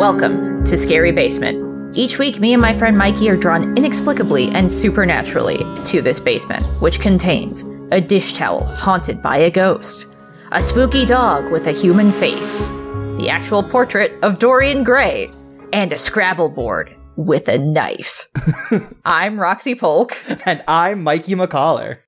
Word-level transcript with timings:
Welcome 0.00 0.64
to 0.64 0.78
Scary 0.78 1.12
Basement. 1.12 1.94
Each 1.94 2.18
week, 2.18 2.40
me 2.40 2.54
and 2.54 2.62
my 2.62 2.72
friend 2.72 2.96
Mikey 2.96 3.28
are 3.28 3.36
drawn 3.36 3.76
inexplicably 3.76 4.48
and 4.48 4.72
supernaturally 4.72 5.58
to 5.84 6.00
this 6.00 6.18
basement, 6.18 6.64
which 6.80 7.00
contains 7.00 7.66
a 7.92 8.00
dish 8.00 8.32
towel 8.32 8.64
haunted 8.64 9.20
by 9.20 9.36
a 9.36 9.50
ghost, 9.50 10.06
a 10.52 10.62
spooky 10.62 11.04
dog 11.04 11.52
with 11.52 11.66
a 11.66 11.72
human 11.72 12.12
face, 12.12 12.70
the 13.18 13.28
actual 13.28 13.62
portrait 13.62 14.12
of 14.22 14.38
Dorian 14.38 14.84
Gray, 14.84 15.30
and 15.74 15.92
a 15.92 15.98
Scrabble 15.98 16.48
board 16.48 16.96
with 17.16 17.46
a 17.48 17.58
knife. 17.58 18.26
I'm 19.04 19.38
Roxy 19.38 19.74
Polk. 19.74 20.16
And 20.46 20.64
I'm 20.66 21.02
Mikey 21.02 21.34
McCollar. 21.34 21.98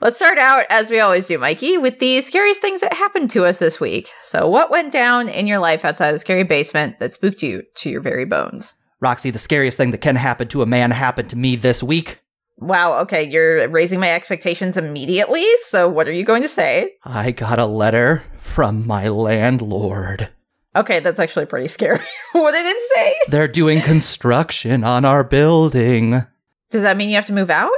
Let's 0.00 0.16
start 0.16 0.38
out, 0.38 0.64
as 0.70 0.90
we 0.90 1.00
always 1.00 1.26
do, 1.26 1.38
Mikey, 1.38 1.78
with 1.78 1.98
the 1.98 2.20
scariest 2.20 2.60
things 2.60 2.80
that 2.80 2.92
happened 2.92 3.30
to 3.30 3.44
us 3.44 3.58
this 3.58 3.80
week. 3.80 4.08
So, 4.22 4.48
what 4.48 4.70
went 4.70 4.92
down 4.92 5.28
in 5.28 5.46
your 5.46 5.58
life 5.58 5.84
outside 5.84 6.12
the 6.12 6.18
scary 6.18 6.44
basement 6.44 6.98
that 7.00 7.12
spooked 7.12 7.42
you 7.42 7.62
to 7.76 7.90
your 7.90 8.00
very 8.00 8.24
bones? 8.24 8.74
Roxy, 9.00 9.30
the 9.30 9.38
scariest 9.38 9.76
thing 9.76 9.90
that 9.92 10.00
can 10.00 10.16
happen 10.16 10.48
to 10.48 10.62
a 10.62 10.66
man 10.66 10.90
happened 10.90 11.30
to 11.30 11.36
me 11.36 11.56
this 11.56 11.82
week. 11.82 12.20
Wow, 12.56 12.94
okay, 13.00 13.22
you're 13.22 13.68
raising 13.68 14.00
my 14.00 14.10
expectations 14.10 14.76
immediately. 14.76 15.46
So, 15.62 15.88
what 15.88 16.08
are 16.08 16.12
you 16.12 16.24
going 16.24 16.42
to 16.42 16.48
say? 16.48 16.94
I 17.04 17.30
got 17.30 17.58
a 17.58 17.66
letter 17.66 18.24
from 18.38 18.86
my 18.86 19.08
landlord. 19.08 20.28
Okay, 20.74 21.00
that's 21.00 21.18
actually 21.18 21.46
pretty 21.46 21.68
scary. 21.68 22.00
what 22.32 22.52
did 22.52 22.66
it 22.66 22.90
say? 22.94 23.14
They're 23.28 23.48
doing 23.48 23.80
construction 23.80 24.84
on 24.84 25.04
our 25.04 25.24
building. 25.24 26.24
Does 26.70 26.82
that 26.82 26.96
mean 26.96 27.08
you 27.08 27.16
have 27.16 27.26
to 27.26 27.32
move 27.32 27.50
out? 27.50 27.70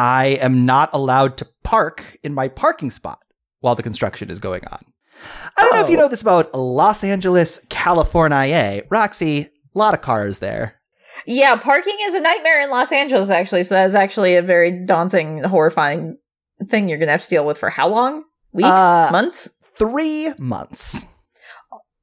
I 0.00 0.38
am 0.40 0.64
not 0.64 0.88
allowed 0.94 1.36
to 1.38 1.48
park 1.62 2.16
in 2.22 2.32
my 2.32 2.48
parking 2.48 2.90
spot 2.90 3.18
while 3.60 3.74
the 3.74 3.82
construction 3.82 4.30
is 4.30 4.38
going 4.38 4.62
on. 4.70 4.82
I 5.58 5.62
don't 5.62 5.74
know 5.74 5.82
if 5.84 5.90
you 5.90 5.98
Oh. 5.98 6.00
know 6.02 6.08
this 6.08 6.22
about 6.22 6.54
Los 6.54 7.04
Angeles, 7.04 7.60
California. 7.68 8.82
Roxy, 8.88 9.42
a 9.74 9.78
lot 9.78 9.92
of 9.92 10.00
cars 10.00 10.38
there. 10.38 10.76
Yeah, 11.26 11.56
parking 11.56 11.96
is 12.00 12.14
a 12.14 12.20
nightmare 12.20 12.62
in 12.62 12.70
Los 12.70 12.90
Angeles, 12.92 13.28
actually. 13.28 13.64
So, 13.64 13.74
that's 13.74 13.92
actually 13.94 14.36
a 14.36 14.42
very 14.42 14.86
daunting, 14.86 15.42
horrifying 15.44 16.16
thing 16.68 16.88
you're 16.88 16.96
going 16.96 17.08
to 17.08 17.12
have 17.12 17.24
to 17.24 17.28
deal 17.28 17.44
with 17.46 17.58
for 17.58 17.68
how 17.68 17.88
long? 17.88 18.24
Weeks? 18.52 18.68
Uh, 18.70 19.10
months? 19.12 19.50
Three 19.78 20.32
months. 20.38 21.04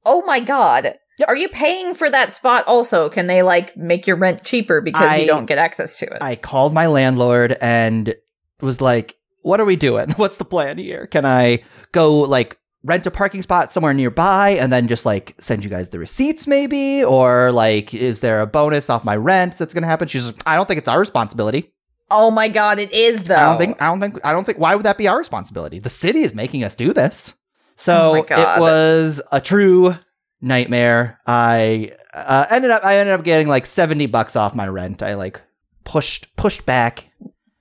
Oh 0.06 0.24
my 0.26 0.40
god. 0.40 0.94
Yep. 1.20 1.30
Are 1.30 1.36
you 1.36 1.50
paying 1.50 1.94
for 1.96 2.10
that 2.10 2.34
spot 2.34 2.64
also? 2.68 3.10
Can 3.10 3.28
they 3.28 3.42
like 3.44 3.76
make 3.76 4.06
your 4.06 4.18
rent 4.18 4.44
cheaper 4.44 4.82
because 4.82 5.12
I- 5.12 5.18
you 5.18 5.28
don't 5.28 5.46
get 5.46 5.58
access 5.58 5.98
to 6.00 6.06
it? 6.06 6.18
I 6.22 6.36
called 6.36 6.74
my 6.74 6.88
landlord 6.88 7.58
and 7.62 8.14
was 8.62 8.82
like, 8.82 9.16
"What 9.42 9.60
are 9.60 9.66
we 9.66 9.76
doing? 9.76 10.12
What's 10.18 10.38
the 10.38 10.46
plan 10.46 10.78
here? 10.78 11.08
Can 11.08 11.26
I 11.26 11.64
go 11.92 12.20
like 12.20 12.58
rent 12.84 13.06
a 13.08 13.12
parking 13.12 13.42
spot 13.42 13.74
somewhere 13.74 13.94
nearby 13.94 14.52
and 14.52 14.72
then 14.72 14.88
just 14.88 15.06
like 15.06 15.36
send 15.40 15.64
you 15.64 15.70
guys 15.70 15.90
the 15.90 16.00
receipts 16.00 16.46
maybe 16.48 17.04
or 17.04 17.52
like 17.52 17.94
is 17.94 18.20
there 18.22 18.40
a 18.42 18.48
bonus 18.48 18.90
off 18.90 19.04
my 19.04 19.16
rent 19.16 19.58
that's 19.58 19.74
going 19.74 19.82
to 19.84 19.88
happen?" 19.88 20.08
She's 20.08 20.26
like, 20.28 20.36
"I 20.46 20.56
don't 20.56 20.68
think 20.68 20.78
it's 20.78 20.88
our 20.90 21.00
responsibility. 21.00 21.74
oh 22.12 22.30
my 22.32 22.48
god, 22.48 22.80
it 22.80 22.92
is 22.94 23.24
though. 23.24 23.36
I 23.36 23.46
don't 23.46 23.58
think 23.58 23.82
I 23.82 23.88
don't 23.88 24.00
think 24.00 24.20
I 24.24 24.32
don't 24.32 24.46
think 24.46 24.60
why 24.60 24.76
would 24.76 24.86
that 24.86 24.98
be 25.00 25.08
our 25.08 25.18
responsibility? 25.18 25.80
The 25.80 25.90
city 25.90 26.22
is 26.22 26.36
making 26.36 26.64
us 26.64 26.76
do 26.76 26.94
this." 26.94 27.34
So 27.76 27.94
Oh 27.94 28.16
it 28.16 28.60
was 28.60 29.22
a 29.32 29.40
true 29.42 29.96
nightmare. 30.42 31.20
I 31.26 31.92
uh, 32.14 32.46
ended 32.50 32.72
up 32.72 32.84
I 32.86 32.98
ended 32.98 33.14
up 33.14 33.24
getting 33.24 33.48
like 33.48 33.66
70 33.66 34.06
bucks 34.08 34.36
off 34.36 34.54
my 34.56 34.68
rent. 34.68 35.02
I 35.04 35.14
like 35.16 35.42
pushed 35.84 36.36
pushed 36.36 36.66
back 36.66 37.10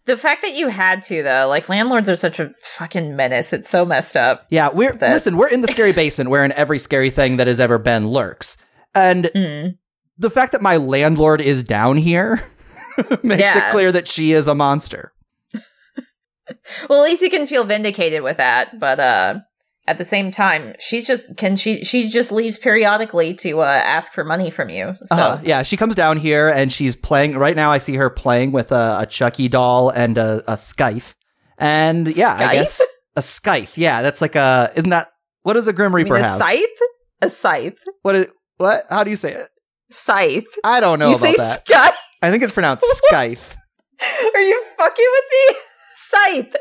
the 0.06 0.16
fact 0.16 0.42
that 0.42 0.54
you 0.54 0.68
had 0.68 1.02
to 1.02 1.22
though, 1.24 1.46
like 1.48 1.68
landlords 1.68 2.08
are 2.08 2.14
such 2.14 2.38
a 2.38 2.52
fucking 2.62 3.16
menace. 3.16 3.52
It's 3.52 3.68
so 3.68 3.84
messed 3.84 4.16
up. 4.16 4.46
Yeah, 4.50 4.68
we're 4.72 4.92
That- 4.92 5.12
listen, 5.12 5.36
we're 5.36 5.48
in 5.48 5.62
the 5.62 5.68
scary 5.68 5.92
basement 5.92 6.30
wherein 6.30 6.52
every 6.52 6.78
scary 6.78 7.10
thing 7.10 7.38
that 7.38 7.48
has 7.48 7.58
ever 7.58 7.78
been 7.78 8.06
lurks. 8.06 8.56
And 8.94 9.24
Mm. 9.34 9.78
the 10.16 10.30
fact 10.30 10.52
that 10.52 10.62
my 10.62 10.76
landlord 10.76 11.40
is 11.40 11.64
down 11.64 11.96
here 11.96 12.40
makes 13.24 13.40
Yeah. 13.40 13.66
it 13.68 13.72
clear 13.72 13.90
that 13.90 14.06
she 14.06 14.30
is 14.32 14.46
a 14.48 14.54
monster. 14.54 15.12
Well, 16.88 17.02
at 17.02 17.10
least 17.10 17.22
you 17.22 17.30
can 17.30 17.48
feel 17.48 17.64
vindicated 17.64 18.22
with 18.22 18.36
that, 18.36 18.78
but 18.78 19.00
uh 19.00 19.40
at 19.88 19.98
the 19.98 20.04
same 20.04 20.30
time, 20.30 20.74
she's 20.78 21.06
just 21.06 21.36
can 21.36 21.56
she 21.56 21.84
she 21.84 22.08
just 22.08 22.32
leaves 22.32 22.58
periodically 22.58 23.34
to 23.34 23.60
uh 23.60 23.64
ask 23.64 24.12
for 24.12 24.24
money 24.24 24.50
from 24.50 24.68
you. 24.68 24.94
So 25.04 25.16
Uh, 25.16 25.40
yeah, 25.44 25.62
she 25.62 25.76
comes 25.76 25.94
down 25.94 26.16
here 26.18 26.48
and 26.48 26.72
she's 26.72 26.96
playing 26.96 27.38
right 27.38 27.56
now 27.56 27.70
I 27.70 27.78
see 27.78 27.94
her 27.96 28.10
playing 28.10 28.52
with 28.52 28.72
a, 28.72 28.98
a 29.00 29.06
Chucky 29.06 29.48
doll 29.48 29.90
and 29.90 30.18
a, 30.18 30.42
a 30.50 30.56
scythe. 30.56 31.14
And 31.58 32.14
yeah, 32.16 32.34
I 32.36 32.54
guess 32.56 32.82
a 33.16 33.22
scythe. 33.22 33.78
Yeah, 33.78 34.02
that's 34.02 34.20
like 34.20 34.36
a 34.36 34.72
isn't 34.76 34.90
that 34.90 35.08
what 35.42 35.54
does 35.54 35.68
a 35.68 35.72
Grim 35.72 35.94
Reaper 35.94 36.14
mean, 36.14 36.24
a 36.24 36.28
have? 36.28 36.38
scythe? 36.38 36.78
A 37.22 37.30
scythe. 37.30 37.78
What 38.02 38.16
is 38.16 38.26
what? 38.56 38.84
How 38.90 39.04
do 39.04 39.10
you 39.10 39.16
say 39.16 39.32
it? 39.32 39.48
Scythe. 39.90 40.46
I 40.64 40.80
don't 40.80 40.98
know 40.98 41.10
you 41.10 41.16
about 41.16 41.26
say 41.26 41.36
that. 41.36 41.66
scythe? 41.66 41.94
I 42.22 42.30
think 42.30 42.42
it's 42.42 42.52
pronounced 42.52 42.84
scythe. 43.10 43.56
Are 44.34 44.40
you 44.40 44.64
fucking 44.76 45.06
with 45.12 45.24
me? 45.32 45.56
Scythe. 46.08 46.56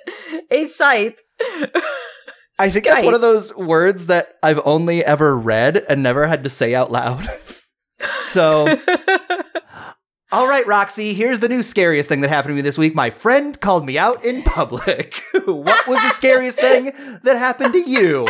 A 0.51 0.67
scythe. 0.67 1.19
I 2.57 2.69
think 2.69 2.85
that's 2.85 2.97
Scythe. 2.97 3.05
one 3.05 3.13
of 3.13 3.21
those 3.21 3.55
words 3.55 4.05
that 4.05 4.35
I've 4.41 4.61
only 4.63 5.03
ever 5.03 5.35
read 5.35 5.83
and 5.89 6.01
never 6.01 6.25
had 6.25 6.43
to 6.45 6.49
say 6.49 6.73
out 6.73 6.91
loud. 6.91 7.27
so, 8.21 8.65
all 10.31 10.47
right, 10.47 10.65
Roxy, 10.65 11.13
here's 11.13 11.39
the 11.39 11.49
new 11.49 11.61
scariest 11.61 12.07
thing 12.07 12.21
that 12.21 12.29
happened 12.29 12.51
to 12.51 12.55
me 12.55 12.61
this 12.61 12.77
week. 12.77 12.95
My 12.95 13.09
friend 13.09 13.59
called 13.59 13.85
me 13.85 13.97
out 13.97 14.23
in 14.23 14.41
public. 14.43 15.21
what 15.45 15.87
was 15.87 16.01
the 16.01 16.11
scariest 16.11 16.59
thing 16.59 16.91
that 17.23 17.37
happened 17.37 17.73
to 17.73 17.89
you? 17.89 18.25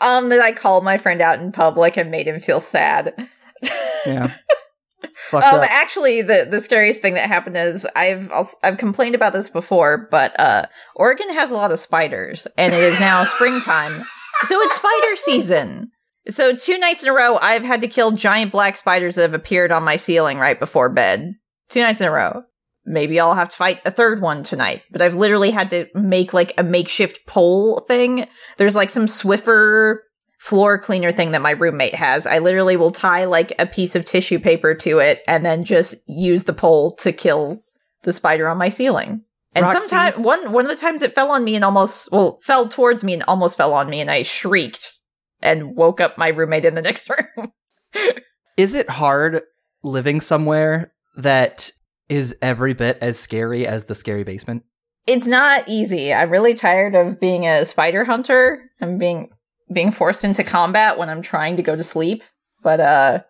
um, 0.00 0.28
that 0.28 0.40
I 0.40 0.52
called 0.52 0.84
my 0.84 0.98
friend 0.98 1.22
out 1.22 1.40
in 1.40 1.50
public 1.50 1.96
and 1.96 2.10
made 2.10 2.28
him 2.28 2.40
feel 2.40 2.60
sad. 2.60 3.14
Yeah. 4.04 4.34
Fucked 5.30 5.46
Um, 5.46 5.60
up. 5.60 5.70
actually, 5.70 6.22
the 6.22 6.46
the 6.50 6.60
scariest 6.60 7.02
thing 7.02 7.14
that 7.14 7.28
happened 7.28 7.56
is 7.56 7.86
I've 7.96 8.30
I've 8.62 8.76
complained 8.78 9.14
about 9.14 9.32
this 9.32 9.48
before, 9.50 10.08
but 10.10 10.38
uh, 10.38 10.66
Oregon 10.94 11.32
has 11.34 11.50
a 11.50 11.54
lot 11.56 11.72
of 11.72 11.78
spiders, 11.78 12.46
and 12.56 12.72
it 12.72 12.82
is 12.82 13.00
now 13.00 13.24
springtime, 13.24 14.04
so 14.46 14.60
it's 14.62 14.76
spider 14.76 15.16
season. 15.16 15.90
So 16.28 16.54
two 16.54 16.78
nights 16.78 17.02
in 17.02 17.08
a 17.08 17.12
row, 17.12 17.38
I've 17.40 17.62
had 17.62 17.80
to 17.82 17.88
kill 17.88 18.10
giant 18.12 18.50
black 18.52 18.76
spiders 18.76 19.14
that 19.14 19.22
have 19.22 19.34
appeared 19.34 19.70
on 19.72 19.84
my 19.84 19.96
ceiling 19.96 20.38
right 20.38 20.58
before 20.58 20.88
bed. 20.88 21.34
Two 21.68 21.80
nights 21.80 22.00
in 22.00 22.08
a 22.08 22.10
row. 22.12 22.42
Maybe 22.84 23.18
I'll 23.18 23.34
have 23.34 23.48
to 23.48 23.56
fight 23.56 23.80
a 23.84 23.90
third 23.90 24.20
one 24.20 24.44
tonight, 24.44 24.82
but 24.92 25.02
I've 25.02 25.14
literally 25.14 25.50
had 25.50 25.70
to 25.70 25.86
make 25.94 26.32
like 26.32 26.52
a 26.56 26.62
makeshift 26.62 27.26
pole 27.26 27.80
thing. 27.88 28.26
There's 28.58 28.76
like 28.76 28.90
some 28.90 29.06
Swiffer 29.06 29.96
floor 30.46 30.78
cleaner 30.78 31.10
thing 31.10 31.32
that 31.32 31.42
my 31.42 31.50
roommate 31.50 31.96
has. 31.96 32.24
I 32.24 32.38
literally 32.38 32.76
will 32.76 32.92
tie 32.92 33.24
like 33.24 33.52
a 33.58 33.66
piece 33.66 33.96
of 33.96 34.04
tissue 34.04 34.38
paper 34.38 34.76
to 34.76 35.00
it 35.00 35.24
and 35.26 35.44
then 35.44 35.64
just 35.64 35.96
use 36.06 36.44
the 36.44 36.52
pole 36.52 36.92
to 36.98 37.12
kill 37.12 37.64
the 38.04 38.12
spider 38.12 38.48
on 38.48 38.56
my 38.56 38.68
ceiling. 38.68 39.22
And 39.56 39.64
Roxy? 39.64 39.88
sometime 39.88 40.22
one 40.22 40.52
one 40.52 40.64
of 40.64 40.70
the 40.70 40.76
times 40.76 41.02
it 41.02 41.16
fell 41.16 41.32
on 41.32 41.42
me 41.42 41.56
and 41.56 41.64
almost 41.64 42.12
well 42.12 42.38
fell 42.42 42.68
towards 42.68 43.02
me 43.02 43.14
and 43.14 43.24
almost 43.24 43.56
fell 43.56 43.72
on 43.72 43.90
me 43.90 44.00
and 44.00 44.08
I 44.08 44.22
shrieked 44.22 45.00
and 45.42 45.74
woke 45.74 46.00
up 46.00 46.16
my 46.16 46.28
roommate 46.28 46.64
in 46.64 46.76
the 46.76 46.82
next 46.90 47.10
room. 47.10 47.50
Is 48.56 48.76
it 48.76 48.88
hard 48.88 49.42
living 49.82 50.20
somewhere 50.20 50.92
that 51.16 51.72
is 52.08 52.36
every 52.40 52.72
bit 52.72 52.98
as 53.00 53.18
scary 53.18 53.66
as 53.66 53.84
the 53.84 53.96
scary 53.96 54.22
basement? 54.22 54.62
it's 55.08 55.26
not 55.26 55.68
easy. 55.68 56.12
I'm 56.12 56.30
really 56.30 56.54
tired 56.54 56.96
of 56.96 57.20
being 57.20 57.46
a 57.46 57.64
spider 57.64 58.04
hunter 58.04 58.70
I'm 58.80 58.98
being 58.98 59.30
being 59.72 59.90
forced 59.90 60.24
into 60.24 60.44
combat 60.44 60.98
when 60.98 61.08
I'm 61.08 61.22
trying 61.22 61.56
to 61.56 61.62
go 61.62 61.74
to 61.76 61.84
sleep. 61.84 62.22
But 62.62 62.80
uh 62.80 63.20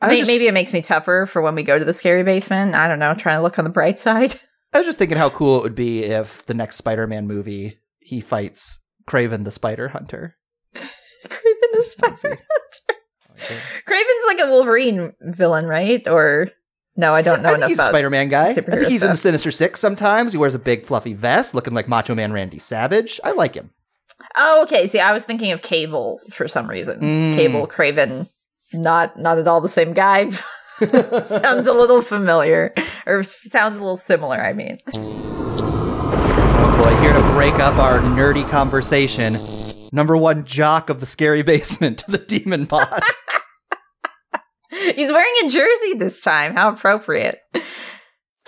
I 0.00 0.06
was 0.08 0.12
may- 0.14 0.18
just- 0.20 0.28
maybe 0.30 0.46
it 0.46 0.54
makes 0.54 0.72
me 0.72 0.80
tougher 0.82 1.26
for 1.26 1.42
when 1.42 1.54
we 1.54 1.62
go 1.62 1.78
to 1.78 1.84
the 1.84 1.92
scary 1.92 2.22
basement. 2.22 2.74
I 2.74 2.88
don't 2.88 2.98
know, 2.98 3.12
trying 3.14 3.38
to 3.38 3.42
look 3.42 3.58
on 3.58 3.64
the 3.64 3.70
bright 3.70 3.98
side. 4.06 4.34
I 4.72 4.78
was 4.78 4.86
just 4.86 4.98
thinking 4.98 5.18
how 5.18 5.30
cool 5.30 5.58
it 5.58 5.62
would 5.64 5.74
be 5.74 6.04
if 6.04 6.46
the 6.46 6.54
next 6.54 6.76
Spider-Man 6.76 7.26
movie 7.26 7.78
he 7.98 8.20
fights 8.20 8.80
Kraven 9.08 9.44
the 9.44 9.50
Spider 9.50 9.88
Hunter. 9.88 10.36
Kraven 10.74 11.70
the 11.72 11.82
spider 11.88 12.16
hunter. 12.38 13.00
Kraven's 13.86 14.26
like 14.26 14.38
a 14.40 14.50
Wolverine 14.50 15.12
villain, 15.20 15.66
right? 15.66 16.06
Or 16.08 16.48
no, 16.96 17.14
I 17.14 17.22
don't 17.22 17.42
know 17.42 17.50
I 17.50 17.54
enough 17.56 17.68
he's 17.68 17.76
about 17.78 17.90
Spider-Man 17.90 18.28
guy. 18.28 18.50
I 18.50 18.52
think 18.54 18.86
he's 18.88 19.02
in 19.02 19.10
the. 19.10 19.16
Sinister 19.16 19.50
Six 19.50 19.80
sometimes. 19.80 20.32
He 20.32 20.38
wears 20.38 20.54
a 20.54 20.58
big 20.58 20.86
fluffy 20.86 21.14
vest, 21.14 21.54
looking 21.54 21.74
like 21.74 21.88
Macho 21.88 22.14
Man 22.14 22.32
Randy 22.32 22.58
Savage. 22.58 23.20
I 23.24 23.32
like 23.32 23.54
him. 23.54 23.70
Oh, 24.36 24.62
okay. 24.64 24.86
See, 24.86 25.00
I 25.00 25.12
was 25.12 25.24
thinking 25.24 25.52
of 25.52 25.62
Cable 25.62 26.20
for 26.30 26.48
some 26.48 26.68
reason. 26.68 27.00
Mm. 27.00 27.34
Cable, 27.34 27.66
Kraven, 27.66 28.28
not 28.72 29.18
not 29.18 29.38
at 29.38 29.48
all 29.48 29.60
the 29.60 29.68
same 29.68 29.92
guy. 29.92 30.30
sounds 30.80 31.66
a 31.66 31.72
little 31.72 32.02
familiar, 32.02 32.74
or 33.06 33.22
sounds 33.22 33.76
a 33.76 33.80
little 33.80 33.96
similar. 33.96 34.40
I 34.40 34.52
mean, 34.52 34.78
Oh 36.62 36.82
boy, 36.84 36.94
here 37.00 37.12
to 37.12 37.32
break 37.32 37.54
up 37.54 37.76
our 37.76 38.00
nerdy 38.00 38.48
conversation. 38.50 39.36
Number 39.92 40.16
one 40.16 40.44
jock 40.44 40.88
of 40.90 41.00
the 41.00 41.06
scary 41.06 41.42
basement, 41.44 41.98
to 42.00 42.10
the 42.10 42.18
demon 42.18 42.64
bot. 42.64 43.02
he's 44.70 45.12
wearing 45.12 45.34
a 45.44 45.48
jersey 45.48 45.94
this 45.98 46.20
time. 46.20 46.54
How 46.54 46.72
appropriate! 46.72 47.38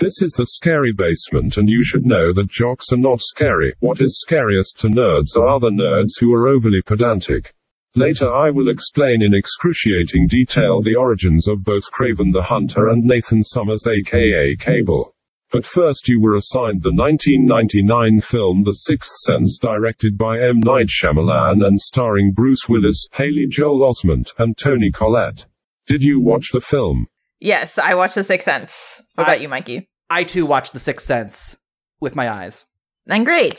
This 0.02 0.20
is 0.20 0.32
the 0.32 0.46
scary 0.46 0.92
basement, 0.92 1.58
and 1.58 1.70
you 1.70 1.84
should 1.84 2.04
know 2.04 2.32
that 2.32 2.50
jocks 2.50 2.92
are 2.92 2.96
not 2.96 3.20
scary. 3.20 3.72
What 3.78 4.00
is 4.00 4.18
scariest 4.20 4.80
to 4.80 4.88
nerds 4.88 5.36
are 5.36 5.46
other 5.46 5.70
nerds 5.70 6.18
who 6.18 6.34
are 6.34 6.48
overly 6.48 6.82
pedantic. 6.82 7.54
Later 7.94 8.28
I 8.28 8.50
will 8.50 8.68
explain 8.68 9.22
in 9.22 9.32
excruciating 9.32 10.26
detail 10.26 10.82
the 10.82 10.96
origins 10.96 11.46
of 11.46 11.62
both 11.62 11.88
Kraven 11.92 12.32
the 12.32 12.42
Hunter 12.42 12.88
and 12.88 13.04
Nathan 13.04 13.44
Summers 13.44 13.86
aka 13.86 14.56
Cable. 14.56 15.14
But 15.52 15.64
first 15.64 16.08
you 16.08 16.20
were 16.20 16.34
assigned 16.34 16.82
the 16.82 16.90
1999 16.90 18.22
film 18.22 18.64
The 18.64 18.72
Sixth 18.72 19.12
Sense 19.18 19.56
directed 19.56 20.18
by 20.18 20.40
M. 20.40 20.58
Night 20.58 20.88
Shyamalan 20.88 21.64
and 21.64 21.80
starring 21.80 22.32
Bruce 22.32 22.68
Willis, 22.68 23.06
Haley 23.12 23.46
Joel 23.48 23.88
Osment, 23.88 24.32
and 24.38 24.58
Toni 24.58 24.90
Collette. 24.90 25.46
Did 25.86 26.02
you 26.02 26.20
watch 26.20 26.48
the 26.52 26.60
film? 26.60 27.06
Yes, 27.38 27.78
I 27.78 27.94
watched 27.94 28.16
The 28.16 28.24
Sixth 28.24 28.46
Sense. 28.46 29.00
What 29.14 29.28
I- 29.28 29.34
about 29.34 29.42
you, 29.42 29.48
Mikey? 29.48 29.88
I 30.12 30.24
too 30.24 30.44
watched 30.44 30.74
The 30.74 30.78
Sixth 30.78 31.06
Sense 31.06 31.56
with 31.98 32.14
my 32.14 32.28
eyes. 32.28 32.66
Then 33.06 33.24
great. 33.24 33.58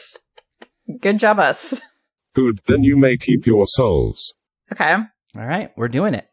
Good 1.01 1.17
job, 1.17 1.39
us. 1.39 1.81
Good, 2.35 2.59
then 2.67 2.83
you 2.83 2.95
may 2.95 3.17
keep 3.17 3.47
your 3.47 3.65
souls. 3.65 4.35
Okay. 4.71 4.93
All 4.93 5.45
right, 5.47 5.71
we're 5.75 5.87
doing 5.87 6.13
it. 6.13 6.27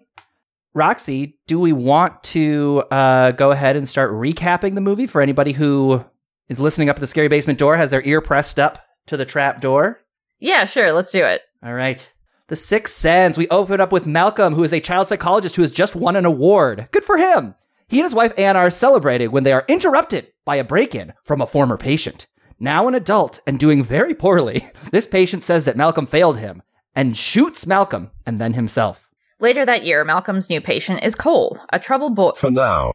Roxy, 0.75 1.38
do 1.46 1.58
we 1.58 1.72
want 1.72 2.22
to 2.25 2.84
uh, 2.90 3.31
go 3.32 3.50
ahead 3.50 3.76
and 3.76 3.88
start 3.88 4.12
recapping 4.12 4.75
the 4.75 4.82
movie 4.82 5.06
for 5.06 5.22
anybody 5.22 5.52
who 5.52 6.05
is 6.50 6.61
listening 6.61 6.90
up 6.90 6.96
at 6.96 7.00
the 7.00 7.06
scary 7.06 7.28
basement 7.28 7.58
door, 7.58 7.78
has 7.78 7.88
their 7.88 8.02
ear 8.05 8.20
pressed 8.20 8.58
up 8.58 8.78
to 9.06 9.16
the 9.16 9.25
trap 9.25 9.62
door? 9.62 10.00
Yeah, 10.38 10.66
sure. 10.66 10.93
Let's 10.93 11.12
do 11.12 11.25
it. 11.25 11.40
All 11.62 11.73
right. 11.73 12.12
The 12.49 12.56
Sixth 12.56 12.94
Sense. 12.94 13.38
We 13.38 13.49
open 13.49 13.81
up 13.81 13.90
with 13.90 14.06
Malcolm, 14.06 14.52
who 14.52 14.64
is 14.64 14.75
a 14.75 14.81
child 14.81 15.08
psychologist 15.08 15.56
who 15.56 15.62
has 15.62 15.70
just 15.70 15.96
won 15.96 16.14
an 16.14 16.26
award. 16.26 16.88
Good 16.93 17.05
for 17.05 17.16
him. 17.16 17.55
He 17.90 17.98
and 17.98 18.04
his 18.06 18.14
wife 18.14 18.38
Anne 18.38 18.56
are 18.56 18.70
celebrating 18.70 19.32
when 19.32 19.42
they 19.42 19.52
are 19.52 19.64
interrupted 19.66 20.28
by 20.44 20.54
a 20.56 20.64
break 20.64 20.94
in 20.94 21.12
from 21.25 21.40
a 21.40 21.46
former 21.46 21.76
patient. 21.76 22.28
Now 22.60 22.87
an 22.87 22.94
adult 22.94 23.40
and 23.48 23.58
doing 23.58 23.82
very 23.82 24.14
poorly, 24.14 24.70
this 24.92 25.08
patient 25.08 25.42
says 25.42 25.64
that 25.64 25.76
Malcolm 25.76 26.06
failed 26.06 26.38
him 26.38 26.62
and 26.94 27.16
shoots 27.16 27.66
Malcolm 27.66 28.12
and 28.25 28.40
then 28.40 28.52
himself. 28.52 29.08
Later 29.40 29.66
that 29.66 29.84
year, 29.84 30.04
Malcolm's 30.04 30.48
new 30.48 30.60
patient 30.60 31.02
is 31.02 31.16
Cole, 31.16 31.58
a 31.72 31.81
troubled 31.81 32.14
boy. 32.14 32.31
For 32.37 32.52
now. 32.52 32.92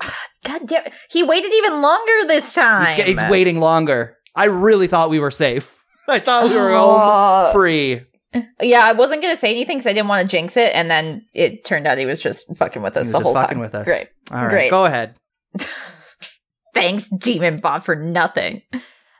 God 0.44 0.64
damn, 0.64 0.84
he 1.10 1.24
waited 1.24 1.50
even 1.52 1.82
longer 1.82 2.28
this 2.28 2.54
time. 2.54 2.94
He's, 2.94 3.18
he's 3.18 3.30
waiting 3.30 3.58
longer. 3.58 4.16
I 4.36 4.44
really 4.44 4.86
thought 4.86 5.10
we 5.10 5.18
were 5.18 5.32
safe. 5.32 5.76
I 6.08 6.20
thought 6.20 6.48
we 6.48 6.54
were 6.54 6.70
home 6.76 7.52
free. 7.52 8.02
Yeah, 8.62 8.84
I 8.84 8.92
wasn't 8.92 9.22
gonna 9.22 9.36
say 9.36 9.50
anything 9.50 9.78
because 9.78 9.86
I 9.88 9.92
didn't 9.92 10.08
want 10.08 10.22
to 10.22 10.28
jinx 10.36 10.56
it, 10.56 10.72
and 10.74 10.90
then 10.90 11.24
it 11.34 11.64
turned 11.64 11.86
out 11.86 11.98
he 11.98 12.06
was 12.06 12.22
just 12.22 12.44
fucking 12.56 12.80
with 12.82 12.96
us 12.96 13.06
He 13.06 13.12
was 13.12 13.12
the 13.12 13.18
just 13.18 13.24
whole 13.24 13.34
fucking 13.34 13.56
time. 13.56 13.60
with 13.60 13.74
us. 13.74 13.86
Great. 13.86 14.08
All 14.30 14.42
right, 14.42 14.50
Great. 14.50 14.70
go 14.70 14.84
ahead. 14.84 15.16
Thanks, 16.74 17.08
Demon 17.08 17.58
Bot, 17.58 17.84
for 17.84 17.96
nothing. 17.96 18.62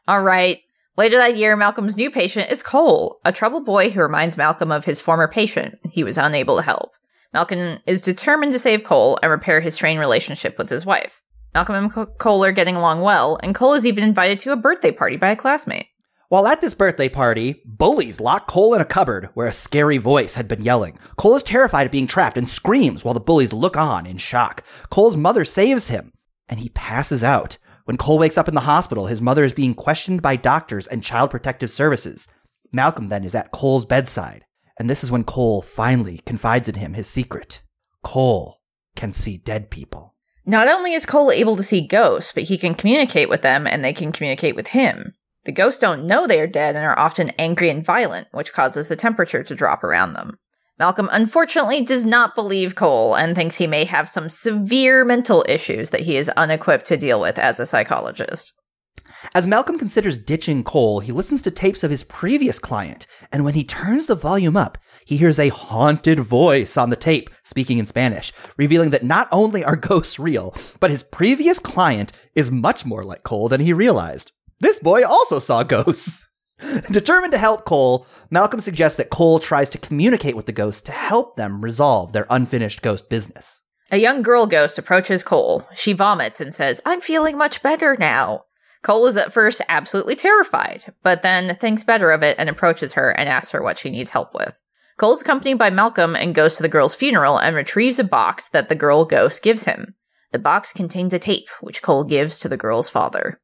All 0.07 0.23
right. 0.23 0.59
Later 0.97 1.17
that 1.17 1.37
year, 1.37 1.57
Malcolm's 1.57 1.97
new 1.97 2.11
patient 2.11 2.51
is 2.51 2.63
Cole, 2.63 3.21
a 3.25 3.33
troubled 3.33 3.65
boy 3.65 3.91
who 3.91 4.01
reminds 4.03 4.37
Malcolm 4.37 4.71
of 4.71 4.85
his 4.85 5.01
former 5.01 5.29
patient 5.29 5.77
he 5.91 6.05
was 6.05 6.19
unable 6.19 6.57
to 6.57 6.63
help. 6.63 6.91
Malcolm 7.33 7.79
is 7.87 8.01
determined 8.01 8.53
to 8.53 8.59
save 8.59 8.85
Cole 8.85 9.19
and 9.23 9.31
repair 9.31 9.61
his 9.61 9.75
strained 9.75 10.01
relationship 10.01 10.59
with 10.59 10.69
his 10.69 10.85
wife. 10.85 11.21
Malcolm 11.55 11.75
and 11.77 12.19
Cole 12.19 12.45
are 12.45 12.53
getting 12.53 12.77
along 12.77 13.01
well, 13.01 13.39
and 13.43 13.55
Cole 13.55 13.73
is 13.75 13.87
even 13.87 14.05
invited 14.05 14.39
to 14.41 14.53
a 14.53 14.57
birthday 14.57 14.93
party 14.93 15.17
by 15.17 15.31
a 15.31 15.37
classmate. 15.37 15.87
While 16.31 16.47
at 16.47 16.61
this 16.61 16.75
birthday 16.75 17.09
party, 17.09 17.61
bullies 17.65 18.21
lock 18.21 18.47
Cole 18.47 18.73
in 18.75 18.81
a 18.81 18.85
cupboard 18.85 19.31
where 19.35 19.49
a 19.49 19.53
scary 19.53 19.99
voice 19.99 20.35
had 20.35 20.47
been 20.47 20.63
yelling. 20.63 20.97
Cole 21.17 21.35
is 21.35 21.43
terrified 21.43 21.87
of 21.87 21.91
being 21.91 22.07
trapped 22.07 22.39
and 22.39 22.49
screams 22.49 23.05
while 23.05 23.15
the 23.15 23.19
bullies 23.19 23.53
look 23.53 23.77
on 23.77 24.07
in 24.07 24.17
shock. 24.17 24.63
Cole's 24.91 25.17
mother 25.17 25.45
saves 25.45 25.89
him, 25.89 26.13
and 26.49 26.61
he 26.61 26.69
passes 26.69 27.25
out. 27.25 27.59
When 27.85 27.97
Cole 27.97 28.17
wakes 28.17 28.39
up 28.39 28.47
in 28.47 28.55
the 28.55 28.61
hospital, 28.61 29.07
his 29.07 29.21
mother 29.21 29.43
is 29.43 29.53
being 29.53 29.75
questioned 29.75 30.23
by 30.23 30.37
doctors 30.37 30.87
and 30.87 31.03
child 31.03 31.33
protective 31.33 31.69
services. 31.69 32.29
Malcolm 32.71 33.09
then 33.09 33.25
is 33.25 33.35
at 33.35 33.51
Cole's 33.51 33.85
bedside, 33.85 34.45
and 34.79 34.89
this 34.89 35.03
is 35.03 35.11
when 35.11 35.25
Cole 35.25 35.63
finally 35.63 36.19
confides 36.27 36.69
in 36.69 36.77
him 36.77 36.93
his 36.93 37.09
secret. 37.09 37.61
Cole 38.05 38.61
can 38.95 39.13
see 39.13 39.37
dead 39.37 39.69
people. 39.69 40.15
Not 40.47 40.69
only 40.69 40.93
is 40.93 41.07
Cole 41.07 41.33
able 41.33 41.57
to 41.57 41.65
see 41.65 41.85
ghosts, 41.85 42.33
but 42.33 42.45
he 42.45 42.57
can 42.57 42.77
communicate 42.77 43.29
with 43.29 43.43
them 43.43 43.67
and 43.67 43.85
they 43.85 43.93
can 43.93 44.13
communicate 44.13 44.55
with 44.55 44.69
him. 44.69 45.15
The 45.45 45.53
ghosts 45.53 45.81
don't 45.81 46.07
know 46.07 46.27
they 46.27 46.41
are 46.41 46.47
dead 46.47 46.77
and 46.77 46.85
are 46.85 46.99
often 46.99 47.31
angry 47.39 47.71
and 47.71 47.85
violent, 47.85 48.29
which 48.33 48.53
causes 48.53 48.89
the 48.89 48.97
temperature 48.97 49.43
to 49.43 49.55
drop 49.55 49.83
around 49.83 50.13
them. 50.13 50.39
Malcolm 50.79 51.09
unfortunately 51.13 51.83
does 51.83 52.07
not 52.07 52.35
believe 52.35 52.75
Cole 52.75 53.15
and 53.15 53.37
thinks 53.37 53.57
he 53.57 53.67
may 53.67 53.85
have 53.85 54.09
some 54.09 54.29
severe 54.29 55.05
mental 55.05 55.45
issues 55.49 55.91
that 55.91 56.01
he 56.01 56.17
is 56.17 56.31
unequipped 56.31 56.87
to 56.87 56.97
deal 56.97 57.21
with 57.21 57.39
as 57.39 57.61
a 57.61 57.67
psychologist. 57.67 58.55
As 59.35 59.47
Malcolm 59.47 59.79
considers 59.79 60.17
ditching 60.17 60.63
Cole, 60.65 61.01
he 61.01 61.13
listens 61.13 61.43
to 61.43 61.51
tapes 61.51 61.83
of 61.83 61.91
his 61.91 62.05
previous 62.05 62.59
client, 62.59 63.07
and 63.33 63.45
when 63.45 63.55
he 63.55 63.65
turns 63.65 64.07
the 64.07 64.15
volume 64.15 64.57
up, 64.57 64.79
he 65.05 65.17
hears 65.17 65.39
a 65.39 65.49
haunted 65.49 66.21
voice 66.21 66.77
on 66.77 66.91
the 66.91 66.97
tape 66.97 67.29
speaking 67.43 67.79
in 67.79 67.87
Spanish, 67.87 68.33
revealing 68.57 68.91
that 68.91 69.05
not 69.05 69.29
only 69.33 69.65
are 69.65 69.77
ghosts 69.77 70.19
real, 70.19 70.55
but 70.79 70.91
his 70.91 71.03
previous 71.03 71.59
client 71.59 72.13
is 72.35 72.51
much 72.51 72.87
more 72.87 73.05
like 73.05 73.23
Cole 73.23 73.49
than 73.49 73.61
he 73.61 73.73
realized. 73.73 74.33
This 74.61 74.79
boy 74.79 75.05
also 75.05 75.39
saw 75.39 75.63
ghosts. 75.63 76.27
Determined 76.91 77.33
to 77.33 77.39
help 77.39 77.65
Cole, 77.65 78.07
Malcolm 78.31 78.61
suggests 78.61 78.99
that 78.99 79.09
Cole 79.09 79.39
tries 79.39 79.71
to 79.71 79.79
communicate 79.79 80.37
with 80.37 80.45
the 80.45 80.53
ghosts 80.53 80.83
to 80.83 80.93
help 80.93 81.37
them 81.37 81.63
resolve 81.63 82.13
their 82.13 82.27
unfinished 82.29 82.83
ghost 82.83 83.09
business. 83.09 83.61
A 83.91 83.97
young 83.97 84.23
girl 84.23 84.47
ghost 84.47 84.79
approaches 84.79 85.23
Cole. 85.23 85.67
She 85.75 85.95
vomits 85.95 86.41
and 86.41 86.53
says, 86.53 86.83
I'm 86.85 87.01
feeling 87.01 87.39
much 87.39 87.63
better 87.63 87.97
now. 87.99 88.45
Cole 88.83 89.07
is 89.07 89.17
at 89.17 89.33
first 89.33 89.63
absolutely 89.69 90.15
terrified, 90.15 90.93
but 91.03 91.23
then 91.23 91.55
thinks 91.57 91.83
better 91.83 92.11
of 92.11 92.23
it 92.23 92.37
and 92.39 92.49
approaches 92.49 92.93
her 92.93 93.11
and 93.11 93.29
asks 93.29 93.51
her 93.51 93.63
what 93.63 93.79
she 93.79 93.91
needs 93.91 94.11
help 94.11 94.35
with. 94.35 94.61
Cole 94.99 95.15
is 95.15 95.23
accompanied 95.23 95.59
by 95.59 95.71
Malcolm 95.71 96.15
and 96.15 96.35
goes 96.35 96.57
to 96.57 96.63
the 96.63 96.69
girl's 96.69 96.95
funeral 96.95 97.39
and 97.39 97.57
retrieves 97.57 97.99
a 97.99 98.05
box 98.05 98.49
that 98.51 98.69
the 98.69 98.75
girl 98.75 99.07
ghost 99.07 99.43
gives 99.43 99.65
him. 99.65 99.95
The 100.33 100.39
box 100.39 100.73
contains 100.73 101.13
a 101.13 101.19
tape, 101.19 101.49
which 101.61 101.83
Cole 101.83 102.05
gives 102.05 102.39
to 102.41 102.49
the 102.49 102.59
girl's 102.59 102.89
father. 102.89 103.41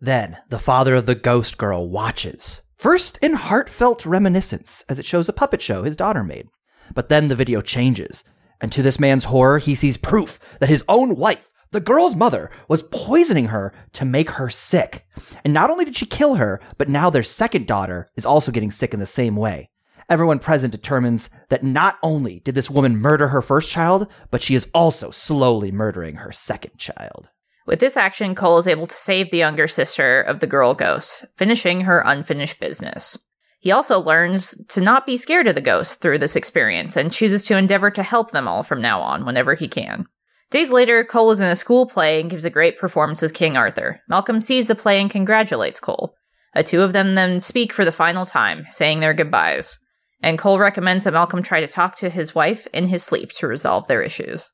Then 0.00 0.38
the 0.48 0.58
father 0.58 0.94
of 0.94 1.04
the 1.04 1.14
ghost 1.14 1.58
girl 1.58 1.88
watches, 1.88 2.62
first 2.76 3.18
in 3.20 3.34
heartfelt 3.34 4.06
reminiscence 4.06 4.82
as 4.88 4.98
it 4.98 5.04
shows 5.04 5.28
a 5.28 5.32
puppet 5.32 5.60
show 5.60 5.82
his 5.82 5.96
daughter 5.96 6.24
made. 6.24 6.48
But 6.94 7.10
then 7.10 7.28
the 7.28 7.36
video 7.36 7.60
changes, 7.60 8.24
and 8.62 8.72
to 8.72 8.82
this 8.82 8.98
man's 8.98 9.24
horror, 9.24 9.58
he 9.58 9.74
sees 9.74 9.96
proof 9.96 10.40
that 10.58 10.70
his 10.70 10.84
own 10.88 11.16
wife, 11.16 11.50
the 11.70 11.80
girl's 11.80 12.16
mother, 12.16 12.50
was 12.66 12.82
poisoning 12.82 13.46
her 13.46 13.74
to 13.92 14.04
make 14.04 14.30
her 14.32 14.48
sick. 14.48 15.06
And 15.44 15.52
not 15.52 15.70
only 15.70 15.84
did 15.84 15.96
she 15.96 16.06
kill 16.06 16.36
her, 16.36 16.60
but 16.78 16.88
now 16.88 17.10
their 17.10 17.22
second 17.22 17.66
daughter 17.66 18.06
is 18.16 18.26
also 18.26 18.50
getting 18.50 18.70
sick 18.70 18.94
in 18.94 19.00
the 19.00 19.06
same 19.06 19.36
way. 19.36 19.70
Everyone 20.08 20.40
present 20.40 20.72
determines 20.72 21.30
that 21.50 21.62
not 21.62 21.98
only 22.02 22.40
did 22.40 22.56
this 22.56 22.70
woman 22.70 22.96
murder 22.96 23.28
her 23.28 23.42
first 23.42 23.70
child, 23.70 24.08
but 24.30 24.42
she 24.42 24.56
is 24.56 24.68
also 24.74 25.10
slowly 25.12 25.70
murdering 25.70 26.16
her 26.16 26.32
second 26.32 26.76
child. 26.78 27.28
With 27.70 27.78
this 27.78 27.96
action, 27.96 28.34
Cole 28.34 28.58
is 28.58 28.66
able 28.66 28.88
to 28.88 28.96
save 28.96 29.30
the 29.30 29.36
younger 29.38 29.68
sister 29.68 30.22
of 30.22 30.40
the 30.40 30.48
girl 30.48 30.74
ghost, 30.74 31.24
finishing 31.36 31.82
her 31.82 32.02
unfinished 32.04 32.58
business. 32.58 33.16
He 33.60 33.70
also 33.70 34.00
learns 34.00 34.60
to 34.70 34.80
not 34.80 35.06
be 35.06 35.16
scared 35.16 35.46
of 35.46 35.54
the 35.54 35.60
ghosts 35.60 35.94
through 35.94 36.18
this 36.18 36.34
experience 36.34 36.96
and 36.96 37.12
chooses 37.12 37.44
to 37.44 37.56
endeavor 37.56 37.88
to 37.92 38.02
help 38.02 38.32
them 38.32 38.48
all 38.48 38.64
from 38.64 38.82
now 38.82 39.00
on 39.00 39.24
whenever 39.24 39.54
he 39.54 39.68
can. 39.68 40.06
Days 40.50 40.72
later, 40.72 41.04
Cole 41.04 41.30
is 41.30 41.38
in 41.38 41.46
a 41.46 41.54
school 41.54 41.86
play 41.86 42.20
and 42.20 42.28
gives 42.28 42.44
a 42.44 42.50
great 42.50 42.76
performance 42.76 43.22
as 43.22 43.30
King 43.30 43.56
Arthur. 43.56 44.00
Malcolm 44.08 44.40
sees 44.40 44.66
the 44.66 44.74
play 44.74 45.00
and 45.00 45.08
congratulates 45.08 45.78
Cole. 45.78 46.16
The 46.56 46.64
two 46.64 46.82
of 46.82 46.92
them 46.92 47.14
then 47.14 47.38
speak 47.38 47.72
for 47.72 47.84
the 47.84 47.92
final 47.92 48.26
time, 48.26 48.66
saying 48.70 48.98
their 48.98 49.14
goodbyes. 49.14 49.78
And 50.24 50.40
Cole 50.40 50.58
recommends 50.58 51.04
that 51.04 51.12
Malcolm 51.12 51.40
try 51.40 51.60
to 51.60 51.68
talk 51.68 51.94
to 51.98 52.10
his 52.10 52.34
wife 52.34 52.66
in 52.74 52.88
his 52.88 53.04
sleep 53.04 53.30
to 53.34 53.46
resolve 53.46 53.86
their 53.86 54.02
issues. 54.02 54.50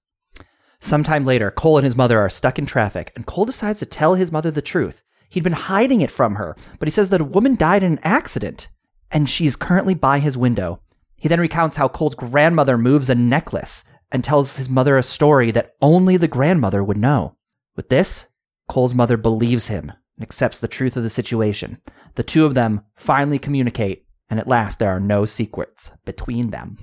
Sometime 0.86 1.24
later, 1.24 1.50
Cole 1.50 1.78
and 1.78 1.84
his 1.84 1.96
mother 1.96 2.20
are 2.20 2.30
stuck 2.30 2.60
in 2.60 2.64
traffic, 2.64 3.10
and 3.16 3.26
Cole 3.26 3.44
decides 3.44 3.80
to 3.80 3.86
tell 3.86 4.14
his 4.14 4.30
mother 4.30 4.52
the 4.52 4.62
truth. 4.62 5.02
He'd 5.28 5.42
been 5.42 5.52
hiding 5.52 6.00
it 6.00 6.12
from 6.12 6.36
her, 6.36 6.54
but 6.78 6.86
he 6.86 6.92
says 6.92 7.08
that 7.08 7.20
a 7.20 7.24
woman 7.24 7.56
died 7.56 7.82
in 7.82 7.94
an 7.94 7.98
accident, 8.04 8.68
and 9.10 9.28
she's 9.28 9.56
currently 9.56 9.94
by 9.94 10.20
his 10.20 10.38
window. 10.38 10.80
He 11.16 11.26
then 11.26 11.40
recounts 11.40 11.76
how 11.76 11.88
Cole's 11.88 12.14
grandmother 12.14 12.78
moves 12.78 13.10
a 13.10 13.16
necklace 13.16 13.82
and 14.12 14.22
tells 14.22 14.54
his 14.54 14.68
mother 14.68 14.96
a 14.96 15.02
story 15.02 15.50
that 15.50 15.72
only 15.82 16.16
the 16.16 16.28
grandmother 16.28 16.84
would 16.84 16.98
know. 16.98 17.34
With 17.74 17.88
this, 17.88 18.28
Cole's 18.68 18.94
mother 18.94 19.16
believes 19.16 19.66
him 19.66 19.90
and 20.16 20.22
accepts 20.22 20.58
the 20.58 20.68
truth 20.68 20.96
of 20.96 21.02
the 21.02 21.10
situation. 21.10 21.78
The 22.14 22.22
two 22.22 22.46
of 22.46 22.54
them 22.54 22.82
finally 22.94 23.40
communicate, 23.40 24.06
and 24.30 24.38
at 24.38 24.46
last 24.46 24.78
there 24.78 24.90
are 24.90 25.00
no 25.00 25.26
secrets 25.26 25.90
between 26.04 26.50
them. 26.50 26.78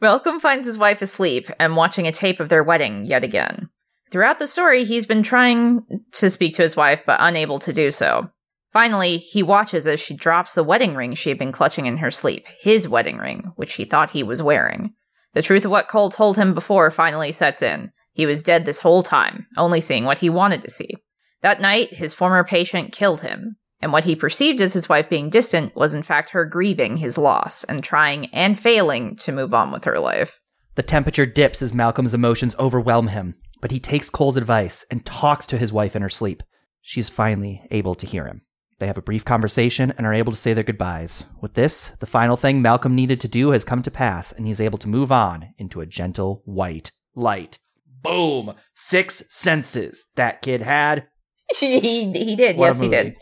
Malcolm 0.00 0.38
finds 0.38 0.66
his 0.66 0.78
wife 0.78 1.02
asleep 1.02 1.46
and 1.58 1.76
watching 1.76 2.06
a 2.06 2.12
tape 2.12 2.40
of 2.40 2.48
their 2.48 2.62
wedding 2.62 3.04
yet 3.04 3.24
again. 3.24 3.68
Throughout 4.10 4.38
the 4.38 4.46
story, 4.46 4.84
he's 4.84 5.06
been 5.06 5.22
trying 5.22 5.82
to 6.12 6.30
speak 6.30 6.54
to 6.54 6.62
his 6.62 6.76
wife, 6.76 7.02
but 7.04 7.18
unable 7.20 7.58
to 7.58 7.72
do 7.72 7.90
so. 7.90 8.30
Finally, 8.72 9.16
he 9.16 9.42
watches 9.42 9.86
as 9.86 9.98
she 9.98 10.14
drops 10.14 10.54
the 10.54 10.62
wedding 10.62 10.94
ring 10.94 11.14
she 11.14 11.30
had 11.30 11.38
been 11.38 11.52
clutching 11.52 11.86
in 11.86 11.96
her 11.96 12.10
sleep, 12.10 12.46
his 12.60 12.88
wedding 12.88 13.18
ring, 13.18 13.52
which 13.56 13.74
he 13.74 13.84
thought 13.84 14.10
he 14.10 14.22
was 14.22 14.42
wearing. 14.42 14.94
The 15.34 15.42
truth 15.42 15.64
of 15.64 15.70
what 15.70 15.88
Cole 15.88 16.10
told 16.10 16.36
him 16.36 16.54
before 16.54 16.90
finally 16.90 17.32
sets 17.32 17.60
in. 17.62 17.92
He 18.12 18.26
was 18.26 18.42
dead 18.42 18.64
this 18.64 18.80
whole 18.80 19.02
time, 19.02 19.46
only 19.56 19.80
seeing 19.80 20.04
what 20.04 20.18
he 20.18 20.30
wanted 20.30 20.62
to 20.62 20.70
see. 20.70 20.96
That 21.42 21.60
night, 21.60 21.92
his 21.92 22.14
former 22.14 22.44
patient 22.44 22.92
killed 22.92 23.22
him. 23.22 23.56
And 23.80 23.92
what 23.92 24.04
he 24.04 24.16
perceived 24.16 24.60
as 24.60 24.72
his 24.72 24.88
wife 24.88 25.08
being 25.08 25.30
distant 25.30 25.74
was 25.76 25.94
in 25.94 26.02
fact 26.02 26.30
her 26.30 26.44
grieving 26.44 26.96
his 26.96 27.16
loss 27.16 27.64
and 27.64 27.82
trying 27.82 28.26
and 28.26 28.58
failing 28.58 29.16
to 29.16 29.32
move 29.32 29.54
on 29.54 29.70
with 29.70 29.84
her 29.84 29.98
life. 29.98 30.40
The 30.74 30.82
temperature 30.82 31.26
dips 31.26 31.62
as 31.62 31.74
Malcolm's 31.74 32.14
emotions 32.14 32.54
overwhelm 32.58 33.08
him, 33.08 33.34
but 33.60 33.70
he 33.70 33.80
takes 33.80 34.10
Cole's 34.10 34.36
advice 34.36 34.84
and 34.90 35.04
talks 35.04 35.46
to 35.48 35.58
his 35.58 35.72
wife 35.72 35.96
in 35.96 36.02
her 36.02 36.08
sleep. 36.08 36.42
She's 36.80 37.08
finally 37.08 37.66
able 37.70 37.94
to 37.96 38.06
hear 38.06 38.26
him. 38.26 38.42
They 38.78 38.86
have 38.86 38.98
a 38.98 39.02
brief 39.02 39.24
conversation 39.24 39.92
and 39.96 40.06
are 40.06 40.14
able 40.14 40.32
to 40.32 40.38
say 40.38 40.54
their 40.54 40.62
goodbyes. 40.62 41.24
With 41.40 41.54
this, 41.54 41.90
the 41.98 42.06
final 42.06 42.36
thing 42.36 42.62
Malcolm 42.62 42.94
needed 42.94 43.20
to 43.22 43.28
do 43.28 43.50
has 43.50 43.64
come 43.64 43.82
to 43.82 43.90
pass, 43.90 44.30
and 44.30 44.46
he's 44.46 44.60
able 44.60 44.78
to 44.78 44.88
move 44.88 45.10
on 45.10 45.52
into 45.58 45.80
a 45.80 45.86
gentle 45.86 46.42
white 46.44 46.92
light. 47.16 47.58
Boom! 48.02 48.54
Six 48.74 49.24
senses 49.28 50.06
that 50.14 50.42
kid 50.42 50.62
had. 50.62 51.08
he 51.56 52.12
he 52.12 52.36
did. 52.36 52.56
What 52.56 52.66
yes, 52.66 52.80
he 52.80 52.88
did. 52.88 53.16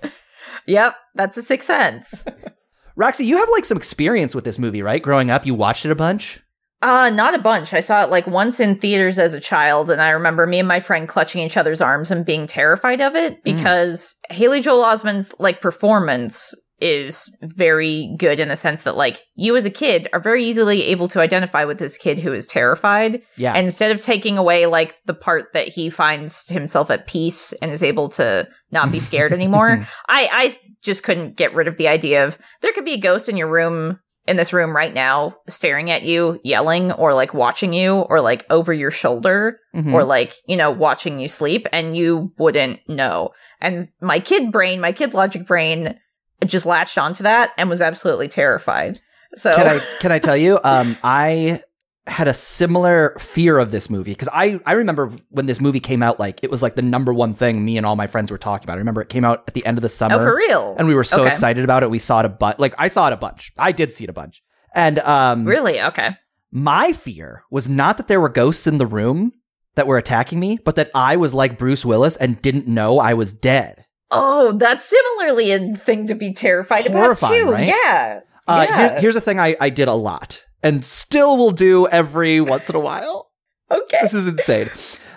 Yep, 0.67 0.97
that's 1.15 1.37
a 1.37 1.43
sixth 1.43 1.67
sense. 1.67 2.25
Roxy, 2.97 3.27
you 3.27 3.37
have 3.37 3.49
like 3.51 3.65
some 3.65 3.77
experience 3.77 4.35
with 4.35 4.45
this 4.45 4.59
movie, 4.59 4.83
right? 4.83 5.03
Growing 5.03 5.31
up, 5.31 5.45
you 5.45 5.55
watched 5.55 5.85
it 5.85 5.91
a 5.91 5.97
bunch. 5.97 6.43
Uh, 6.83 7.11
not 7.11 7.35
a 7.35 7.39
bunch. 7.39 7.73
I 7.73 7.81
saw 7.81 8.03
it 8.03 8.11
like 8.11 8.27
once 8.27 8.61
in 8.61 8.79
theaters 8.79 9.19
as 9.19 9.35
a 9.35 9.41
child, 9.41 9.91
and 9.91 10.01
I 10.01 10.11
remember 10.11 10.47
me 10.47 10.59
and 10.59 10.69
my 10.69 10.81
friend 10.81 11.09
clutching 11.09 11.43
each 11.43 11.57
other's 11.57 11.81
arms 11.81 12.11
and 12.11 12.25
being 12.25 12.47
terrified 12.47 13.01
of 13.01 13.15
it 13.17 13.43
because 13.43 14.17
Haley 14.31 14.61
Joel 14.61 14.85
Osment's 14.85 15.35
like 15.39 15.63
performance 15.63 16.55
is 16.81 17.35
very 17.43 18.15
good 18.19 18.39
in 18.39 18.49
the 18.49 18.57
sense 18.57 18.83
that 18.83 18.97
like 18.97 19.23
you 19.35 19.57
as 19.57 19.65
a 19.65 19.71
kid 19.71 20.09
are 20.13 20.21
very 20.21 20.45
easily 20.45 20.83
able 20.85 21.09
to 21.09 21.21
identify 21.21 21.65
with 21.65 21.79
this 21.79 21.97
kid 21.97 22.19
who 22.19 22.33
is 22.33 22.47
terrified 22.47 23.23
Yeah. 23.37 23.55
and 23.55 23.65
instead 23.67 23.91
of 23.93 24.01
taking 24.01 24.37
away 24.37 24.67
like 24.67 24.95
the 25.07 25.15
part 25.15 25.53
that 25.55 25.69
he 25.69 25.89
finds 25.89 26.49
himself 26.49 26.91
at 26.91 27.07
peace 27.07 27.53
and 27.63 27.71
is 27.71 27.83
able 27.83 28.09
to 28.11 28.47
not 28.73 28.93
be 28.93 29.01
scared 29.01 29.33
anymore 29.33 29.87
I 30.09 30.29
I 30.31 30.57
just 30.83 31.03
couldn't 31.03 31.37
get 31.37 31.55
rid 31.55 31.67
of 31.67 31.79
the 31.79 31.89
idea 31.89 32.27
of 32.27 32.37
there 32.61 32.73
could 32.73 32.85
be 32.85 32.93
a 32.95 32.99
ghost 33.01 33.29
in 33.29 33.37
your 33.39 33.49
room 33.51 33.99
in 34.29 34.37
this 34.37 34.53
room 34.53 34.75
right 34.75 34.93
now 34.93 35.37
staring 35.49 35.91
at 35.91 36.03
you 36.03 36.41
yelling 36.45 36.91
or 36.93 37.15
like 37.15 37.33
watching 37.33 37.73
you 37.73 37.95
or 38.01 38.21
like 38.21 38.45
over 38.51 38.73
your 38.75 38.91
shoulder 38.91 39.61
Mhm. 39.75 39.93
or 39.93 40.05
like 40.05 40.35
you 40.47 40.57
know 40.57 40.71
watching 40.71 41.21
you 41.21 41.29
sleep 41.29 41.67
and 41.73 41.97
you 41.97 42.33
wouldn't 42.39 42.81
know 42.89 43.31
and 43.61 43.89
my 44.03 44.19
kid 44.21 44.53
brain 44.53 44.81
my 44.81 44.93
kid 44.93 45.15
logic 45.15 45.47
brain 45.47 45.99
just 46.45 46.67
latched 46.67 46.99
onto 46.99 47.23
that 47.23 47.53
and 47.57 47.69
was 47.69 47.81
absolutely 47.81 48.29
terrified 48.29 49.01
so 49.35 49.55
can 49.55 49.67
I 49.67 49.79
can 50.01 50.13
I 50.13 50.19
tell 50.19 50.37
you? 50.37 50.59
Um, 50.63 50.97
I 51.03 51.61
had 52.07 52.29
a 52.29 52.33
similar 52.33 53.17
fear 53.19 53.59
of 53.59 53.73
this 53.73 53.91
movie 53.91 54.13
because 54.13 54.29
I 54.33 54.61
I 54.65 54.73
remember 54.73 55.11
when 55.31 55.47
this 55.47 55.61
movie 55.61 55.81
came 55.81 56.03
out, 56.03 56.21
like 56.21 56.39
it 56.45 56.51
was 56.51 56.63
like 56.63 56.77
the 56.77 56.83
number 56.83 57.13
one 57.13 57.35
thing 57.35 57.65
me 57.65 57.77
and 57.77 57.85
all 57.85 57.97
my 57.97 58.07
friends 58.07 58.31
were 58.31 58.39
talking 58.39 58.65
about. 58.65 58.75
I 58.75 58.79
remember 58.79 59.01
it 59.03 59.09
came 59.09 59.25
out 59.25 59.45
at 59.49 59.55
the 59.55 59.67
end 59.67 59.77
of 59.79 59.83
the 59.83 59.89
summer. 59.89 60.15
oh 60.15 60.19
for 60.25 60.37
real 60.37 60.77
and 60.79 60.87
we 60.87 60.95
were 60.95 61.05
so 61.05 61.23
Okay. 61.23 61.33
excited 61.33 61.65
about 61.65 61.83
it. 61.83 61.91
We 61.91 61.99
saw 61.99 62.21
it 62.21 62.27
a 62.27 62.29
bunch. 62.29 62.59
Like 62.61 62.75
I 62.79 62.89
saw 62.89 63.09
it 63.09 63.13
a 63.13 63.17
bunch. 63.17 63.53
I 63.59 63.73
did 63.73 63.93
see 63.93 64.05
it 64.05 64.11
a 64.11 64.15
bunch. 64.15 64.43
And 64.75 64.99
um, 65.01 65.45
really 65.45 65.81
okay 65.83 66.17
my 66.53 66.93
fear 66.93 67.43
was 67.51 67.69
not 67.69 67.97
that 67.97 68.07
there 68.09 68.21
were 68.21 68.29
ghosts 68.29 68.67
in 68.69 68.79
the 68.79 68.87
room 68.87 69.33
that 69.75 69.87
were 69.87 69.99
attacking 69.99 70.39
me, 70.39 70.59
but 70.65 70.77
that 70.77 70.91
I 70.95 71.17
was 71.17 71.35
like 71.35 71.59
Bruce 71.59 71.85
Willis 71.85 72.17
and 72.17 72.41
didn't 72.41 72.67
know 72.69 72.99
I 72.99 73.15
was 73.15 73.33
dead. 73.33 73.85
Oh, 74.11 74.53
that's 74.53 74.85
similarly 74.85 75.53
a 75.53 75.75
thing 75.77 76.07
to 76.07 76.15
be 76.15 76.33
terrified 76.33 76.87
Horrifying, 76.87 77.43
about 77.43 77.47
too. 77.49 77.53
right? 77.53 77.67
Yeah. 77.67 78.21
Uh, 78.47 78.67
yeah. 78.69 78.89
here's, 78.89 79.01
here's 79.01 79.17
a 79.17 79.21
thing 79.21 79.41
I, 79.41 79.57
I 79.61 79.71
did 79.71 79.89
a 79.89 79.95
lot 79.95 80.45
and 80.63 80.85
still 80.85 81.37
will 81.37 81.51
do 81.51 81.87
every 81.89 82.41
once 82.41 82.71
in 82.71 82.77
a 82.77 82.81
while. 82.81 83.31
okay. 83.71 83.99
This 84.03 84.15
is 84.15 84.29
insane. 84.29 84.71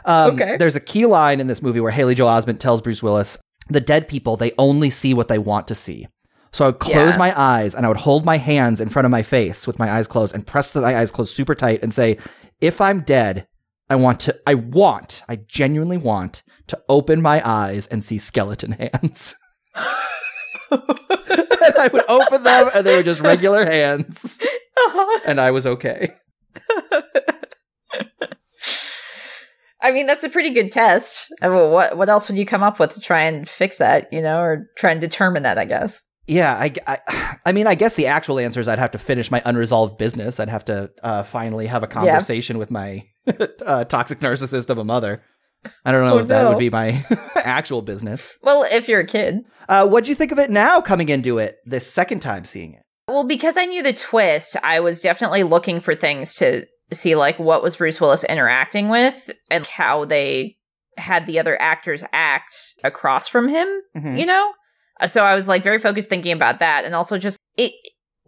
Um, 0.05 0.33
Okay. 0.33 0.57
There's 0.57 0.75
a 0.75 0.79
key 0.79 1.05
line 1.05 1.39
in 1.39 1.47
this 1.47 1.61
movie 1.61 1.79
where 1.79 1.91
Haley 1.91 2.15
Joel 2.15 2.29
Osment 2.29 2.59
tells 2.59 2.81
Bruce 2.81 3.03
Willis, 3.03 3.37
"The 3.69 3.81
dead 3.81 4.07
people 4.07 4.37
they 4.37 4.53
only 4.57 4.89
see 4.89 5.13
what 5.13 5.27
they 5.27 5.37
want 5.37 5.67
to 5.67 5.75
see." 5.75 6.07
So 6.51 6.65
I 6.65 6.69
would 6.69 6.79
close 6.79 7.11
Yeah. 7.13 7.17
my 7.17 7.39
eyes 7.39 7.75
and 7.75 7.85
I 7.85 7.89
would 7.89 7.97
hold 7.97 8.25
my 8.25 8.37
hands 8.37 8.81
in 8.81 8.89
front 8.89 9.05
of 9.05 9.11
my 9.11 9.21
face 9.21 9.67
with 9.67 9.77
my 9.77 9.91
eyes 9.91 10.07
closed 10.07 10.33
and 10.33 10.47
press 10.47 10.71
the, 10.71 10.81
my 10.81 10.97
eyes 10.97 11.11
closed 11.11 11.35
super 11.35 11.53
tight 11.53 11.83
and 11.83 11.93
say, 11.93 12.17
"If 12.59 12.81
I'm 12.81 13.01
dead, 13.01 13.45
I 13.89 13.95
want 13.95 14.19
to. 14.21 14.39
I 14.45 14.53
want. 14.55 15.23
I 15.27 15.37
genuinely 15.37 15.97
want 15.97 16.43
to 16.67 16.79
open 16.87 17.21
my 17.21 17.47
eyes 17.47 17.87
and 17.87 18.03
see 18.03 18.17
skeleton 18.17 18.73
hands." 18.73 19.35
and 20.71 20.81
I 21.77 21.89
would 21.91 22.07
open 22.07 22.43
them, 22.43 22.69
and 22.73 22.85
they 22.85 22.97
were 22.97 23.03
just 23.03 23.21
regular 23.21 23.65
hands, 23.65 24.39
and 25.25 25.39
I 25.41 25.51
was 25.51 25.65
okay. 25.65 26.09
I 29.81 29.91
mean, 29.91 30.07
that's 30.07 30.25
a 30.25 30.29
pretty 30.29 30.49
good 30.49 30.71
test. 30.71 31.33
I 31.41 31.47
mean, 31.47 31.71
what 31.71 31.97
what 31.97 32.09
else 32.09 32.27
would 32.27 32.37
you 32.37 32.45
come 32.45 32.63
up 32.63 32.79
with 32.79 32.91
to 32.91 32.99
try 32.99 33.23
and 33.23 33.47
fix 33.47 33.77
that? 33.77 34.11
You 34.11 34.21
know, 34.21 34.39
or 34.39 34.67
try 34.77 34.91
and 34.91 35.01
determine 35.01 35.43
that? 35.43 35.57
I 35.57 35.65
guess. 35.65 36.03
Yeah, 36.27 36.53
I, 36.53 36.71
I, 36.85 37.37
I 37.47 37.51
mean, 37.53 37.65
I 37.65 37.73
guess 37.73 37.95
the 37.95 38.05
actual 38.05 38.37
answer 38.37 38.59
is 38.59 38.67
I'd 38.67 38.77
have 38.77 38.91
to 38.91 38.99
finish 38.99 39.31
my 39.31 39.41
unresolved 39.45 39.97
business. 39.97 40.39
I'd 40.39 40.47
have 40.47 40.65
to 40.65 40.91
uh, 41.01 41.23
finally 41.23 41.65
have 41.65 41.81
a 41.81 41.87
conversation 41.87 42.59
with 42.59 42.69
my 42.69 43.08
uh, 43.65 43.85
toxic 43.85 44.19
narcissist 44.19 44.69
of 44.69 44.77
a 44.77 44.83
mother. 44.83 45.21
I 45.83 45.91
don't 45.91 46.05
know 46.05 46.15
Oh, 46.15 46.19
if 46.19 46.27
that 46.29 46.43
no. 46.43 46.49
would 46.51 46.59
be 46.59 46.69
my 46.69 47.05
actual 47.35 47.81
business. 47.81 48.33
Well, 48.41 48.65
if 48.71 48.87
you're 48.87 49.01
a 49.01 49.05
kid. 49.05 49.39
Uh, 49.67 49.87
what'd 49.87 50.07
you 50.07 50.15
think 50.15 50.31
of 50.31 50.39
it 50.39 50.49
now 50.49 50.79
coming 50.81 51.09
into 51.09 51.37
it 51.37 51.57
this 51.65 51.91
second 51.91 52.21
time 52.21 52.45
seeing 52.45 52.73
it? 52.73 52.81
Well, 53.07 53.25
because 53.27 53.57
I 53.57 53.65
knew 53.65 53.83
the 53.83 53.91
twist, 53.93 54.55
I 54.63 54.79
was 54.79 55.01
definitely 55.01 55.43
looking 55.43 55.79
for 55.81 55.95
things 55.95 56.35
to 56.35 56.65
see, 56.91 57.15
like 57.15 57.37
what 57.39 57.61
was 57.61 57.75
Bruce 57.75 57.99
Willis 57.99 58.23
interacting 58.23 58.87
with 58.89 59.29
and 59.51 59.65
how 59.67 60.05
they 60.05 60.55
had 60.97 61.25
the 61.25 61.39
other 61.39 61.59
actors 61.61 62.03
act 62.13 62.55
across 62.83 63.27
from 63.27 63.47
him. 63.47 63.67
Mhm. 63.97 64.19
you 64.19 64.25
know 64.25 64.51
Uh, 64.99 65.07
so 65.07 65.23
i 65.23 65.33
was 65.33 65.47
like 65.47 65.63
very 65.63 65.79
focused 65.79 66.09
thinking 66.09 66.33
about 66.33 66.59
that 66.59 66.83
and 66.83 66.93
also 66.93 67.17
just 67.17 67.37
it 67.57 67.71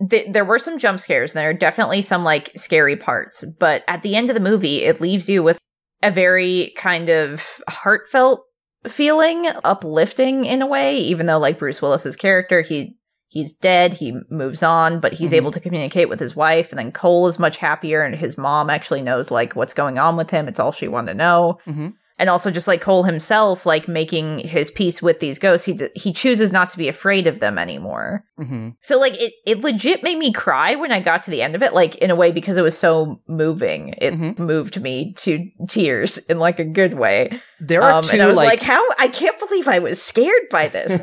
th- 0.09 0.31
there 0.31 0.45
were 0.45 0.59
some 0.59 0.77
jump 0.77 0.99
scares 0.99 1.33
and 1.35 1.41
there 1.41 1.49
are 1.49 1.53
definitely 1.53 2.01
some 2.01 2.23
like 2.23 2.51
scary 2.55 2.95
parts 2.95 3.43
but 3.59 3.83
at 3.87 4.01
the 4.01 4.15
end 4.15 4.29
of 4.29 4.33
the 4.35 4.39
movie 4.41 4.83
it 4.83 5.01
leaves 5.01 5.29
you 5.29 5.43
with 5.43 5.57
a 6.03 6.11
very 6.11 6.73
kind 6.77 7.09
of 7.09 7.61
heartfelt 7.69 8.43
feeling 8.87 9.47
uplifting 9.63 10.45
in 10.45 10.61
a 10.61 10.67
way 10.67 10.97
even 10.97 11.25
though 11.25 11.37
like 11.37 11.59
bruce 11.59 11.81
willis's 11.81 12.15
character 12.15 12.61
he 12.61 12.95
he's 13.27 13.53
dead 13.53 13.93
he 13.93 14.13
moves 14.29 14.63
on 14.63 14.99
but 14.99 15.13
he's 15.13 15.31
Mhm. 15.31 15.35
able 15.37 15.51
to 15.51 15.59
communicate 15.59 16.09
with 16.09 16.19
his 16.19 16.35
wife 16.35 16.71
and 16.71 16.79
then 16.79 16.91
cole 16.91 17.27
is 17.27 17.37
much 17.39 17.57
happier 17.57 18.01
and 18.03 18.15
his 18.15 18.37
mom 18.37 18.69
actually 18.69 19.01
knows 19.01 19.29
like 19.31 19.55
what's 19.55 19.73
going 19.73 19.99
on 19.99 20.17
with 20.17 20.29
him 20.31 20.47
it's 20.47 20.59
all 20.59 20.71
she 20.71 20.87
wanted 20.87 21.11
to 21.13 21.17
know 21.17 21.57
Mhm. 21.67 21.93
And 22.21 22.29
also 22.29 22.51
just 22.51 22.67
like 22.67 22.79
Cole 22.79 23.03
himself, 23.03 23.65
like 23.65 23.87
making 23.89 24.39
his 24.39 24.69
peace 24.71 25.01
with 25.01 25.19
these 25.19 25.39
ghosts, 25.39 25.65
he 25.65 25.73
d- 25.73 25.89
he 25.95 26.13
chooses 26.13 26.51
not 26.53 26.69
to 26.69 26.77
be 26.77 26.87
afraid 26.87 27.25
of 27.27 27.39
them 27.39 27.57
anymore. 27.57 28.23
Mm-hmm. 28.39 28.69
So 28.83 28.97
like 28.99 29.19
it 29.19 29.33
it 29.45 29.59
legit 29.61 30.03
made 30.03 30.17
me 30.17 30.31
cry 30.31 30.75
when 30.75 30.91
I 30.91 30.99
got 31.01 31.23
to 31.23 31.31
the 31.31 31.41
end 31.41 31.55
of 31.55 31.63
it, 31.63 31.73
like 31.73 31.95
in 31.95 32.11
a 32.11 32.15
way 32.15 32.31
because 32.31 32.55
it 32.57 32.61
was 32.61 32.77
so 32.77 33.19
moving. 33.27 33.95
It 33.97 34.13
Mhm. 34.13 34.39
moved 34.39 34.79
me 34.81 35.13
to 35.17 35.43
tears 35.67 36.19
in 36.29 36.39
like 36.39 36.59
a 36.59 36.63
good 36.63 36.93
way. 36.93 37.41
There 37.59 37.81
are 37.81 37.93
Um, 37.95 38.03
two 38.03 38.11
and 38.13 38.21
I 38.21 38.27
was 38.27 38.37
like, 38.37 38.47
like, 38.47 38.61
how 38.61 38.81
I 38.99 39.07
can't 39.07 39.37
believe 39.39 39.67
I 39.67 39.79
was 39.79 40.01
scared 40.01 40.47
by 40.51 40.67
this. 40.67 41.01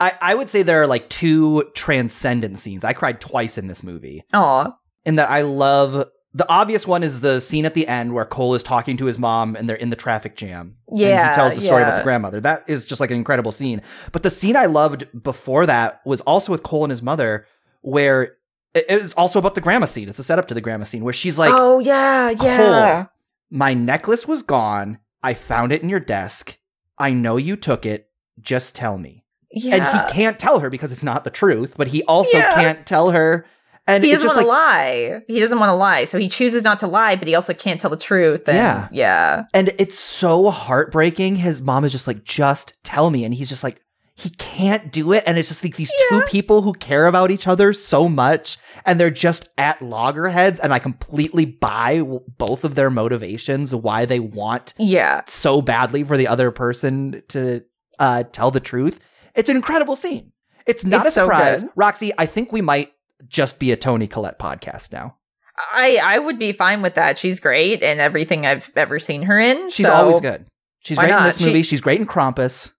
I, 0.00 0.12
I 0.20 0.34
would 0.34 0.48
say 0.50 0.62
there 0.62 0.82
are 0.82 0.86
like 0.86 1.08
two 1.08 1.64
transcendent 1.74 2.58
scenes. 2.58 2.84
I 2.84 2.92
cried 2.92 3.20
twice 3.20 3.58
in 3.58 3.66
this 3.66 3.82
movie. 3.82 4.22
Aw, 4.32 4.72
in 5.04 5.16
that 5.16 5.30
I 5.30 5.42
love 5.42 6.08
the 6.38 6.48
obvious 6.48 6.86
one 6.86 7.02
is 7.02 7.20
the 7.20 7.40
scene 7.40 7.64
at 7.66 7.74
the 7.74 7.86
end 7.88 8.14
where 8.14 8.24
Cole 8.24 8.54
is 8.54 8.62
talking 8.62 8.96
to 8.96 9.04
his 9.06 9.18
mom 9.18 9.56
and 9.56 9.68
they're 9.68 9.76
in 9.76 9.90
the 9.90 9.96
traffic 9.96 10.36
jam. 10.36 10.76
and 10.88 10.98
Yeah, 11.00 11.28
he 11.28 11.34
tells 11.34 11.52
the 11.52 11.60
story 11.60 11.82
about 11.82 11.96
the 11.96 12.02
grandmother. 12.02 12.40
That 12.40 12.64
is 12.68 12.86
just 12.86 13.00
like 13.00 13.10
an 13.10 13.16
incredible 13.16 13.50
scene. 13.52 13.82
But 14.12 14.22
the 14.22 14.30
scene 14.30 14.56
I 14.56 14.66
loved 14.66 15.06
before 15.22 15.66
that 15.66 16.00
was 16.06 16.20
also 16.22 16.52
with 16.52 16.62
Cole 16.62 16.84
and 16.84 16.90
his 16.90 17.02
mother, 17.02 17.44
where 17.82 18.22
it- 18.74 18.86
it's 18.88 19.14
also 19.14 19.38
about 19.38 19.54
the 19.56 19.60
grandma 19.60 19.86
scene. 19.86 20.08
It's 20.08 20.18
a 20.18 20.22
setup 20.22 20.46
to 20.48 20.54
the 20.54 20.60
grandma 20.60 20.84
scene 20.84 21.02
where 21.04 21.12
she's 21.12 21.38
like, 21.38 21.52
oh 21.54 21.80
yeah, 21.80 22.30
yeah. 22.30 23.06
"My 23.50 23.74
necklace 23.74 24.26
was 24.28 24.42
gone. 24.42 24.98
I 25.22 25.34
found 25.34 25.72
it 25.72 25.82
in 25.82 25.88
your 25.88 26.00
desk. 26.00 26.56
I 26.98 27.10
know 27.10 27.36
you 27.36 27.56
took 27.56 27.84
it. 27.84 28.10
Just 28.40 28.76
tell 28.76 28.96
me." 28.98 29.24
Yeah. 29.50 29.76
And 29.76 29.84
he 29.84 30.14
can't 30.14 30.38
tell 30.38 30.60
her 30.60 30.70
because 30.70 30.92
it's 30.92 31.02
not 31.02 31.24
the 31.24 31.30
truth, 31.30 31.74
but 31.76 31.88
he 31.88 32.02
also 32.04 32.36
Yeah. 32.38 32.54
can't 32.54 32.86
tell 32.86 33.10
her. 33.10 33.44
And 33.88 34.04
he 34.04 34.12
doesn't 34.12 34.26
want 34.28 34.36
like 34.36 34.44
to 34.44 34.48
lie. 34.48 35.20
He 35.26 35.40
doesn't 35.40 35.58
want 35.58 35.70
to 35.70 35.74
lie, 35.74 36.04
so 36.04 36.18
he 36.18 36.28
chooses 36.28 36.62
not 36.62 36.78
to 36.80 36.86
lie, 36.86 37.16
but 37.16 37.26
he 37.26 37.34
also 37.34 37.54
can't 37.54 37.80
tell 37.80 37.90
the 37.90 37.96
truth. 37.96 38.46
And 38.48 38.56
Yeah. 38.56 38.88
yeah. 38.92 39.44
And 39.54 39.70
it's 39.78 39.98
so 39.98 40.50
heartbreaking. 40.50 41.36
His 41.36 41.62
mom 41.62 41.84
is 41.84 41.92
just 41.92 42.06
like, 42.06 42.22
just 42.22 42.74
tell 42.84 43.10
me. 43.10 43.24
And 43.24 43.34
he's 43.34 43.48
just 43.48 43.64
like, 43.64 43.80
he 44.14 44.30
can't 44.30 44.90
do 44.92 45.12
it. 45.12 45.22
And 45.26 45.38
it's 45.38 45.46
just 45.48 45.62
like 45.62 45.76
these 45.76 45.92
two 46.08 46.22
people 46.22 46.62
who 46.62 46.72
care 46.74 47.06
about 47.06 47.30
each 47.30 47.46
other 47.46 47.72
so 47.72 48.08
much 48.08 48.58
and 48.84 48.98
they're 48.98 49.10
just 49.10 49.48
at 49.58 49.80
loggerheads. 49.80 50.58
And 50.58 50.74
I 50.74 50.80
completely 50.80 51.44
buy 51.44 51.98
w- 51.98 52.20
both 52.36 52.64
of 52.64 52.74
their 52.74 52.90
motivations, 52.90 53.72
why 53.74 54.06
they 54.06 54.18
want 54.18 54.74
Yeah. 54.76 55.20
so 55.28 55.62
badly 55.62 56.02
for 56.02 56.16
the 56.16 56.26
other 56.26 56.50
person 56.50 57.22
to 57.28 57.62
uh, 58.00 58.24
tell 58.32 58.50
the 58.50 58.58
truth. 58.60 58.98
It's 59.36 59.48
an 59.48 59.54
incredible 59.56 59.94
scene. 59.94 60.32
It's 60.66 60.84
not 60.84 61.06
It's 61.06 61.16
a 61.16 61.20
surprise. 61.22 61.62
good. 61.62 61.72
Roxy, 61.76 62.12
I 62.18 62.26
think 62.26 62.50
we 62.52 62.60
might 62.60 62.90
just 63.26 63.58
be 63.58 63.72
a 63.72 63.76
Toni 63.76 64.06
Collette 64.06 64.38
podcast 64.38 64.92
now. 64.92 65.16
I 65.72 65.98
I 66.02 66.18
would 66.18 66.38
be 66.38 66.52
fine 66.52 66.82
with 66.82 66.94
that. 66.94 67.18
She's 67.18 67.40
great 67.40 67.82
in 67.82 67.98
everything 67.98 68.46
I've 68.46 68.70
ever 68.76 68.98
seen 68.98 69.22
her 69.22 69.38
in. 69.38 69.70
She's 69.70 69.86
so- 69.86 69.92
always 69.92 70.20
good. 70.20 70.46
She's 70.80 70.96
great 70.98 71.10
in 71.10 71.22
this 71.24 71.40
movie. 71.40 71.62
She- 71.62 71.70
She's 71.70 71.80
great 71.80 72.00
in 72.00 72.06
Krampus. 72.06 72.72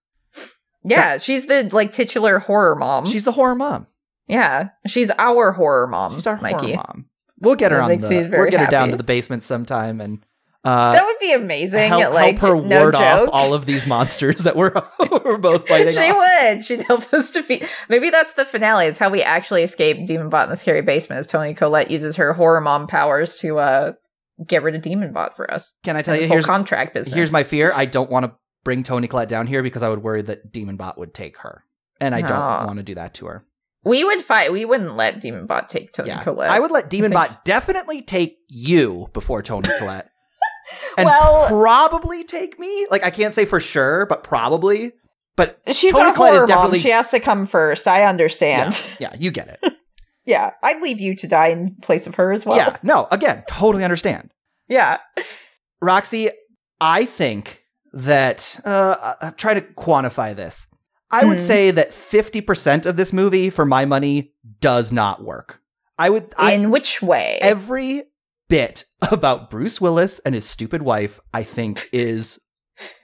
Yeah, 0.82 1.18
she's 1.18 1.46
the 1.46 1.68
like 1.72 1.92
titular 1.92 2.38
horror 2.38 2.74
mom. 2.74 3.04
She's 3.06 3.24
the 3.24 3.32
horror 3.32 3.54
mom. 3.54 3.86
yeah, 4.26 4.70
she's 4.86 5.10
our 5.18 5.52
horror 5.52 5.86
mom. 5.86 6.14
She's 6.14 6.26
our 6.26 6.40
Mikey. 6.40 6.72
horror 6.72 6.76
mom. 6.88 7.04
We'll 7.38 7.54
get 7.56 7.70
her 7.70 7.78
That 7.78 7.90
on 7.90 7.98
the. 7.98 8.28
We'll 8.32 8.50
get 8.50 8.60
her 8.60 8.66
down 8.66 8.90
to 8.90 8.96
the 8.96 9.04
basement 9.04 9.44
sometime 9.44 10.00
and 10.00 10.24
uh, 10.64 10.92
that 10.92 11.04
would 11.04 11.18
be 11.20 11.32
amazing. 11.32 11.88
help, 11.88 12.12
like 12.12 12.38
help 12.38 12.50
her 12.50 12.62
no 12.62 12.80
ward 12.80 12.94
off 12.94 13.30
all 13.32 13.54
of 13.54 13.64
these 13.64 13.86
monsters 13.86 14.42
that 14.42 14.56
we're 14.56 14.72
we're 15.24 15.38
both 15.38 15.66
fighting. 15.68 15.92
she 15.92 16.10
off. 16.10 16.16
would. 16.16 16.64
She'd 16.64 16.82
help 16.82 17.12
us 17.14 17.30
defeat. 17.30 17.66
Maybe 17.88 18.10
that's 18.10 18.34
the 18.34 18.44
finale. 18.44 18.86
It's 18.86 18.98
how 18.98 19.08
we 19.08 19.22
actually 19.22 19.62
escape 19.62 20.06
Demonbot 20.06 20.44
in 20.44 20.50
the 20.50 20.56
scary 20.56 20.82
basement. 20.82 21.20
As 21.20 21.26
Toni 21.26 21.54
Collette 21.54 21.90
uses 21.90 22.16
her 22.16 22.32
horror 22.34 22.60
mom 22.60 22.86
powers 22.86 23.36
to 23.38 23.58
uh 23.58 23.92
get 24.46 24.62
rid 24.62 24.74
of 24.74 24.82
Demonbot 24.82 25.34
for 25.34 25.50
us. 25.52 25.72
Can 25.82 25.96
I 25.96 26.02
tell 26.02 26.14
you? 26.14 26.22
whole 26.22 26.32
Here's 26.36 26.46
contract 26.46 26.94
business. 26.94 27.14
here's 27.14 27.32
my 27.32 27.42
fear. 27.42 27.72
I 27.74 27.86
don't 27.86 28.10
want 28.10 28.26
to 28.26 28.32
bring 28.64 28.82
Toni 28.82 29.08
Collette 29.08 29.28
down 29.28 29.46
here 29.46 29.62
because 29.62 29.82
I 29.82 29.88
would 29.88 30.02
worry 30.02 30.22
that 30.22 30.52
Demonbot 30.52 30.98
would 30.98 31.14
take 31.14 31.38
her, 31.38 31.64
and 32.00 32.14
I 32.14 32.20
don't 32.20 32.66
want 32.66 32.76
to 32.76 32.82
do 32.82 32.94
that 32.96 33.14
to 33.14 33.26
her. 33.26 33.46
We 33.82 34.04
would 34.04 34.20
fight. 34.20 34.52
We 34.52 34.66
wouldn't 34.66 34.94
let 34.96 35.22
Demonbot 35.22 35.68
take 35.68 35.92
Toni 35.94 36.10
yeah, 36.10 36.20
Collette. 36.22 36.50
I 36.50 36.60
would 36.60 36.70
let 36.70 36.90
Demonbot 36.90 37.44
definitely 37.44 38.02
take 38.02 38.36
you 38.48 39.08
before 39.14 39.42
Toni 39.42 39.68
Collette, 39.78 40.09
and 40.96 41.06
Well- 41.06 41.46
probably 41.48 42.24
take 42.24 42.58
me. 42.58 42.86
Like 42.90 43.04
I 43.04 43.10
can't 43.10 43.34
say 43.34 43.44
for 43.44 43.60
sure, 43.60 44.06
but 44.06 44.22
probably. 44.24 44.92
But 45.36 45.58
She's 45.72 45.92
Toni 45.92 46.12
Collette 46.12 46.34
is 46.34 46.38
horror 46.40 46.46
mom. 46.48 46.56
definitely- 46.56 46.78
She 46.80 46.90
has 46.90 47.10
to 47.10 47.20
come 47.20 47.46
first. 47.46 47.88
I 47.88 48.04
understand. 48.04 48.82
yeah, 48.98 49.14
you 49.18 49.30
get 49.30 49.58
it. 49.62 49.74
Yeah, 50.26 50.50
I'd 50.62 50.80
leave 50.82 51.00
you 51.00 51.16
to 51.16 51.26
die 51.26 51.48
in 51.48 51.74
place 51.82 52.06
of 52.06 52.14
her 52.16 52.30
as 52.30 52.44
well. 52.46 52.56
yeah, 52.56 52.76
no, 52.84 53.08
again, 53.10 53.42
totally 53.48 53.82
understand. 53.82 54.30
yeah. 54.68 54.98
Roxy, 55.80 56.30
I 56.80 57.04
think 57.06 57.62
that 57.92 58.60
uh, 58.64 59.14
I'm 59.20 59.32
trying 59.34 59.56
to 59.56 59.62
quantify 59.62 60.36
this. 60.36 60.66
I 61.10 61.24
would 61.24 61.38
Hmm. 61.38 61.44
say 61.44 61.70
that 61.72 61.90
50% 61.90 62.86
of 62.86 62.96
this 62.96 63.12
movie, 63.12 63.50
for 63.50 63.64
my 63.66 63.84
money, 63.86 64.32
does 64.60 64.92
not 64.92 65.24
work. 65.24 65.60
I 65.98 66.10
would. 66.10 66.32
I, 66.38 66.52
In 66.52 66.70
which 66.70 67.02
way? 67.02 67.38
every 67.40 68.04
bit 68.50 68.84
about 69.10 69.48
Bruce 69.48 69.80
Willis 69.80 70.18
and 70.20 70.34
his 70.34 70.44
stupid 70.44 70.82
wife, 70.82 71.18
I 71.32 71.42
think, 71.44 71.88
is 71.92 72.38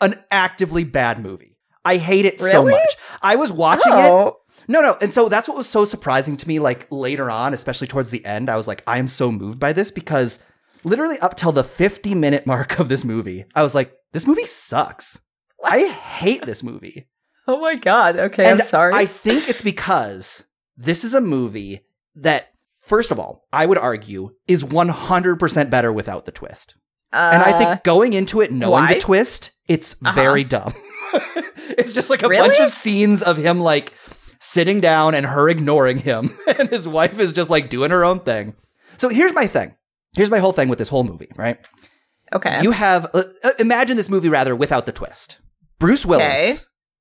an 0.03 0.23
actively 0.31 0.85
bad 0.85 1.19
movie. 1.19 1.57
I 1.85 1.97
hate 1.99 2.25
it 2.27 2.41
so 2.41 2.65
much. 2.65 2.97
I 3.23 3.37
was 3.37 3.53
watching 3.53 3.93
it. 3.93 4.11
oh, 4.11 4.37
No, 4.69 4.81
no. 4.81 4.97
And 5.01 5.15
so 5.15 5.29
that's 5.29 5.49
what 5.49 5.57
was 5.57 5.69
so 5.69 5.85
surprising 5.85 6.37
to 6.37 6.49
me, 6.49 6.59
like 6.59 6.87
later 6.91 7.31
on, 7.31 7.55
especially 7.55 7.87
towards 7.87 8.11
the 8.11 8.25
end. 8.27 8.51
I 8.51 8.57
was 8.57 8.67
like, 8.67 8.83
I 8.87 8.99
am 8.99 9.07
so 9.09 9.31
moved 9.31 9.61
by 9.61 9.73
this 9.73 9.91
because 9.93 10.41
literally 10.83 11.19
up 11.21 11.37
till 11.37 11.53
the 11.53 11.63
50 11.65 12.15
minute 12.17 12.45
mark 12.53 12.79
of 12.81 12.89
this 12.89 13.05
movie, 13.05 13.45
I 13.55 13.63
was 13.63 13.75
like, 13.75 13.93
this 14.13 14.27
movie 14.27 14.47
sucks. 14.47 15.21
What? 15.59 15.73
I 15.73 15.87
hate 15.89 16.45
this 16.45 16.63
movie. 16.63 17.09
oh 17.47 17.61
my 17.61 17.77
god. 17.77 18.17
Okay, 18.19 18.45
and 18.51 18.61
I'm 18.61 18.67
sorry. 18.67 18.93
I 18.93 19.07
think 19.07 19.49
it's 19.49 19.63
because 19.63 20.43
this 20.77 21.05
is 21.05 21.15
a 21.15 21.21
movie 21.21 21.87
that, 22.17 22.49
first 22.87 23.11
of 23.11 23.19
all, 23.19 23.43
I 23.53 23.67
would 23.67 23.79
argue 23.79 24.31
is 24.49 24.65
100% 24.65 25.71
better 25.71 25.93
without 25.93 26.25
the 26.25 26.33
twist. 26.33 26.75
And 27.13 27.43
I 27.43 27.53
Uh, 27.53 27.59
think 27.59 27.85
going 27.85 28.13
into 28.15 28.41
it 28.41 28.51
knowing 28.53 28.73
why? 28.73 28.95
the 28.95 29.01
twist, 29.01 29.53
it's 29.69 29.95
Uh-huh. 30.05 30.15
very 30.15 30.45
dumb. 30.45 30.73
it's 31.79 31.93
just 31.93 32.11
like 32.11 32.23
a 32.23 32.29
Really? 32.29 32.49
bunch 32.49 32.61
of 32.61 32.71
scenes 32.71 33.23
of 33.23 33.37
him 33.37 33.61
like 33.61 33.93
sitting 34.41 34.81
down 34.81 35.15
and 35.15 35.25
her 35.27 35.49
ignoring 35.49 35.99
him, 35.99 36.37
and 36.59 36.69
his 36.69 36.87
wife 36.87 37.19
is 37.19 37.33
just 37.33 37.51
like 37.51 37.71
doing 37.71 37.91
her 37.91 38.05
own 38.05 38.21
thing. 38.21 38.55
So 38.99 39.09
here's 39.09 39.35
my 39.35 39.47
thing. 39.47 39.75
Here's 40.15 40.31
my 40.31 40.39
whole 40.39 40.53
thing 40.53 40.69
with 40.69 40.79
this 40.79 40.89
whole 40.89 41.05
movie, 41.05 41.31
right? 41.37 41.59
okay. 42.33 42.61
You 42.63 42.73
have 42.73 43.07
uh, 43.15 43.23
uh, 43.45 43.51
imagine 43.59 43.97
this 43.97 44.09
movie 44.09 44.29
rather 44.29 44.55
without 44.57 44.85
the 44.85 44.93
twist. 44.93 45.39
Bruce 45.79 46.05
Willis 46.05 46.25
Okay. 46.25 46.53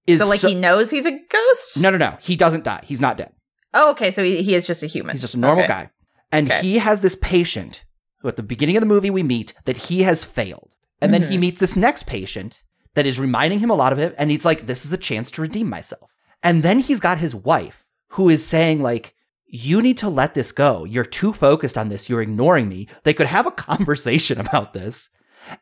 is 0.08 0.20
so 0.22 0.28
like 0.28 0.42
he 0.42 0.54
knows 0.56 0.92
he's 0.92 1.06
a 1.06 1.12
ghost. 1.12 1.82
no 1.82 1.90
no 1.90 1.98
no 1.98 2.18
he 2.22 2.36
doesn't 2.36 2.64
die. 2.64 2.82
He's 2.84 3.02
not 3.02 3.18
dead. 3.18 3.32
Oh, 3.76 3.92
okay. 3.92 4.10
So 4.10 4.24
he, 4.24 4.42
he 4.42 4.56
is 4.56 4.66
just 4.66 4.82
a 4.82 4.88
human. 4.88 5.12
He's 5.14 5.22
just 5.22 5.36
a 5.36 5.40
normal 5.40 5.66
Okay. 5.66 5.68
guy. 5.68 5.90
And 6.32 6.50
Okay. 6.50 6.62
he 6.62 6.78
has 6.80 7.02
this 7.02 7.16
patient 7.22 7.84
who, 8.20 8.28
at 8.28 8.36
the 8.38 8.44
beginning 8.44 8.78
of 8.78 8.82
the 8.82 8.88
movie, 8.88 9.10
we 9.12 9.22
meet 9.24 9.54
that 9.66 9.78
he 9.78 10.02
has 10.04 10.24
failed. 10.24 10.72
And 11.02 11.14
then 11.14 11.22
Mm-hmm. 11.22 11.32
he 11.32 11.38
meets 11.38 11.60
this 11.60 11.76
next 11.76 12.08
patient 12.08 12.64
that 12.96 13.06
is 13.06 13.20
reminding 13.20 13.60
him 13.60 13.70
a 13.70 13.76
lot 13.76 13.92
of 13.94 14.00
it. 14.00 14.16
And 14.18 14.32
he's 14.32 14.46
like, 14.46 14.66
this 14.66 14.86
is 14.86 14.92
a 14.94 14.98
chance 14.98 15.30
to 15.32 15.42
redeem 15.42 15.70
myself. 15.70 16.10
And 16.42 16.64
then 16.64 16.80
he's 16.80 17.00
got 17.00 17.18
his 17.20 17.36
wife 17.36 17.86
who 18.10 18.30
is 18.30 18.46
saying, 18.46 18.82
like, 18.82 19.14
you 19.48 19.82
need 19.82 19.98
to 20.00 20.10
let 20.10 20.34
this 20.34 20.52
go. 20.52 20.86
You're 20.86 21.04
too 21.06 21.32
focused 21.34 21.78
on 21.78 21.90
this. 21.90 22.10
You're 22.10 22.22
ignoring 22.22 22.68
me. 22.70 22.88
They 23.04 23.14
could 23.14 23.28
have 23.28 23.46
a 23.46 23.52
conversation 23.70 24.40
about 24.40 24.74
this. 24.74 25.10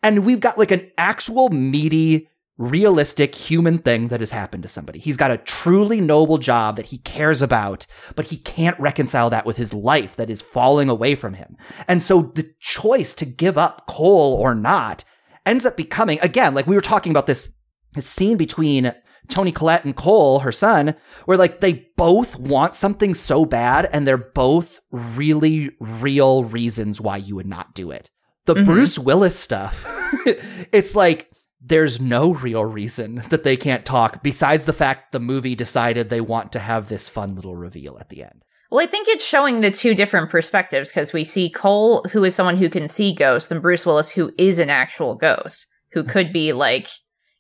And 0.02 0.26
we've 0.26 0.40
got 0.40 0.58
like 0.58 0.72
an 0.72 0.90
actual 0.98 1.50
meaty, 1.50 2.30
realistic 2.58 3.34
human 3.36 3.80
thing 3.80 4.10
that 4.10 4.20
has 4.20 4.32
happened 4.32 4.64
to 4.64 4.70
somebody. 4.70 5.00
He's 5.00 5.18
got 5.18 5.32
a 5.32 5.38
truly 5.38 6.00
noble 6.00 6.38
job 6.38 6.76
that 6.76 6.88
he 6.88 7.00
cares 7.00 7.42
about, 7.42 7.88
but 8.16 8.28
he 8.28 8.38
can't 8.38 8.80
reconcile 8.80 9.30
that 9.32 9.46
with 9.46 9.58
his 9.58 9.74
life 9.74 10.16
that 10.18 10.30
is 10.30 10.42
falling 10.42 10.90
away 10.90 11.16
from 11.16 11.34
him. 11.34 11.58
And 11.88 12.02
so 12.04 12.32
the 12.36 12.52
choice 12.60 13.14
to 13.16 13.26
give 13.26 13.58
up 13.58 13.88
Cole 13.88 14.36
or 14.36 14.54
not 14.54 15.04
ends 15.46 15.66
up 15.66 15.76
becoming, 15.76 16.20
again, 16.22 16.54
like 16.54 16.68
we 16.68 16.76
were 16.76 16.82
talking 16.82 17.12
about 17.12 17.28
this, 17.28 17.52
this 17.94 18.08
scene 18.08 18.38
between 18.38 18.94
Toni 19.30 19.52
Collette 19.52 19.86
and 19.86 19.96
Cole, 19.96 20.40
her 20.40 20.52
son, 20.52 20.96
where 21.26 21.38
like 21.38 21.60
they 21.60 21.88
both 21.98 22.38
want 22.38 22.76
something 22.76 23.14
so 23.16 23.46
bad 23.46 23.90
and 23.92 24.06
they're 24.08 24.18
both 24.18 24.80
really 24.92 25.72
real 25.80 26.44
reasons 26.44 27.02
why 27.02 27.18
you 27.18 27.36
would 27.36 27.48
not 27.48 27.74
do 27.74 27.90
it. 27.90 28.10
The 28.46 28.56
Mhm. 28.56 28.66
Bruce 28.66 29.00
Willis 29.00 29.40
stuff, 29.40 29.86
it's 30.72 30.94
like 30.96 31.30
there's 31.66 32.02
no 32.02 32.34
real 32.34 32.66
reason 32.66 33.24
that 33.30 33.44
they 33.44 33.58
can't 33.58 33.86
talk 33.86 34.22
besides 34.22 34.66
the 34.66 34.74
fact 34.74 35.12
the 35.12 35.20
movie 35.20 35.56
decided 35.56 36.10
they 36.10 36.22
want 36.22 36.52
to 36.52 36.60
have 36.60 36.90
this 36.90 37.10
fun 37.10 37.36
little 37.36 37.56
reveal 37.56 37.98
at 38.00 38.10
the 38.10 38.24
end. 38.24 38.44
Well, 38.70 38.84
I 38.84 38.88
think 38.88 39.08
it's 39.08 39.26
showing 39.26 39.62
the 39.62 39.70
two 39.70 39.94
different 39.94 40.32
perspectives 40.32 40.90
because 40.90 41.14
we 41.14 41.24
see 41.24 41.50
Cole, 41.50 42.04
who 42.12 42.24
is 42.24 42.34
someone 42.34 42.58
who 42.58 42.70
can 42.70 42.88
see 42.88 43.14
ghosts, 43.14 43.52
and 43.52 43.62
Bruce 43.62 43.86
Willis, 43.86 44.10
who 44.10 44.34
is 44.38 44.58
an 44.58 44.72
actual 44.72 45.14
ghost, 45.14 45.68
who 45.92 46.04
could 46.04 46.34
be 46.34 46.54
like, 46.54 46.88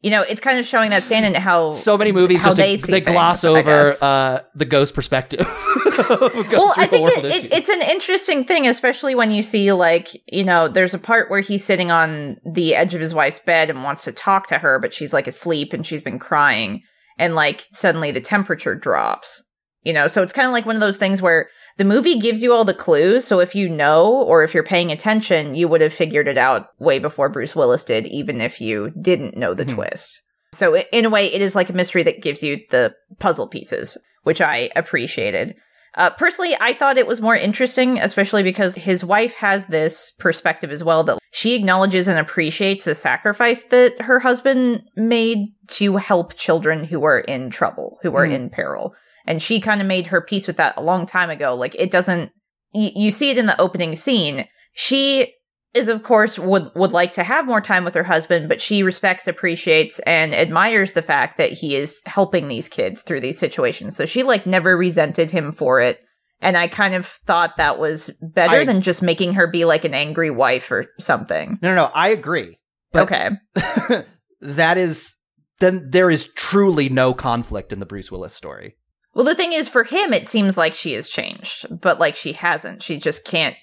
you 0.02 0.12
know, 0.12 0.22
it's 0.22 0.42
kind 0.42 0.60
of 0.60 0.66
showing 0.68 0.92
that 0.92 1.02
stand 1.02 1.26
in 1.26 1.34
how. 1.34 1.74
So 1.74 1.98
many 1.98 2.12
movies 2.12 2.42
how 2.42 2.50
just 2.50 2.58
they 2.58 2.78
see 2.78 2.92
they 2.92 3.02
gloss 3.02 3.42
things, 3.42 3.56
I 3.56 3.60
over 3.60 3.94
uh, 4.02 4.40
the 4.54 4.66
ghost 4.66 4.94
perspective. 4.94 5.40
well, 6.51 6.73
I 6.77 6.88
think 6.88 7.08
it, 7.17 7.23
it, 7.23 7.53
it's 7.53 7.69
an 7.69 7.82
interesting 7.82 8.45
thing, 8.45 8.67
especially 8.67 9.15
when 9.15 9.32
you 9.32 9.41
see, 9.41 9.71
like, 9.71 10.10
you 10.32 10.43
know, 10.43 10.67
there's 10.67 10.93
a 10.93 10.99
part 10.99 11.29
where 11.29 11.41
he's 11.41 11.63
sitting 11.63 11.91
on 11.91 12.38
the 12.45 12.75
edge 12.75 12.93
of 12.93 13.01
his 13.01 13.13
wife's 13.13 13.39
bed 13.39 13.69
and 13.69 13.84
wants 13.84 14.03
to 14.06 14.12
talk 14.12 14.47
to 14.47 14.58
her, 14.58 14.79
but 14.79 14.93
she's 14.93 15.13
like 15.13 15.27
asleep 15.27 15.73
and 15.73 15.86
she's 15.86 16.01
been 16.01 16.19
crying, 16.19 16.82
and 17.17 17.36
like 17.36 17.65
suddenly 17.71 18.12
the 18.12 18.21
temperature 18.21 18.75
drops. 18.75 19.43
You 19.84 19.91
know, 19.91 20.08
so 20.08 20.23
it's 20.23 20.32
kind 20.34 20.47
of 20.47 20.53
like 20.53 20.65
one 20.65 20.75
of 20.75 20.82
those 20.82 20.95
things 20.97 21.21
where 21.21 21.49
the 21.77 21.84
movie 21.84 22.17
gives 22.17 22.41
you 22.41 22.53
all 22.53 22.63
the 22.63 22.73
clues. 22.73 23.25
So 23.25 23.39
if 23.39 23.53
you 23.53 23.67
know 23.67 24.13
or 24.13 24.43
if 24.43 24.53
you're 24.53 24.63
paying 24.63 24.91
attention, 24.91 25.56
you 25.56 25.67
would 25.67 25.82
have 25.82 25.91
figured 25.93 26.27
it 26.27 26.38
out 26.38 26.67
way 26.79 26.99
before 26.99 27.27
Bruce 27.29 27.56
Willis 27.56 27.84
did, 27.84 28.08
even 28.08 28.39
if 28.39 28.62
you 28.62 28.91
didn't 29.01 29.36
know 29.36 29.53
the 29.53 29.65
Mhm. 29.65 29.73
twist. 29.73 30.21
So 30.53 30.77
in 30.77 31.03
a 31.06 31.10
way, 31.10 31.25
it 31.34 31.41
is 31.41 31.56
like 31.56 31.69
a 31.69 31.73
mystery 31.73 32.03
that 32.03 32.21
gives 32.21 32.43
you 32.43 32.60
the 32.69 32.93
puzzle 33.19 33.47
pieces, 33.47 33.97
which 34.23 34.39
I 34.39 34.69
appreciated. 34.75 35.56
Uh, 35.95 36.10
personally, 36.12 36.56
I 36.60 36.73
thought 36.73 36.97
it 36.97 37.06
was 37.08 37.21
more 37.21 37.36
interesting, 37.36 37.99
especially 37.99 38.41
because 38.41 38.73
his 38.75 39.06
wife 39.06 39.36
has 39.36 39.67
this 39.67 40.12
perspective 40.19 40.71
as 40.71 40.84
well 40.84 41.03
that 41.03 41.19
she 41.32 41.53
acknowledges 41.53 42.08
and 42.08 42.17
appreciates 42.17 42.86
the 42.86 42.95
sacrifice 42.95 43.63
that 43.65 44.01
her 44.01 44.19
husband 44.19 44.82
made 44.95 45.39
to 45.67 45.97
help 45.97 46.36
children 46.36 46.84
who 46.84 47.03
are 47.03 47.19
in 47.19 47.49
trouble, 47.51 47.99
who 48.01 48.15
are 48.15 48.25
Mhm. 48.27 48.34
in 48.34 48.49
peril. 48.49 48.95
And 49.27 49.41
she 49.41 49.60
kind 49.60 49.82
of 49.82 49.88
made 49.88 50.08
her 50.08 50.19
peace 50.21 50.47
with 50.47 50.58
that 50.58 50.73
a 50.77 50.82
long 50.82 51.06
time 51.06 51.29
ago. 51.29 51.53
Like, 51.56 51.75
it 51.75 51.91
doesn't, 51.91 52.32
y- 52.73 52.91
you 52.95 53.12
see 53.12 53.29
it 53.29 53.38
in 53.38 53.45
the 53.45 53.60
opening 53.62 53.95
scene. 53.95 54.47
She 54.73 55.34
is 55.74 55.90
of 55.90 56.04
course 56.04 56.38
would 56.38 56.70
would 56.76 56.92
like 56.92 57.12
to 57.12 57.24
have 57.24 57.46
more 57.46 57.62
time 57.62 57.84
with 57.84 57.96
her 57.96 58.04
husband 58.04 58.48
but 58.48 58.62
she 58.62 58.84
respects 58.84 59.28
appreciates 59.28 60.00
and 60.00 60.34
admires 60.34 60.94
the 60.94 61.02
fact 61.02 61.38
that 61.38 61.52
he 61.52 61.76
is 61.76 62.00
helping 62.06 62.48
these 62.48 62.70
kids 62.70 63.02
through 63.02 63.20
these 63.22 63.38
situations 63.40 63.96
so 63.96 64.06
she 64.06 64.24
like 64.24 64.46
never 64.46 64.78
resented 64.78 65.32
him 65.32 65.52
for 65.52 65.82
it 65.82 66.00
and 66.42 66.58
i 66.58 66.68
kind 66.68 66.94
of 66.94 67.06
thought 67.06 67.58
that 67.58 67.80
was 67.80 68.10
better 68.22 68.58
I- 68.58 68.66
than 68.66 68.82
just 68.82 69.02
making 69.02 69.34
her 69.34 69.48
be 69.48 69.66
like 69.66 69.86
an 69.86 69.94
angry 69.94 70.30
wife 70.32 70.72
or 70.72 70.86
something 71.00 71.58
no, 71.62 71.70
no, 71.70 71.76
no. 71.86 71.92
I 71.94 72.10
agree. 72.10 72.60
Okay 72.96 73.30
that 74.42 74.78
is 74.78 75.18
then 75.60 75.90
there 75.90 76.10
is 76.12 76.30
truly 76.36 76.90
no 76.90 77.14
conflict 77.14 77.72
in 77.72 77.80
the 77.80 77.86
Bruce 77.86 78.12
Willis 78.12 78.34
story. 78.36 78.76
well 79.16 79.26
the 79.26 79.34
thing 79.36 79.54
is 79.54 79.68
for 79.70 79.84
him 79.84 80.14
it 80.14 80.28
seems 80.28 80.58
like 80.58 80.76
she 80.76 80.94
has 80.94 81.08
changed 81.08 81.66
but 81.82 82.00
like 82.00 82.16
she 82.16 82.34
hasn't 82.34 82.84
she 82.84 83.00
just 83.00 83.26
can't 83.26 83.56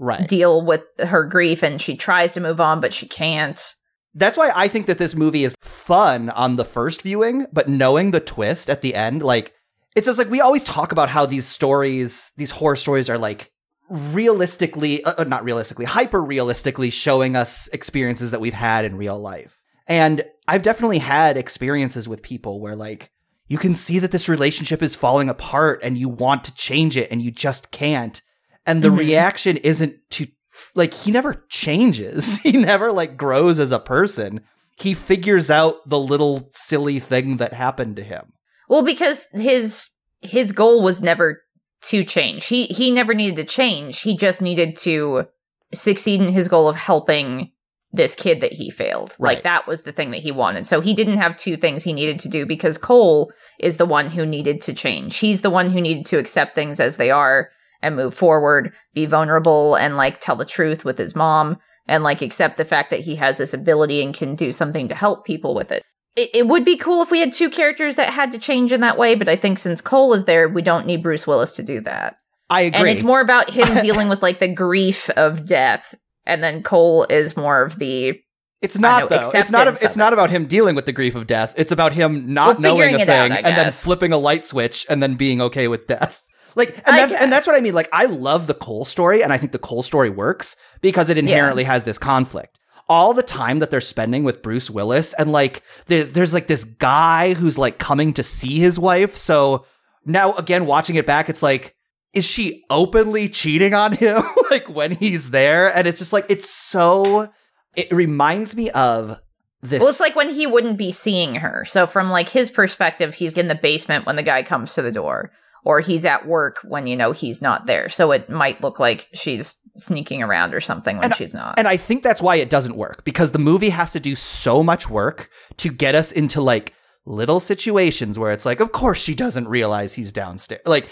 Right. 0.00 0.28
deal 0.28 0.64
with 0.64 0.82
her 1.00 1.24
grief 1.24 1.62
and 1.62 1.80
she 1.80 1.96
tries 1.96 2.34
to 2.34 2.40
move 2.40 2.60
on 2.60 2.80
but 2.80 2.92
she 2.92 3.06
can't 3.06 3.74
That's 4.14 4.38
why 4.38 4.52
I 4.54 4.68
think 4.68 4.86
that 4.86 4.98
this 4.98 5.14
movie 5.14 5.44
is 5.44 5.56
fun 5.60 6.30
on 6.30 6.56
the 6.56 6.64
first 6.64 7.02
viewing, 7.02 7.46
but 7.52 7.68
knowing 7.68 8.12
the 8.12 8.20
twist 8.20 8.70
at 8.70 8.80
the 8.80 8.94
end, 8.94 9.22
like 9.22 9.54
it's 9.96 10.06
just 10.06 10.18
like 10.18 10.30
we 10.30 10.40
always 10.40 10.64
talk 10.64 10.92
about 10.92 11.08
how 11.08 11.26
these 11.26 11.46
stories, 11.46 12.30
these 12.36 12.52
horror 12.52 12.76
stories 12.76 13.10
are 13.10 13.18
like 13.18 13.50
realistically, 13.88 15.02
uh, 15.04 15.14
uh, 15.18 15.24
not 15.24 15.44
realistically, 15.44 15.84
hyper 15.84 16.22
realistically 16.22 16.90
showing 16.90 17.36
us 17.36 17.68
experiences 17.68 18.30
that 18.30 18.40
we've 18.40 18.54
had 18.54 18.84
in 18.84 18.96
real 18.96 19.18
life. 19.18 19.58
And 19.86 20.24
I've 20.46 20.62
definitely 20.62 20.98
had 20.98 21.36
experiences 21.36 22.08
with 22.08 22.22
people 22.22 22.60
where 22.60 22.76
like, 22.76 23.10
you 23.48 23.58
can 23.58 23.74
see 23.74 23.98
that 23.98 24.12
this 24.12 24.28
relationship 24.28 24.82
is 24.82 24.94
falling 24.94 25.28
apart 25.28 25.80
and 25.82 25.96
you 25.96 26.08
want 26.08 26.44
to 26.44 26.54
change 26.54 26.96
it 26.96 27.10
and 27.10 27.22
you 27.22 27.30
just 27.30 27.70
can't. 27.70 28.20
And 28.68 28.82
the 28.82 28.90
Mhm. 28.90 28.98
reaction 28.98 29.56
isn't 29.58 29.96
to 30.10 30.26
like 30.74 30.92
he 30.94 31.10
never 31.10 31.44
changes. 31.48 32.38
he 32.42 32.52
never 32.52 32.92
like 32.92 33.16
grows 33.16 33.58
as 33.58 33.72
a 33.72 33.78
person. 33.78 34.40
He 34.76 34.94
figures 34.94 35.50
out 35.50 35.76
the 35.88 35.98
little 35.98 36.48
silly 36.52 37.00
thing 37.00 37.38
that 37.38 37.52
happened 37.54 37.96
to 37.96 38.02
him. 38.04 38.32
Well, 38.68 38.84
because 38.84 39.26
his 39.32 39.88
his 40.20 40.52
goal 40.52 40.82
was 40.82 41.00
never 41.00 41.40
to 41.84 42.04
change. 42.04 42.46
He 42.46 42.66
he 42.66 42.90
never 42.90 43.14
needed 43.14 43.36
to 43.36 43.44
change. 43.44 44.00
He 44.02 44.16
just 44.16 44.42
needed 44.42 44.76
to 44.78 45.24
succeed 45.72 46.20
in 46.20 46.28
his 46.28 46.48
goal 46.48 46.68
of 46.68 46.76
helping 46.76 47.50
this 47.92 48.14
kid 48.14 48.40
that 48.40 48.52
he 48.52 48.70
failed. 48.70 49.14
Right. 49.18 49.36
Like 49.36 49.44
that 49.44 49.66
was 49.66 49.82
the 49.82 49.92
thing 49.92 50.10
that 50.10 50.20
he 50.20 50.30
wanted. 50.30 50.66
So 50.66 50.80
he 50.82 50.92
didn't 50.92 51.16
have 51.16 51.36
two 51.36 51.56
things 51.56 51.82
he 51.82 51.92
needed 51.94 52.18
to 52.20 52.28
do 52.28 52.44
because 52.44 52.76
Cole 52.76 53.32
is 53.60 53.78
the 53.78 53.86
one 53.86 54.10
who 54.10 54.26
needed 54.26 54.60
to 54.62 54.74
change. 54.74 55.16
He's 55.18 55.40
the 55.40 55.50
one 55.50 55.70
who 55.70 55.80
needed 55.80 56.04
to 56.06 56.18
accept 56.18 56.54
things 56.54 56.80
as 56.80 56.98
they 56.98 57.10
are 57.10 57.48
and 57.82 57.96
move 57.96 58.14
forward, 58.14 58.72
be 58.94 59.06
vulnerable 59.06 59.74
and 59.76 59.96
like 59.96 60.20
tell 60.20 60.36
the 60.36 60.44
truth 60.44 60.84
with 60.84 60.98
his 60.98 61.14
mom 61.14 61.58
and 61.86 62.02
like 62.04 62.22
accept 62.22 62.56
the 62.56 62.64
fact 62.64 62.90
that 62.90 63.00
he 63.00 63.16
has 63.16 63.38
this 63.38 63.54
ability 63.54 64.02
and 64.02 64.14
can 64.14 64.34
do 64.34 64.52
something 64.52 64.88
to 64.88 64.94
help 64.94 65.24
people 65.24 65.54
with 65.54 65.72
it 65.72 65.82
it, 66.18 66.30
it 66.34 66.46
would 66.48 66.64
be 66.64 66.76
cool 66.76 67.00
if 67.02 67.10
we 67.10 67.20
had 67.20 67.32
two 67.32 67.48
characters 67.48 67.96
that 67.96 68.12
had 68.12 68.32
to 68.32 68.38
change 68.38 68.72
in 68.72 68.80
that 68.80 68.98
way, 68.98 69.14
but 69.14 69.28
I 69.28 69.36
think 69.36 69.58
since 69.58 69.80
Cole 69.80 70.12
is 70.14 70.24
there, 70.24 70.48
we 70.48 70.62
don't 70.62 70.86
need 70.86 71.02
Bruce 71.02 71.26
Willis 71.26 71.52
to 71.52 71.62
do 71.62 71.80
that. 71.82 72.16
I 72.50 72.62
agree. 72.62 72.80
And 72.80 72.88
it's 72.88 73.04
more 73.04 73.20
about 73.20 73.50
him 73.50 73.72
dealing 73.82 74.08
with 74.08 74.22
like 74.22 74.40
the 74.40 74.52
grief 74.52 75.08
of 75.10 75.46
death, 75.46 75.94
and 76.26 76.42
then 76.42 76.62
Cole 76.62 77.06
is 77.08 77.36
more 77.36 77.62
of 77.62 77.78
the 77.78 78.20
It's 78.60 78.78
not 78.78 79.02
know, 79.02 79.08
though. 79.08 79.30
It's 79.32 79.50
not. 79.50 79.68
acceptance 79.68 79.82
It's 79.82 79.96
not 79.96 80.12
about 80.12 80.30
him 80.30 80.46
dealing 80.46 80.74
with 80.74 80.86
the 80.86 80.92
grief 80.92 81.14
of 81.14 81.26
death. 81.26 81.54
It's 81.56 81.72
about 81.72 81.92
him 81.92 82.32
not 82.32 82.58
Well, 82.58 82.74
knowing 82.74 82.96
a 82.96 82.98
it 82.98 83.08
out, 83.08 83.28
thing 83.28 83.44
and 83.44 83.56
then 83.56 83.70
flipping 83.70 84.12
a 84.12 84.18
light 84.18 84.44
switch 84.44 84.86
and 84.90 85.00
then 85.02 85.14
being 85.14 85.40
okay 85.40 85.68
with 85.68 85.86
death. 85.86 86.22
Like, 86.58 86.76
and 86.86 86.96
I 86.96 87.06
that's 87.06 87.14
and 87.14 87.32
that's 87.32 87.46
what 87.46 87.56
I 87.56 87.60
mean. 87.60 87.72
Like, 87.72 87.88
I 87.92 88.04
love 88.04 88.46
the 88.46 88.54
Cole 88.54 88.84
story, 88.84 89.22
and 89.22 89.32
I 89.32 89.38
think 89.38 89.52
the 89.52 89.58
Cole 89.58 89.82
story 89.82 90.10
works 90.10 90.56
because 90.82 91.08
it 91.08 91.16
inherently 91.16 91.64
has 91.64 91.84
this 91.84 91.96
conflict. 91.96 92.58
All 92.88 93.14
the 93.14 93.22
time 93.22 93.58
that 93.60 93.70
they're 93.70 93.80
spending 93.80 94.24
with 94.24 94.42
Bruce 94.42 94.68
Willis, 94.70 95.14
and 95.14 95.30
like, 95.32 95.62
there, 95.86 96.04
there's 96.04 96.34
like 96.34 96.48
this 96.48 96.64
guy 96.64 97.34
who's 97.34 97.56
like 97.56 97.78
coming 97.78 98.12
to 98.14 98.22
see 98.22 98.58
his 98.58 98.78
wife. 98.78 99.16
So 99.16 99.64
now, 100.04 100.32
again, 100.34 100.66
watching 100.66 100.96
it 100.96 101.06
back, 101.06 101.28
it's 101.28 101.42
like, 101.42 101.74
is 102.12 102.26
she 102.26 102.64
openly 102.70 103.28
cheating 103.28 103.74
on 103.74 103.92
him 103.92 104.22
like 104.50 104.68
when 104.68 104.92
he's 104.92 105.30
there? 105.30 105.74
And 105.74 105.86
it's 105.86 105.98
just 105.98 106.12
like, 106.12 106.26
it's 106.28 106.50
so. 106.50 107.30
It 107.76 107.92
reminds 107.92 108.56
me 108.56 108.70
of 108.70 109.20
this. 109.62 109.80
well, 109.80 109.90
it's 109.90 110.00
like 110.00 110.16
when 110.16 110.30
he 110.30 110.46
wouldn't 110.46 110.78
be 110.78 110.90
seeing 110.90 111.36
her. 111.36 111.64
So 111.64 111.86
from 111.86 112.10
like 112.10 112.28
his 112.28 112.50
perspective, 112.50 113.14
he's 113.14 113.36
in 113.36 113.48
the 113.48 113.54
basement 113.54 114.06
when 114.06 114.16
the 114.16 114.22
guy 114.22 114.42
comes 114.42 114.74
to 114.74 114.82
the 114.82 114.90
door, 114.92 115.30
or 115.68 115.80
he's 115.80 116.06
at 116.06 116.26
work 116.26 116.56
when 116.66 116.86
you 116.86 116.96
know 116.96 117.12
he's 117.12 117.42
not 117.42 117.66
there. 117.66 117.90
So 117.90 118.10
it 118.10 118.30
might 118.30 118.62
look 118.62 118.80
like 118.80 119.06
she's 119.12 119.54
sneaking 119.76 120.22
around 120.22 120.54
or 120.54 120.60
something 120.60 120.96
when 120.96 121.04
And- 121.04 121.14
she's 121.14 121.34
not. 121.34 121.58
And 121.58 121.68
I 121.68 121.76
think 121.76 122.02
that's 122.02 122.22
why 122.22 122.36
it 122.36 122.48
doesn't 122.48 122.74
work 122.74 123.04
because 123.04 123.32
the 123.32 123.38
movie 123.38 123.68
has 123.68 123.92
to 123.92 124.00
do 124.00 124.16
so 124.16 124.62
much 124.62 124.88
work 124.88 125.28
to 125.58 125.70
get 125.70 125.94
us 125.94 126.10
into 126.10 126.40
like 126.40 126.72
little 127.04 127.38
situations 127.38 128.18
where 128.18 128.32
it's 128.32 128.46
like, 128.46 128.60
of 128.60 128.72
course 128.72 128.98
she 128.98 129.14
doesn't 129.14 129.46
realize 129.46 129.92
he's 129.92 130.10
downstairs. 130.10 130.62
Like, 130.64 130.88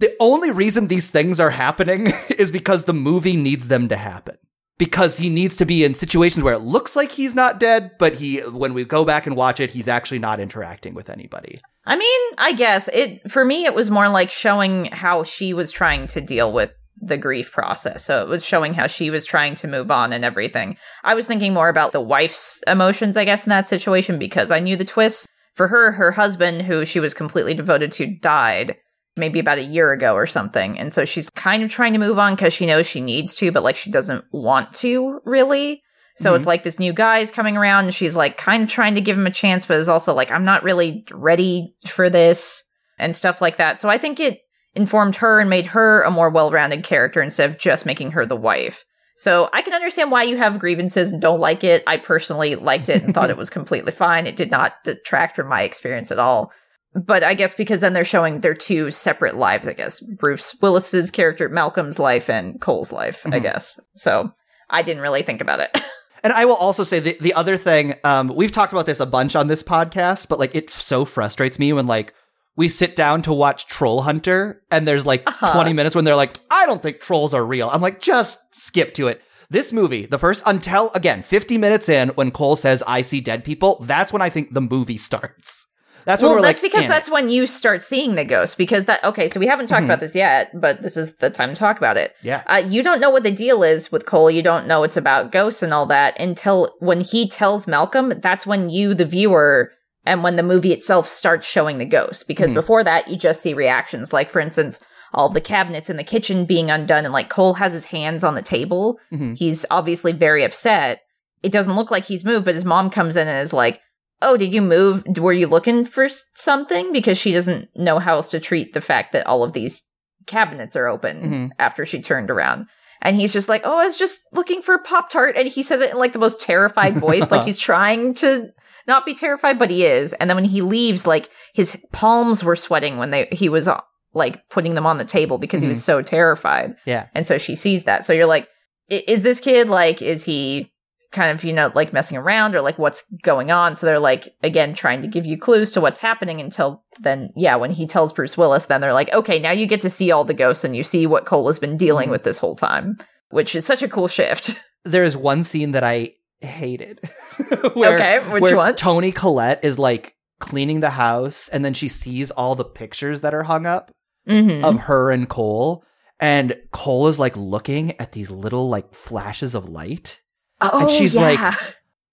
the 0.00 0.14
only 0.20 0.50
reason 0.50 0.88
these 0.88 1.08
things 1.08 1.38
are 1.38 1.50
happening 1.50 2.12
is 2.38 2.50
because 2.50 2.84
the 2.84 2.92
movie 2.94 3.36
needs 3.36 3.68
them 3.68 3.88
to 3.88 3.96
happen. 3.96 4.36
Because 4.78 5.18
he 5.18 5.28
needs 5.28 5.56
to 5.56 5.64
be 5.64 5.82
in 5.82 5.94
situations 5.94 6.44
where 6.44 6.54
it 6.54 6.60
looks 6.60 6.94
like 6.94 7.10
he's 7.12 7.34
not 7.34 7.58
dead, 7.58 7.92
but 7.98 8.14
he, 8.14 8.38
when 8.38 8.74
we 8.74 8.84
go 8.84 9.04
back 9.04 9.26
and 9.26 9.34
watch 9.34 9.58
it, 9.58 9.70
he's 9.70 9.88
actually 9.88 10.20
not 10.20 10.38
interacting 10.38 10.94
with 10.94 11.10
anybody. 11.10 11.58
I 11.88 11.96
mean, 11.96 12.20
I 12.36 12.52
guess 12.52 12.88
it 12.92 13.28
for 13.30 13.44
me 13.44 13.64
it 13.64 13.74
was 13.74 13.90
more 13.90 14.10
like 14.10 14.30
showing 14.30 14.86
how 14.92 15.24
she 15.24 15.54
was 15.54 15.72
trying 15.72 16.06
to 16.08 16.20
deal 16.20 16.52
with 16.52 16.70
the 17.00 17.16
grief 17.16 17.50
process. 17.50 18.04
So 18.04 18.22
it 18.22 18.28
was 18.28 18.44
showing 18.44 18.74
how 18.74 18.88
she 18.88 19.08
was 19.08 19.24
trying 19.24 19.54
to 19.56 19.68
move 19.68 19.90
on 19.90 20.12
and 20.12 20.24
everything. 20.24 20.76
I 21.02 21.14
was 21.14 21.26
thinking 21.26 21.54
more 21.54 21.70
about 21.70 21.92
the 21.92 22.00
wife's 22.00 22.60
emotions, 22.66 23.16
I 23.16 23.24
guess, 23.24 23.46
in 23.46 23.50
that 23.50 23.68
situation 23.68 24.18
because 24.18 24.50
I 24.50 24.60
knew 24.60 24.76
the 24.76 24.84
twists. 24.84 25.26
For 25.54 25.66
her, 25.66 25.90
her 25.90 26.12
husband, 26.12 26.62
who 26.62 26.84
she 26.84 27.00
was 27.00 27.14
completely 27.14 27.52
devoted 27.52 27.90
to, 27.92 28.06
died 28.06 28.76
maybe 29.16 29.40
about 29.40 29.58
a 29.58 29.64
year 29.64 29.90
ago 29.90 30.14
or 30.14 30.26
something. 30.26 30.78
And 30.78 30.92
so 30.92 31.04
she's 31.04 31.30
kind 31.30 31.64
of 31.64 31.70
trying 31.70 31.94
to 31.94 31.98
move 31.98 32.18
on 32.18 32.36
because 32.36 32.52
she 32.52 32.66
knows 32.66 32.86
she 32.86 33.00
needs 33.00 33.34
to, 33.36 33.50
but 33.50 33.64
like 33.64 33.76
she 33.76 33.90
doesn't 33.90 34.24
want 34.30 34.72
to 34.74 35.20
really. 35.24 35.82
So 36.18 36.34
it's 36.34 36.46
like 36.46 36.64
this 36.64 36.78
new 36.80 36.92
guy 36.92 37.18
is 37.18 37.30
coming 37.30 37.56
around 37.56 37.84
and 37.84 37.94
she's 37.94 38.16
like 38.16 38.36
kind 38.36 38.64
of 38.64 38.68
trying 38.68 38.94
to 38.96 39.00
give 39.00 39.16
him 39.16 39.26
a 39.26 39.30
chance, 39.30 39.66
but 39.66 39.76
is 39.76 39.88
also 39.88 40.12
like, 40.12 40.30
I'm 40.32 40.44
not 40.44 40.64
really 40.64 41.04
ready 41.12 41.74
for 41.86 42.10
this 42.10 42.64
and 42.98 43.14
stuff 43.14 43.40
like 43.40 43.56
that. 43.56 43.78
So 43.78 43.88
I 43.88 43.98
think 43.98 44.18
it 44.18 44.40
informed 44.74 45.14
her 45.16 45.38
and 45.40 45.48
made 45.48 45.66
her 45.66 46.02
a 46.02 46.10
more 46.10 46.28
well 46.30 46.50
rounded 46.50 46.82
character 46.82 47.22
instead 47.22 47.48
of 47.48 47.58
just 47.58 47.86
making 47.86 48.10
her 48.10 48.26
the 48.26 48.36
wife. 48.36 48.84
So 49.16 49.48
I 49.52 49.62
can 49.62 49.74
understand 49.74 50.10
why 50.10 50.22
you 50.24 50.36
have 50.36 50.58
grievances 50.58 51.10
and 51.12 51.20
don't 51.22 51.40
like 51.40 51.62
it. 51.64 51.82
I 51.86 51.96
personally 51.96 52.54
liked 52.56 52.88
it 52.88 53.02
and 53.02 53.14
thought 53.14 53.30
it 53.30 53.36
was 53.44 53.50
completely 53.50 53.92
fine. 53.92 54.26
It 54.26 54.36
did 54.36 54.50
not 54.50 54.74
detract 54.84 55.36
from 55.36 55.48
my 55.48 55.62
experience 55.62 56.10
at 56.10 56.18
all. 56.18 56.52
But 56.94 57.22
I 57.22 57.34
guess 57.34 57.54
because 57.54 57.80
then 57.80 57.92
they're 57.92 58.04
showing 58.04 58.40
their 58.40 58.54
two 58.54 58.90
separate 58.90 59.36
lives, 59.36 59.68
I 59.68 59.72
guess. 59.72 60.00
Bruce 60.00 60.54
Willis's 60.62 61.10
character, 61.10 61.48
Malcolm's 61.48 61.98
life, 61.98 62.28
and 62.30 62.60
Cole's 62.60 62.90
life, 62.92 63.22
I 63.26 63.30
Mhm. 63.38 63.42
guess. 63.42 63.78
So 63.94 64.30
I 64.70 64.82
didn't 64.82 65.02
really 65.02 65.22
think 65.22 65.40
about 65.40 65.60
it. 65.60 65.80
And 66.22 66.32
I 66.32 66.44
will 66.46 66.56
also 66.56 66.82
say 66.84 66.98
the, 67.00 67.16
the 67.20 67.34
other 67.34 67.56
thing, 67.56 67.94
um, 68.04 68.28
we've 68.34 68.52
talked 68.52 68.72
about 68.72 68.86
this 68.86 69.00
a 69.00 69.06
bunch 69.06 69.36
on 69.36 69.46
this 69.46 69.62
podcast, 69.62 70.28
but 70.28 70.38
like 70.38 70.54
it 70.54 70.68
so 70.70 71.04
frustrates 71.04 71.58
me 71.58 71.72
when 71.72 71.86
like 71.86 72.12
we 72.56 72.68
sit 72.68 72.96
down 72.96 73.22
to 73.22 73.32
watch 73.32 73.66
Troll 73.68 74.02
Hunter 74.02 74.62
and 74.70 74.86
there's 74.86 75.06
like 75.06 75.22
Uh-huh. 75.28 75.54
20 75.54 75.72
minutes 75.72 75.94
when 75.94 76.04
they're 76.04 76.16
like, 76.16 76.36
I 76.50 76.66
don't 76.66 76.82
think 76.82 76.98
trolls 77.00 77.32
are 77.34 77.46
real. 77.46 77.70
I'm 77.70 77.80
like, 77.80 78.00
just 78.00 78.40
skip 78.50 78.94
to 78.94 79.06
it. 79.06 79.22
This 79.48 79.72
movie, 79.72 80.06
the 80.06 80.18
first 80.18 80.42
until 80.44 80.90
again, 80.92 81.22
50 81.22 81.56
minutes 81.56 81.88
in, 81.88 82.08
when 82.10 82.32
Cole 82.32 82.56
says, 82.56 82.82
I 82.86 83.02
see 83.02 83.20
dead 83.20 83.44
people, 83.44 83.78
that's 83.82 84.12
when 84.12 84.20
I 84.20 84.28
think 84.28 84.52
the 84.52 84.60
movie 84.60 84.98
starts. 84.98 85.67
That's 86.08 86.22
well, 86.22 86.36
we're 86.36 86.40
that's 86.42 86.62
like, 86.62 86.72
because 86.72 86.84
in 86.84 86.88
that's 86.88 87.10
when 87.10 87.28
you 87.28 87.46
start 87.46 87.82
seeing 87.82 88.14
the 88.14 88.24
ghost. 88.24 88.56
Because 88.56 88.86
that, 88.86 89.04
okay, 89.04 89.28
so 89.28 89.38
we 89.38 89.46
haven't 89.46 89.66
talked 89.66 89.82
Mhm. 89.82 89.84
about 89.84 90.00
this 90.00 90.14
yet, 90.14 90.50
but 90.58 90.80
this 90.80 90.96
is 90.96 91.16
the 91.16 91.28
time 91.28 91.50
to 91.50 91.54
talk 91.54 91.76
about 91.76 91.98
it. 91.98 92.14
yeah. 92.22 92.42
Uh, 92.46 92.62
you 92.66 92.82
don't 92.82 92.98
know 93.00 93.10
what 93.10 93.24
the 93.24 93.30
deal 93.30 93.62
is 93.62 93.92
with 93.92 94.06
Cole. 94.06 94.30
You 94.30 94.42
don't 94.42 94.66
know 94.66 94.82
it's 94.84 94.96
about 94.96 95.30
ghosts 95.32 95.62
and 95.62 95.74
all 95.74 95.84
that 95.86 96.18
until 96.18 96.74
when 96.80 97.02
he 97.02 97.28
tells 97.28 97.66
Malcolm. 97.68 98.14
That's 98.22 98.46
when 98.46 98.70
you, 98.70 98.94
the 98.94 99.04
viewer, 99.04 99.70
and 100.06 100.22
when 100.24 100.36
the 100.36 100.42
movie 100.42 100.72
itself 100.72 101.06
starts 101.06 101.46
showing 101.46 101.76
the 101.76 101.84
ghost. 101.84 102.26
Because 102.26 102.52
Mhm. 102.52 102.54
before 102.54 102.82
that, 102.84 103.08
you 103.08 103.16
just 103.16 103.42
see 103.42 103.52
reactions. 103.52 104.10
Like, 104.12 104.30
for 104.30 104.40
instance, 104.40 104.80
all 105.12 105.28
the 105.28 105.40
cabinets 105.42 105.90
in 105.90 105.98
the 105.98 106.04
kitchen 106.04 106.46
being 106.46 106.70
undone, 106.70 107.04
and 107.04 107.12
like 107.12 107.28
Cole 107.28 107.52
has 107.54 107.74
his 107.74 107.84
hands 107.84 108.24
on 108.24 108.34
the 108.34 108.40
table. 108.42 108.98
Mhm. 109.12 109.36
He's 109.36 109.66
obviously 109.70 110.12
very 110.12 110.42
upset. 110.42 111.00
It 111.42 111.52
doesn't 111.52 111.76
look 111.76 111.90
like 111.90 112.04
he's 112.06 112.24
moved, 112.24 112.46
but 112.46 112.54
his 112.54 112.64
mom 112.64 112.88
comes 112.90 113.14
in 113.16 113.28
and 113.28 113.42
is 113.44 113.52
like, 113.52 113.80
Oh, 114.20 114.36
did 114.36 114.52
you 114.52 114.62
move? 114.62 115.04
Were 115.18 115.32
you 115.32 115.46
looking 115.46 115.84
for 115.84 116.08
something? 116.34 116.92
Because 116.92 117.18
she 117.18 117.32
doesn't 117.32 117.68
know 117.76 117.98
how 117.98 118.14
else 118.16 118.30
to 118.30 118.40
treat 118.40 118.72
the 118.72 118.80
fact 118.80 119.12
that 119.12 119.26
all 119.26 119.44
of 119.44 119.52
these 119.52 119.84
cabinets 120.26 120.76
are 120.76 120.86
open 120.88 121.22
Mhm. 121.22 121.50
after 121.58 121.86
she 121.86 122.00
turned 122.00 122.30
around. 122.30 122.66
And 123.00 123.14
he's 123.14 123.32
just 123.32 123.48
like, 123.48 123.62
Oh, 123.64 123.78
I 123.78 123.84
was 123.84 123.96
just 123.96 124.20
looking 124.32 124.60
for 124.60 124.74
a 124.74 124.82
Pop 124.82 125.08
Tart. 125.10 125.36
And 125.36 125.46
he 125.48 125.62
says 125.62 125.80
it 125.80 125.92
in 125.92 125.98
like 125.98 126.12
the 126.12 126.18
most 126.18 126.40
terrified 126.40 126.96
voice, 126.98 127.30
like 127.30 127.44
he's 127.44 127.58
trying 127.58 128.12
to 128.14 128.48
not 128.88 129.06
be 129.06 129.14
terrified, 129.14 129.58
but 129.58 129.70
he 129.70 129.84
is. 129.84 130.14
And 130.14 130.28
then 130.28 130.36
when 130.36 130.44
he 130.44 130.62
leaves, 130.62 131.06
like 131.06 131.28
his 131.54 131.78
palms 131.92 132.42
were 132.42 132.56
sweating 132.56 132.98
when 132.98 133.10
they 133.10 133.28
he 133.30 133.48
was 133.48 133.68
uh, 133.68 133.80
like 134.14 134.42
putting 134.50 134.74
them 134.74 134.86
on 134.86 134.98
the 134.98 135.04
table 135.04 135.38
because 135.38 135.62
he 135.62 135.68
was 135.68 135.82
so 135.84 136.02
terrified. 136.02 136.74
Yeah. 136.86 137.06
And 137.14 137.24
so 137.26 137.38
she 137.38 137.54
sees 137.54 137.84
that. 137.84 138.04
So 138.04 138.12
you're 138.12 138.26
like, 138.26 138.48
is 138.88 139.22
this 139.22 139.40
kid 139.40 139.68
like, 139.68 140.02
is 140.02 140.24
he 140.24 140.72
kind 141.10 141.34
of, 141.36 141.42
you 141.44 141.52
know, 141.52 141.70
like 141.74 141.92
messing 141.92 142.16
around 142.18 142.54
or 142.54 142.60
like 142.60 142.78
what's 142.78 143.02
going 143.22 143.50
on? 143.50 143.76
So 143.76 143.86
they're 143.86 143.98
like, 143.98 144.28
again, 144.42 144.74
trying 144.74 145.00
to 145.02 145.08
give 145.08 145.24
you 145.26 145.38
clues 145.38 145.72
to 145.72 145.80
what's 145.80 145.98
happening 145.98 146.40
until 146.40 146.84
then, 147.00 147.30
yeah, 147.34 147.56
when 147.56 147.70
he 147.70 147.86
tells 147.86 148.12
Bruce 148.12 148.36
Willis, 148.36 148.66
then 148.66 148.80
they're 148.80 148.92
like, 148.92 149.12
okay, 149.14 149.38
now 149.38 149.50
you 149.50 149.66
get 149.66 149.80
to 149.82 149.90
see 149.90 150.10
all 150.10 150.24
the 150.24 150.34
ghosts 150.34 150.64
and 150.64 150.76
you 150.76 150.82
see 150.82 151.06
what 151.06 151.24
Cole 151.24 151.46
has 151.46 151.58
been 151.58 151.76
dealing 151.76 152.08
Mhm. 152.08 152.12
with 152.12 152.24
this 152.24 152.38
whole 152.38 152.56
time, 152.56 152.98
which 153.30 153.54
is 153.54 153.64
such 153.66 153.82
a 153.82 153.88
cool 153.88 154.08
shift. 154.08 154.62
There 154.84 155.02
is 155.04 155.16
one 155.16 155.42
scene 155.42 155.72
that 155.72 155.82
I 155.84 156.12
hated. 156.40 157.00
where, 157.74 157.94
okay, 157.94 158.18
which 158.30 158.42
where 158.42 158.56
one? 158.56 158.76
Toni 158.76 159.10
Collette 159.12 159.64
is 159.64 159.78
like 159.78 160.14
cleaning 160.38 160.80
the 160.80 160.90
house 160.90 161.48
and 161.48 161.64
then 161.64 161.74
she 161.74 161.88
sees 161.88 162.30
all 162.30 162.54
the 162.54 162.64
pictures 162.64 163.20
that 163.22 163.34
are 163.34 163.42
hung 163.42 163.66
up 163.66 163.90
Mm-hmm. 164.28 164.64
of 164.64 164.78
her 164.80 165.10
and 165.10 165.28
Cole. 165.28 165.84
And 166.20 166.54
Cole 166.70 167.08
is 167.08 167.18
like 167.18 167.36
looking 167.36 167.98
at 168.00 168.12
these 168.12 168.30
little 168.30 168.68
like 168.68 168.94
flashes 168.94 169.54
of 169.54 169.68
light. 169.68 170.20
Oh, 170.60 170.88
she's 170.88 171.14
yeah. 171.14 171.20
like, 171.22 171.54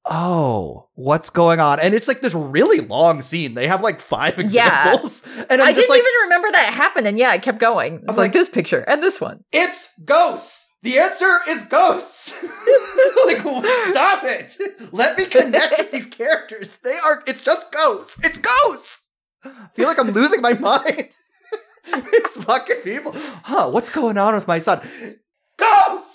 Oh, 0.07 0.87
what's 0.93 1.31
going 1.31 1.59
on? 1.59 1.79
And 1.79 1.95
it's 1.95 2.07
like 2.07 2.21
this 2.21 2.35
really 2.35 2.79
long 2.79 3.21
scene. 3.23 3.55
They 3.55 3.67
have 3.67 3.81
like 3.81 3.99
five 3.99 4.37
Yeah. 4.37 4.43
examples. 4.43 5.23
And 5.49 5.61
I'm 5.61 5.67
I 5.67 5.73
didn't 5.73 5.89
like, 5.89 5.99
even 5.99 6.11
remember 6.23 6.51
that 6.51 6.71
happened. 6.73 7.07
And 7.07 7.17
yeah, 7.17 7.33
it 7.33 7.41
kept 7.41 7.59
going. 7.59 7.95
It's 7.95 8.07
like, 8.09 8.17
like- 8.17 8.33
this 8.33 8.49
picture 8.49 8.81
and 8.81 9.01
this 9.01 9.19
one. 9.19 9.43
it's 9.51 9.89
ghosts. 10.03 10.63
The 10.83 10.99
answer 10.99 11.39
is 11.49 11.65
ghosts. 11.65 12.31
like, 13.25 13.39
stop 13.89 14.23
it. 14.25 14.55
Let 14.93 15.17
me 15.17 15.25
connect 15.25 15.79
with 15.79 15.91
these 15.91 16.05
characters. 16.05 16.75
They 16.83 16.95
are, 16.97 17.23
it's 17.25 17.41
just 17.41 17.71
ghosts. 17.71 18.23
It's 18.23 18.37
ghosts. 18.37 19.07
I 19.43 19.49
feel 19.73 19.87
like 19.87 19.97
I'm 19.97 20.11
losing 20.11 20.41
my 20.41 20.53
mind. 20.53 21.09
These 22.11 22.43
fucking 22.43 22.77
people. 22.83 23.13
Huh, 23.43 23.69
what's 23.69 23.89
going 23.89 24.17
on 24.19 24.33
with 24.35 24.47
my 24.47 24.57
son? 24.59 24.81
Ghosts! 25.57 26.14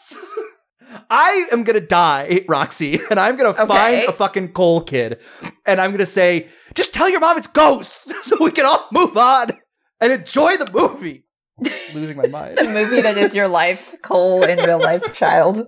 I 1.11 1.47
am 1.53 1.65
gonna 1.65 1.81
die, 1.81 2.45
Roxy, 2.49 2.99
and 3.11 3.19
I'm 3.21 3.37
gonna 3.37 3.51
Okay. 3.51 3.67
find 3.67 4.03
a 4.05 4.13
fucking 4.13 4.53
Cole 4.53 4.81
kid, 4.83 5.21
and 5.67 5.81
I'm 5.81 5.91
gonna 5.93 6.07
say, 6.07 6.49
just 6.75 6.93
tell 6.95 7.09
your 7.09 7.21
mom 7.21 7.39
it's 7.39 7.49
ghosts, 7.49 8.13
so 8.27 8.37
we 8.41 8.51
can 8.53 8.67
all 8.67 8.87
move 8.93 9.17
on 9.17 9.51
and 10.01 10.13
enjoy 10.13 10.57
the 10.57 10.71
movie. 10.73 11.25
Losing 11.95 12.17
my 12.17 12.27
mind. 12.27 12.57
the 12.57 12.69
movie 12.69 13.03
that 13.03 13.19
is 13.19 13.35
your 13.35 13.47
life, 13.49 13.95
Cole 14.03 14.45
in 14.45 14.61
real 14.63 14.79
life 14.79 15.13
child. 15.13 15.67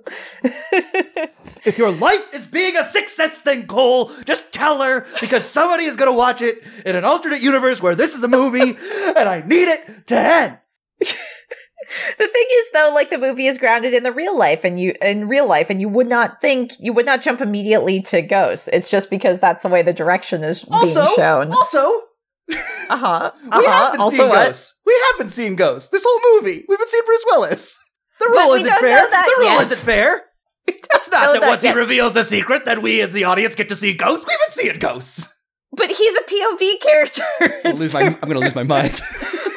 If 1.65 1.79
your 1.79 1.91
life 1.93 2.35
is 2.35 2.47
being 2.47 2.77
a 2.77 2.85
sixth 2.85 3.15
sense 3.15 3.39
thing, 3.39 3.67
Cole, 3.67 4.11
just 4.25 4.53
tell 4.53 4.81
her 4.83 5.07
because 5.21 5.45
somebody 5.45 5.85
is 5.85 5.97
gonna 5.97 6.13
watch 6.13 6.41
it 6.43 6.59
in 6.85 6.97
an 6.97 7.05
alternate 7.05 7.41
universe 7.43 7.81
where 7.83 7.95
this 7.95 8.15
is 8.15 8.23
a 8.25 8.29
movie 8.29 8.71
and 8.71 9.29
I 9.29 9.43
need 9.47 9.69
it 9.69 10.07
to 10.09 10.17
end. 10.19 10.59
The 12.19 12.27
thing 12.29 12.45
is 12.53 12.71
though, 12.73 12.91
like 12.95 13.11
the 13.11 13.19
movie 13.19 13.47
is 13.47 13.59
grounded 13.59 13.93
in 13.95 14.03
the 14.03 14.13
real 14.13 14.37
life 14.39 14.65
and 14.65 14.79
you 14.79 14.95
in 15.03 15.29
real 15.29 15.49
life 15.49 15.69
and 15.71 15.81
you 15.81 15.89
would 15.89 16.09
not 16.09 16.41
think 16.41 16.73
you 16.79 16.93
would 16.93 17.07
not 17.07 17.23
jump 17.23 17.41
immediately 17.41 18.01
to 18.03 18.23
ghosts. 18.23 18.69
It's 18.73 18.89
just 18.89 19.11
because 19.11 19.39
that's 19.39 19.63
the 19.63 19.69
way 19.69 19.83
the 19.83 19.93
direction 19.93 20.45
is 20.45 20.65
Also, 20.71 21.03
being 21.05 21.17
shown. 21.17 21.51
also, 21.53 21.79
Uh-huh. 22.91 23.31
we 23.43 23.49
Uh-huh. 23.51 23.71
have 23.71 23.93
been 23.93 24.01
Also 24.01 24.17
seeing 24.17 24.29
what? 24.29 24.47
ghosts. 24.47 24.75
We 24.87 25.03
have 25.11 25.19
been 25.19 25.31
seeing 25.31 25.57
ghosts 25.57 25.89
this 25.91 26.05
whole 26.07 26.35
movie. 26.41 26.65
We've 26.69 26.79
been 26.79 26.89
seeing 26.89 27.05
Bruce 27.07 27.25
Willis. 27.27 27.79
The 28.21 28.27
rule 28.29 28.53
isn't 28.55 28.69
fair. 28.69 29.01
the 29.09 29.35
rule 29.39 29.47
yet. 29.47 29.73
isn't 29.73 29.85
fair. 29.87 30.23
We 30.69 30.75
It's 30.75 30.87
don't 30.89 31.11
that, 31.11 31.41
that 31.41 31.49
once 31.49 31.65
yet. 31.65 31.75
he 31.75 31.81
reveals 31.81 32.13
the 32.13 32.23
secret, 32.23 32.67
that 32.67 32.81
we 32.83 33.01
as 33.01 33.11
the 33.13 33.25
audience 33.25 33.57
get 33.57 33.69
to 33.71 33.75
see 33.75 33.95
ghosts. 33.95 34.25
We've 34.29 34.39
been 34.47 34.65
seeing 34.65 34.79
ghosts. 34.79 35.29
But 35.73 35.91
he's 35.91 36.17
a 36.19 36.23
POV 36.23 36.81
character. 36.81 37.23
I'm 37.41 37.63
gonna 37.65 37.75
lose 37.81 37.95
my, 37.95 38.01
I'm 38.03 38.29
gonna 38.29 38.39
lose 38.39 38.55
my 38.55 38.63
mind. 38.63 39.01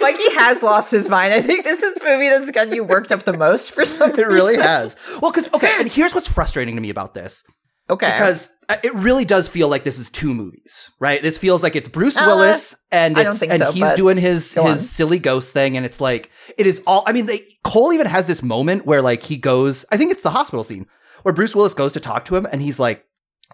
Mikey 0.06 0.34
has 0.36 0.62
lost 0.62 0.92
his 0.92 1.10
mind. 1.10 1.34
I 1.34 1.42
think 1.42 1.64
this 1.64 1.82
is 1.82 1.96
the 1.96 2.06
movie 2.06 2.30
that's 2.30 2.52
gotten 2.52 2.74
you 2.74 2.84
worked 2.84 3.12
up 3.12 3.24
the 3.24 3.38
most 3.38 3.72
for 3.72 3.86
some 3.86 4.12
It 4.12 4.28
really 4.28 4.56
has. 4.56 4.96
Well, 5.22 5.32
because 5.32 5.52
okay, 5.54 5.74
and 5.80 5.90
here's 5.90 6.14
what's 6.14 6.28
frustrating 6.28 6.76
to 6.76 6.82
me 6.82 6.90
about 6.90 7.14
this. 7.14 7.44
Okay. 7.88 8.12
because 8.12 8.50
uh, 8.68 8.78
it 8.84 8.96
really 8.96 9.26
does 9.26 9.48
feel 9.48 9.68
like 9.68 9.84
this 9.84 10.00
is 10.00 10.10
two 10.10 10.34
movies, 10.34 10.90
right? 11.00 11.22
This 11.22 11.38
feels 11.38 11.62
like 11.62 11.76
it's 11.76 11.88
Bruce 11.88 12.18
Uh, 12.18 12.24
Willis 12.26 12.76
and 12.92 13.16
it's 13.16 13.44
and 13.44 13.62
so, 13.62 13.72
he's 13.72 13.92
doing 13.94 14.18
his 14.18 14.54
his 14.54 14.58
on. 14.58 14.78
silly 14.80 15.20
ghost 15.20 15.54
thing, 15.54 15.78
and 15.78 15.86
it's 15.86 16.02
like 16.02 16.32
it 16.58 16.66
is 16.66 16.82
all. 16.88 17.04
I 17.06 17.12
mean, 17.12 17.28
they, 17.28 17.42
Cole 17.64 17.94
even 17.94 18.08
has 18.08 18.26
this 18.26 18.42
moment 18.42 18.88
where 18.88 19.04
like 19.04 19.22
he 19.22 19.38
goes. 19.38 19.86
I 19.92 19.98
think 19.98 20.12
it's 20.12 20.24
the 20.24 20.32
hospital 20.32 20.64
scene 20.64 20.88
where 21.22 21.34
Bruce 21.34 21.56
Willis 21.56 21.76
goes 21.76 21.94
to 21.94 22.00
talk 22.00 22.26
to 22.26 22.36
him, 22.36 22.48
and 22.52 22.60
he's 22.62 22.80
like, 22.80 23.06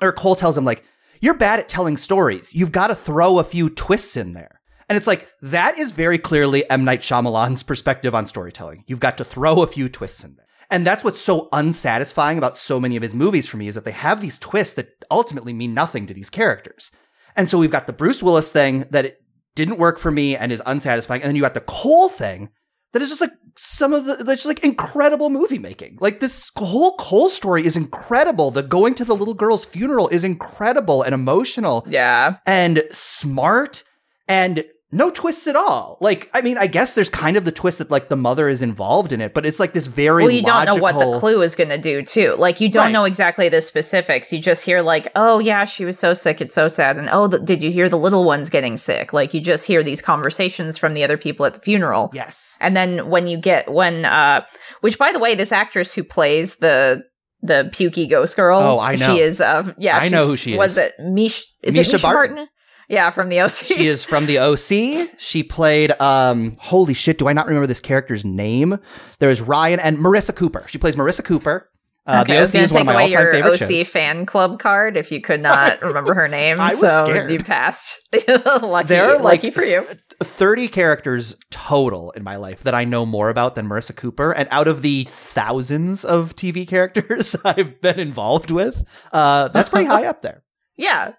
or 0.02 0.14
Cole 0.14 0.36
tells 0.36 0.58
him 0.58 0.64
like, 0.64 0.86
"You're 1.20 1.34
bad 1.34 1.60
at 1.60 1.68
telling 1.68 1.98
stories. 1.98 2.54
You've 2.54 2.72
got 2.72 2.88
to 2.88 2.96
throw 2.96 3.38
a 3.38 3.44
few 3.44 3.70
twists 3.70 4.16
in 4.16 4.32
there." 4.32 4.61
And 4.92 4.98
it's 4.98 5.08
like 5.08 5.30
that 5.42 5.80
is 5.80 5.94
very 5.94 6.18
clearly 6.18 6.70
M 6.70 6.84
Night 6.84 7.00
Shyamalan's 7.00 7.64
perspective 7.64 8.14
on 8.14 8.28
storytelling. 8.28 8.84
You've 8.88 9.00
got 9.00 9.18
to 9.20 9.24
throw 9.24 9.62
a 9.62 9.68
few 9.68 9.88
twists 9.88 10.22
in 10.22 10.36
there. 10.36 10.48
And 10.70 10.86
that's 10.86 11.02
what's 11.02 11.22
so 11.22 11.48
unsatisfying 11.54 12.38
about 12.38 12.58
so 12.58 12.78
many 12.78 12.98
of 12.98 13.02
his 13.02 13.16
movies 13.16 13.48
for 13.48 13.56
me 13.56 13.70
is 13.70 13.76
that 13.76 13.86
they 13.86 13.92
have 13.92 14.20
these 14.20 14.38
twists 14.38 14.74
that 14.74 14.90
ultimately 15.10 15.54
mean 15.54 15.74
nothing 15.74 16.08
to 16.08 16.14
these 16.14 16.30
characters. 16.30 16.92
And 17.38 17.48
so 17.48 17.58
we've 17.58 17.72
got 17.72 17.88
the 17.88 17.94
Bruce 17.94 18.22
Willis 18.22 18.52
thing 18.52 18.84
that 18.90 19.06
it 19.06 19.24
didn't 19.56 19.78
work 19.78 19.98
for 19.98 20.12
me 20.12 20.36
and 20.36 20.52
is 20.52 20.62
unsatisfying. 20.66 21.22
And 21.22 21.30
then 21.30 21.38
you 21.38 21.42
got 21.42 21.54
the 21.54 21.62
Cole 21.62 22.10
thing 22.10 22.50
that 22.92 23.02
is 23.02 23.08
just 23.08 23.22
like 23.22 23.32
some 23.56 23.94
of 23.94 24.04
the 24.04 24.16
that's 24.16 24.44
just 24.44 24.46
like 24.46 24.66
incredible 24.66 25.30
movie 25.30 25.58
making. 25.58 26.00
Like 26.02 26.20
this 26.20 26.52
whole 26.58 26.98
Cole 26.98 27.30
story 27.30 27.66
is 27.66 27.78
incredible. 27.78 28.52
The 28.52 28.62
going 28.62 28.96
to 28.96 29.06
the 29.06 29.16
little 29.16 29.36
girl's 29.36 29.64
funeral 29.64 30.10
is 30.10 30.26
incredible 30.26 31.02
and 31.02 31.14
emotional 31.14 31.86
yeah. 31.88 32.40
and 32.46 32.84
smart 32.92 33.86
and 34.28 34.66
no 34.94 35.10
twists 35.10 35.48
at 35.48 35.56
all. 35.56 35.98
Like, 36.02 36.30
I 36.34 36.42
mean, 36.42 36.58
I 36.58 36.68
guess 36.68 36.96
there's 36.96 37.10
kind 37.10 37.38
of 37.38 37.46
the 37.46 37.52
twist 37.52 37.78
that 37.78 37.90
like 37.90 38.10
the 38.10 38.16
mother 38.18 38.50
is 38.50 38.62
involved 38.62 39.12
in 39.14 39.22
it, 39.22 39.34
but 39.34 39.46
it's 39.46 39.60
like 39.60 39.72
this 39.74 39.88
very 39.88 40.24
Well, 40.24 40.32
you 40.32 40.44
don't 40.44 40.66
know 40.66 40.76
what 40.76 41.00
the 41.00 41.18
clue 41.20 41.42
is 41.42 41.56
going 41.56 41.70
to 41.70 41.78
do, 41.78 42.02
too. 42.02 42.36
Like, 42.38 42.60
you 42.60 42.70
don't 42.70 42.86
Right. 42.88 42.92
know 42.92 43.06
exactly 43.06 43.48
the 43.48 43.62
specifics. 43.62 44.34
You 44.34 44.40
just 44.40 44.66
hear, 44.66 44.82
like, 44.82 45.08
oh, 45.16 45.40
yeah, 45.40 45.64
she 45.66 45.86
was 45.86 45.98
so 45.98 46.14
sick. 46.14 46.42
It's 46.42 46.54
so 46.56 46.68
sad. 46.68 46.98
And, 46.98 47.08
oh, 47.12 47.28
th- 47.30 47.44
did 47.46 47.64
you 47.64 47.72
hear 47.72 47.88
the 47.88 47.98
little 47.98 48.26
one's 48.26 48.50
getting 48.50 48.76
sick? 48.78 49.14
Like, 49.14 49.34
you 49.34 49.40
just 49.40 49.66
hear 49.66 49.82
these 49.84 50.02
conversations 50.02 50.78
from 50.78 50.94
the 50.94 51.04
other 51.04 51.18
people 51.18 51.46
at 51.46 51.54
the 51.54 51.60
funeral. 51.62 52.10
Yes. 52.14 52.56
And 52.60 52.76
then 52.76 53.10
when 53.10 53.28
you 53.28 53.38
get, 53.38 53.72
when, 53.72 54.04
uh, 54.06 54.46
which, 54.82 54.98
by 55.00 55.12
the 55.14 55.20
way, 55.20 55.36
this 55.36 55.52
actress 55.54 55.94
who 55.94 56.04
plays 56.04 56.58
the, 56.58 57.02
the 57.42 57.70
pukey 57.74 58.10
ghost 58.10 58.36
girl. 58.36 58.60
Oh, 58.60 58.80
I 58.80 58.96
know. 58.96 59.16
She 59.16 59.22
is, 59.22 59.40
uh, 59.42 59.72
yeah. 59.78 59.98
I 59.98 60.10
know 60.10 60.28
who 60.28 60.36
she 60.38 60.56
Was 60.58 60.74
is. 60.74 60.78
it 60.78 60.94
Mish? 61.00 61.46
Is 61.64 61.76
Mischa 61.76 61.94
it 61.94 61.98
Mischa 61.98 62.02
Barton. 62.04 62.36
Barton? 62.36 62.48
Yeah, 62.92 63.10
from 63.10 63.30
the 63.30 63.40
OC. 63.40 63.52
She 63.52 63.88
is 63.88 64.04
from 64.04 64.26
the 64.26 64.38
OC. 64.40 65.10
She 65.18 65.44
played 65.44 65.92
um 66.02 66.54
holy 66.60 66.94
shit, 66.94 67.18
do 67.18 67.28
I 67.28 67.34
not 67.34 67.48
remember 67.48 67.66
this 67.68 67.80
character's 67.80 68.26
name? 68.26 68.78
There's 69.20 69.42
Ryan 69.42 69.80
and 69.80 69.98
Marissa 69.98 70.36
Cooper. 70.36 70.66
She 70.68 70.78
plays 70.78 70.96
Marissa 70.98 71.24
Cooper. 71.24 71.70
Uh, 72.06 72.24
okay, 72.26 72.34
I 72.34 72.36
the 72.38 72.42
was 72.42 72.50
OC 72.50 72.54
going 72.54 72.64
is 72.66 72.70
to 72.72 72.74
one 72.74 72.82
take 72.82 72.82
of 72.82 72.86
my 72.88 72.94
away 72.94 73.16
all-time 73.16 73.44
your 73.44 73.54
OC 73.54 73.60
shows. 73.60 73.88
fan 73.90 74.26
club 74.26 74.60
card 74.60 74.98
if 74.98 75.12
you 75.12 75.22
could 75.22 75.40
not 75.40 75.82
remember 75.84 76.14
her 76.16 76.28
name. 76.28 76.60
I 76.60 76.70
was 76.72 76.80
so 76.80 77.06
scared. 77.08 77.32
you 77.32 77.40
passed. 77.40 78.10
lucky, 78.64 78.88
There 78.88 79.06
are 79.06 79.14
like 79.20 79.44
lucky 79.44 79.52
for 79.52 79.64
you. 79.64 79.86
30 80.22 80.68
characters 80.68 81.36
total 81.52 82.10
in 82.12 82.24
my 82.24 82.36
life 82.38 82.64
that 82.64 82.74
I 82.74 82.86
know 82.86 83.06
more 83.06 83.30
about 83.30 83.54
than 83.56 83.70
Marissa 83.70 83.96
Cooper. 83.96 84.32
And 84.32 84.50
out 84.52 84.68
of 84.68 84.82
the 84.82 85.06
thousands 85.10 86.04
of 86.04 86.36
TV 86.36 86.68
characters 86.68 87.36
I've 87.46 87.80
been 87.82 88.00
involved 88.00 88.50
with, 88.50 88.84
uh, 89.14 89.50
that's 89.50 89.70
pretty 89.70 89.86
high 89.86 90.06
up 90.08 90.24
there. 90.24 90.44
Yeah. 90.78 91.14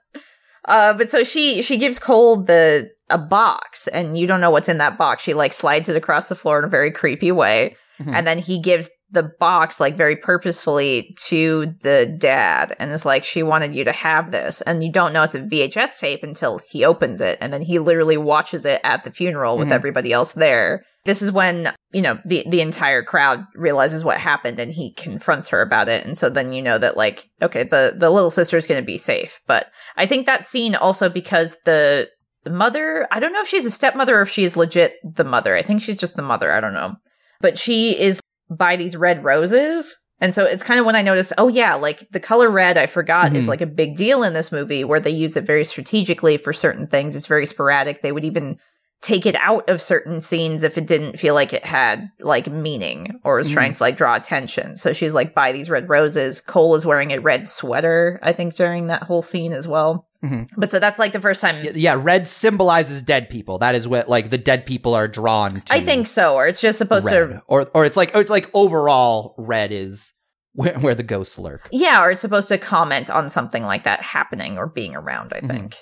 Uh, 0.67 0.93
but 0.93 1.09
so 1.11 1.25
she 1.25 1.63
she 1.63 1.77
gives 1.77 1.99
Cole 1.99 2.43
the 2.43 2.91
a 3.11 3.19
box, 3.19 3.89
and 3.89 4.17
you 4.17 4.27
don't 4.27 4.41
know 4.41 4.51
what's 4.51 4.69
in 4.69 4.79
that 4.79 4.97
box. 4.97 5.23
She 5.23 5.35
like 5.35 5.53
slides 5.53 5.89
it 5.89 5.97
across 5.97 6.29
the 6.29 6.35
floor 6.35 6.59
in 6.59 6.65
a 6.65 6.69
very 6.69 6.91
creepy 6.91 7.31
way, 7.33 7.77
Mhm. 8.01 8.15
and 8.15 8.27
then 8.27 8.39
he 8.39 8.59
gives 8.61 8.89
the 9.11 9.31
box 9.39 9.79
like 9.79 9.97
very 9.97 10.17
purposefully 10.17 11.15
to 11.27 11.75
the 11.83 12.07
dad, 12.19 12.75
and 12.79 12.91
is 12.91 13.05
like, 13.05 13.25
"She 13.25 13.43
wanted 13.43 13.75
you 13.75 13.85
to 13.85 13.93
have 13.93 14.31
this," 14.31 14.63
and 14.63 14.83
you 14.83 14.91
don't 14.91 15.13
know 15.13 15.23
it's 15.23 15.35
a 15.35 15.41
VHS 15.41 16.01
tape 16.01 16.23
until 16.23 16.59
he 16.71 16.85
opens 16.85 17.21
it, 17.21 17.37
and 17.41 17.53
then 17.53 17.63
he 17.63 17.79
literally 17.79 18.17
watches 18.17 18.65
it 18.65 18.81
at 18.85 19.05
the 19.05 19.11
funeral 19.11 19.59
with 19.59 19.69
Mhm. 19.69 19.73
everybody 19.73 20.13
else 20.13 20.33
there. 20.33 20.83
This 21.05 21.21
is 21.21 21.31
when 21.33 21.73
you 21.93 22.01
know 22.01 22.19
the 22.25 22.45
the 22.49 22.61
entire 22.63 23.03
crowd 23.03 23.45
realizes 23.55 24.03
what 24.05 24.17
happened, 24.19 24.59
and 24.59 24.73
he 24.73 24.93
confronts 24.95 25.49
her 25.51 25.61
about 25.61 25.89
it, 25.89 26.07
and 26.07 26.17
so 26.17 26.31
then 26.31 26.53
you 26.55 26.63
know 26.63 26.79
that 26.79 26.97
like, 26.97 27.27
okay, 27.43 27.65
the 27.65 27.95
the 27.97 28.09
little 28.09 28.31
sister 28.31 28.57
is 28.57 28.67
going 28.67 28.81
to 28.81 28.87
be 28.87 28.97
safe, 28.99 29.41
but 29.47 29.67
I 29.97 30.07
think 30.07 30.25
that 30.27 30.47
scene 30.47 30.75
also 30.75 31.09
because 31.11 31.59
the 31.67 32.09
the 32.45 32.51
mother, 32.51 33.07
I 33.13 33.21
don't 33.21 33.33
know 33.33 33.41
if 33.43 33.47
she's 33.49 33.67
a 33.67 33.71
stepmother 33.71 34.19
or 34.19 34.23
if 34.23 34.29
she's 34.31 34.57
legit 34.57 34.95
the 35.05 35.23
mother. 35.25 35.55
I 35.57 35.63
think 35.63 35.81
she's 35.83 35.97
just 35.97 36.17
the 36.17 36.23
mother. 36.23 36.51
I 36.53 36.61
don't 36.61 36.73
know. 36.75 36.95
But 37.43 37.59
she 37.59 37.99
is 38.01 38.21
by 38.49 38.77
these 38.77 38.97
red 38.97 39.23
roses. 39.23 39.97
And 40.21 40.33
so 40.33 40.45
it's 40.45 40.63
kind 40.63 40.79
of 40.79 40.87
when 40.87 40.95
I 40.95 41.03
noticed, 41.03 41.33
oh 41.37 41.49
yeah, 41.49 41.75
like 41.75 42.09
the 42.13 42.21
color 42.21 42.49
red, 42.49 42.79
I 42.79 42.87
forgot 42.87 43.35
is 43.35 43.45
Mhm. 43.45 43.49
like 43.49 43.61
a 43.61 43.67
big 43.67 43.97
deal 43.97 44.23
in 44.23 44.35
this 44.35 44.53
movie 44.53 44.85
where 44.85 45.01
they 45.01 45.11
use 45.11 45.37
it 45.37 45.45
very 45.45 45.65
strategically 45.65 46.37
for 46.37 46.53
certain 46.53 46.87
things. 46.87 47.17
It's 47.17 47.27
very 47.27 47.45
sporadic. 47.45 48.03
They 48.03 48.13
would 48.13 48.25
even 48.25 48.57
take 49.03 49.27
it 49.27 49.35
out 49.37 49.69
of 49.69 49.83
certain 49.83 50.21
scenes 50.21 50.63
if 50.63 50.79
it 50.79 50.87
didn't 50.87 51.19
feel 51.19 51.35
like 51.35 51.53
it 51.53 51.65
had 51.65 52.09
like 52.21 52.47
meaning 52.47 53.21
or 53.25 53.37
was 53.37 53.51
trying 53.51 53.73
to 53.73 53.83
like 53.83 53.97
draw 53.97 54.15
attention. 54.15 54.77
So 54.77 54.93
she's 54.93 55.13
like 55.13 55.35
buy 55.35 55.51
these 55.53 55.69
red 55.69 55.89
roses. 55.89 56.41
Cole 56.41 56.75
is 56.77 56.87
wearing 56.87 57.11
a 57.11 57.19
red 57.19 57.49
sweater, 57.49 58.21
I 58.23 58.33
think, 58.33 58.55
during 58.55 58.87
that 58.87 59.03
whole 59.03 59.23
scene 59.23 59.53
as 59.53 59.67
well. 59.67 60.07
Mhm. 60.25 60.49
But 60.57 60.71
so 60.71 60.79
that's 60.79 61.01
like 61.01 61.11
the 61.11 61.21
first 61.21 61.41
time 61.41 61.67
Yeah, 61.75 61.97
red 61.99 62.29
symbolizes 62.29 63.03
dead 63.03 63.29
people. 63.29 63.59
That 63.59 63.75
is 63.75 63.89
what 63.89 64.09
like 64.09 64.31
the 64.31 64.39
dead 64.39 64.65
people 64.65 64.95
are 64.95 65.09
drawn 65.09 65.51
to. 65.51 65.73
I 65.73 65.85
think 65.85 66.07
so, 66.07 66.37
or 66.37 66.47
it's 66.47 66.61
just 66.61 66.79
supposed 66.79 67.07
red. 67.07 67.13
to 67.31 67.43
or 67.49 67.67
or 67.75 67.85
it's 67.85 67.97
like 67.97 68.15
it's 68.15 68.31
like 68.31 68.49
overall 68.55 69.35
red 69.37 69.73
is 69.73 70.13
where, 70.55 70.79
where 70.79 70.95
the 70.95 71.03
ghosts 71.03 71.39
lurk. 71.39 71.67
Yeah, 71.73 72.05
or 72.05 72.11
it's 72.13 72.21
supposed 72.21 72.49
to 72.49 72.59
comment 72.59 73.11
on 73.11 73.29
something 73.29 73.65
like 73.65 73.83
that 73.85 74.01
happening 74.03 74.59
or 74.59 74.67
being 74.69 74.95
around, 74.95 75.33
I 75.35 75.41
Mhm. 75.41 75.49
think. 75.49 75.77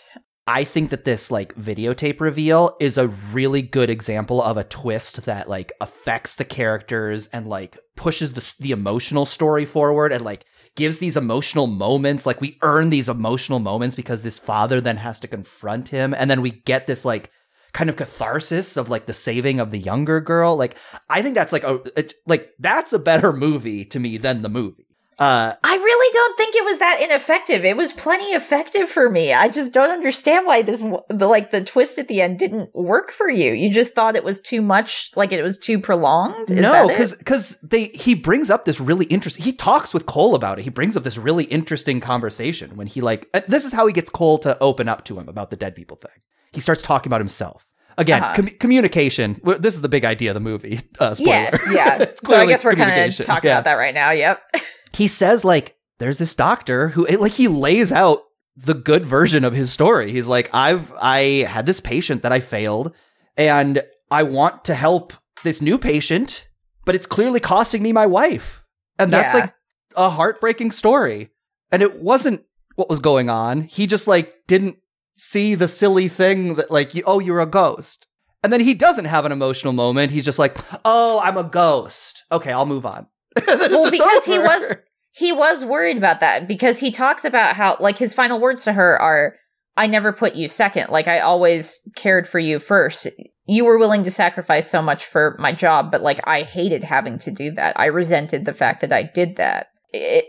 I 0.51 0.65
think 0.65 0.91
that 0.91 1.05
this 1.05 1.31
like 1.31 1.55
videotape 1.55 2.19
reveal 2.19 2.77
is 2.81 2.99
a 2.99 3.07
really 3.07 3.63
good 3.63 3.89
example 3.89 4.43
of 4.43 4.57
a 4.57 4.65
twist 4.65 5.25
that 5.27 5.49
like 5.49 5.73
affects 5.81 6.35
the 6.35 6.45
characters 6.45 7.29
and 7.29 7.47
like 7.47 7.79
pushes 7.95 8.33
the 8.33 8.53
the 8.59 8.73
emotional 8.73 9.27
story 9.27 9.65
forward 9.65 10.11
and 10.11 10.25
like 10.25 10.45
gives 10.75 10.99
these 10.99 11.17
emotional 11.17 11.69
moments. 11.69 12.27
Like 12.27 12.41
we 12.41 12.59
earn 12.63 12.91
these 12.91 13.09
emotional 13.09 13.61
moments 13.61 13.95
because 13.95 14.23
this 14.23 14.41
father 14.41 14.81
then 14.81 14.97
has 14.97 15.21
to 15.21 15.29
confront 15.29 15.91
him. 15.91 16.13
And 16.13 16.29
then 16.29 16.43
we 16.43 16.51
get 16.51 16.89
this 16.89 17.05
like 17.05 17.31
kind 17.73 17.89
of 17.89 17.95
catharsis 17.95 18.77
of 18.77 18.89
like 18.89 19.07
the 19.07 19.15
saving 19.15 19.61
of 19.61 19.71
the 19.71 19.79
younger 19.79 20.21
girl. 20.21 20.57
Like 20.57 20.77
I 21.09 21.23
think 21.23 21.37
that's 21.37 21.53
like 21.53 21.63
a 21.63 21.81
like 22.27 22.51
that's 22.59 22.93
a 22.93 22.99
better 22.99 23.33
movie 23.33 23.85
to 23.85 24.01
me 24.01 24.17
than 24.19 24.43
the 24.43 24.49
movie. 24.49 24.90
Uh 25.21 25.55
I 25.63 25.75
really 25.75 26.13
don't 26.15 26.37
think 26.39 26.55
it 26.57 26.65
was 26.65 26.79
that 26.79 27.01
ineffective. 27.05 27.65
It 27.65 27.77
was 27.77 27.93
plenty 27.93 28.33
effective 28.33 28.89
for 28.89 29.11
me. 29.11 29.35
I 29.35 29.49
just 29.49 29.71
don't 29.73 29.91
understand 29.91 30.47
why 30.47 30.63
this 30.63 30.83
the 31.11 31.27
like 31.29 31.51
the 31.51 31.63
twist 31.63 31.99
at 31.99 32.09
the 32.09 32.23
end 32.23 32.39
didn't 32.39 32.75
work 32.75 33.11
for 33.13 33.29
you. 33.29 33.53
You 33.53 33.71
just 33.71 33.95
thought 33.95 34.17
it 34.17 34.25
was 34.25 34.41
too 34.41 34.63
much, 34.63 35.11
like 35.17 35.31
it 35.33 35.43
was 35.43 35.59
too 35.59 35.79
prolonged. 35.79 36.51
Is 36.51 36.61
no, 36.63 36.89
because 36.89 37.15
because 37.15 37.59
they 37.63 37.85
he 37.89 38.15
brings 38.15 38.51
up 38.51 38.65
this 38.65 38.81
really 38.81 39.05
interesting. 39.07 39.45
He 39.45 39.53
talks 39.53 39.93
with 39.93 40.07
Cole 40.07 40.35
about 40.35 40.59
it. 40.59 40.63
He 40.63 40.71
brings 40.71 40.97
up 40.97 41.03
this 41.03 41.19
really 41.19 41.45
interesting 41.45 42.01
conversation 42.01 42.77
when 42.77 42.87
he 42.87 43.03
like 43.03 43.29
uh, 43.35 43.43
this 43.47 43.67
is 43.67 43.73
how 43.75 43.87
he 43.87 43.93
gets 43.93 44.09
Cole 44.09 44.39
to 44.39 44.59
open 44.61 44.89
up 44.89 45.05
to 45.05 45.19
him 45.19 45.29
about 45.29 45.51
the 45.51 45.57
dead 45.57 45.75
people 45.75 45.97
thing. 45.99 46.23
he 46.53 46.61
starts 46.61 46.81
talking 46.83 47.11
about 47.11 47.21
himself. 47.21 47.67
Again, 47.99 48.23
Uh-huh. 48.23 48.35
com- 48.37 48.47
communication. 48.59 49.39
This 49.59 49.75
is 49.75 49.83
the 49.83 49.89
big 49.91 50.07
idea 50.07 50.31
of 50.31 50.35
the 50.35 50.41
movie. 50.41 50.81
Uh, 50.99 51.15
spoiler. 51.15 51.31
Yes, 51.33 51.67
yeah. 51.71 52.05
So 52.25 52.37
I 52.37 52.47
guess 52.47 52.65
we're 52.65 52.75
kind 52.75 53.11
of 53.13 53.27
talking 53.27 53.49
Yeah. 53.49 53.57
about 53.59 53.65
that 53.65 53.75
right 53.75 53.93
now. 53.93 54.13
Yep. 54.13 54.41
he 54.93 55.07
says 55.09 55.45
like 55.45 55.77
there's 55.99 56.19
this 56.19 56.35
doctor 56.35 56.89
who 56.89 57.05
it, 57.07 57.21
like 57.21 57.33
he 57.33 57.49
lays 57.49 57.93
out 57.93 58.23
the 58.57 58.75
good 58.75 59.07
version 59.07 59.45
of 59.45 59.55
his 59.55 59.71
story. 59.73 60.11
He's 60.13 60.29
like 60.29 60.53
i've 60.55 60.93
i 61.01 61.47
had 61.49 61.67
this 61.67 61.81
patient 61.81 62.23
that 62.23 62.33
i 62.33 62.41
failed 62.41 62.93
and 63.37 63.83
i 64.11 64.23
want 64.23 64.65
to 64.67 64.75
help 64.75 65.13
this 65.45 65.61
new 65.63 65.79
patient 65.79 66.47
but 66.85 66.95
it's 66.95 67.07
clearly 67.07 67.41
costing 67.41 67.83
me 67.83 67.93
my 67.93 68.07
wife. 68.07 68.63
And 68.99 69.13
that's 69.13 69.33
Yeah. 69.35 69.41
like 69.41 69.55
a 69.97 70.09
heartbreaking 70.11 70.73
story. 70.73 71.31
And 71.71 71.83
it 71.83 72.01
wasn't 72.01 72.43
what 72.75 72.89
was 72.89 72.99
going 72.99 73.29
on. 73.31 73.63
He 73.63 73.87
just 73.87 74.09
like 74.09 74.35
didn't 74.49 74.79
see 75.17 75.55
the 75.55 75.69
silly 75.69 76.09
thing 76.09 76.55
that 76.57 76.71
like 76.71 76.91
oh 77.07 77.19
you're 77.21 77.41
a 77.41 77.47
ghost. 77.47 78.07
And 78.43 78.51
then 78.53 78.61
he 78.61 78.73
doesn't 78.75 79.05
have 79.05 79.27
an 79.27 79.33
emotional 79.33 79.75
moment. 79.75 80.11
He's 80.13 80.25
just 80.25 80.39
like 80.39 80.59
oh 80.85 81.21
i'm 81.23 81.37
a 81.37 81.45
ghost. 81.45 82.25
Okay 82.33 82.51
i'll 82.53 82.67
move 82.67 82.87
on. 82.87 83.07
And 83.07 83.07
then 83.07 83.07
it's 83.07 83.10
Well, 83.37 83.91
because 83.91 84.25
he 84.25 84.39
was 84.39 84.75
he 85.13 85.33
was 85.33 85.65
worried 85.65 85.97
about 85.99 86.21
that 86.21 86.47
because 86.49 86.79
he 86.79 86.91
talks 86.91 87.25
about 87.25 87.57
how 87.57 87.77
like 87.81 87.99
his 87.99 88.15
final 88.15 88.41
words 88.41 88.65
to 88.65 88.73
her 88.73 89.01
are 89.01 89.37
I 89.77 89.87
never 89.87 90.13
put 90.13 90.35
you 90.35 90.49
second. 90.49 90.91
Like 90.91 91.09
I 91.09 91.21
always 91.21 91.81
cared 91.97 92.29
for 92.29 92.39
you 92.39 92.59
first. 92.59 93.07
You 93.47 93.65
were 93.65 93.79
willing 93.79 94.03
to 94.05 94.11
sacrifice 94.11 94.71
so 94.71 94.83
much 94.83 95.05
for 95.05 95.37
my 95.39 95.53
job, 95.53 95.91
but 95.91 96.03
like 96.03 96.21
I 96.25 96.43
hated 96.43 96.85
having 96.85 97.19
to 97.21 97.31
do 97.31 97.51
that. 97.53 97.79
I 97.79 97.87
resented 97.87 98.45
the 98.45 98.53
fact 98.53 98.81
that 98.83 98.93
I 98.93 99.05
did 99.05 99.37
that. 99.37 99.69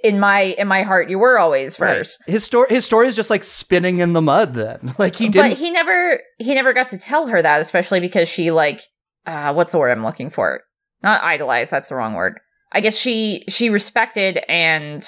In 0.04 0.20
my 0.20 0.56
in 0.58 0.68
my 0.68 0.82
heart, 0.82 1.10
you 1.10 1.20
were 1.20 1.38
always 1.38 1.80
Right. 1.80 1.98
first. 1.98 2.18
His 2.26 2.44
story, 2.44 2.68
his 2.70 2.84
story 2.84 3.08
is 3.08 3.16
just 3.16 3.30
like 3.30 3.44
spinning 3.44 4.00
in 4.00 4.14
the 4.14 4.22
mud. 4.22 4.54
Then, 4.56 4.96
like 4.98 5.16
he 5.16 5.30
didn't. 5.30 5.52
But 5.52 5.58
he 5.58 5.70
never 5.70 6.20
he 6.40 6.56
never 6.56 6.74
got 6.74 6.88
to 6.90 6.98
tell 6.98 7.28
her 7.28 7.42
that, 7.42 7.62
especially 7.62 8.00
because 8.00 8.28
she 8.28 8.50
like 8.50 8.82
uh 9.28 9.54
what's 9.54 9.72
the 9.72 9.78
word 9.78 9.92
I'm 9.92 10.04
looking 10.04 10.30
for? 10.32 10.62
Not 11.04 11.24
idolize, 11.24 11.70
that's 11.70 11.90
the 11.90 11.96
wrong 11.96 12.14
word. 12.14 12.40
I 12.72 12.82
guess 12.82 12.98
she 12.98 13.44
she 13.50 13.70
respected 13.70 14.44
and 14.48 15.08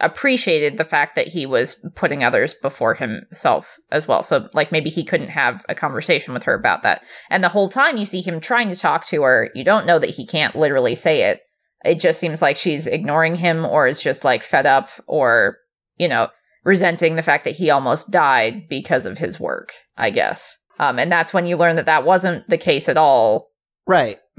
appreciated 0.00 0.78
the 0.78 0.84
fact 0.84 1.14
that 1.14 1.28
he 1.28 1.46
was 1.46 1.74
putting 1.94 2.24
others 2.24 2.54
before 2.54 2.94
himself 2.94 3.78
as 3.90 4.08
well. 4.08 4.22
So 4.22 4.48
like 4.54 4.72
maybe 4.72 4.90
he 4.90 5.04
couldn't 5.04 5.28
have 5.28 5.64
a 5.68 5.74
conversation 5.74 6.34
with 6.34 6.42
her 6.44 6.54
about 6.54 6.82
that. 6.82 7.04
And 7.30 7.44
the 7.44 7.48
whole 7.48 7.68
time 7.68 7.96
you 7.96 8.06
see 8.06 8.20
him 8.20 8.40
trying 8.40 8.68
to 8.68 8.76
talk 8.76 9.06
to 9.06 9.22
her, 9.22 9.50
you 9.54 9.64
don't 9.64 9.86
know 9.86 9.98
that 9.98 10.10
he 10.10 10.26
can't 10.26 10.56
literally 10.56 10.94
say 10.94 11.22
it. 11.22 11.42
It 11.84 12.00
just 12.00 12.20
seems 12.20 12.42
like 12.42 12.56
she's 12.56 12.86
ignoring 12.86 13.36
him 13.36 13.64
or 13.64 13.86
is 13.86 14.02
just 14.02 14.24
like 14.24 14.42
fed 14.42 14.66
up 14.66 14.88
or, 15.06 15.58
you 15.98 16.08
know, 16.08 16.28
resenting 16.64 17.16
the 17.16 17.22
fact 17.22 17.44
that 17.44 17.56
he 17.56 17.70
almost 17.70 18.10
died 18.10 18.68
because 18.68 19.04
of 19.04 19.18
his 19.18 19.38
work, 19.38 19.72
I 19.96 20.10
guess. 20.10 20.56
Um, 20.78 20.98
and 20.98 21.12
that's 21.12 21.34
when 21.34 21.46
you 21.46 21.56
learn 21.56 21.76
that 21.76 21.86
that 21.86 22.04
wasn't 22.04 22.48
the 22.48 22.58
case 22.58 22.88
at 22.88 22.96
all. 22.96 23.50
right. 23.86 24.18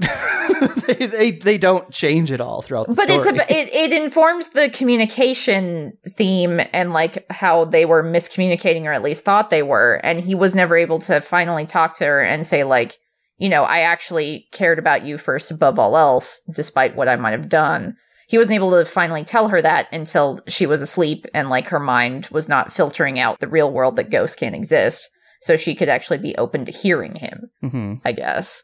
they, 0.86 1.06
they 1.06 1.30
they 1.32 1.58
don't 1.58 1.90
change 1.90 2.30
at 2.30 2.40
all 2.40 2.62
throughout 2.62 2.86
the 2.88 2.94
But 2.94 3.10
it's 3.10 3.26
a, 3.26 3.34
it 3.52 3.72
it 3.72 3.92
informs 3.92 4.50
the 4.50 4.70
communication 4.70 5.96
theme 6.16 6.60
and 6.72 6.90
like 6.90 7.24
how 7.30 7.64
they 7.64 7.84
were 7.84 8.02
miscommunicating 8.02 8.84
or 8.84 8.92
at 8.92 9.02
least 9.02 9.24
thought 9.24 9.50
they 9.50 9.62
were, 9.62 10.00
and 10.02 10.20
he 10.20 10.34
was 10.34 10.54
never 10.54 10.76
able 10.76 10.98
to 11.00 11.20
finally 11.20 11.66
talk 11.66 11.94
to 11.98 12.04
her 12.04 12.22
and 12.22 12.46
say 12.46 12.64
like, 12.64 12.98
you 13.38 13.48
know, 13.48 13.64
I 13.64 13.80
actually 13.80 14.46
cared 14.52 14.78
about 14.78 15.04
you 15.04 15.18
first 15.18 15.50
above 15.50 15.78
all 15.78 15.96
else, 15.96 16.40
despite 16.54 16.96
what 16.96 17.08
I 17.08 17.16
might 17.16 17.32
have 17.32 17.48
done. 17.48 17.96
He 18.26 18.38
wasn't 18.38 18.56
able 18.56 18.70
to 18.70 18.84
finally 18.84 19.22
tell 19.24 19.48
her 19.48 19.60
that 19.60 19.86
until 19.92 20.40
she 20.48 20.66
was 20.66 20.80
asleep 20.80 21.26
and 21.34 21.50
like 21.50 21.68
her 21.68 21.80
mind 21.80 22.28
was 22.30 22.48
not 22.48 22.72
filtering 22.72 23.18
out 23.18 23.40
the 23.40 23.48
real 23.48 23.70
world 23.70 23.96
that 23.96 24.10
ghosts 24.10 24.36
can't 24.36 24.54
exist. 24.54 25.10
So 25.42 25.58
she 25.58 25.74
could 25.74 25.90
actually 25.90 26.18
be 26.18 26.34
open 26.36 26.64
to 26.64 26.72
hearing 26.72 27.16
him. 27.16 27.50
Mhm. 27.62 28.00
I 28.02 28.12
guess. 28.12 28.62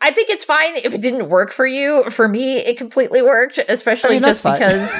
I 0.00 0.12
think 0.12 0.30
it's 0.30 0.44
fine 0.44 0.76
if 0.76 0.94
it 0.94 1.00
didn't 1.00 1.28
work 1.28 1.50
for 1.50 1.66
you. 1.66 2.08
For 2.10 2.28
me, 2.28 2.58
it 2.58 2.76
completely 2.78 3.20
worked, 3.20 3.58
especially 3.68 4.10
I 4.10 4.20
mean, 4.20 4.22
just 4.22 4.42
because. 4.44 4.92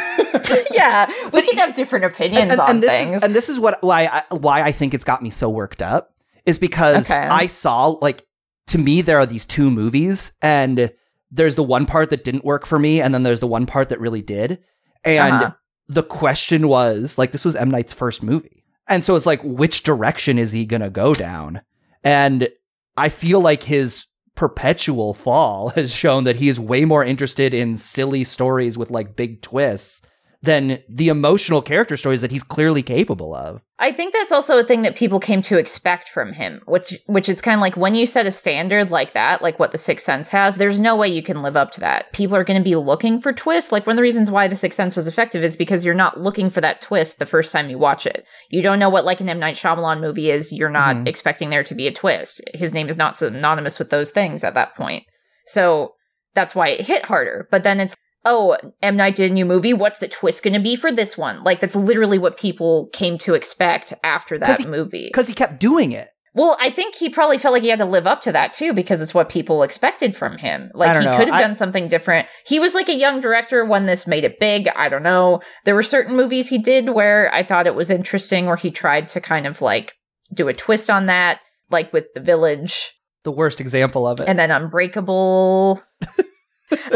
yeah, 0.73 1.07
we 1.33 1.43
can 1.43 1.57
have 1.59 1.75
different 1.75 2.05
opinions 2.05 2.51
and, 2.53 2.61
on 2.61 2.71
and 2.71 2.83
this 2.83 2.91
things. 2.91 3.13
is 3.13 3.23
and 3.23 3.35
this 3.35 3.49
is 3.49 3.61
what 3.61 3.83
why 3.83 4.07
I, 4.07 4.35
why 4.35 4.63
I 4.63 4.73
think 4.73 4.95
it's 4.95 5.05
got 5.05 5.23
me 5.23 5.31
so 5.31 5.49
worked 5.49 5.83
up 5.83 6.15
is 6.47 6.59
because 6.59 7.11
Okay. 7.11 7.21
I 7.21 7.47
saw 7.47 7.87
like 8.01 8.27
to 8.69 8.79
me 8.79 9.01
there 9.03 9.19
are 9.19 9.27
these 9.27 9.45
two 9.47 9.71
movies 9.71 10.33
and 10.43 10.93
there's 11.31 11.55
the 11.55 11.63
one 11.63 11.87
part 11.87 12.11
that 12.11 12.25
didn't 12.25 12.45
work 12.45 12.67
for 12.67 12.79
me 12.79 13.01
and 13.01 13.15
then 13.15 13.23
there's 13.23 13.41
the 13.41 13.47
one 13.47 13.67
part 13.67 13.91
that 13.91 14.01
really 14.01 14.23
did 14.23 14.59
and 15.05 15.33
Uh-huh. 15.35 15.51
the 15.89 16.03
question 16.03 16.67
was 16.69 17.17
like 17.19 17.33
this 17.33 17.45
was 17.45 17.55
M 17.55 17.71
Night's 17.71 17.93
first 17.93 18.23
movie 18.23 18.65
and 18.89 19.05
so 19.05 19.15
it's 19.15 19.27
like 19.27 19.41
which 19.45 19.85
direction 19.85 20.39
is 20.39 20.51
he 20.53 20.65
gonna 20.67 20.91
go 20.91 21.15
down 21.15 21.61
and 22.03 22.49
I 22.97 23.11
feel 23.11 23.41
like 23.41 23.63
his 23.63 24.07
perpetual 24.39 25.15
fall 25.15 25.71
has 25.75 25.93
shown 25.93 26.23
that 26.23 26.37
he 26.37 26.49
is 26.49 26.61
way 26.61 26.85
more 26.85 27.05
interested 27.05 27.53
in 27.53 27.77
silly 27.77 28.23
stories 28.23 28.79
with 28.79 28.89
like 28.89 29.17
big 29.17 29.43
twists 29.43 30.01
than 30.41 30.79
the 30.89 31.09
emotional 31.09 31.61
character 31.61 31.97
stories 31.97 32.21
that 32.21 32.31
he's 32.31 32.45
clearly 32.45 32.81
capable 32.83 33.35
of. 33.35 33.61
I 33.81 33.91
think 33.91 34.13
that's 34.13 34.31
also 34.31 34.57
a 34.59 34.63
thing 34.65 34.83
that 34.83 34.97
people 34.97 35.19
came 35.19 35.43
to 35.43 35.59
expect 35.59 36.09
from 36.09 36.33
him, 36.33 36.61
which 36.67 36.97
which 37.07 37.29
is 37.29 37.41
kind 37.41 37.57
of 37.57 37.61
like 37.61 37.77
when 37.77 37.97
you 37.97 38.07
set 38.07 38.27
a 38.27 38.31
standard 38.31 38.91
like 38.91 39.15
that, 39.15 39.43
like 39.43 39.59
what 39.59 39.73
The 39.73 39.79
Sixth 39.79 40.07
Sense 40.07 40.29
has, 40.29 40.57
there's 40.57 40.79
no 40.79 40.95
way 40.97 41.09
you 41.09 41.23
can 41.25 41.43
live 41.43 41.57
up 41.57 41.73
to 41.73 41.81
that. 41.81 42.13
People 42.13 42.37
are 42.37 42.45
going 42.45 42.59
to 42.59 42.65
be 42.65 42.77
looking 42.77 43.21
for 43.21 43.33
twists. 43.33 43.73
Like 43.73 43.85
one 43.87 43.95
of 43.95 43.97
the 43.97 44.03
reasons 44.03 44.31
why 44.31 44.47
The 44.47 44.55
Sixth 44.57 44.77
Sense 44.77 44.95
was 44.95 45.09
effective 45.09 45.43
is 45.43 45.57
because 45.57 45.85
you're 45.85 45.95
not 45.95 46.21
looking 46.21 46.51
for 46.51 46.61
that 46.61 46.81
twist 46.81 47.19
the 47.19 47.27
first 47.27 47.53
time 47.53 47.69
you 47.69 47.79
watch 47.79 48.07
it. 48.07 48.25
You 48.51 48.63
don't 48.63 48.79
know 48.79 48.91
what 48.91 49.05
like 49.05 49.21
an 49.21 49.29
M 49.29 49.41
Night 49.41 49.57
Shyamalan 49.57 50.01
movie 50.01 50.31
is. 50.31 50.53
You're 50.53 50.71
not 50.71 50.97
Mhm. 50.97 51.09
expecting 51.09 51.51
there 51.51 51.65
to 51.65 51.75
be 51.75 51.89
a 51.89 51.93
twist. 51.93 52.41
His 52.55 52.73
name 52.73 52.89
is 52.89 52.97
not 52.97 53.17
synonymous 53.17 53.79
with 53.79 53.91
those 53.91 54.13
things 54.13 54.45
at 54.45 54.55
that 54.55 54.77
point. 54.77 55.05
So 55.47 55.95
that's 56.35 56.55
why 56.55 56.69
it 56.69 56.87
hit 56.87 57.07
harder. 57.07 57.49
But 57.51 57.63
then 57.65 57.81
it's 57.81 57.97
oh, 58.29 58.57
M. 58.83 58.97
Night 58.97 59.17
did 59.17 59.31
a 59.31 59.35
new 59.35 59.45
movie. 59.47 59.73
What's 59.73 59.99
the 59.99 60.09
twist 60.09 60.43
going 60.45 60.55
to 60.55 60.61
be 60.61 60.77
for 60.77 60.93
this 60.93 61.17
one? 61.19 61.43
Like, 61.43 61.61
that's 61.61 61.75
literally 61.75 62.19
what 62.19 62.37
people 62.39 62.89
came 62.93 63.19
to 63.19 63.35
expect 63.35 63.93
after 64.05 64.39
that 64.39 64.61
he- 64.61 64.67
movie. 64.67 65.09
Because 65.09 65.27
he 65.29 65.35
kept 65.35 65.59
doing 65.59 65.93
it. 65.93 66.09
Well, 66.35 66.57
I 66.61 66.71
think 66.71 66.95
he 66.95 67.09
probably 67.09 67.39
felt 67.39 67.53
like 67.55 67.63
he 67.63 67.69
had 67.71 67.81
to 67.81 67.85
live 67.85 68.07
up 68.07 68.21
to 68.23 68.33
that 68.33 68.53
too, 68.53 68.73
because 68.73 69.01
it's 69.01 69.15
what 69.15 69.29
people 69.29 69.65
expected 69.65 70.15
from 70.15 70.39
him. 70.39 70.71
Like, 70.73 70.97
he 70.97 71.05
know. 71.05 71.17
could 71.17 71.27
have 71.29 71.37
I- 71.37 71.41
done 71.43 71.57
something 71.57 71.89
different. 71.89 72.29
He 72.47 72.61
was 72.61 72.75
like 72.75 72.89
a 72.89 72.95
young 72.97 73.21
director 73.21 73.65
when 73.65 73.87
this 73.87 74.07
made 74.07 74.23
it 74.25 74.39
big. 74.39 74.69
I 74.77 74.89
don't 74.89 75.03
know. 75.03 75.41
There 75.65 75.75
were 75.75 75.83
certain 75.83 76.15
movies 76.15 76.49
he 76.49 76.59
did 76.59 76.91
where 76.91 77.35
I 77.35 77.43
thought 77.43 77.67
it 77.67 77.75
was 77.75 77.91
interesting, 77.91 78.47
where 78.47 78.57
he 78.57 78.71
tried 78.71 79.09
to 79.09 79.21
kind 79.21 79.47
of 79.47 79.61
like 79.63 79.95
do 80.33 80.47
a 80.47 80.55
twist 80.55 80.91
on 80.91 81.07
that, 81.07 81.41
like 81.71 81.93
with 81.93 82.05
The 82.15 82.21
Village 82.21 82.93
The 83.25 83.33
worst 83.33 83.61
example 83.61 84.07
of 84.07 84.21
it. 84.21 84.29
and 84.29 84.39
then 84.39 84.51
Unbreakable. 84.53 85.83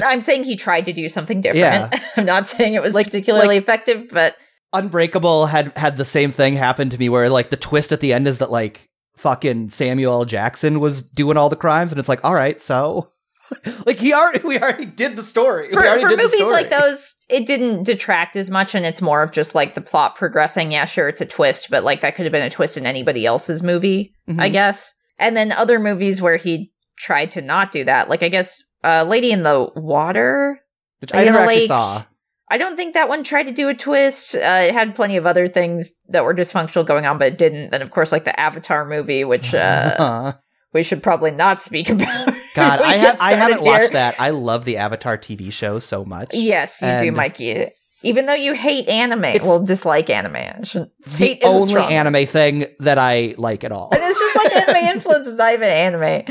I'm 0.05 0.21
saying 0.21 0.45
he 0.45 0.57
tried 0.57 0.87
to 0.87 0.93
do 0.93 1.09
something 1.09 1.41
different. 1.41 1.95
I'm 2.17 2.25
not 2.27 2.47
saying 2.47 2.75
it 2.75 2.83
was 2.83 2.95
Like- 2.95 3.07
particularly 3.07 3.57
effective, 3.57 4.09
but 4.11 4.37
Unbreakable 4.73 5.47
had 5.47 5.73
had 5.77 5.97
the 5.99 6.05
same 6.05 6.33
thing 6.33 6.55
happen 6.55 6.89
to 6.91 6.99
me 6.99 7.09
where 7.09 7.29
like 7.29 7.51
the 7.51 7.57
twist 7.57 7.93
at 7.93 8.01
the 8.01 8.13
end 8.13 8.27
is 8.27 8.39
that 8.39 8.51
like 8.51 8.89
fucking 9.17 9.69
Samuel 9.69 10.13
L. 10.21 10.25
Jackson 10.25 10.81
was 10.81 11.03
doing 11.03 11.37
all 11.37 11.49
the 11.51 11.57
crimes 11.57 11.93
and 11.93 11.99
it's 11.99 12.09
like 12.09 12.25
all 12.25 12.35
right 12.35 12.61
so 12.63 13.09
like 13.87 13.99
he 13.99 14.15
already 14.15 14.39
we 14.47 14.59
already 14.59 14.87
did 14.87 15.15
the 15.17 15.23
story 15.23 15.69
for, 15.69 15.81
we 15.83 15.87
already 15.87 16.03
for 16.03 16.09
did 16.09 16.19
the 16.19 16.23
movies 16.23 16.41
like 16.47 16.71
those, 16.71 17.15
it 17.29 17.45
didn't 17.47 17.83
detract 17.85 18.35
as 18.35 18.49
much, 18.49 18.75
and 18.75 18.87
it's 18.87 19.03
more 19.03 19.23
of 19.23 19.31
just 19.31 19.55
like 19.55 19.75
the 19.75 19.81
plot 19.83 20.15
progressing. 20.17 20.73
Yeah, 20.73 20.87
sure, 20.87 21.07
it's 21.09 21.21
a 21.21 21.27
twist, 21.27 21.69
but 21.71 21.85
like 21.85 22.01
that 22.01 22.15
could 22.15 22.25
have 22.25 22.33
been 22.33 22.43
a 22.43 22.49
twist 22.51 22.79
in 22.79 22.87
anybody 22.87 23.27
else's 23.27 23.63
movie, 23.63 24.15
I 24.27 24.49
Mhm. 24.49 24.53
guess. 24.53 24.95
And 25.19 25.37
then 25.37 25.53
other 25.53 25.79
movies 25.79 26.23
where 26.23 26.37
he 26.39 26.73
tried 26.99 27.31
to 27.33 27.43
not 27.43 27.73
do 27.73 27.85
that, 27.85 28.09
like 28.09 28.23
I 28.23 28.29
guess 28.31 28.63
uh, 28.85 29.05
Lady 29.07 29.31
in 29.33 29.43
the 29.43 29.71
Water. 29.77 30.61
which 31.01 31.15
I 31.15 31.25
never 31.25 31.39
the 31.39 31.43
actually 31.43 31.57
Lake. 31.61 31.69
saw 31.69 32.05
I 32.51 32.59
don't 32.59 32.77
think 32.77 32.93
that 32.93 33.09
one 33.09 33.25
tried 33.25 33.45
to 33.45 33.53
do 33.53 33.69
a 33.71 33.75
twist. 33.75 34.35
Uh, 34.37 34.39
it 34.69 34.75
had 34.75 34.95
plenty 34.95 35.17
of 35.17 35.25
other 35.25 35.49
things 35.49 35.95
that 36.11 36.23
were 36.23 36.35
dysfunctional 36.35 36.85
going 36.85 37.07
on, 37.07 37.17
but 37.17 37.29
it 37.29 37.39
didn't. 37.39 37.71
Then, 37.71 37.81
of 37.81 37.91
course, 37.91 38.13
like 38.13 38.25
the 38.25 38.39
Avatar 38.39 38.85
movie, 38.85 39.25
which 39.25 39.55
uh, 39.55 40.35
we 40.75 40.83
should 40.83 41.03
probably 41.03 41.31
not 41.31 41.63
speak 41.63 41.89
about. 41.89 42.27
God 42.55 42.83
I 42.83 42.99
ha- 42.99 43.17
I 43.21 43.33
haven't 43.35 43.63
here. 43.63 43.73
watched 43.73 43.93
that 43.95 44.17
I 44.19 44.29
love 44.31 44.67
the 44.67 44.77
Avatar 44.77 45.17
TV 45.17 45.51
show 45.51 45.79
so 45.79 46.05
much 46.05 46.29
Yes, 46.35 46.83
you 46.83 46.95
do, 46.99 47.11
Mikey. 47.11 47.69
Even 48.03 48.27
though 48.27 48.35
you 48.35 48.53
hate 48.53 48.87
anime, 48.89 49.25
It's- 49.25 49.43
well, 49.47 49.65
dislike 49.65 50.11
anime. 50.11 50.35
The 50.63 50.91
hate 51.17 51.39
is 51.39 51.45
a 51.45 51.49
only 51.49 51.81
anime 51.81 52.27
thing 52.27 52.67
that 52.81 52.99
I 52.99 53.35
like 53.39 53.65
at 53.65 53.73
all 53.73 53.89
And 53.95 54.03
it's 54.03 54.19
just 54.19 54.45
like 54.45 54.69
anime 54.69 54.91
influences, 54.97 55.39
not 55.39 55.55
even 55.55 55.69
anime. 55.69 56.25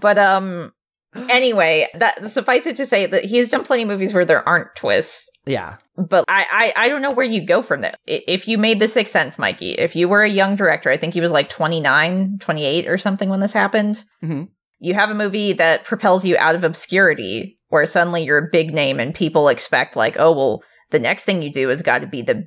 But 0.00 0.18
um, 0.18 0.72
anyway, 1.30 1.88
that 1.94 2.30
suffice 2.30 2.66
it 2.66 2.76
to 2.76 2.86
say 2.86 3.06
that 3.06 3.24
he 3.24 3.38
has 3.38 3.48
done 3.48 3.64
plenty 3.64 3.82
of 3.82 3.88
movies 3.88 4.12
where 4.12 4.24
there 4.24 4.48
aren't 4.48 4.74
twists. 4.76 5.28
yeah 5.46 5.76
But 5.96 6.24
I, 6.28 6.72
I, 6.76 6.84
I 6.84 6.88
don't 6.88 7.02
know 7.02 7.10
where 7.12 7.26
you 7.26 7.44
go 7.44 7.62
from 7.62 7.80
there. 7.80 7.94
If 8.06 8.48
you 8.48 8.58
made 8.58 8.80
The 8.80 8.88
Sixth 8.88 9.12
Sense, 9.12 9.38
Mikey, 9.38 9.72
if 9.72 9.96
you 9.96 10.08
were 10.08 10.22
a 10.22 10.28
young 10.30 10.56
director, 10.56 10.90
I 10.90 10.96
think 10.96 11.14
he 11.14 11.20
was 11.20 11.32
like 11.32 11.48
29, 11.48 12.38
28 12.40 12.88
or 12.88 12.98
something 12.98 13.28
when 13.28 13.40
this 13.40 13.52
happened. 13.52 14.04
Mhm. 14.22 14.48
You 14.80 14.94
have 14.94 15.10
a 15.10 15.14
movie 15.14 15.52
that 15.54 15.84
propels 15.84 16.24
you 16.24 16.36
out 16.38 16.54
of 16.54 16.62
obscurity 16.64 17.58
where 17.68 17.84
suddenly 17.86 18.22
you're 18.22 18.38
a 18.46 18.50
big 18.50 18.72
name 18.72 19.00
and 19.00 19.14
people 19.14 19.48
expect, 19.48 19.96
like, 19.96 20.16
oh, 20.18 20.32
well, 20.32 20.62
the 20.90 20.98
next 21.00 21.24
thing 21.24 21.42
you 21.42 21.52
do 21.52 21.68
has 21.68 21.82
got 21.82 21.98
to 22.00 22.06
be 22.06 22.22
the 22.22 22.44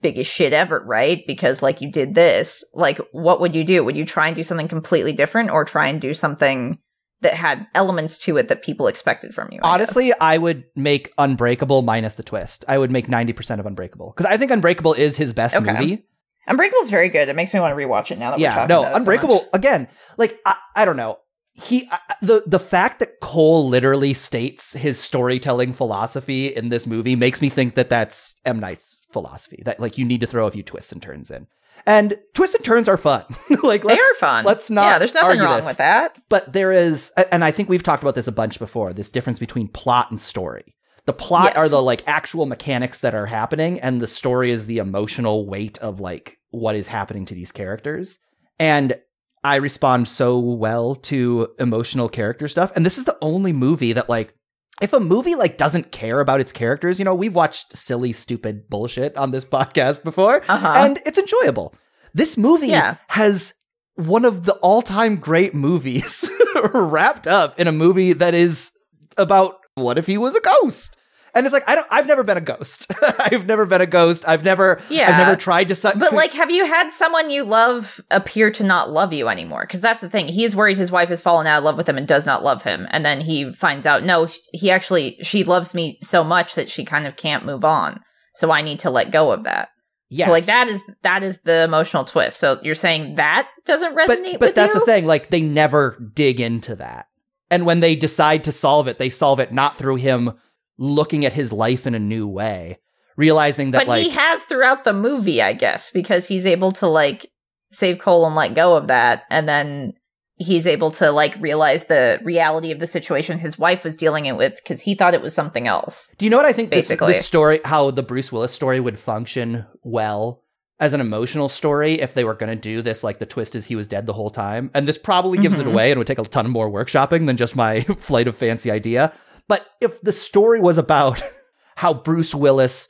biggest 0.00 0.32
shit 0.32 0.52
ever, 0.54 0.82
right? 0.86 1.22
Because 1.26 1.60
like 1.60 1.82
you 1.82 1.90
did 1.92 2.14
this, 2.14 2.64
like 2.72 2.98
what 3.12 3.40
would 3.40 3.54
you 3.54 3.62
do? 3.64 3.84
Would 3.84 3.96
you 3.96 4.06
try 4.06 4.26
and 4.28 4.34
do 4.36 4.42
something 4.42 4.68
completely 4.68 5.12
different 5.12 5.50
or 5.50 5.66
try 5.66 5.88
and 5.88 6.00
do 6.00 6.14
something 6.14 6.78
that 7.22 7.34
had 7.34 7.66
elements 7.74 8.18
to 8.18 8.36
it 8.36 8.48
that 8.48 8.62
people 8.62 8.86
expected 8.86 9.34
from 9.34 9.48
you? 9.50 9.58
I 9.62 9.78
guess? 9.78 9.88
Honestly, 9.88 10.12
I 10.20 10.38
would 10.38 10.64
make 10.76 11.12
Unbreakable 11.18 11.82
minus 11.82 12.14
the 12.14 12.22
twist. 12.22 12.64
I 12.68 12.78
would 12.78 12.90
make 12.90 13.06
90% 13.08 13.58
of 13.58 13.66
Unbreakable. 13.66 14.12
Because 14.14 14.26
I 14.30 14.36
think 14.36 14.50
Unbreakable 14.50 14.94
is 14.94 15.16
his 15.16 15.32
best 15.32 15.56
Okay. 15.56 15.72
movie. 15.72 16.04
Unbreakable's 16.48 16.90
very 16.90 17.08
good. 17.08 17.28
It 17.28 17.36
makes 17.36 17.54
me 17.54 17.60
want 17.60 17.76
to 17.76 17.82
rewatch 17.82 18.10
it 18.10 18.18
now 18.18 18.30
that 18.30 18.38
we're 18.38 18.42
yeah, 18.42 18.54
talking 18.54 18.68
no, 18.68 18.80
about 18.80 18.90
it 18.90 18.94
so 18.94 18.98
Unbreakable, 18.98 19.34
much. 19.36 19.48
again, 19.52 19.88
like, 20.18 20.40
I, 20.44 20.56
I 20.74 20.84
don't 20.84 20.96
know. 20.96 21.18
He 21.54 21.86
I, 21.90 21.98
the 22.22 22.42
the 22.46 22.58
fact 22.58 22.98
that 23.00 23.20
Cole 23.20 23.68
literally 23.68 24.14
states 24.14 24.72
his 24.72 24.98
storytelling 24.98 25.74
philosophy 25.74 26.46
in 26.46 26.70
this 26.70 26.86
movie 26.86 27.14
makes 27.14 27.42
me 27.42 27.50
think 27.50 27.74
that 27.74 27.90
that's 27.90 28.36
M 28.46 28.58
Night's 28.58 28.96
philosophy 29.12 29.62
that 29.66 29.78
like 29.78 29.98
you 29.98 30.04
need 30.06 30.22
to 30.22 30.26
throw 30.26 30.46
a 30.46 30.50
few 30.50 30.62
twists 30.62 30.92
and 30.92 31.02
turns 31.02 31.30
in, 31.30 31.46
and 31.86 32.18
twists 32.34 32.54
and 32.56 32.64
turns 32.64 32.88
are 32.88 32.96
fun. 32.96 33.24
like 33.62 33.82
They 33.82 33.98
are 33.98 34.14
fun. 34.18 34.44
Let's 34.44 34.70
not. 34.70 34.84
Yeah, 34.86 34.98
there's 34.98 35.14
nothing 35.14 35.40
wrong 35.40 35.58
this. 35.58 35.66
with 35.66 35.76
that. 35.78 36.16
but 36.28 36.52
there 36.52 36.72
is 36.72 37.10
and 37.30 37.44
i 37.44 37.50
think 37.50 37.68
we've 37.68 37.82
talked 37.82 38.02
about 38.02 38.14
this 38.14 38.26
a 38.28 38.32
bunch 38.32 38.58
before 38.58 38.92
this 38.92 39.08
difference 39.08 39.38
between 39.38 39.68
plot 39.68 40.10
and 40.10 40.20
story 40.20 40.74
the 41.06 41.12
plot 41.12 41.52
Yes. 41.54 41.56
are 41.56 41.68
the 41.68 41.82
like 41.82 42.02
actual 42.06 42.46
mechanics 42.46 43.00
that 43.00 43.14
are 43.14 43.26
happening 43.26 43.80
and 43.80 44.00
the 44.00 44.06
story 44.08 44.50
is 44.50 44.66
the 44.66 44.78
emotional 44.78 45.46
weight 45.46 45.78
of 45.78 46.00
like 46.00 46.38
what 46.50 46.76
is 46.76 46.88
happening 46.88 47.26
to 47.26 47.34
these 47.34 47.50
characters 47.52 48.18
and 48.58 48.94
i 49.42 49.56
respond 49.56 50.06
so 50.08 50.38
well 50.38 50.94
to 50.94 51.48
emotional 51.58 52.08
character 52.08 52.46
stuff 52.48 52.70
and 52.76 52.86
this 52.86 52.98
is 52.98 53.04
the 53.04 53.18
only 53.20 53.52
movie 53.52 53.92
that 53.92 54.08
like 54.08 54.34
if 54.82 54.92
a 54.92 55.00
movie 55.00 55.34
like 55.36 55.56
doesn't 55.56 55.92
care 55.92 56.20
about 56.20 56.40
its 56.40 56.52
characters 56.52 56.98
you 56.98 57.04
know 57.04 57.14
we've 57.14 57.34
watched 57.34 57.74
silly 57.76 58.12
stupid 58.12 58.68
bullshit 58.68 59.16
on 59.16 59.30
this 59.30 59.44
podcast 59.56 60.02
before 60.04 60.42
Uh-huh. 60.48 60.72
and 60.76 61.00
it's 61.06 61.18
enjoyable 61.18 61.74
this 62.12 62.36
movie 62.36 62.66
Yeah. 62.68 62.96
has 63.08 63.54
one 63.94 64.24
of 64.24 64.44
the 64.44 64.54
all-time 64.54 65.16
great 65.16 65.54
movies 65.54 66.28
wrapped 66.74 67.26
up 67.26 67.58
in 67.60 67.66
a 67.68 67.72
movie 67.72 68.12
that 68.14 68.34
is 68.34 68.72
about 69.16 69.56
what 69.74 69.98
if 69.98 70.06
he 70.06 70.18
was 70.18 70.34
a 70.34 70.40
ghost 70.40 70.94
and 71.34 71.46
it's 71.46 71.52
like 71.52 71.62
i 71.68 71.74
don't 71.74 71.86
i've 71.90 72.06
never 72.06 72.22
been 72.22 72.36
a 72.36 72.40
ghost 72.42 72.86
i've 73.18 73.46
never 73.46 73.64
been 73.66 73.80
a 73.80 73.86
ghost 73.86 74.26
i've 74.28 74.44
never 74.44 74.80
Yeah. 74.90 75.10
i've 75.10 75.18
never 75.18 75.36
tried 75.36 75.68
to 75.68 75.74
su- 75.74 75.92
But 75.96 76.12
like, 76.12 76.32
have 76.32 76.50
you 76.50 76.64
had 76.66 76.90
someone 76.90 77.30
you 77.30 77.44
love 77.44 78.00
appear 78.10 78.50
to 78.52 78.64
not 78.64 78.90
love 78.90 79.12
you 79.12 79.28
anymore? 79.28 79.64
Because 79.66 79.80
that's 79.80 80.00
the 80.00 80.08
thing. 80.10 80.28
He's 80.28 80.54
worried 80.56 80.76
his 80.76 80.92
wife 80.92 81.08
has 81.08 81.20
fallen 81.20 81.46
out 81.46 81.58
of 81.58 81.64
love 81.64 81.76
with 81.76 81.88
him 81.88 81.96
and 81.98 82.06
does 82.06 82.26
not 82.26 82.42
love 82.42 82.62
him, 82.62 82.86
and 82.90 83.04
then 83.04 83.20
he 83.20 83.52
finds 83.54 83.86
out 83.86 84.04
no, 84.04 84.26
he 84.52 84.70
actually 84.70 85.16
she 85.22 85.44
loves 85.44 85.74
me 85.74 85.98
so 86.00 86.22
much 86.24 86.54
that 86.54 86.68
she 86.70 86.84
kind 86.84 87.06
of 87.06 87.16
can't 87.16 87.44
move 87.46 87.64
on. 87.64 88.00
So 88.34 88.50
I 88.50 88.62
need 88.62 88.78
to 88.80 88.90
let 88.90 89.10
go 89.12 89.30
of 89.30 89.44
that. 89.44 89.68
yes. 90.10 90.26
So 90.28 90.32
like 90.32 90.44
that 90.46 90.68
is 90.68 90.82
that 91.02 91.22
is 91.22 91.38
the 91.44 91.64
emotional 91.64 92.04
twist. 92.04 92.38
So 92.38 92.58
you're 92.62 92.74
saying 92.74 93.16
that 93.16 93.48
doesn't 93.64 93.94
resonate 93.94 94.32
but 94.38 94.40
with 94.48 94.54
that's 94.54 94.74
you? 94.74 94.80
the 94.80 94.86
thing 94.86 95.06
like 95.06 95.30
they 95.30 95.40
never 95.40 95.98
dig 96.14 96.40
into 96.40 96.74
that 96.76 97.06
and 97.50 97.64
when 97.66 97.80
they 97.80 97.94
decide 97.94 98.44
to 98.44 98.52
solve 98.52 98.88
it 98.88 98.98
they 98.98 99.10
solve 99.10 99.38
it 99.40 99.52
not 99.52 99.76
through 99.76 99.96
him 99.96 100.32
looking 100.78 101.24
at 101.24 101.32
his 101.32 101.52
life 101.52 101.86
in 101.86 101.94
a 101.94 101.98
new 101.98 102.26
way 102.26 102.78
realizing 103.18 103.72
that 103.72 103.80
But 103.80 103.88
like 103.88 104.02
he 104.02 104.08
has 104.08 104.42
throughout 104.44 104.84
the 104.84 104.94
movie, 104.94 105.42
I 105.42 105.52
guess, 105.52 105.90
because 105.90 106.26
he's 106.26 106.46
able 106.46 106.72
to 106.72 106.86
like 106.86 107.26
save 107.70 107.98
Cole 107.98 108.24
and 108.26 108.34
let 108.34 108.54
go 108.54 108.74
of 108.74 108.88
that, 108.88 109.24
and 109.30 109.46
then 109.46 109.92
he's 110.36 110.66
able 110.66 110.90
to 110.92 111.10
like 111.12 111.36
realize 111.38 111.84
the 111.84 112.18
reality 112.24 112.70
of 112.72 112.80
the 112.80 112.86
situation 112.86 113.38
his 113.38 113.58
wife 113.58 113.84
was 113.84 113.96
dealing 113.98 114.24
it 114.26 114.36
with 114.38 114.56
because 114.62 114.80
he 114.80 114.94
thought 114.94 115.12
it 115.12 115.20
was 115.20 115.34
something 115.34 115.68
else. 115.68 116.08
Do 116.16 116.24
you 116.24 116.30
know 116.30 116.38
what 116.38 116.46
I 116.46 116.54
think 116.54 116.70
Basically. 116.70 117.12
this 117.12 117.26
story, 117.26 117.60
how 117.66 117.90
the 117.90 118.02
Bruce 118.02 118.32
Willis 118.32 118.52
story 118.52 118.80
would 118.80 118.98
function 118.98 119.66
well 119.82 120.42
as 120.80 120.94
an 120.94 121.00
emotional 121.02 121.48
story 121.50 122.00
if 122.00 122.14
they 122.14 122.24
were 122.24 122.34
going 122.34 122.48
to 122.50 122.56
do 122.56 122.80
this, 122.82 123.04
like 123.04 123.18
the 123.18 123.26
twist 123.26 123.54
is 123.54 123.66
he 123.66 123.76
was 123.76 123.86
dead 123.86 124.06
the 124.06 124.14
whole 124.14 124.30
time? 124.30 124.70
And 124.74 124.88
this 124.88 124.98
probably 124.98 125.38
gives 125.38 125.60
it 125.60 125.66
Mhm. 125.66 125.72
away 125.72 125.90
and 125.92 125.98
would 125.98 126.06
take 126.06 126.18
a 126.18 126.22
ton 126.24 126.50
more 126.50 126.70
workshopping 126.70 127.26
than 127.26 127.36
just 127.36 127.54
my 127.54 127.82
flight 127.98 128.26
of 128.26 128.36
fancy 128.36 128.70
idea. 128.70 129.12
But 129.48 129.66
if 129.80 130.00
the 130.00 130.12
story 130.12 130.60
was 130.60 130.78
about 130.78 131.22
how 131.76 131.94
Bruce 131.94 132.34
Willis, 132.34 132.88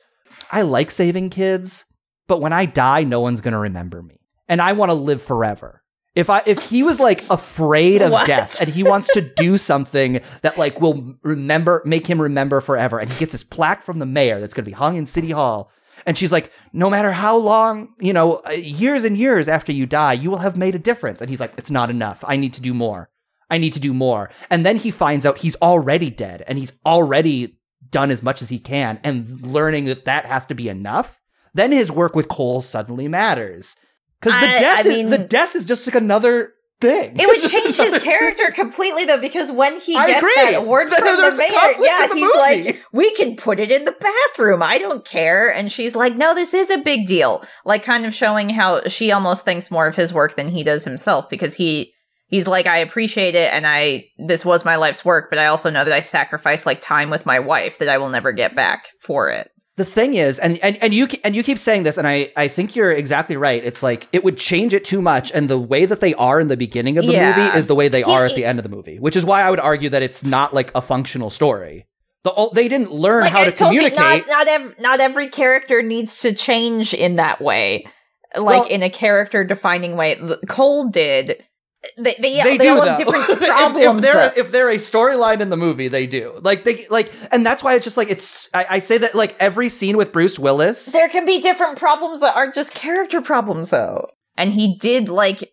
I 0.51 0.61
like 0.61 0.91
saving 0.91 1.29
kids, 1.29 1.85
but 2.27 2.41
when 2.41 2.53
I 2.53 2.65
die, 2.65 3.03
no 3.03 3.19
one's 3.21 3.41
going 3.41 3.53
to 3.53 3.57
remember 3.59 4.01
me. 4.01 4.19
And 4.47 4.61
I 4.61 4.73
want 4.73 4.89
to 4.89 4.93
live 4.95 5.21
forever. 5.21 5.81
If 6.15 6.29
I 6.29 6.43
if 6.45 6.69
he 6.69 6.83
was 6.83 6.99
like 6.99 7.23
afraid 7.31 8.03
of 8.03 8.11
What? 8.11 8.27
death 8.27 8.61
and 8.61 8.69
he 8.69 8.83
wants 8.83 9.07
to 9.13 9.21
do 9.21 9.57
something 9.57 10.21
that 10.43 10.59
like 10.59 10.79
will 10.79 11.15
remember 11.23 11.81
make 11.85 12.05
him 12.05 12.21
remember 12.21 12.61
forever 12.61 12.99
and 12.99 13.09
he 13.11 13.17
gets 13.17 13.31
this 13.31 13.43
plaque 13.43 13.81
from 13.81 13.97
the 13.97 14.05
mayor 14.05 14.39
that's 14.39 14.53
going 14.53 14.63
to 14.63 14.69
be 14.69 14.75
hung 14.75 14.95
in 14.95 15.07
city 15.07 15.31
hall 15.31 15.71
and 16.05 16.15
she's 16.15 16.31
like 16.31 16.51
no 16.71 16.87
matter 16.87 17.11
how 17.11 17.35
long 17.35 17.95
you 17.99 18.13
know 18.13 18.43
uh, 18.47 18.51
years 18.51 19.03
and 19.03 19.17
years 19.17 19.47
after 19.47 19.71
you 19.71 19.87
die 19.87 20.13
you 20.13 20.29
will 20.29 20.37
have 20.37 20.55
made 20.55 20.75
a 20.75 20.79
difference 20.79 21.19
and 21.19 21.31
he's 21.31 21.39
like 21.39 21.53
it's 21.57 21.71
not 21.71 21.89
enough 21.89 22.23
i 22.27 22.35
need 22.37 22.53
to 22.53 22.61
do 22.61 22.75
more 22.75 23.09
i 23.53 23.57
need 23.57 23.73
to 23.73 23.79
do 23.79 23.93
more 23.93 24.29
and 24.49 24.65
then 24.65 24.75
he 24.77 24.91
finds 24.91 25.25
out 25.25 25.37
he's 25.39 25.55
already 25.61 26.09
dead 26.09 26.43
and 26.47 26.57
he's 26.57 26.73
already 26.85 27.57
done 27.89 28.09
as 28.11 28.21
much 28.23 28.41
as 28.41 28.49
he 28.49 28.59
can 28.59 28.99
and 29.03 29.45
learning 29.45 29.85
that 29.85 30.05
that 30.05 30.25
has 30.25 30.45
to 30.45 30.55
be 30.55 30.67
enough 30.69 31.19
then 31.53 31.71
his 31.71 31.91
work 31.91 32.15
with 32.15 32.27
cole 32.27 32.61
suddenly 32.61 33.07
matters 33.07 33.75
because 34.19 34.39
the 34.41 34.47
I- 34.49 34.57
death 34.59 34.77
I 34.85 34.89
is, 34.89 34.95
mean- 34.95 35.09
the 35.09 35.17
death 35.19 35.55
is 35.55 35.65
just 35.65 35.85
like 35.87 35.95
another 35.95 36.53
thing 36.81 37.15
It 37.17 37.27
would 37.27 37.49
change 37.55 37.77
his 37.77 38.03
character 38.03 38.51
completely 38.51 39.05
though, 39.05 39.19
because 39.19 39.51
when 39.51 39.79
he 39.79 39.95
I 39.95 40.07
gets 40.07 40.19
agree. 40.19 40.33
that 40.37 40.53
award 40.55 40.89
from 40.91 41.05
the 41.05 41.11
a 41.11 41.35
mayor, 41.37 41.75
yeah, 41.79 42.07
the 42.07 42.13
he's 42.15 42.23
movie. 42.23 42.37
like, 42.73 42.83
"We 42.91 43.13
can 43.15 43.35
put 43.37 43.59
it 43.61 43.71
in 43.71 43.85
the 43.85 43.95
bathroom. 44.07 44.61
I 44.61 44.79
don't 44.79 45.05
care." 45.05 45.47
And 45.53 45.71
she's 45.71 45.95
like, 45.95 46.17
"No, 46.17 46.33
this 46.35 46.53
is 46.53 46.69
a 46.69 46.79
big 46.79 47.07
deal." 47.07 47.41
Like, 47.63 47.83
kind 47.83 48.05
of 48.05 48.13
showing 48.13 48.49
how 48.49 48.81
she 48.87 49.13
almost 49.13 49.45
thinks 49.45 49.71
more 49.71 49.87
of 49.87 49.95
his 49.95 50.11
work 50.13 50.35
than 50.35 50.49
he 50.49 50.61
does 50.63 50.83
himself, 50.83 51.29
because 51.29 51.55
he 51.55 51.93
he's 52.33 52.47
like, 52.47 52.65
"I 52.67 52.77
appreciate 52.77 53.35
it, 53.35 53.53
and 53.53 53.65
I 53.67 54.05
this 54.17 54.43
was 54.43 54.65
my 54.65 54.75
life's 54.75 55.05
work, 55.05 55.29
but 55.29 55.39
I 55.39 55.45
also 55.45 55.69
know 55.69 55.85
that 55.85 55.93
I 55.93 56.01
sacrificed 56.01 56.65
like 56.65 56.81
time 56.81 57.09
with 57.09 57.25
my 57.25 57.39
wife 57.39 57.77
that 57.77 57.89
I 57.89 57.97
will 57.99 58.09
never 58.09 58.31
get 58.31 58.55
back 58.55 58.89
for 58.99 59.29
it." 59.29 59.49
the 59.75 59.85
thing 59.85 60.13
is 60.13 60.37
and, 60.37 60.59
and 60.61 60.77
and 60.83 60.93
you 60.93 61.07
and 61.23 61.35
you 61.35 61.41
keep 61.41 61.57
saying 61.57 61.81
this 61.81 61.97
and 61.97 62.07
I 62.07 62.31
I 62.37 62.47
think 62.47 62.75
you're 62.75 62.91
exactly 62.91 63.35
right 63.37 63.63
it's 63.63 63.81
like 63.81 64.07
it 64.11 64.23
would 64.23 64.37
change 64.37 64.71
it 64.75 64.85
too 64.85 65.01
much 65.01 65.31
and 65.31 65.49
the 65.49 65.57
way 65.57 65.85
that 65.87 65.99
they 65.99 66.13
are 66.13 66.39
in 66.39 66.45
the 66.47 66.55
beginning 66.55 66.99
of 66.99 67.05
the 67.07 67.13
Yeah. 67.13 67.35
movie 67.35 67.57
is 67.57 67.65
the 67.65 67.73
way 67.73 67.87
they 67.87 68.03
He- 68.03 68.11
are 68.11 68.23
at 68.23 68.35
the 68.35 68.45
end 68.45 68.59
of 68.59 68.63
the 68.63 68.69
movie 68.69 68.97
which 68.99 69.15
is 69.15 69.25
why 69.25 69.41
I 69.41 69.49
would 69.49 69.59
argue 69.59 69.89
that 69.89 70.03
it's 70.03 70.23
not 70.23 70.53
like 70.53 70.69
a 70.75 70.81
functional 70.81 71.31
story 71.31 71.87
the 72.23 72.49
they 72.53 72.67
didn't 72.67 72.91
learn 72.91 73.21
like 73.21 73.31
how 73.31 73.41
I 73.41 73.45
to 73.45 73.51
communicate 73.51 73.97
not 73.97 74.27
not, 74.27 74.47
ev- 74.47 74.75
not 74.79 75.01
every 75.01 75.27
character 75.27 75.81
needs 75.81 76.21
to 76.21 76.35
change 76.35 76.93
in 76.93 77.15
that 77.15 77.41
way, 77.41 77.87
like 78.37 78.45
Well- 78.45 78.65
in 78.65 78.83
a 78.83 78.91
character 78.91 79.43
defining 79.43 79.97
way. 79.97 80.19
Cole 80.47 80.89
did. 80.89 81.43
They 81.97 82.15
they, 82.19 82.57
they, 82.57 82.67
all 82.69 82.81
have 82.81 82.97
different 82.97 83.29
If- 83.29 83.39
problems. 83.41 83.97
if, 83.97 84.01
they're 84.03 84.13
though. 84.29 84.41
if 84.41 84.51
they're 84.51 84.69
a 84.69 84.75
storyline 84.75 85.41
in 85.41 85.49
the 85.49 85.57
movie 85.57 85.89
they 85.89 86.07
do 86.07 86.39
like 86.41 86.63
they 86.63 86.87
like 86.87 87.11
and 87.31 87.45
that's 87.45 87.61
why 87.63 87.75
it's 87.75 87.83
just 87.83 87.97
like 87.97 88.09
it's 88.09 88.47
I, 88.53 88.65
I 88.69 88.79
say 88.79 88.97
that 88.99 89.15
like 89.15 89.35
every 89.39 89.67
scene 89.69 89.97
with 89.97 90.11
Bruce 90.13 90.39
Willis 90.39 90.93
there 90.93 91.09
can 91.09 91.25
be 91.25 91.41
different 91.41 91.77
problems 91.77 92.21
that 92.21 92.35
aren't 92.35 92.55
just 92.55 92.73
character 92.73 93.21
problems, 93.21 93.69
though. 93.69 94.07
And 94.37 94.51
he 94.51 94.77
did 94.77 95.09
like 95.09 95.51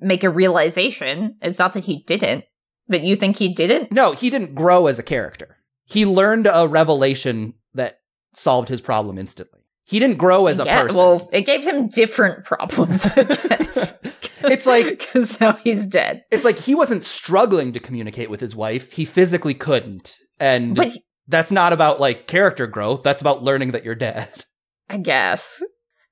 make 0.00 0.22
a 0.24 0.30
realization. 0.30 1.36
It's 1.42 1.58
not 1.58 1.72
that 1.74 1.84
he 1.84 2.04
didn't, 2.06 2.44
but 2.88 3.02
you 3.02 3.16
think 3.16 3.36
he 3.36 3.52
didn't. 3.52 3.90
no 3.92 4.12
he 4.12 4.30
didn't 4.30 4.54
grow 4.54 4.86
as 4.86 4.98
a 4.98 5.02
character 5.02 5.56
he 5.86 6.06
learned 6.06 6.48
a 6.50 6.66
revelation 6.68 7.54
that 7.74 7.98
solved 8.34 8.68
his 8.68 8.80
problem 8.80 9.18
instantly 9.18 9.60
he 9.84 9.98
didn't 9.98 10.16
grow 10.16 10.46
as 10.46 10.58
a 10.58 10.64
Yeah, 10.64 10.82
person 10.82 10.96
Well, 10.98 11.28
it 11.32 11.42
gave 11.42 11.62
him 11.64 11.88
different 11.88 12.44
problems. 12.44 13.06
I 13.16 13.22
guess. 13.24 13.94
It's 14.46 14.66
like- 14.66 14.98
because 14.98 15.40
now 15.40 15.52
he's 15.54 15.86
dead. 15.86 16.22
it's 16.30 16.44
like 16.44 16.58
he 16.58 16.74
wasn't 16.74 17.02
struggling 17.02 17.72
to 17.72 17.80
communicate 17.80 18.28
with 18.28 18.40
his 18.40 18.54
wife. 18.54 18.92
He 18.92 19.06
physically 19.06 19.54
couldn't. 19.54 20.18
And 20.38 20.76
But 20.76 20.90
that's 21.28 21.50
not 21.50 21.72
about 21.72 21.98
like 21.98 22.26
character 22.26 22.66
growth. 22.66 23.02
That's 23.02 23.22
about 23.22 23.42
learning 23.42 23.70
that 23.72 23.84
you're 23.86 23.94
dead. 23.94 24.44
I 24.90 24.98
guess. 24.98 25.62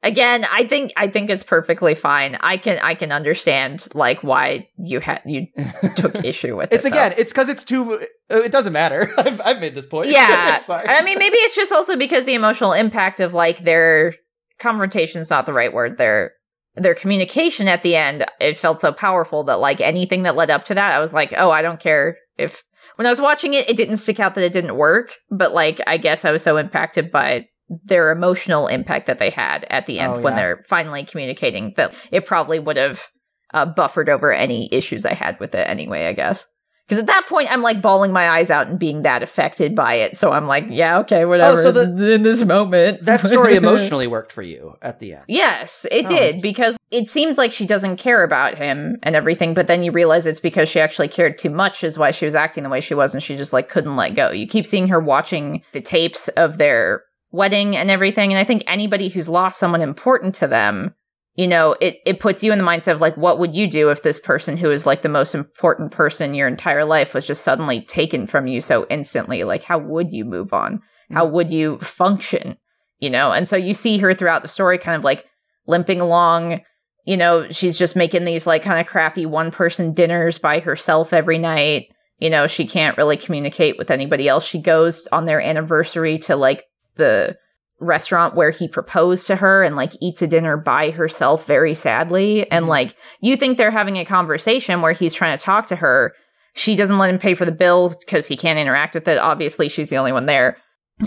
Again, 0.04 0.44
I 0.52 0.64
think 0.64 0.92
I 0.96 1.06
think 1.06 1.30
it's 1.30 1.44
perfectly 1.44 1.94
fine. 1.94 2.36
I 2.40 2.56
can 2.56 2.78
I 2.82 2.94
can 2.94 3.12
understand 3.12 3.86
like 3.94 4.22
why 4.24 4.68
you 4.76 4.98
had 5.00 5.22
you 5.24 5.46
took 5.96 6.24
issue 6.24 6.56
with 6.56 6.72
It's 6.72 6.84
it. 6.84 6.90
though. 6.90 6.96
again, 6.98 7.14
it's 7.16 7.32
because 7.32 7.48
it's 7.48 7.62
too. 7.62 8.00
uh, 8.30 8.40
It 8.40 8.50
doesn't 8.50 8.72
matter. 8.72 9.12
I've, 9.18 9.40
I've 9.40 9.60
made 9.60 9.74
this 9.76 9.86
point. 9.86 10.08
yeah. 10.10 10.56
it's 10.56 10.64
fine. 10.64 10.86
I 10.88 11.02
mean, 11.02 11.18
maybe 11.18 11.36
it's 11.36 11.54
just 11.54 11.72
also 11.72 11.96
because 11.96 12.24
the 12.24 12.34
emotional 12.34 12.72
impact 12.72 13.20
of 13.20 13.32
like 13.32 13.60
their 13.60 14.14
confrontation 14.58 15.20
is 15.20 15.30
not 15.30 15.46
the 15.46 15.52
right 15.52 15.72
word. 15.72 15.98
Their 15.98 16.32
their 16.74 16.94
communication 16.94 17.68
at 17.68 17.82
the 17.82 17.94
end, 17.96 18.24
it 18.40 18.56
felt 18.58 18.80
so 18.80 18.92
powerful 18.92 19.44
that 19.44 19.60
like 19.60 19.80
anything 19.80 20.22
that 20.22 20.36
led 20.36 20.50
up 20.50 20.64
to 20.64 20.74
that, 20.74 20.92
I 20.92 21.00
was 21.00 21.12
like, 21.12 21.32
oh, 21.36 21.50
I 21.50 21.62
don't 21.62 21.78
care 21.78 22.16
if 22.38 22.64
when 22.96 23.06
I 23.06 23.10
was 23.10 23.20
watching 23.20 23.54
it, 23.54 23.68
it 23.70 23.76
didn't 23.76 23.98
stick 23.98 24.18
out 24.18 24.34
that 24.34 24.44
it 24.44 24.52
didn't 24.52 24.76
work. 24.76 25.12
But 25.30 25.52
like, 25.54 25.80
I 25.86 25.96
guess 25.98 26.24
I 26.24 26.32
was 26.32 26.42
so 26.42 26.56
impacted 26.56 27.10
by 27.12 27.46
their 27.84 28.10
emotional 28.10 28.66
impact 28.68 29.06
that 29.06 29.18
they 29.18 29.30
had 29.30 29.64
at 29.70 29.86
the 29.86 29.98
end 30.00 30.14
Oh, 30.14 30.20
when 30.20 30.32
yeah. 30.34 30.38
they're 30.40 30.62
finally 30.66 31.04
communicating 31.04 31.72
that 31.76 31.94
it 32.10 32.26
probably 32.26 32.58
would 32.58 32.76
have 32.76 33.08
uh, 33.54 33.66
buffered 33.66 34.08
over 34.08 34.32
any 34.32 34.68
issues 34.72 35.04
I 35.04 35.14
had 35.14 35.38
with 35.40 35.54
it 35.54 35.68
anyway, 35.68 36.06
I 36.06 36.12
guess. 36.12 36.46
Because 36.88 36.98
at 37.00 37.06
that 37.06 37.26
point, 37.28 37.50
I'm 37.50 37.62
like 37.62 37.80
bawling 37.80 38.12
my 38.12 38.28
eyes 38.28 38.50
out 38.50 38.66
and 38.66 38.78
being 38.78 39.02
that 39.02 39.22
affected 39.22 39.74
by 39.76 39.94
it. 39.94 40.16
So 40.16 40.32
I'm 40.32 40.46
like, 40.46 40.66
yeah, 40.68 40.98
okay, 40.98 41.24
whatever. 41.24 41.62
so 41.62 41.70
the- 41.72 42.12
in 42.14 42.22
this 42.22 42.44
moment, 42.44 43.02
That 43.02 43.20
story 43.20 43.54
emotionally 43.56 44.08
worked 44.08 44.32
for 44.32 44.42
you 44.42 44.74
at 44.82 44.98
the 44.98 45.14
end. 45.14 45.24
Yes, 45.28 45.86
it 45.90 46.06
Oh. 46.06 46.08
did 46.08 46.42
because 46.42 46.76
it 46.90 47.08
seems 47.08 47.38
like 47.38 47.52
she 47.52 47.66
doesn't 47.66 47.96
care 47.98 48.24
about 48.24 48.58
him 48.58 48.96
and 49.04 49.14
everything, 49.14 49.54
but 49.54 49.68
then 49.68 49.82
you 49.84 49.92
realize 49.92 50.26
it's 50.26 50.40
because 50.40 50.68
she 50.68 50.80
actually 50.80 51.08
cared 51.08 51.38
too 51.38 51.50
much 51.50 51.84
is 51.84 51.98
why 51.98 52.10
she 52.10 52.24
was 52.26 52.34
acting 52.34 52.64
the 52.64 52.68
way 52.68 52.80
she 52.80 52.94
was 52.94 53.14
and 53.14 53.22
she 53.22 53.36
just 53.36 53.52
like 53.52 53.68
couldn't 53.68 53.96
let 53.96 54.14
go. 54.14 54.30
You 54.30 54.46
keep 54.46 54.66
seeing 54.66 54.88
her 54.88 54.98
watching 55.00 55.62
the 55.72 55.80
tapes 55.80 56.28
of 56.28 56.58
their 56.58 57.04
wedding 57.32 57.76
and 57.76 57.90
everything 57.90 58.32
and 58.32 58.38
I 58.38 58.44
think 58.44 58.62
anybody 58.66 59.08
who's 59.08 59.28
lost 59.28 59.58
someone 59.58 59.80
important 59.80 60.34
to 60.36 60.46
them, 60.46 60.94
you 61.34 61.46
know, 61.46 61.74
it 61.80 61.98
it 62.06 62.20
puts 62.20 62.42
you 62.42 62.52
in 62.52 62.58
the 62.58 62.64
mindset 62.64 62.92
of 62.92 63.00
like 63.00 63.16
what 63.16 63.38
would 63.38 63.54
you 63.54 63.68
do 63.68 63.90
if 63.90 64.02
this 64.02 64.20
person 64.20 64.56
who 64.56 64.70
is 64.70 64.86
like 64.86 65.02
the 65.02 65.08
most 65.08 65.34
important 65.34 65.90
person 65.90 66.30
in 66.30 66.34
your 66.34 66.48
entire 66.48 66.84
life 66.84 67.14
was 67.14 67.26
just 67.26 67.42
suddenly 67.42 67.80
taken 67.80 68.26
from 68.26 68.46
you 68.46 68.60
so 68.60 68.86
instantly? 68.90 69.44
Like 69.44 69.64
how 69.64 69.78
would 69.78 70.12
you 70.12 70.24
move 70.24 70.52
on? 70.52 70.76
Mm. 71.10 71.14
How 71.14 71.26
would 71.26 71.50
you 71.50 71.78
function? 71.78 72.56
You 73.00 73.10
know, 73.10 73.32
and 73.32 73.48
so 73.48 73.56
you 73.56 73.74
see 73.74 73.98
her 73.98 74.14
throughout 74.14 74.42
the 74.42 74.48
story 74.48 74.78
kind 74.78 74.96
of 74.96 75.02
like 75.02 75.24
limping 75.66 76.00
along 76.00 76.60
you 77.04 77.16
know, 77.16 77.48
she's 77.50 77.78
just 77.78 77.96
making 77.96 78.24
these 78.24 78.46
like 78.46 78.62
kind 78.62 78.80
of 78.80 78.86
crappy 78.86 79.26
one 79.26 79.50
person 79.50 79.92
dinners 79.92 80.38
by 80.38 80.60
herself 80.60 81.12
every 81.12 81.38
night. 81.38 81.88
You 82.18 82.30
know, 82.30 82.46
she 82.46 82.64
can't 82.64 82.96
really 82.96 83.16
communicate 83.16 83.76
with 83.76 83.90
anybody 83.90 84.28
else. 84.28 84.46
She 84.46 84.60
goes 84.60 85.08
on 85.10 85.24
their 85.24 85.40
anniversary 85.40 86.18
to 86.18 86.36
like 86.36 86.64
the 86.96 87.36
restaurant 87.80 88.36
where 88.36 88.50
he 88.50 88.68
proposed 88.68 89.26
to 89.26 89.36
her 89.36 89.62
and 89.62 89.74
like 89.74 89.92
eats 90.00 90.22
a 90.22 90.26
dinner 90.26 90.56
by 90.56 90.90
herself 90.90 91.46
very 91.46 91.74
sadly. 91.74 92.48
And 92.50 92.66
Mhm. 92.66 92.68
like 92.68 92.94
you 93.20 93.36
think 93.36 93.58
they're 93.58 93.70
having 93.72 93.96
a 93.96 94.04
conversation 94.04 94.82
where 94.82 94.92
he's 94.92 95.14
trying 95.14 95.36
to 95.36 95.44
talk 95.44 95.66
to 95.66 95.76
her. 95.76 96.12
She 96.54 96.76
doesn't 96.76 96.98
let 96.98 97.10
him 97.10 97.18
pay 97.18 97.34
for 97.34 97.44
the 97.44 97.50
bill 97.52 97.88
because 97.98 98.26
he 98.28 98.36
can't 98.36 98.58
interact 98.58 98.94
with 98.94 99.08
it. 99.08 99.18
Obviously, 99.18 99.68
she's 99.68 99.90
the 99.90 99.96
only 99.96 100.12
one 100.12 100.26
there. 100.26 100.58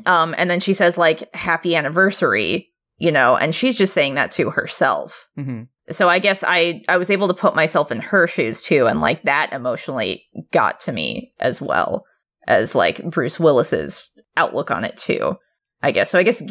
Um, 0.06 0.36
and 0.38 0.50
then 0.50 0.60
she 0.60 0.74
says 0.74 0.98
like 0.98 1.34
happy 1.34 1.76
anniversary, 1.76 2.68
you 2.98 3.12
know, 3.12 3.36
and 3.38 3.56
she's 3.56 3.78
just 3.78 3.94
saying 3.94 4.16
that 4.16 4.32
to 4.32 4.50
herself 4.50 5.28
hmm 5.36 5.64
so 5.92 6.10
i 6.10 6.18
guess 6.18 6.44
i 6.48 6.82
i 6.90 6.98
was 6.98 7.12
able 7.12 7.28
to 7.28 7.34
put 7.36 7.54
myself 7.56 7.92
in 7.92 8.00
her 8.00 8.26
shoes 8.26 8.64
too 8.64 8.88
and 8.88 9.02
like 9.02 9.22
that 9.22 9.54
emotionally 9.54 10.24
got 10.52 10.82
to 10.82 10.92
me 10.92 11.32
as 11.40 11.62
well 11.62 12.04
as 12.48 12.74
like 12.74 13.04
bruce 13.12 13.40
willis's 13.40 14.10
outlook 14.36 14.72
on 14.72 14.84
it 14.84 14.98
too 14.98 15.36
i 15.82 15.92
guess. 15.92 16.10
So 16.10 16.20
i 16.20 16.24
guess 16.24 16.42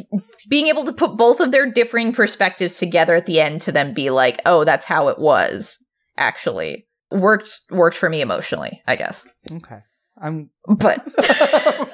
being 0.49 0.69
able 0.69 0.85
to 0.85 0.93
put 0.93 1.17
both 1.17 1.41
of 1.41 1.53
their 1.53 1.71
differing 1.71 2.13
perspectives 2.13 2.79
together 2.79 3.15
at 3.15 3.27
the 3.27 3.41
end 3.41 3.63
to 3.63 3.73
then 3.73 3.95
be 3.95 4.11
like 4.11 4.41
oh 4.47 4.65
that's 4.65 4.85
how 4.85 5.09
it 5.09 5.19
was 5.19 5.79
actually 6.17 6.87
worked 7.11 7.61
worked 7.71 7.97
for 7.97 8.09
me 8.09 8.21
emotionally 8.21 8.83
i 8.87 8.97
guess. 8.97 9.27
Okay. 9.51 9.79
I'm. 10.21 10.51
but 10.69 11.05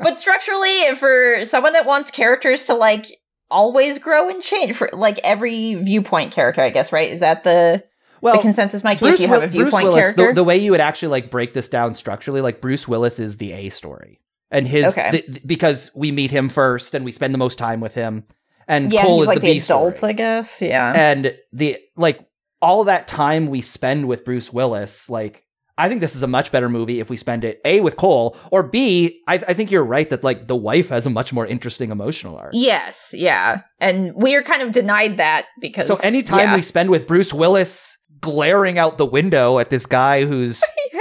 but 0.00 0.18
structurally 0.18 0.94
for 0.96 1.44
someone 1.44 1.72
that 1.72 1.86
wants 1.86 2.10
characters 2.10 2.66
to 2.66 2.74
like 2.74 3.06
always 3.50 3.98
grow 3.98 4.28
and 4.28 4.42
change 4.42 4.74
for 4.74 4.90
like 4.92 5.18
every 5.24 5.76
viewpoint 5.76 6.32
character 6.32 6.60
i 6.60 6.70
guess 6.70 6.92
right? 6.92 7.10
Is 7.10 7.20
that 7.20 7.44
the 7.44 7.82
well, 8.20 8.36
the 8.36 8.42
consensus 8.42 8.82
mikey 8.82 9.00
Bruce 9.00 9.14
if 9.14 9.20
you 9.20 9.28
have 9.28 9.38
a 9.38 9.40
Will- 9.42 9.48
viewpoint 9.48 9.84
Willis, 9.84 10.00
character? 10.00 10.28
The, 10.28 10.34
the 10.34 10.44
way 10.44 10.56
you 10.56 10.70
would 10.70 10.80
actually 10.80 11.08
like 11.08 11.30
break 11.30 11.54
this 11.54 11.68
down 11.68 11.94
structurally, 11.94 12.40
like 12.40 12.60
Bruce 12.60 12.88
Willis 12.88 13.18
is 13.18 13.36
the 13.36 13.52
A 13.52 13.68
story, 13.70 14.20
and 14.56 14.66
his 14.68 14.86
Okay. 14.88 15.10
th- 15.10 15.26
th- 15.26 15.46
because 15.46 15.90
we 15.94 16.10
meet 16.12 16.30
him 16.30 16.48
first 16.48 16.94
and 16.94 17.04
we 17.04 17.12
spend 17.12 17.32
the 17.34 17.38
most 17.38 17.58
time 17.58 17.80
with 17.80 17.94
him, 17.94 18.24
and 18.68 18.92
yeah 18.92 19.02
Cole 19.04 19.16
he's 19.18 19.22
is 19.22 19.28
like 19.28 19.40
the 19.40 19.52
the, 19.52 19.58
adult 19.64 19.96
story. 19.98 20.10
i 20.10 20.12
guess 20.12 20.60
yeah 20.62 20.92
and 20.94 21.36
the 21.52 21.78
like 21.96 22.18
all 22.62 22.84
that 22.84 23.06
time 23.06 23.46
we 23.48 23.60
spend 23.60 24.08
with 24.08 24.24
Bruce 24.24 24.50
Willis, 24.52 25.08
like 25.10 25.44
I 25.78 25.90
think 25.90 26.00
this 26.00 26.16
is 26.16 26.22
a 26.22 26.26
much 26.26 26.50
better 26.52 26.70
movie 26.70 27.00
if 27.00 27.10
we 27.10 27.18
spend 27.18 27.44
it 27.44 27.60
a 27.66 27.80
with 27.80 27.96
Cole 27.98 28.34
or 28.50 28.62
b 28.66 29.20
I, 29.28 29.34
I 29.34 29.52
think 29.52 29.70
you're 29.70 29.84
right 29.84 30.08
that 30.08 30.24
like 30.24 30.46
the 30.48 30.56
wife 30.56 30.88
has 30.88 31.04
a 31.06 31.10
much 31.10 31.34
more 31.34 31.46
interesting 31.46 31.90
emotional 31.90 32.34
arc. 32.38 32.52
yes 32.54 33.10
yeah 33.12 33.60
and 33.78 34.14
we 34.16 34.34
are 34.34 34.42
kind 34.42 34.62
of 34.62 34.72
denied 34.72 35.18
that 35.18 35.44
because 35.60 35.86
So 35.86 35.96
anytime 35.96 36.48
yeah. 36.48 36.56
we 36.56 36.62
spend 36.62 36.88
with 36.88 37.06
Bruce 37.06 37.32
Willis 37.34 37.96
glaring 38.22 38.78
out 38.78 38.96
the 38.96 39.04
window 39.06 39.58
at 39.58 39.68
this 39.68 39.84
guy 39.84 40.24
who's 40.24 40.62
Yeah. 40.94 41.00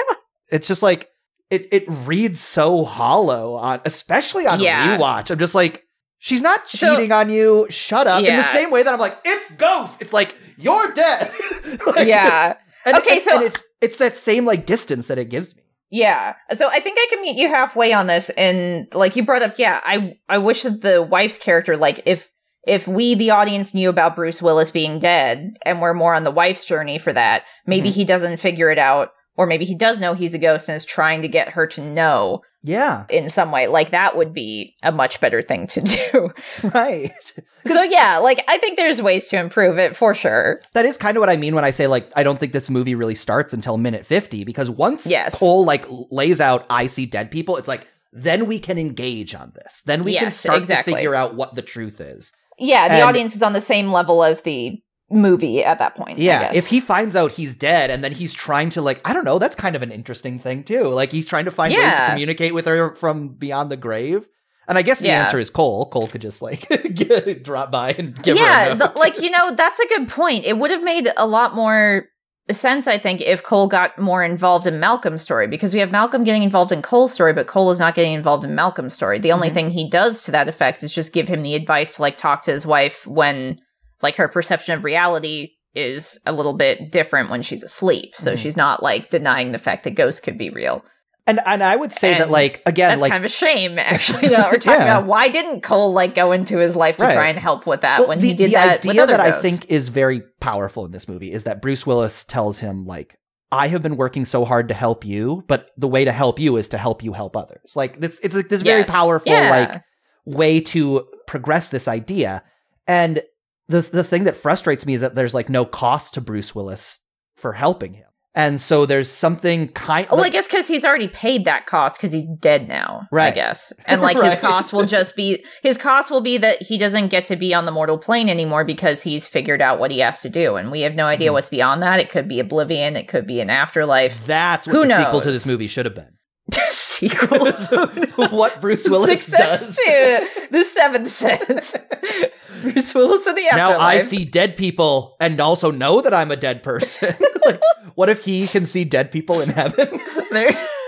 it's 0.51 0.67
just 0.67 0.83
like 0.83 1.07
it 1.55 1.67
it 1.71 1.85
reads 1.87 2.39
so 2.41 2.83
hollow 2.83 3.53
on 3.55 3.81
especially 3.85 4.45
on 4.47 4.59
Yeah. 4.59 4.97
rewatch. 4.97 5.31
I'm 5.31 5.39
just 5.39 5.55
like 5.55 5.83
she's 6.19 6.41
not 6.41 6.69
So- 6.69 6.95
cheating 6.95 7.11
on 7.11 7.29
you. 7.29 7.67
Shut 7.69 8.07
up. 8.07 8.23
In 8.23 8.35
the 8.35 8.43
same 8.53 8.71
way 8.71 8.83
that 8.83 8.93
I'm 8.93 8.99
like 8.99 9.17
it's 9.25 9.49
ghost. 9.51 10.01
It's 10.01 10.13
like 10.13 10.35
you're 10.57 10.91
dead. 10.93 11.31
Like, 11.87 12.07
yeah 12.07 12.55
And, 12.85 12.97
Okay, 12.97 13.13
and- 13.15 13.21
so- 13.21 13.35
and 13.35 13.43
it's 13.43 13.63
it's 13.81 13.97
that 13.97 14.17
same 14.17 14.45
like 14.45 14.65
distance 14.65 15.07
that 15.07 15.17
it 15.17 15.29
gives 15.29 15.55
me. 15.55 15.61
Yeah. 15.91 16.33
So 16.53 16.67
I 16.67 16.79
think 16.79 16.97
I 16.99 17.07
can 17.09 17.21
meet 17.21 17.37
you 17.37 17.47
halfway 17.47 17.93
on 17.93 18.07
this 18.07 18.29
and 18.31 18.87
like 18.93 19.15
you 19.15 19.23
brought 19.25 19.43
up 19.43 19.55
yeah, 19.57 19.79
I 19.83 20.13
I 20.27 20.37
wish 20.39 20.63
that 20.63 20.81
the 20.81 21.01
wife's 21.03 21.37
character 21.37 21.77
like 21.77 22.01
if 22.05 22.29
if 22.67 22.87
we 22.87 23.13
the 23.13 23.29
audience 23.29 23.75
knew 23.75 23.89
about 23.89 24.15
Bruce 24.15 24.41
Willis 24.41 24.71
being 24.71 24.97
dead 24.97 25.55
and 25.63 25.81
we're 25.81 25.93
more 25.93 26.15
on 26.15 26.23
the 26.23 26.31
wife's 26.31 26.65
journey 26.65 26.97
for 26.97 27.13
that, 27.13 27.43
maybe 27.67 27.89
Mhm. 27.89 27.93
he 27.93 28.05
doesn't 28.05 28.37
figure 28.37 28.71
it 28.71 28.79
out 28.79 29.09
or 29.37 29.45
maybe 29.45 29.65
he 29.65 29.75
does 29.75 29.99
know 29.99 30.13
he's 30.13 30.33
a 30.33 30.39
ghost 30.39 30.69
and 30.69 30.75
is 30.75 30.85
trying 30.85 31.21
to 31.21 31.27
get 31.27 31.49
her 31.49 31.67
to 31.67 31.81
know 31.81 32.41
Yeah, 32.63 33.05
in 33.09 33.29
some 33.29 33.51
way. 33.51 33.67
Like 33.67 33.91
that 33.91 34.15
would 34.17 34.33
be 34.33 34.75
a 34.83 34.91
much 34.91 35.19
better 35.19 35.41
thing 35.41 35.67
to 35.67 35.81
do. 35.81 36.29
right. 36.73 37.11
so 37.67 37.83
yeah, 37.83 38.17
like 38.17 38.43
I 38.47 38.57
think 38.57 38.77
there's 38.77 39.01
ways 39.01 39.27
to 39.27 39.37
improve 39.39 39.77
it 39.77 39.95
for 39.95 40.13
sure. 40.13 40.59
That 40.73 40.85
is 40.85 40.97
kind 40.97 41.17
of 41.17 41.21
what 41.21 41.29
I 41.29 41.37
mean 41.37 41.53
when 41.55 41.65
I 41.65 41.71
say 41.71 41.87
like 41.87 42.11
I 42.15 42.23
don't 42.23 42.39
think 42.39 42.53
this 42.53 42.69
movie 42.69 42.95
really 42.95 43.15
starts 43.15 43.53
until 43.53 43.77
minute 43.77 44.05
50 44.05 44.43
because 44.45 44.69
once 44.69 45.05
Yes. 45.05 45.37
Cole 45.37 45.65
like 45.65 45.85
lays 46.11 46.39
out 46.41 46.65
I 46.69 46.87
see 46.87 47.05
dead 47.05 47.29
people, 47.31 47.57
it's 47.57 47.67
like 47.67 47.87
then 48.17 48.45
we 48.45 48.59
can 48.59 48.77
engage 48.77 49.35
on 49.35 49.51
this. 49.55 49.81
Then 49.85 50.03
we 50.05 50.15
can 50.15 50.31
start 50.31 50.59
exactly. 50.59 50.93
to 50.93 50.97
figure 50.97 51.13
out 51.13 51.35
what 51.35 51.53
the 51.55 51.61
truth 51.61 51.99
is. 51.99 52.31
Yeah, 52.57 52.87
the 52.87 52.93
And- 52.95 53.03
audience 53.03 53.35
is 53.35 53.43
on 53.43 53.51
the 53.51 53.59
same 53.59 53.91
level 53.91 54.23
as 54.23 54.41
the 54.41 54.81
movie 55.15 55.63
at 55.63 55.79
that 55.79 55.95
point. 55.95 56.19
I 56.19 56.21
Yeah, 56.21 56.51
if 56.53 56.67
he 56.67 56.79
finds 56.79 57.15
out 57.15 57.31
he's 57.33 57.55
dead 57.55 57.89
and 57.89 58.03
then 58.03 58.11
he's 58.11 58.33
trying 58.33 58.69
to 58.71 58.81
like 58.81 59.01
I 59.05 59.13
don't 59.13 59.25
know, 59.25 59.39
that's 59.39 59.55
kind 59.55 59.75
of 59.75 59.81
an 59.81 59.91
interesting 59.91 60.37
thing 60.39 60.63
too. 60.63 60.83
Like 60.89 61.11
he's 61.11 61.25
trying 61.27 61.45
to 61.45 61.51
find 61.51 61.73
ways 61.73 61.93
to 61.93 62.05
communicate 62.07 62.53
with 62.53 62.65
her 62.67 62.95
from 62.95 63.29
beyond 63.29 63.71
the 63.71 63.77
grave. 63.77 64.27
And 64.67 64.77
I 64.77 64.81
guess 64.81 64.99
the 64.99 65.07
Yeah. 65.07 65.23
answer 65.25 65.37
is 65.39 65.49
Cole. 65.49 65.87
Cole 65.89 66.07
could 66.07 66.21
just 66.21 66.41
like 66.41 66.67
get, 66.93 67.43
drop 67.43 67.71
by 67.71 67.91
and 67.91 68.15
give 68.23 68.37
her 68.37 68.43
yeah, 68.43 68.73
the- 68.73 68.91
like 68.95 69.21
you 69.21 69.29
know, 69.29 69.51
that's 69.51 69.79
a 69.79 69.87
good 69.87 70.07
point. 70.07 70.45
It 70.45 70.57
would 70.57 70.71
have 70.71 70.83
made 70.83 71.07
a 71.17 71.25
lot 71.27 71.55
more 71.55 72.05
sense, 72.51 72.85
I 72.85 72.99
think, 72.99 73.21
if 73.21 73.41
Cole 73.41 73.67
got 73.67 73.97
more 73.97 74.23
involved 74.23 74.67
in 74.67 74.79
Malcolm's 74.79 75.23
story 75.23 75.47
because 75.47 75.73
we 75.73 75.79
have 75.79 75.91
Malcolm 75.91 76.23
getting 76.23 76.43
involved 76.43 76.71
in 76.71 76.83
Cole's 76.83 77.11
story, 77.11 77.33
but 77.33 77.47
Cole 77.47 77.71
is 77.71 77.79
not 77.79 77.95
getting 77.95 78.13
involved 78.13 78.43
in 78.45 78.53
Malcolm's 78.53 78.93
story. 78.93 79.17
The 79.17 79.31
only 79.31 79.49
Mhm. 79.49 79.53
thing 79.55 79.69
he 79.71 79.89
does 79.89 80.23
to 80.25 80.31
that 80.31 80.47
effect 80.47 80.83
is 80.83 80.93
just 80.93 81.11
give 81.13 81.27
him 81.27 81.41
the 81.41 81.55
advice 81.55 81.95
to 81.95 82.03
like 82.03 82.17
talk 82.17 82.43
to 82.43 82.51
his 82.51 82.63
wife 82.65 83.05
when 83.07 83.59
like 84.01 84.15
her 84.15 84.27
perception 84.27 84.77
of 84.77 84.83
reality 84.83 85.49
is 85.73 86.19
a 86.25 86.31
little 86.31 86.53
bit 86.53 86.91
different 86.91 87.29
when 87.29 87.41
she's 87.41 87.63
asleep. 87.63 88.13
So 88.15 88.33
Mhm. 88.33 88.37
she's 88.37 88.55
not 88.57 88.81
like 88.81 89.09
denying 89.09 89.51
the 89.51 89.57
fact 89.57 89.83
that 89.83 89.95
ghosts 89.95 90.19
could 90.21 90.37
be 90.37 90.49
real. 90.49 90.83
and 91.27 91.39
and 91.47 91.63
I 91.63 91.75
would 91.75 91.91
say 91.91 92.13
that 92.19 92.29
like 92.29 92.61
again 92.67 92.89
That's 92.89 93.01
like 93.01 93.11
kind 93.11 93.25
of 93.25 93.25
a 93.25 93.33
shame, 93.33 93.79
actually. 93.79 94.27
That 94.29 94.51
we're 94.51 94.59
talking 94.59 94.79
Yeah. 94.85 94.97
about 94.99 95.07
why 95.07 95.27
didn't 95.27 95.61
Cole 95.61 95.91
like 95.91 96.13
go 96.13 96.31
into 96.31 96.59
his 96.59 96.75
life 96.75 96.97
to 96.97 97.03
Right. 97.03 97.15
try 97.15 97.29
and 97.29 97.39
help 97.39 97.65
with 97.65 97.81
that 97.81 98.01
Well, 98.01 98.09
when 98.09 98.19
the, 98.19 98.27
he 98.27 98.33
did 98.35 98.49
the 98.51 98.53
that 98.53 98.85
idea 98.85 99.07
that 99.07 99.19
I 99.19 99.41
think 99.41 99.65
is 99.71 99.89
very 99.89 100.21
powerful 100.39 100.85
in 100.85 100.91
this 100.91 101.07
movie 101.07 101.31
is 101.31 101.43
that 101.45 101.63
Bruce 101.63 101.83
Willis 101.87 102.23
tells 102.25 102.59
him 102.59 102.85
like 102.85 103.17
I 103.51 103.69
have 103.69 103.81
been 103.81 103.97
working 103.97 104.25
so 104.25 104.45
hard 104.45 104.67
to 104.67 104.73
help 104.75 105.03
you, 105.03 105.43
but 105.47 105.71
the 105.77 105.87
way 105.87 106.05
to 106.05 106.11
help 106.11 106.39
you 106.39 106.57
is 106.57 106.67
to 106.69 106.77
help 106.77 107.01
you 107.03 107.13
help 107.13 107.35
others. 107.35 107.73
Like 107.75 107.99
this 107.99 108.19
it's 108.19 108.35
like 108.35 108.49
this 108.49 108.61
very 108.61 108.83
powerful 108.83 109.31
Yeah. 109.31 109.49
like 109.49 109.81
way 110.25 110.59
to 110.61 111.07
progress 111.25 111.69
this 111.69 111.87
idea. 111.87 112.43
And 112.87 113.23
the 113.67 113.81
the 113.81 114.03
thing 114.03 114.23
that 114.25 114.35
frustrates 114.35 114.85
me 114.85 114.93
is 114.93 115.01
that 115.01 115.15
there's 115.15 115.33
like 115.33 115.49
no 115.49 115.65
cost 115.65 116.13
to 116.15 116.21
Bruce 116.21 116.53
Willis 116.53 116.99
for 117.35 117.53
helping 117.53 117.93
him. 117.93 118.05
And 118.37 118.59
so 118.59 118.85
there's 118.85 119.09
something 119.09 119.69
kind 119.69 120.05
Well, 120.11 120.25
I 120.25 120.27
guess 120.27 120.45
because 120.45 120.67
he's 120.67 120.83
already 120.83 121.07
paid 121.07 121.45
that 121.45 121.67
cost 121.67 121.95
because 121.97 122.11
he's 122.11 122.27
dead 122.27 122.67
now. 122.67 123.07
Right? 123.09 123.31
I 123.31 123.35
guess, 123.35 123.71
and 123.85 124.01
like 124.01 124.21
his 124.21 124.35
cost 124.35 124.73
will 124.73 124.85
just 124.85 125.15
be 125.15 125.41
his 125.63 125.77
cost 125.77 126.11
will 126.11 126.19
be 126.19 126.37
that 126.39 126.61
he 126.61 126.77
doesn't 126.77 127.07
get 127.07 127.23
to 127.25 127.37
be 127.37 127.53
on 127.53 127.63
the 127.63 127.71
mortal 127.71 127.97
plane 127.97 128.27
anymore 128.27 128.65
because 128.65 129.01
he's 129.01 129.25
figured 129.25 129.61
out 129.61 129.79
what 129.79 129.89
he 129.89 129.99
has 129.99 130.21
to 130.21 130.29
do, 130.29 130.57
and 130.57 130.69
we 130.69 130.81
have 130.81 130.95
no 130.95 131.05
idea 131.05 131.29
Mhm. 131.29 131.33
what's 131.33 131.49
beyond 131.49 131.81
that. 131.81 132.01
It 132.01 132.09
could 132.09 132.27
be 132.27 132.41
oblivion. 132.41 132.97
It 132.97 133.07
could 133.07 133.25
be 133.25 133.39
an 133.39 133.49
afterlife. 133.49 134.25
that's 134.25 134.67
what 134.67 134.75
Who 134.75 134.85
the 134.85 134.97
sequel 134.97 135.21
to 135.21 135.31
this 135.31 135.45
movie 135.45 135.67
should 135.67 135.85
have 135.85 135.95
been. 135.95 136.17
Sequel. 136.95 137.51
what 138.29 138.59
Bruce 138.61 138.87
Willis 138.89 139.23
Sixth 139.23 139.31
does. 139.37 139.75
to 139.75 140.27
the 140.51 140.63
Seventh 140.63 141.09
Sense. 141.09 141.75
Bruce 142.61 142.95
Willis 142.95 143.27
in 143.27 143.35
the 143.35 143.47
afterlife. 143.47 143.77
now. 143.77 143.79
I 143.79 143.99
see 143.99 144.25
dead 144.25 144.55
people 144.55 145.15
and 145.19 145.39
also 145.39 145.71
know 145.71 146.01
that 146.01 146.13
I'm 146.13 146.31
a 146.31 146.35
dead 146.35 146.63
person. 146.63 147.13
like, 147.45 147.59
what 147.95 148.09
if 148.09 148.23
he 148.23 148.47
can 148.47 148.65
see 148.65 148.85
dead 148.85 149.11
people 149.11 149.41
in 149.41 149.49
heaven? 149.49 149.87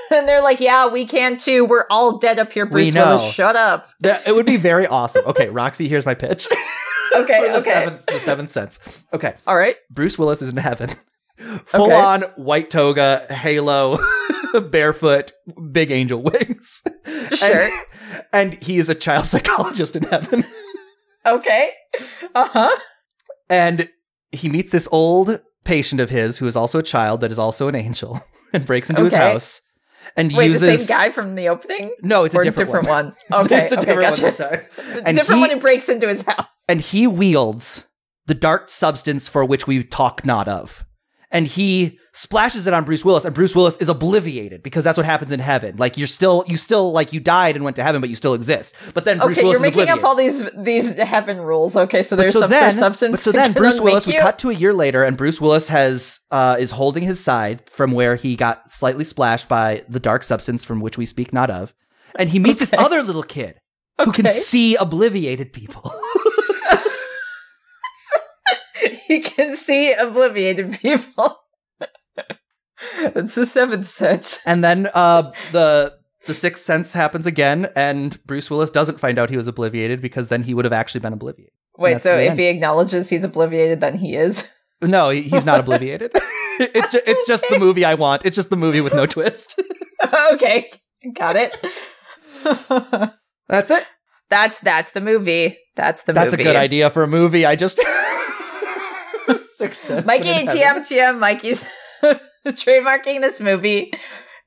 And 0.09 0.27
they're 0.27 0.41
like, 0.41 0.61
"Yeah, 0.61 0.87
we 0.87 1.05
can 1.05 1.37
too. 1.37 1.65
We're 1.65 1.83
all 1.89 2.17
dead 2.17 2.39
up 2.39 2.53
here, 2.53 2.65
Bruce. 2.65 2.93
Willis. 2.93 3.33
Shut 3.33 3.57
up." 3.57 3.87
that, 3.99 4.25
it 4.25 4.33
would 4.33 4.45
be 4.45 4.55
very 4.55 4.87
awesome. 4.87 5.23
Okay, 5.25 5.49
Roxy, 5.49 5.87
here's 5.89 6.05
my 6.05 6.13
pitch. 6.15 6.47
Okay, 7.15 7.47
the 7.51 7.57
okay. 7.57 7.71
Seventh, 7.71 8.05
the 8.05 8.19
seventh 8.19 8.51
sense. 8.51 8.79
Okay, 9.11 9.33
All 9.45 9.57
right. 9.57 9.75
Bruce 9.89 10.17
Willis 10.19 10.41
is 10.41 10.49
in 10.49 10.57
heaven, 10.57 10.91
Full 11.65 11.85
Okay. 11.85 11.93
on 11.95 12.21
white 12.35 12.69
toga, 12.69 13.25
halo, 13.29 13.97
barefoot, 14.61 15.31
big 15.71 15.91
angel 15.91 16.21
wings. 16.23 16.81
Sure. 17.33 17.69
And, 17.69 17.73
and 18.33 18.63
he 18.63 18.77
is 18.77 18.89
a 18.89 18.95
child 18.95 19.25
psychologist 19.27 19.95
in 19.95 20.03
heaven. 20.03 20.43
Okay. 21.25 21.69
Uh 22.33 22.47
huh. 22.47 22.79
And 23.49 23.89
he 24.31 24.49
meets 24.49 24.71
this 24.71 24.87
old 24.91 25.41
patient 25.63 25.99
of 26.01 26.09
his 26.09 26.37
who 26.37 26.47
is 26.47 26.55
also 26.55 26.79
a 26.79 26.83
child 26.83 27.21
that 27.21 27.31
is 27.31 27.39
also 27.39 27.67
an 27.67 27.75
angel 27.75 28.21
and 28.53 28.65
breaks 28.65 28.89
into 28.89 29.03
his 29.03 29.13
house 29.13 29.61
and 30.15 30.33
Wait, 30.33 30.47
uses 30.47 30.61
the 30.61 30.77
same 30.77 30.97
guy 30.97 31.09
from 31.11 31.35
the 31.35 31.49
opening? 31.49 31.91
No, 32.01 32.23
it's 32.23 32.33
a 32.33 32.39
or 32.39 32.43
different, 32.43 32.87
one. 32.87 33.13
one? 33.29 33.43
Okay. 33.45 33.65
it's 33.65 33.73
a 33.73 33.77
okay, 33.79 33.85
different 33.87 34.17
gotcha. 34.17 34.21
one 34.21 34.31
this 34.31 34.37
time. 34.37 35.01
And 35.05 35.17
different 35.17 35.39
he- 35.39 35.41
one 35.41 35.49
who 35.51 35.59
breaks 35.59 35.89
into 35.89 36.07
his 36.07 36.21
house. 36.23 36.47
And 36.69 36.81
he 36.81 37.07
wields 37.07 37.85
the 38.25 38.33
dark 38.33 38.69
substance 38.69 39.27
for 39.27 39.43
which 39.45 39.67
we 39.67 39.83
talk 39.83 40.25
not 40.25 40.47
of. 40.47 40.85
And 41.29 41.45
he 41.45 41.99
splashes 42.13 42.67
it 42.67 42.73
on 42.73 42.85
Bruce 42.85 43.03
Willis, 43.03 43.25
and 43.25 43.35
Bruce 43.35 43.53
Willis 43.53 43.75
is 43.77 43.89
obliviated 43.89 44.63
because 44.63 44.85
that's 44.85 44.97
what 44.97 45.05
happens 45.05 45.33
in 45.33 45.41
heaven. 45.41 45.75
Like 45.75 45.97
you're 45.97 46.07
still, 46.07 46.45
you 46.47 46.55
still, 46.55 46.93
like 46.93 47.11
you 47.11 47.19
died 47.19 47.55
and 47.55 47.65
went 47.65 47.75
to 47.75 47.83
heaven, 47.83 47.99
but 47.99 48.09
you 48.09 48.15
still 48.15 48.33
exist. 48.33 48.73
But 48.93 49.03
then 49.03 49.19
Bruce 49.19 49.37
okay, 49.37 49.43
Willis 49.43 49.55
you're 49.55 49.61
making 49.61 49.89
up 49.89 50.03
all 50.05 50.15
these 50.15 50.49
these 50.55 50.97
heaven 50.97 51.39
rules. 51.39 51.75
Okay, 51.75 52.01
so 52.01 52.15
there's 52.15 52.33
so 52.33 52.41
some 52.41 52.49
then, 52.49 52.71
substance. 52.71 53.11
But 53.11 53.19
so 53.21 53.31
then 53.33 53.51
Bruce 53.51 53.81
Willis, 53.81 54.07
we 54.07 54.13
cut 54.13 54.39
to 54.39 54.49
a 54.49 54.53
year 54.53 54.73
later, 54.73 55.03
and 55.03 55.17
Bruce 55.17 55.41
Willis 55.41 55.67
has 55.67 56.21
uh, 56.31 56.55
is 56.59 56.71
holding 56.71 57.03
his 57.03 57.19
side 57.19 57.69
from 57.69 57.91
where 57.91 58.15
he 58.15 58.37
got 58.37 58.71
slightly 58.71 59.03
splashed 59.03 59.49
by 59.49 59.83
the 59.89 59.99
dark 59.99 60.23
substance 60.23 60.63
from 60.63 60.79
which 60.79 60.97
we 60.97 61.05
speak 61.05 61.33
not 61.33 61.49
of, 61.49 61.73
and 62.17 62.29
he 62.29 62.39
meets 62.39 62.61
this 62.61 62.73
other 62.77 63.03
little 63.03 63.23
kid 63.23 63.59
who 64.03 64.11
can 64.11 64.29
see 64.29 64.77
obliviated 64.79 65.51
people. 65.51 65.93
he 69.07 69.19
can 69.19 69.55
see 69.55 69.93
obliviated 69.93 70.79
people. 70.81 71.37
That's 73.13 73.35
the 73.35 73.45
seventh 73.45 73.87
sense. 73.87 74.39
and 74.45 74.63
then 74.63 74.87
uh, 74.93 75.31
the 75.51 75.95
the 76.25 76.33
sixth 76.33 76.63
sense 76.63 76.93
happens 76.93 77.25
again, 77.25 77.69
and 77.75 78.21
Bruce 78.25 78.49
Willis 78.51 78.69
doesn't 78.69 78.99
find 78.99 79.17
out 79.17 79.29
he 79.29 79.37
was 79.37 79.47
obliviated 79.47 80.01
because 80.01 80.27
then 80.29 80.43
he 80.43 80.53
would 80.53 80.65
have 80.65 80.73
actually 80.73 80.99
been 81.01 81.13
obliviated. 81.17 81.51
Wait, 81.77 82.01
so 82.01 82.15
if 82.17 82.31
end. 82.31 82.39
he 82.39 82.47
acknowledges 82.47 83.09
he's 83.09 83.23
obliviated, 83.23 83.79
then 83.79 83.97
he 83.97 84.15
is. 84.15 84.47
No, 84.79 85.09
he's 85.09 85.43
not 85.43 85.65
obliviated. 85.65 86.11
it's 86.59 86.91
ju- 86.91 87.01
it's 87.07 87.25
just 87.25 87.43
the 87.49 87.57
movie 87.57 87.83
I 87.83 87.95
want. 87.95 88.27
It's 88.27 88.35
just 88.35 88.51
the 88.51 88.55
movie 88.55 88.79
with 88.79 88.93
no 88.93 89.07
twist. 89.07 89.59
okay, 90.33 90.69
got 91.13 91.35
it. 91.35 91.51
That's 93.47 93.71
it. 93.71 93.87
that's 94.29 94.59
that's 94.59 94.91
the 94.91 95.01
movie. 95.01 95.57
That's 95.75 96.03
the 96.03 96.13
That's 96.13 96.31
movie. 96.31 96.43
a 96.43 96.45
good 96.45 96.55
idea 96.55 96.91
for 96.91 97.01
a 97.01 97.07
movie. 97.07 97.43
I 97.43 97.55
just 97.55 97.79
sense. 99.57 100.05
Mikey 100.05 100.29
in. 100.29 100.45
TM 100.47 100.79
TM 100.79 101.19
Mikey's 101.19 101.69
trademarking 102.47 103.21
this 103.21 103.39
movie. 103.41 103.93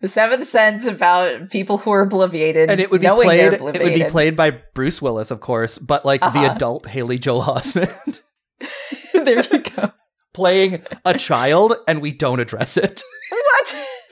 The 0.00 0.08
seventh 0.08 0.48
sense 0.48 0.86
about 0.86 1.50
people 1.50 1.76
who 1.76 1.90
are 1.90 2.06
obliviated. 2.08 2.70
and 2.70 2.80
it 2.80 2.90
would 2.90 3.02
be 3.02 3.06
played. 3.08 3.52
It 3.52 3.61
would 3.61 3.74
be 3.74 4.04
played 4.04 4.34
by 4.34 4.50
Bruce 4.74 5.02
Willis, 5.02 5.30
of 5.30 5.40
course, 5.40 5.76
but 5.76 6.06
like 6.06 6.20
the 6.22 6.26
Uh-huh. 6.28 6.52
adult 6.54 6.86
Haley 6.86 7.18
Joel 7.18 7.42
Osment 7.42 8.22
there 9.12 9.42
you 9.52 9.58
go. 9.58 9.90
playing 10.32 10.82
a 11.04 11.18
child, 11.18 11.74
and 11.86 12.00
we 12.00 12.12
don't 12.12 12.40
address 12.40 12.76
it. 12.78 13.02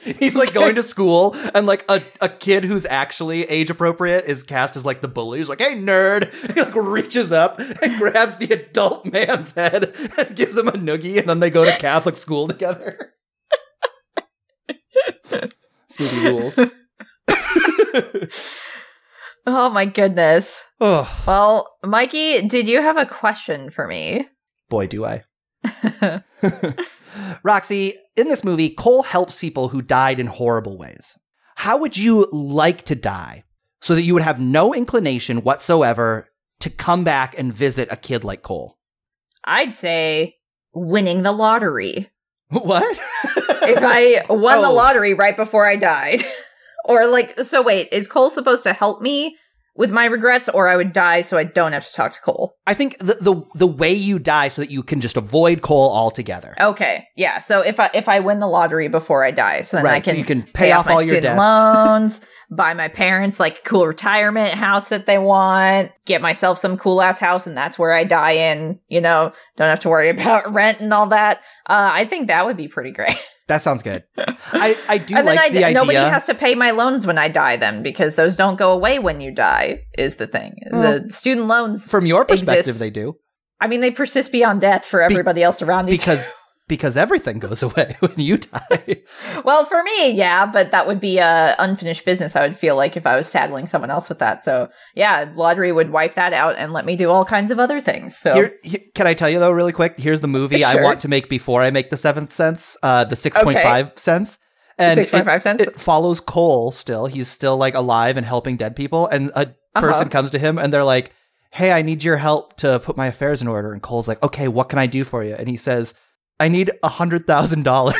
What? 0.08 0.16
He's 0.20 0.36
like 0.36 0.52
going 0.52 0.74
to 0.76 0.82
school, 0.82 1.36
and 1.54 1.66
like 1.66 1.84
a, 1.88 2.02
a 2.20 2.28
kid 2.28 2.64
who's 2.64 2.86
actually 2.86 3.44
age 3.44 3.70
appropriate 3.70 4.24
is 4.24 4.42
cast 4.42 4.76
as 4.76 4.84
like 4.84 5.00
the 5.00 5.08
bully. 5.08 5.38
He's 5.38 5.48
like, 5.48 5.60
"Hey, 5.60 5.74
nerd!" 5.74 6.32
He 6.54 6.60
like 6.60 6.74
reaches 6.74 7.32
up 7.32 7.58
and 7.58 7.98
grabs 7.98 8.36
the 8.36 8.52
adult 8.52 9.06
man's 9.06 9.52
head 9.52 9.94
and 10.16 10.36
gives 10.36 10.56
him 10.56 10.68
a 10.68 10.72
noogie, 10.72 11.18
and 11.18 11.28
then 11.28 11.40
they 11.40 11.50
go 11.50 11.64
to 11.64 11.72
Catholic 11.78 12.16
school 12.16 12.48
together. 12.48 13.14
this 15.30 16.00
movie 16.00 16.28
rules. 16.28 16.58
Oh 19.50 19.70
my 19.70 19.86
goodness. 19.86 20.66
oh 20.80 21.22
Well, 21.26 21.76
Mikey, 21.82 22.42
did 22.48 22.68
you 22.68 22.82
have 22.82 22.98
a 22.98 23.06
question 23.06 23.70
for 23.70 23.86
me? 23.86 24.28
boy, 24.68 24.86
do 24.86 25.06
I. 25.06 25.24
Roxy, 27.42 27.94
in 28.16 28.28
this 28.28 28.44
movie, 28.44 28.70
Cole 28.70 29.02
helps 29.02 29.40
people 29.40 29.68
who 29.68 29.82
died 29.82 30.20
in 30.20 30.26
horrible 30.26 30.76
ways. 30.78 31.16
How 31.56 31.76
would 31.78 31.96
you 31.96 32.26
like 32.32 32.84
to 32.86 32.94
die 32.94 33.44
so 33.80 33.94
that 33.94 34.02
you 34.02 34.14
would 34.14 34.22
have 34.22 34.40
no 34.40 34.72
inclination 34.74 35.42
whatsoever 35.42 36.28
to 36.60 36.70
come 36.70 37.04
back 37.04 37.38
and 37.38 37.52
visit 37.52 37.88
a 37.90 37.96
kid 37.96 38.24
like 38.24 38.42
Cole? 38.42 38.78
I'd 39.44 39.74
say 39.74 40.36
winning 40.74 41.22
the 41.22 41.32
lottery. 41.32 42.10
What? 42.50 42.98
If 43.62 43.78
I 43.82 44.24
won 44.30 44.62
the 44.62 44.68
Oh. 44.68 44.74
lottery 44.74 45.12
right 45.12 45.36
before 45.36 45.68
I 45.68 45.76
died. 45.76 46.22
or 46.86 47.06
like 47.06 47.38
so 47.40 47.60
wait, 47.60 47.88
is 47.92 48.08
Cole 48.08 48.30
supposed 48.30 48.62
to 48.62 48.72
help 48.72 49.02
me 49.02 49.36
with 49.78 49.92
my 49.92 50.04
regrets 50.06 50.48
or 50.48 50.68
I 50.68 50.76
would 50.76 50.92
die 50.92 51.20
so 51.20 51.38
I 51.38 51.44
don't 51.44 51.72
have 51.72 51.86
to 51.86 51.92
talk 51.92 52.12
to 52.12 52.20
Cole? 52.20 52.56
I 52.66 52.74
think 52.74 52.98
the, 52.98 53.14
the 53.20 53.42
the 53.54 53.66
way 53.66 53.94
you 53.94 54.18
die 54.18 54.48
so 54.48 54.60
that 54.60 54.70
you 54.70 54.82
can 54.82 55.00
just 55.00 55.16
avoid 55.16 55.62
Cole 55.62 55.90
altogether. 55.90 56.54
Okay. 56.60 57.06
Yeah, 57.16 57.38
so 57.38 57.60
if 57.60 57.80
I 57.80 57.88
if 57.94 58.08
I 58.08 58.20
win 58.20 58.40
the 58.40 58.48
lottery 58.48 58.88
before 58.88 59.24
I 59.24 59.30
die, 59.30 59.62
so 59.62 59.78
then 59.78 59.86
I 59.86 60.00
can 60.00 60.14
so 60.14 60.18
you 60.18 60.24
can 60.24 60.42
pay, 60.42 60.72
off 60.72 60.86
my 60.86 60.94
all 60.94 61.02
your 61.02 61.20
debts. 61.20 61.38
loans, 61.38 62.20
buy 62.50 62.74
my 62.74 62.88
parents 62.88 63.38
like 63.38 63.58
a 63.58 63.62
cool 63.62 63.86
retirement 63.86 64.54
house 64.54 64.88
that 64.88 65.06
they 65.06 65.18
want, 65.18 65.92
get 66.04 66.20
myself 66.20 66.58
some 66.58 66.76
cool 66.76 67.00
ass 67.00 67.20
house, 67.20 67.46
and 67.46 67.56
that's 67.56 67.78
where 67.78 67.92
I 67.92 68.02
die 68.02 68.32
in. 68.32 68.80
You 68.88 69.00
know, 69.00 69.32
don't 69.56 69.68
have 69.68 69.80
to 69.80 69.88
worry 69.88 70.10
about 70.10 70.52
rent 70.52 70.80
and 70.80 70.92
all 70.92 71.06
that. 71.06 71.38
Uh, 71.66 71.90
I 71.92 72.04
think 72.04 72.26
that 72.26 72.44
would 72.44 72.56
be 72.56 72.68
pretty 72.68 72.90
great. 72.90 73.16
That 73.48 73.62
sounds 73.62 73.82
good. 73.82 74.04
I, 74.16 74.76
I 74.88 74.98
do 74.98 75.14
and 75.16 75.26
then 75.26 75.36
like 75.36 75.46
I, 75.46 75.48
the 75.50 75.64
idea. 75.64 75.74
nobody 75.80 75.98
has 75.98 76.26
to 76.26 76.34
pay 76.34 76.54
my 76.54 76.70
loans 76.70 77.06
when 77.06 77.18
I 77.18 77.28
die, 77.28 77.56
then 77.56 77.82
because 77.82 78.14
those 78.14 78.36
don't 78.36 78.56
go 78.56 78.72
away 78.72 78.98
when 78.98 79.20
you 79.20 79.30
die. 79.34 79.80
Is 79.98 80.16
the 80.16 80.26
thing 80.26 80.54
Well, 80.70 81.00
the 81.00 81.10
student 81.10 81.46
loans? 81.48 81.90
From 81.90 82.06
your 82.06 82.24
perspective, 82.24 82.58
exists. 82.60 82.80
they 82.80 82.90
do 82.90 83.16
I 83.60 83.66
mean, 83.66 83.80
they 83.80 83.90
persist 83.90 84.30
beyond 84.30 84.60
death 84.60 84.84
for 84.86 85.02
everybody 85.02 85.42
else 85.42 85.62
around 85.62 85.88
you. 85.88 85.92
because 85.92 86.30
because 86.68 86.96
everything 86.96 87.38
goes 87.38 87.62
away 87.68 87.96
when 88.00 88.12
you 88.16 88.36
die. 88.38 89.02
Well, 89.44 89.64
for 89.64 89.82
me, 89.82 90.10
yeah, 90.12 90.46
but 90.46 90.70
that 90.70 90.86
would 90.86 91.00
be 91.00 91.18
a 91.18 91.56
unfinished 91.58 92.04
business. 92.04 92.36
I 92.36 92.42
would 92.42 92.56
feel 92.56 92.76
like 92.76 92.96
if 92.96 93.06
I 93.06 93.16
was 93.16 93.26
saddling 93.26 93.66
someone 93.66 93.90
else 93.90 94.08
with 94.08 94.18
that. 94.20 94.42
So 94.42 94.68
yeah, 94.94 95.30
lottery 95.34 95.72
would 95.72 95.90
wipe 95.90 96.14
that 96.14 96.32
out 96.32 96.56
and 96.58 96.72
let 96.72 96.84
me 96.86 96.94
do 96.96 97.10
all 97.10 97.24
kinds 97.24 97.50
of 97.50 97.58
other 97.58 97.80
things. 97.80 98.16
So 98.16 98.34
Here, 98.34 98.52
he- 98.62 98.78
can 98.94 99.06
I 99.06 99.14
tell 99.14 99.28
you 99.30 99.38
though, 99.38 99.50
really 99.50 99.72
quick? 99.72 99.98
Here's 99.98 100.20
the 100.20 100.28
movie 100.28 100.62
I 100.64 100.82
want 100.82 101.00
to 101.00 101.08
make 101.08 101.28
before 101.28 101.62
I 101.62 101.70
make 101.70 101.90
the 101.90 101.96
seventh 101.96 102.32
sense, 102.32 102.76
uh, 102.82 103.04
the 103.04 103.16
six 103.16 103.36
point 103.38 103.58
five 103.58 103.92
cents, 103.96 104.38
and 104.76 104.94
six 104.94 105.10
point 105.10 105.24
five 105.26 105.38
it, 105.40 105.42
cents. 105.42 105.62
it 105.66 105.80
follows 105.80 106.20
Cole 106.20 106.70
still. 106.70 107.06
He's 107.06 107.28
still 107.28 107.56
like 107.56 107.74
alive 107.74 108.16
and 108.16 108.26
helping 108.26 108.56
dead 108.56 108.76
people, 108.76 109.06
and 109.08 109.30
a 109.34 109.54
Uh-huh. 109.74 109.80
person 109.80 110.08
comes 110.08 110.30
to 110.32 110.38
him 110.38 110.58
and 110.58 110.72
they're 110.72 110.84
like, 110.84 111.12
"Hey, 111.52 111.72
I 111.72 111.82
need 111.82 112.02
your 112.04 112.16
help 112.16 112.56
to 112.58 112.78
put 112.80 112.96
my 112.96 113.06
affairs 113.08 113.40
in 113.42 113.48
order." 113.48 113.72
And 113.72 113.82
Cole's 113.82 114.08
like, 114.08 114.22
"Okay, 114.22 114.48
what 114.48 114.68
can 114.68 114.78
I 114.78 114.86
do 114.86 115.04
for 115.04 115.22
you?" 115.24 115.34
And 115.34 115.48
he 115.48 115.56
says, 115.56 115.94
"I 116.40 116.48
need 116.48 116.70
a 116.82 116.88
hundred 116.88 117.26
thousand 117.26 117.64
dollars 117.64 117.96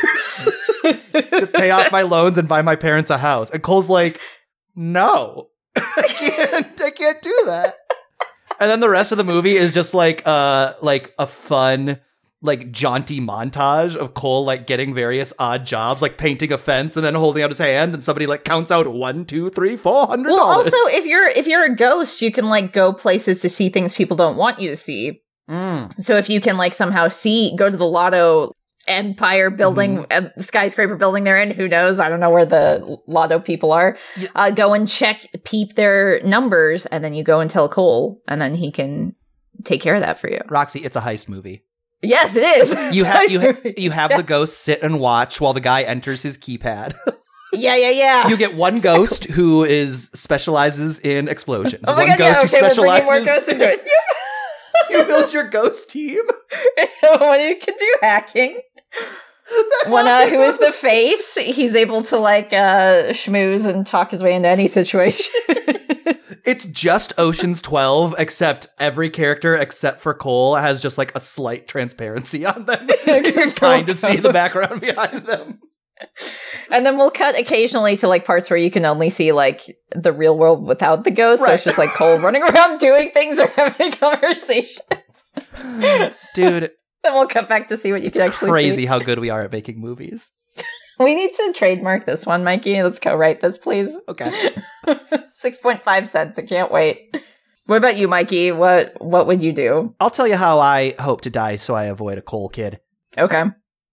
to 0.81 1.49
pay 1.53 1.71
off 1.71 1.91
my 1.91 2.03
loans 2.03 2.37
and 2.37 2.47
buy 2.47 2.61
my 2.61 2.75
parents 2.75 3.09
a 3.09 3.17
house." 3.17 3.49
And 3.49 3.63
Cole's 3.63 3.89
like, 3.89 4.19
"No, 4.75 5.49
I 5.75 6.03
can't. 6.07 6.81
I 6.81 6.91
can't 6.91 7.21
do 7.21 7.35
that." 7.45 7.75
And 8.59 8.69
then 8.69 8.81
the 8.81 8.89
rest 8.89 9.11
of 9.11 9.17
the 9.17 9.23
movie 9.23 9.55
is 9.55 9.73
just 9.73 9.93
like 9.93 10.21
uh 10.25 10.73
like 10.81 11.13
a 11.17 11.27
fun 11.27 11.99
like 12.41 12.71
jaunty 12.71 13.19
montage 13.19 13.95
of 13.95 14.13
Cole 14.13 14.45
like 14.45 14.65
getting 14.65 14.93
various 14.93 15.33
odd 15.39 15.65
jobs, 15.65 16.01
like 16.01 16.17
painting 16.17 16.51
a 16.51 16.57
fence 16.57 16.95
and 16.95 17.05
then 17.05 17.15
holding 17.15 17.43
out 17.43 17.49
his 17.49 17.57
hand, 17.57 17.93
and 17.93 18.03
somebody 18.03 18.27
like 18.27 18.43
counts 18.43 18.71
out 18.71 18.87
one, 18.87 19.25
two, 19.25 19.49
three, 19.49 19.75
four 19.75 20.07
hundred 20.07 20.31
well, 20.31 20.47
also 20.47 20.77
if 20.87 21.05
you're 21.05 21.27
if 21.27 21.47
you're 21.47 21.65
a 21.65 21.75
ghost, 21.75 22.21
you 22.21 22.31
can 22.31 22.47
like 22.47 22.71
go 22.71 22.93
places 22.93 23.41
to 23.41 23.49
see 23.49 23.69
things 23.69 23.93
people 23.93 24.15
don't 24.15 24.37
want 24.37 24.59
you 24.59 24.69
to 24.69 24.77
see. 24.77 25.21
Mm. 25.49 26.03
So 26.03 26.15
if 26.17 26.29
you 26.29 26.39
can 26.41 26.57
like 26.57 26.73
somehow 26.73 27.07
see, 27.07 27.55
go 27.55 27.69
to 27.69 27.75
the 27.77 27.85
Lotto 27.87 28.55
Empire 28.87 29.49
building, 29.49 30.03
Mm-hmm. 30.05 30.39
skyscraper 30.39 30.95
building 30.95 31.23
they're 31.23 31.37
in, 31.41 31.51
who 31.51 31.67
knows? 31.67 31.99
I 31.99 32.09
don't 32.09 32.19
know 32.19 32.29
where 32.29 32.45
the 32.45 32.97
Lotto 33.07 33.39
people 33.39 33.71
are. 33.71 33.97
Yeah. 34.17 34.27
Uh, 34.35 34.51
go 34.51 34.73
and 34.73 34.87
check, 34.87 35.27
peep 35.43 35.73
their 35.73 36.21
numbers, 36.23 36.85
and 36.87 37.03
then 37.03 37.13
you 37.13 37.23
go 37.23 37.39
and 37.39 37.49
tell 37.49 37.67
Cole, 37.69 38.21
and 38.27 38.41
then 38.41 38.55
he 38.55 38.71
can 38.71 39.15
take 39.63 39.81
care 39.81 39.95
of 39.95 40.01
that 40.01 40.17
for 40.19 40.29
you. 40.29 40.39
Roxy, 40.49 40.79
it's 40.79 40.95
a 40.95 41.01
heist 41.01 41.27
movie. 41.29 41.63
Yes, 42.01 42.35
it 42.35 42.43
is. 42.43 42.93
You 42.95 43.03
have 43.03 43.29
you, 43.29 43.39
ha- 43.41 43.71
you 43.77 43.91
have 43.91 44.15
the 44.15 44.23
ghost 44.23 44.59
sit 44.61 44.81
and 44.81 44.99
watch 44.99 45.41
while 45.41 45.53
the 45.53 45.59
guy 45.61 45.81
enters 45.83 46.21
his 46.23 46.37
keypad. 46.37 46.95
yeah, 47.53 47.75
yeah, 47.75 47.89
yeah. 47.89 48.27
you 48.29 48.37
get 48.37 48.55
one 48.55 48.79
ghost 48.79 49.25
who 49.25 49.63
is 49.65 50.09
specializes 50.13 50.97
in 50.99 51.27
explosions. 51.27 51.83
oh 51.87 51.93
my 51.95 52.05
one 52.05 52.07
god, 52.17 52.19
yeah, 52.19 52.33
ghost 52.41 52.53
okay, 52.53 52.59
who 52.59 52.65
we're 52.65 52.69
specializes. 52.71 53.05
more 53.05 53.19
ghosts 53.25 53.51
into 53.51 53.69
it. 53.69 53.87
you 54.89 55.03
build 55.05 55.33
your 55.33 55.49
ghost 55.49 55.89
team. 55.89 56.21
when 57.19 57.49
you 57.49 57.55
can 57.57 57.75
do 57.77 57.95
hacking. 58.01 58.59
One 59.87 60.05
uh, 60.05 60.27
who 60.27 60.41
is 60.41 60.59
the 60.59 60.71
face, 60.71 61.35
he's 61.35 61.75
able 61.75 62.03
to 62.03 62.17
like 62.17 62.53
uh 62.53 63.09
schmooze 63.09 63.65
and 63.65 63.85
talk 63.85 64.11
his 64.11 64.21
way 64.21 64.35
into 64.35 64.47
any 64.47 64.67
situation. 64.67 65.33
It's 66.45 66.65
just 66.65 67.13
Ocean's 67.19 67.61
12, 67.61 68.15
except 68.17 68.67
every 68.79 69.11
character 69.11 69.55
except 69.55 70.01
for 70.01 70.15
Cole 70.15 70.55
has 70.55 70.81
just 70.81 70.97
like 70.97 71.13
a 71.13 71.21
slight 71.21 71.67
transparency 71.67 72.43
on 72.43 72.65
them. 72.65 72.87
you 73.05 73.21
can 73.21 73.51
kind 73.51 73.87
of 73.87 73.95
see 73.95 74.17
the 74.17 74.33
background 74.33 74.81
behind 74.81 75.27
them. 75.27 75.59
And 76.71 76.85
then 76.85 76.97
we'll 76.97 77.11
cut 77.11 77.37
occasionally 77.37 77.95
to 77.97 78.07
like 78.07 78.25
parts 78.25 78.49
where 78.49 78.57
you 78.57 78.71
can 78.71 78.85
only 78.85 79.09
see 79.09 79.31
like 79.31 79.77
the 79.91 80.13
real 80.13 80.37
world 80.37 80.65
without 80.65 81.03
the 81.03 81.11
ghost. 81.11 81.43
So 81.43 81.51
it's 81.51 81.63
just 81.63 81.77
like 81.77 81.93
Cole 81.93 82.19
running 82.19 82.43
around 82.43 82.77
doing 82.79 83.11
things 83.11 83.39
or 83.39 83.47
having 83.47 83.91
conversations. 83.93 84.79
Dude, 86.35 86.71
Then 87.03 87.13
we'll 87.13 87.27
cut 87.27 87.47
back 87.47 87.67
to 87.67 87.77
see 87.77 87.91
what 87.93 88.01
you 88.01 88.11
can 88.11 88.21
actually 88.21 88.51
crazy 88.51 88.81
see. 88.81 88.85
how 88.85 88.99
good 88.99 89.19
we 89.19 89.29
are 89.29 89.43
at 89.43 89.51
making 89.51 89.79
movies. 89.79 90.31
We 90.99 91.15
need 91.15 91.33
to 91.33 91.53
trademark 91.55 92.05
this 92.05 92.25
one, 92.25 92.43
Mikey. 92.43 92.83
Let's 92.83 92.99
co-write 92.99 93.39
this, 93.39 93.57
please. 93.57 93.97
Okay. 94.09 94.33
Six 95.31 95.57
point 95.57 95.81
five 95.81 96.09
cents. 96.09 96.37
I 96.37 96.41
can't 96.41 96.71
wait. 96.73 97.15
What 97.67 97.77
about 97.77 97.95
you, 97.95 98.09
Mikey? 98.09 98.51
What 98.51 98.95
what 98.99 99.27
would 99.27 99.41
you 99.41 99.53
do? 99.53 99.95
I'll 100.01 100.09
tell 100.09 100.27
you 100.27 100.35
how 100.35 100.59
I 100.59 100.95
hope 100.99 101.21
to 101.21 101.29
die 101.29 101.55
so 101.55 101.73
I 101.73 101.85
avoid 101.85 102.17
a 102.17 102.21
Cole 102.21 102.49
kid. 102.49 102.81
Okay. 103.17 103.43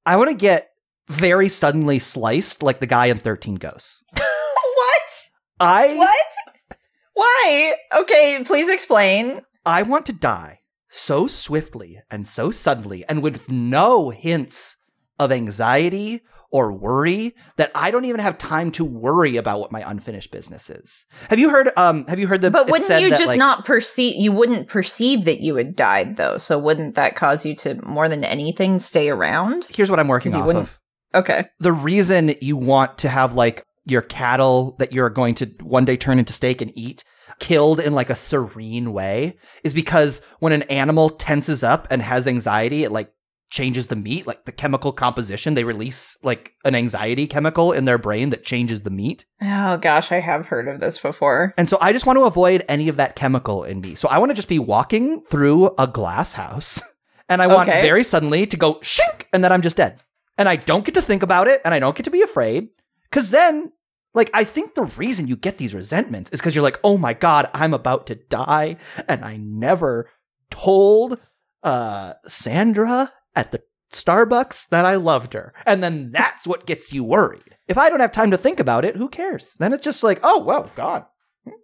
I 0.04 0.16
want 0.16 0.30
to 0.30 0.36
get 0.36 0.70
very 1.08 1.48
suddenly 1.48 1.98
sliced 1.98 2.62
like 2.62 2.80
the 2.80 2.86
guy 2.86 3.06
in 3.06 3.18
13 3.18 3.56
Ghosts. 3.56 4.02
what? 4.14 5.28
I 5.60 5.96
What? 5.96 6.76
Why? 7.14 7.74
Okay, 8.00 8.42
please 8.44 8.68
explain. 8.68 9.40
I 9.64 9.82
want 9.82 10.06
to 10.06 10.12
die 10.12 10.60
so 10.88 11.26
swiftly 11.26 11.98
and 12.10 12.26
so 12.26 12.50
suddenly 12.50 13.04
and 13.08 13.22
with 13.22 13.48
no 13.48 14.10
hints 14.10 14.76
of 15.18 15.32
anxiety 15.32 16.22
or 16.50 16.72
worry 16.72 17.34
that 17.56 17.70
I 17.74 17.90
don't 17.90 18.04
even 18.04 18.20
have 18.20 18.38
time 18.38 18.70
to 18.72 18.84
worry 18.84 19.36
about 19.36 19.60
what 19.60 19.72
my 19.72 19.88
unfinished 19.88 20.30
business 20.30 20.70
is. 20.70 21.04
Have 21.28 21.38
you 21.38 21.50
heard 21.50 21.70
um 21.76 22.06
have 22.06 22.18
you 22.18 22.26
heard 22.26 22.40
the 22.40 22.50
But 22.50 22.70
wouldn't 22.70 23.00
you 23.00 23.10
that, 23.10 23.18
just 23.18 23.28
like- 23.28 23.38
not 23.38 23.64
perceive? 23.64 24.14
You 24.16 24.32
wouldn't 24.32 24.68
perceive 24.68 25.24
that 25.24 25.40
you 25.40 25.56
had 25.56 25.74
died, 25.74 26.16
though. 26.16 26.38
So 26.38 26.58
wouldn't 26.58 26.94
that 26.94 27.16
cause 27.16 27.44
you 27.44 27.54
to 27.56 27.80
more 27.84 28.08
than 28.08 28.24
anything 28.24 28.78
stay 28.78 29.08
around? 29.08 29.66
Here's 29.68 29.90
what 29.90 29.98
I'm 30.00 30.08
working 30.08 30.34
off 30.34 30.48
of. 30.54 30.78
Okay. 31.14 31.46
The 31.60 31.72
reason 31.72 32.34
you 32.40 32.56
want 32.56 32.98
to 32.98 33.08
have 33.08 33.34
like 33.34 33.64
your 33.84 34.02
cattle 34.02 34.76
that 34.78 34.92
you're 34.92 35.10
going 35.10 35.34
to 35.36 35.46
one 35.62 35.84
day 35.84 35.96
turn 35.96 36.18
into 36.18 36.32
steak 36.32 36.60
and 36.60 36.72
eat 36.76 37.04
killed 37.38 37.80
in 37.80 37.94
like 37.94 38.10
a 38.10 38.14
serene 38.14 38.92
way 38.92 39.36
is 39.62 39.74
because 39.74 40.22
when 40.40 40.52
an 40.52 40.62
animal 40.64 41.10
tenses 41.10 41.62
up 41.62 41.86
and 41.90 42.00
has 42.02 42.26
anxiety, 42.26 42.82
it 42.84 42.92
like 42.92 43.12
changes 43.50 43.86
the 43.86 43.96
meat, 43.96 44.26
like 44.26 44.44
the 44.44 44.52
chemical 44.52 44.90
composition. 44.92 45.54
They 45.54 45.62
release 45.64 46.16
like 46.22 46.54
an 46.64 46.74
anxiety 46.74 47.26
chemical 47.26 47.72
in 47.72 47.84
their 47.84 47.98
brain 47.98 48.30
that 48.30 48.44
changes 48.44 48.82
the 48.82 48.90
meat. 48.90 49.24
Oh 49.42 49.76
gosh, 49.76 50.10
I 50.10 50.18
have 50.18 50.46
heard 50.46 50.66
of 50.66 50.80
this 50.80 50.98
before. 50.98 51.54
And 51.56 51.68
so 51.68 51.78
I 51.80 51.92
just 51.92 52.06
want 52.06 52.16
to 52.18 52.24
avoid 52.24 52.64
any 52.68 52.88
of 52.88 52.96
that 52.96 53.14
chemical 53.16 53.62
in 53.64 53.80
me. 53.80 53.94
So 53.94 54.08
I 54.08 54.18
want 54.18 54.30
to 54.30 54.34
just 54.34 54.48
be 54.48 54.58
walking 54.58 55.20
through 55.22 55.70
a 55.78 55.86
glass 55.86 56.32
house 56.32 56.82
and 57.28 57.40
I 57.40 57.46
want 57.46 57.68
Okay. 57.68 57.82
very 57.82 58.02
suddenly 58.02 58.46
to 58.46 58.56
go 58.56 58.74
shink 58.76 59.24
and 59.32 59.44
then 59.44 59.52
I'm 59.52 59.62
just 59.62 59.76
dead. 59.76 60.00
And 60.38 60.48
I 60.48 60.56
don't 60.56 60.84
get 60.84 60.94
to 60.94 61.02
think 61.02 61.22
about 61.22 61.48
it 61.48 61.60
and 61.64 61.72
I 61.72 61.78
don't 61.78 61.96
get 61.96 62.04
to 62.04 62.10
be 62.10 62.22
afraid. 62.22 62.68
Cause 63.10 63.30
then, 63.30 63.72
like, 64.14 64.30
I 64.34 64.44
think 64.44 64.74
the 64.74 64.84
reason 64.84 65.28
you 65.28 65.36
get 65.36 65.58
these 65.58 65.74
resentments 65.74 66.30
is 66.30 66.40
because 66.40 66.54
you're 66.54 66.64
like, 66.64 66.80
oh 66.82 66.98
my 66.98 67.14
God, 67.14 67.48
I'm 67.54 67.74
about 67.74 68.06
to 68.08 68.14
die. 68.14 68.76
And 69.08 69.24
I 69.24 69.36
never 69.36 70.10
told 70.50 71.18
uh, 71.62 72.14
Sandra 72.26 73.12
at 73.34 73.52
the 73.52 73.62
Starbucks 73.92 74.68
that 74.68 74.84
I 74.84 74.96
loved 74.96 75.32
her. 75.34 75.54
And 75.64 75.82
then 75.82 76.10
that's 76.10 76.46
what 76.46 76.66
gets 76.66 76.92
you 76.92 77.04
worried. 77.04 77.56
If 77.68 77.78
I 77.78 77.88
don't 77.88 78.00
have 78.00 78.12
time 78.12 78.30
to 78.30 78.38
think 78.38 78.60
about 78.60 78.84
it, 78.84 78.96
who 78.96 79.08
cares? 79.08 79.54
Then 79.58 79.72
it's 79.72 79.84
just 79.84 80.02
like, 80.02 80.20
oh, 80.22 80.42
well, 80.42 80.70
God, 80.74 81.04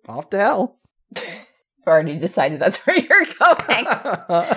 off 0.08 0.30
to 0.30 0.38
hell. 0.38 0.78
I've 1.16 1.88
already 1.88 2.18
decided 2.18 2.60
that's 2.60 2.78
where 2.86 2.96
you're 2.96 3.26
going. 3.38 3.86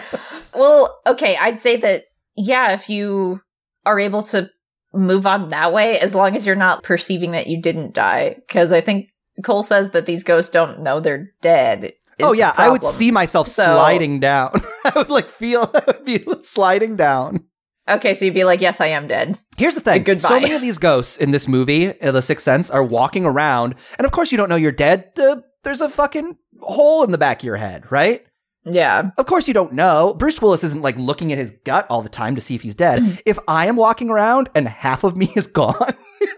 well, 0.54 1.00
okay, 1.08 1.38
I'd 1.40 1.60
say 1.60 1.78
that 1.78 2.06
yeah, 2.36 2.74
if 2.74 2.90
you 2.90 3.42
are 3.86 4.00
able 4.00 4.24
to 4.24 4.50
move 4.94 5.26
on 5.26 5.50
that 5.50 5.74
way, 5.74 6.00
as 6.00 6.16
long 6.16 6.36
as 6.36 6.46
you're 6.46 6.56
not 6.56 6.84
perceiving 6.84 7.32
that 7.32 7.48
you 7.48 7.62
didn't 7.62 7.94
die, 7.94 8.36
because 8.48 8.72
I 8.72 8.82
think 8.82 9.10
Cole 9.44 9.64
says 9.64 9.90
that 9.92 10.06
these 10.06 10.24
ghosts 10.24 10.50
don't 10.50 10.82
know 10.82 11.00
they're 11.00 11.32
dead. 11.42 11.94
oh 12.22 12.32
yeah, 12.34 12.54
I 12.56 12.70
would 12.70 12.84
see 12.84 13.12
myself 13.12 13.48
So- 13.48 13.64
sliding 13.64 14.20
down. 14.20 14.62
I 14.86 14.92
would 14.96 15.10
like 15.10 15.30
feel 15.30 15.70
I 15.74 15.84
would 15.88 16.06
be 16.06 16.26
sliding 16.44 16.96
down. 16.96 17.46
Okay, 17.88 18.16
so 18.16 18.26
you'd 18.26 18.34
be 18.34 18.46
like, 18.46 18.62
"Yes, 18.62 18.82
I 18.82 18.88
am 18.88 19.08
dead." 19.08 19.38
Here's 19.58 19.76
the 19.76 19.82
thing: 19.82 20.04
Goodbye. 20.04 20.28
so 20.30 20.40
many 20.40 20.54
of 20.56 20.62
these 20.62 20.80
ghosts 20.80 21.18
in 21.18 21.30
this 21.32 21.48
movie, 21.48 22.00
uh, 22.02 22.12
The 22.12 22.22
Sixth 22.24 22.44
Sense, 22.44 22.72
are 22.72 22.84
walking 22.84 23.26
around, 23.26 23.76
and 24.00 24.06
of 24.06 24.12
course 24.12 24.32
you 24.32 24.38
don't 24.40 24.50
know 24.50 24.56
you're 24.56 24.72
dead. 24.72 25.12
The, 25.16 25.44
there's 25.64 25.82
a 25.82 25.90
fucking 25.90 26.36
hole 26.62 27.04
in 27.04 27.12
the 27.12 27.18
back 27.20 27.42
of 27.42 27.44
your 27.46 27.58
head, 27.58 27.92
right? 27.92 28.26
Yeah, 28.68 29.12
Of 29.18 29.28
course 29.28 29.48
you 29.48 29.54
don't 29.54 29.74
know. 29.74 30.16
Bruce 30.16 30.42
Willis 30.42 30.64
isn't 30.64 30.82
like 30.82 30.98
looking 30.98 31.32
at 31.32 31.38
his 31.38 31.52
gut 31.66 31.86
all 31.90 32.02
the 32.02 32.10
time 32.10 32.34
to 32.36 32.42
see 32.42 32.56
if 32.56 32.62
he's 32.64 32.74
dead. 32.76 33.22
if 33.26 33.38
I 33.48 33.68
am 33.68 33.76
walking 33.76 34.10
around 34.10 34.50
and 34.56 34.68
half 34.68 35.04
of 35.04 35.16
me 35.16 35.32
is 35.36 35.46
gone, 35.48 35.76
and 35.82 36.30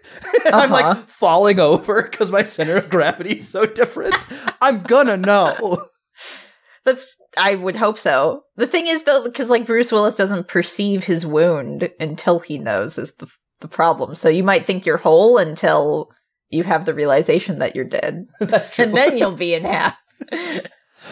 I'm 0.53 0.71
Uh-huh. 0.73 0.83
like 0.95 1.07
falling 1.09 1.59
over 1.59 2.01
because 2.03 2.31
my 2.31 2.43
center 2.43 2.75
of 2.77 2.89
gravity 2.89 3.39
is 3.39 3.47
so 3.47 3.65
different, 3.65 4.15
I'm 4.61 4.81
gonna 4.83 5.15
know. 5.17 5.87
that's. 6.83 7.15
I 7.37 7.55
would 7.55 7.75
hope 7.75 7.97
so. 7.97 8.43
The 8.57 8.67
thing 8.67 8.87
is, 8.87 9.03
though, 9.03 9.23
because 9.23 9.49
like 9.49 9.65
Bruce 9.65 9.91
Willis 9.91 10.15
doesn't 10.15 10.47
perceive 10.49 11.03
his 11.05 11.25
wound 11.25 11.89
until 11.99 12.39
he 12.39 12.57
knows 12.57 12.97
is 12.97 13.13
the 13.15 13.27
the 13.61 13.67
problem. 13.69 14.15
So 14.15 14.27
you 14.29 14.43
might 14.43 14.65
think 14.65 14.85
you're 14.85 14.97
whole 14.97 15.37
until 15.37 16.09
you 16.49 16.63
have 16.63 16.85
the 16.85 16.93
realization 16.93 17.59
that 17.59 17.75
you're 17.75 17.85
dead, 17.85 18.25
That's 18.39 18.69
true. 18.69 18.85
and 18.85 18.95
then 18.95 19.17
you'll 19.17 19.31
be 19.31 19.53
in 19.53 19.63
half. 19.63 19.95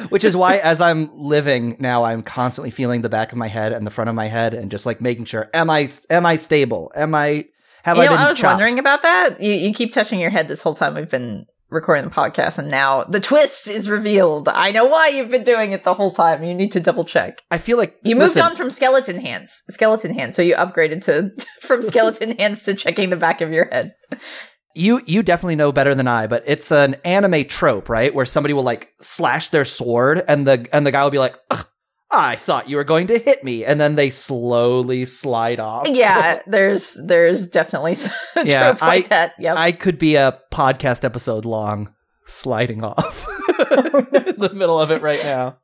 Which 0.09 0.23
is 0.23 0.35
why, 0.35 0.57
as 0.57 0.81
I'm 0.81 1.09
living 1.13 1.77
now, 1.79 2.03
I'm 2.03 2.21
constantly 2.23 2.71
feeling 2.71 3.01
the 3.01 3.09
back 3.09 3.31
of 3.31 3.37
my 3.37 3.47
head 3.47 3.71
and 3.73 3.85
the 3.85 3.91
front 3.91 4.09
of 4.09 4.15
my 4.15 4.27
head, 4.27 4.53
and 4.53 4.69
just 4.71 4.85
like 4.85 5.01
making 5.01 5.25
sure: 5.25 5.49
am 5.53 5.69
I 5.69 5.89
am 6.09 6.25
I 6.25 6.37
stable? 6.37 6.91
Am 6.95 7.15
I 7.15 7.45
have 7.83 7.97
you 7.97 8.03
I 8.03 8.05
know, 8.05 8.11
been 8.11 8.19
I 8.19 8.27
was 8.29 8.37
chopped? 8.37 8.53
wondering 8.53 8.79
about 8.79 9.01
that. 9.03 9.41
You, 9.41 9.51
you 9.53 9.73
keep 9.73 9.91
touching 9.93 10.19
your 10.19 10.29
head 10.31 10.47
this 10.47 10.61
whole 10.61 10.73
time 10.75 10.95
we've 10.95 11.09
been 11.09 11.45
recording 11.69 12.05
the 12.05 12.11
podcast, 12.11 12.57
and 12.57 12.69
now 12.69 13.03
the 13.05 13.19
twist 13.19 13.67
is 13.67 13.89
revealed. 13.89 14.47
I 14.49 14.71
know 14.71 14.85
why 14.85 15.09
you've 15.09 15.29
been 15.29 15.43
doing 15.43 15.71
it 15.71 15.83
the 15.83 15.93
whole 15.93 16.11
time. 16.11 16.43
You 16.43 16.53
need 16.53 16.71
to 16.73 16.79
double 16.79 17.03
check. 17.03 17.41
I 17.51 17.57
feel 17.57 17.77
like 17.77 17.95
You 18.03 18.15
moved 18.15 18.35
listen, 18.35 18.41
on 18.43 18.55
from 18.55 18.69
skeleton 18.69 19.19
hands, 19.19 19.61
skeleton 19.69 20.13
hands, 20.13 20.35
so 20.35 20.41
you 20.41 20.55
upgraded 20.55 21.03
to 21.05 21.31
from 21.61 21.81
skeleton 21.81 22.37
hands 22.37 22.63
to 22.63 22.73
checking 22.73 23.09
the 23.09 23.17
back 23.17 23.41
of 23.41 23.51
your 23.51 23.67
head. 23.71 23.93
You 24.76 25.01
you 25.05 25.23
definitely 25.23 25.55
know 25.55 25.71
better 25.71 25.95
than 25.95 26.07
I, 26.07 26.28
but 26.28 26.43
it's 26.45 26.71
an 26.71 26.95
anime 27.05 27.45
trope, 27.45 27.89
right? 27.89 28.13
Where 28.13 28.26
somebody 28.26 28.53
will 28.53 28.63
like 28.63 28.93
slash 28.99 29.49
their 29.49 29.65
sword, 29.65 30.21
and 30.28 30.45
the 30.45 30.67
and 30.73 30.86
the 30.86 30.91
guy 30.91 31.03
will 31.03 31.11
be 31.11 31.19
like, 31.19 31.36
"Ugh, 31.49 31.65
"I 32.11 32.36
thought 32.36 32.69
you 32.69 32.76
were 32.78 32.84
going 32.84 33.07
to 33.07 33.17
hit 33.17 33.43
me," 33.43 33.65
and 33.65 33.80
then 33.80 33.95
they 33.95 34.09
slowly 34.09 35.05
slide 35.05 35.59
off. 35.59 35.88
Yeah, 35.89 36.41
there's 36.47 36.99
there's 37.05 37.47
definitely 37.47 37.95
Yeah, 38.43 38.71
trope 38.71 38.82
like 38.82 39.09
that. 39.09 39.34
Yep. 39.39 39.57
I 39.57 39.71
could 39.71 39.97
be 39.97 40.15
a 40.15 40.39
podcast 40.51 41.03
episode 41.03 41.45
long, 41.45 41.93
sliding 42.26 42.84
off 42.84 43.28
in 43.49 44.36
the 44.38 44.51
middle 44.53 44.80
of 44.80 44.91
it 44.91 45.01
right 45.01 45.23
now. 45.23 45.57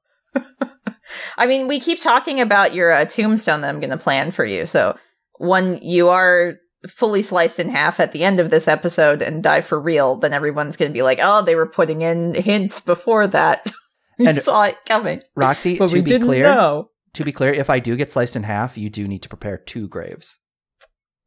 I 1.38 1.46
mean, 1.46 1.68
we 1.68 1.80
keep 1.80 2.02
talking 2.02 2.40
about 2.40 2.74
your 2.74 2.92
uh, 2.92 3.06
tombstone 3.06 3.62
that 3.62 3.70
I'm 3.70 3.82
going 3.82 3.90
to 3.90 3.98
plan 3.98 4.32
for 4.32 4.46
you. 4.46 4.66
So 4.66 4.96
when 5.40 5.78
you 5.82 6.08
are 6.08 6.56
fully 6.88 7.22
sliced 7.22 7.60
in 7.60 7.70
half 7.70 8.00
at 8.00 8.12
the 8.12 8.24
end 8.24 8.40
of 8.40 8.50
this 8.50 8.68
episode 8.68 9.22
and 9.22 9.44
die 9.44 9.62
for 9.62 9.80
real, 9.80 10.16
then 10.16 10.34
everyone's 10.34 10.78
going 10.78 10.90
to 10.92 10.94
be 10.94 11.04
like, 11.04 11.20
"Oh, 11.22 11.42
they 11.42 11.56
were 11.56 11.68
putting 11.68 12.02
in 12.02 12.34
hints 12.34 12.80
before 12.80 13.28
that. 13.28 13.72
we 14.20 14.28
And- 14.28 14.42
saw 14.42 14.64
it 14.64 14.78
coming, 14.88 15.22
Roxy, 15.36 15.78
but 15.78 15.90
to 15.90 15.94
we 15.94 16.02
be 16.02 16.10
didn't 16.10 16.28
clear, 16.28 16.44
know." 16.44 16.90
to 17.14 17.26
be 17.26 17.32
clear, 17.32 17.52
if 17.52 17.70
I 17.70 17.80
do 17.80 17.96
get 17.98 18.10
sliced 18.12 18.36
in 18.36 18.44
half, 18.44 18.78
you 18.78 18.90
do 18.90 19.08
need 19.08 19.22
to 19.24 19.30
prepare 19.30 19.58
two 19.58 19.88
graves. 19.90 20.40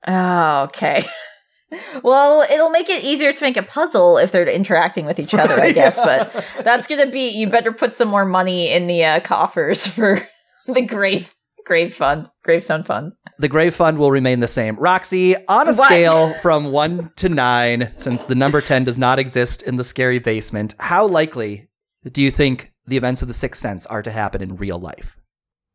Oh, 0.07 0.63
okay. 0.65 1.05
well, 2.03 2.43
it'll 2.43 2.71
make 2.71 2.89
it 2.89 3.05
easier 3.05 3.33
to 3.33 3.45
make 3.45 3.57
a 3.57 3.63
puzzle 3.63 4.17
if 4.19 4.33
they're 4.33 4.47
interacting 4.49 5.07
with 5.07 5.19
each 5.19 5.35
other, 5.35 5.61
I 5.61 5.73
guess. 5.73 5.99
But 6.01 6.45
that's 6.65 6.87
going 6.87 7.05
to 7.05 7.11
be. 7.11 7.29
You 7.31 7.49
better 7.49 7.73
put 7.73 7.93
some 7.95 8.09
more 8.09 8.25
money 8.25 8.73
in 8.73 8.87
the 8.87 9.05
uh, 9.05 9.21
coffers 9.21 9.87
for 9.87 10.21
the 10.67 10.83
grave 10.83 11.34
grave 11.65 11.95
fund, 11.95 12.31
gravestone 12.43 12.85
fund. 12.85 13.15
The 13.39 13.49
grave 13.49 13.75
fund 13.75 13.99
will 13.99 14.11
remain 14.11 14.41
the 14.41 14.49
same. 14.49 14.77
Roxy, 14.77 15.37
on 15.49 15.69
a 15.69 15.75
What? 15.75 15.87
scale 15.87 16.35
from 16.35 16.71
one 16.71 17.11
to 17.17 17.29
nine, 17.29 17.93
since 17.97 18.23
the 18.23 18.35
number 18.35 18.61
10 18.61 18.85
does 18.85 18.99
not 18.99 19.19
exist 19.19 19.63
in 19.63 19.77
the 19.77 19.85
scary 19.85 20.19
basement, 20.19 20.75
how 20.79 21.07
likely 21.07 21.69
do 22.11 22.23
you 22.23 22.31
think 22.31 22.73
the 22.87 22.97
events 22.97 23.23
of 23.23 23.29
the 23.29 23.35
Sixth 23.35 23.61
Sense 23.61 23.87
are 23.87 24.03
to 24.03 24.11
happen 24.11 24.43
in 24.43 24.57
real 24.57 24.79
life? 24.79 25.17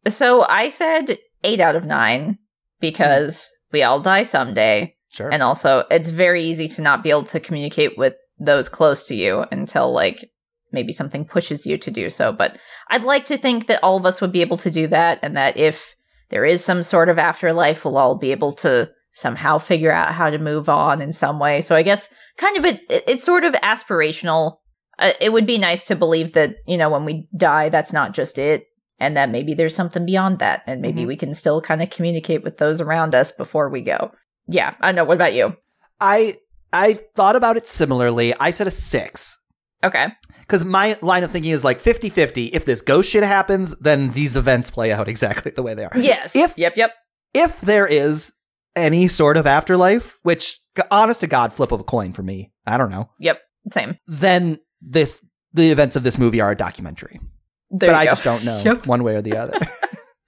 So 0.07 0.45
I 0.47 0.69
said 0.69 1.17
eight 1.43 1.59
out 1.59 1.75
of 1.75 1.85
nine 1.85 2.37
because 2.79 3.47
hmm. 3.47 3.77
we 3.77 3.83
all 3.83 3.99
die 3.99 4.23
someday. 4.23 4.95
Sure. 5.11 5.31
And 5.31 5.41
also, 5.41 5.85
it's 5.89 6.07
very 6.07 6.43
easy 6.43 6.67
to 6.69 6.81
not 6.81 7.03
be 7.03 7.09
able 7.09 7.23
to 7.23 7.39
communicate 7.39 7.97
with 7.97 8.13
those 8.39 8.69
close 8.69 9.07
to 9.07 9.15
you 9.15 9.43
until, 9.51 9.91
like, 9.91 10.29
maybe 10.71 10.91
something 10.91 11.25
pushes 11.25 11.65
you 11.65 11.77
to 11.77 11.91
do 11.91 12.09
so. 12.09 12.31
But 12.31 12.57
I'd 12.89 13.03
like 13.03 13.25
to 13.25 13.37
think 13.37 13.67
that 13.67 13.83
all 13.83 13.97
of 13.97 14.05
us 14.05 14.21
would 14.21 14.31
be 14.31 14.41
able 14.41 14.57
to 14.57 14.71
do 14.71 14.87
that, 14.87 15.19
and 15.21 15.35
that 15.37 15.57
if 15.57 15.95
there 16.29 16.45
is 16.45 16.63
some 16.63 16.83
sort 16.83 17.09
of 17.09 17.17
afterlife, 17.19 17.83
we'll 17.85 17.97
all 17.97 18.15
be 18.15 18.31
able 18.31 18.53
to 18.53 18.89
somehow 19.13 19.57
figure 19.57 19.91
out 19.91 20.13
how 20.13 20.29
to 20.29 20.37
move 20.37 20.69
on 20.69 21.01
in 21.01 21.11
some 21.11 21.39
way. 21.39 21.59
So 21.61 21.75
I 21.75 21.81
guess 21.81 22.09
kind 22.37 22.55
of 22.57 22.65
it, 22.65 22.81
it- 22.89 23.03
it's 23.07 23.23
sort 23.23 23.43
of 23.43 23.53
aspirational. 23.55 24.57
uh, 24.99 25.13
it 25.21 25.31
would 25.31 25.45
be 25.47 25.57
nice 25.57 25.85
to 25.85 25.95
believe 25.95 26.33
that 26.33 26.55
you 26.67 26.77
know 26.77 26.89
when 26.89 27.05
we 27.05 27.27
die, 27.35 27.69
that's 27.69 27.93
not 27.93 28.13
just 28.13 28.37
it, 28.37 28.65
and 28.99 29.15
that 29.17 29.29
maybe 29.29 29.53
there's 29.53 29.73
something 29.75 30.05
beyond 30.05 30.39
that, 30.39 30.61
and 30.67 30.81
maybe 30.81 31.03
Mhm. 31.03 31.07
we 31.07 31.15
can 31.15 31.33
still 31.33 31.61
kind 31.61 31.81
of 31.81 31.89
communicate 31.89 32.43
with 32.43 32.57
those 32.57 32.81
around 32.81 33.15
us 33.15 33.31
before 33.31 33.69
we 33.69 33.81
go. 33.81 34.11
Yeah, 34.47 34.73
I 34.81 34.91
know. 34.91 35.05
What 35.05 35.15
about 35.15 35.33
you? 35.33 35.55
I 36.01 36.35
I 36.73 36.99
thought 37.15 37.35
about 37.35 37.57
it 37.57 37.67
similarly. 37.67 38.33
I 38.39 38.51
said 38.51 38.67
a 38.67 38.71
six. 38.71 39.37
Okay. 39.83 40.07
Because 40.41 40.65
my 40.65 40.97
line 41.01 41.23
of 41.23 41.31
thinking 41.31 41.51
is 41.51 41.63
like 41.63 41.79
50 41.79 42.09
50. 42.09 42.45
If 42.47 42.65
this 42.65 42.81
ghost 42.81 43.09
shit 43.09 43.23
happens, 43.23 43.77
then 43.79 44.11
these 44.11 44.35
events 44.35 44.69
play 44.71 44.91
out 44.91 45.07
exactly 45.09 45.51
the 45.51 45.63
way 45.63 45.73
they 45.73 45.85
are. 45.85 45.91
Yes. 45.95 46.35
If- 46.35 46.57
yep. 46.57 46.75
Yep. 46.75 46.93
If 47.33 47.61
there 47.61 47.85
is 47.87 48.31
any 48.75 49.07
sort 49.07 49.37
of 49.37 49.45
afterlife, 49.47 50.17
which, 50.23 50.59
honest 50.89 51.19
to 51.21 51.27
God, 51.27 51.53
flip 51.53 51.71
of 51.71 51.79
a 51.79 51.83
coin 51.83 52.11
for 52.13 52.23
me, 52.23 52.51
I 52.65 52.77
don't 52.77 52.89
know, 52.91 53.09
Yep. 53.19 53.39
Same. 53.71 53.97
then 54.07 54.59
this 54.81 55.21
the 55.53 55.69
events 55.71 55.95
of 55.95 56.03
this 56.03 56.17
movie 56.17 56.41
are 56.41 56.51
a 56.51 56.55
documentary. 56.57 57.19
There 57.71 57.89
but 57.89 57.95
I 57.95 58.05
go. 58.05 58.11
just 58.11 58.23
don't 58.23 58.43
know 58.45 58.59
Yep. 58.65 58.87
one 58.87 59.03
way 59.03 59.15
or 59.15 59.21
the 59.21 59.37
other. 59.37 59.57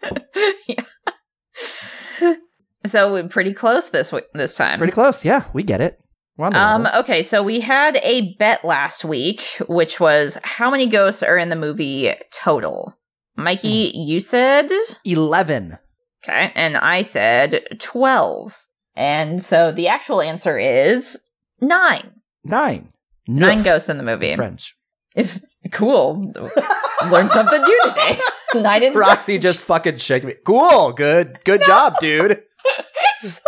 yeah. 0.68 0.84
So 2.86 3.12
we're 3.14 3.28
pretty 3.28 3.54
close 3.54 3.90
this 3.90 4.10
w- 4.10 4.26
this 4.34 4.56
time. 4.56 4.80
Pretty 4.80 4.94
close. 4.94 5.24
Yeah, 5.24 5.46
we 5.54 5.62
get 5.64 5.82
it. 5.82 6.00
The 6.38 6.44
Um, 6.58 6.88
okay, 6.96 7.22
so 7.24 7.44
we 7.44 7.60
had 7.60 7.98
a 8.04 8.34
bet 8.36 8.64
last 8.66 9.04
week, 9.06 9.42
which 9.68 10.00
was 10.00 10.38
how 10.44 10.72
many 10.72 10.86
ghosts 10.88 11.22
are 11.24 11.38
in 11.38 11.50
the 11.50 11.56
movie 11.56 12.14
total? 12.34 12.98
Mikey, 13.36 13.92
Hmm. 13.92 14.00
you 14.10 14.20
said 14.20 14.70
11. 15.06 15.78
okay, 16.24 16.52
and 16.56 16.78
I 16.78 17.02
said 17.04 17.78
twelve. 17.80 18.58
And 18.96 19.42
so 19.42 19.72
the 19.72 19.88
actual 19.88 20.22
answer 20.22 20.58
is 20.58 21.18
nine. 21.62 22.12
Nine. 22.44 22.90
Nine 23.28 23.58
Neuf 23.58 23.66
ghosts 23.66 23.90
in 23.90 23.98
the 23.98 24.04
movie. 24.04 24.36
French. 24.36 24.76
If 25.16 25.40
cool. 25.72 26.34
Learned 27.10 27.32
something 27.32 27.62
new 27.62 27.82
today. 27.86 28.20
Nine 28.56 28.84
in 28.84 28.94
Roxy 28.94 29.38
just 29.38 29.62
fucking 29.64 29.98
shaking 29.98 30.28
me. 30.30 30.36
Cool. 30.46 30.92
Good. 30.94 31.40
Good 31.46 31.62
job, 31.66 31.96
dude. 32.02 32.42
Sorry. 33.22 33.42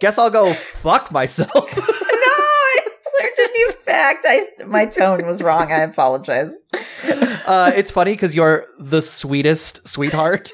Guess 0.00 0.16
I'll 0.18 0.30
go 0.30 0.52
fuck 0.54 1.12
myself. 1.12 1.68
No, 3.50 3.56
I 3.56 3.56
learned 3.56 3.56
a 3.56 3.58
new 3.58 3.72
fact. 3.72 4.26
I 4.28 4.64
my 4.66 4.86
tone 4.86 5.26
was 5.26 5.42
wrong. 5.42 5.72
I 5.72 5.80
apologize. 5.80 6.54
uh, 7.46 7.72
it's 7.74 7.90
funny 7.90 8.12
because 8.12 8.34
you're 8.34 8.64
the 8.78 9.02
sweetest 9.02 9.86
sweetheart. 9.88 10.50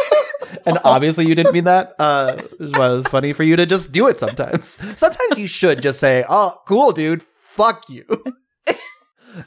and 0.66 0.78
obviously 0.84 1.26
you 1.26 1.34
didn't 1.34 1.52
mean 1.52 1.64
that. 1.64 1.94
Uh, 1.98 2.42
which 2.58 2.76
why 2.76 2.90
it 2.90 2.96
was 2.96 3.06
funny 3.06 3.32
for 3.32 3.42
you 3.42 3.56
to 3.56 3.66
just 3.66 3.92
do 3.92 4.06
it 4.08 4.18
sometimes. 4.18 4.78
Sometimes 4.98 5.38
you 5.38 5.46
should 5.46 5.82
just 5.82 6.00
say, 6.00 6.24
oh, 6.28 6.58
cool, 6.66 6.92
dude. 6.92 7.22
Fuck 7.42 7.88
you. 7.88 8.04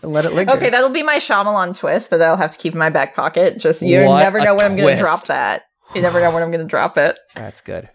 and 0.02 0.14
let 0.14 0.26
it 0.26 0.34
linger. 0.34 0.54
Okay, 0.54 0.70
that'll 0.70 0.90
be 0.90 1.04
my 1.04 1.18
Shyamalan 1.18 1.78
twist 1.78 2.10
that 2.10 2.22
I'll 2.22 2.38
have 2.38 2.52
to 2.52 2.58
keep 2.58 2.74
in 2.74 2.80
my 2.80 2.90
back 2.90 3.16
pocket. 3.16 3.58
Just 3.60 3.82
you 3.82 4.04
What 4.06 4.20
never 4.20 4.40
know 4.40 4.56
when 4.56 4.66
I'm 4.66 4.76
going 4.78 4.96
to 4.96 5.02
drop 5.02 5.26
that. 5.26 5.64
You 5.96 6.02
never 6.02 6.20
know 6.20 6.32
when 6.32 6.44
I'm 6.44 6.52
going 6.52 6.62
to 6.62 6.68
drop 6.68 6.98
it. 6.98 7.20
That's 7.36 7.62
good. 7.62 7.90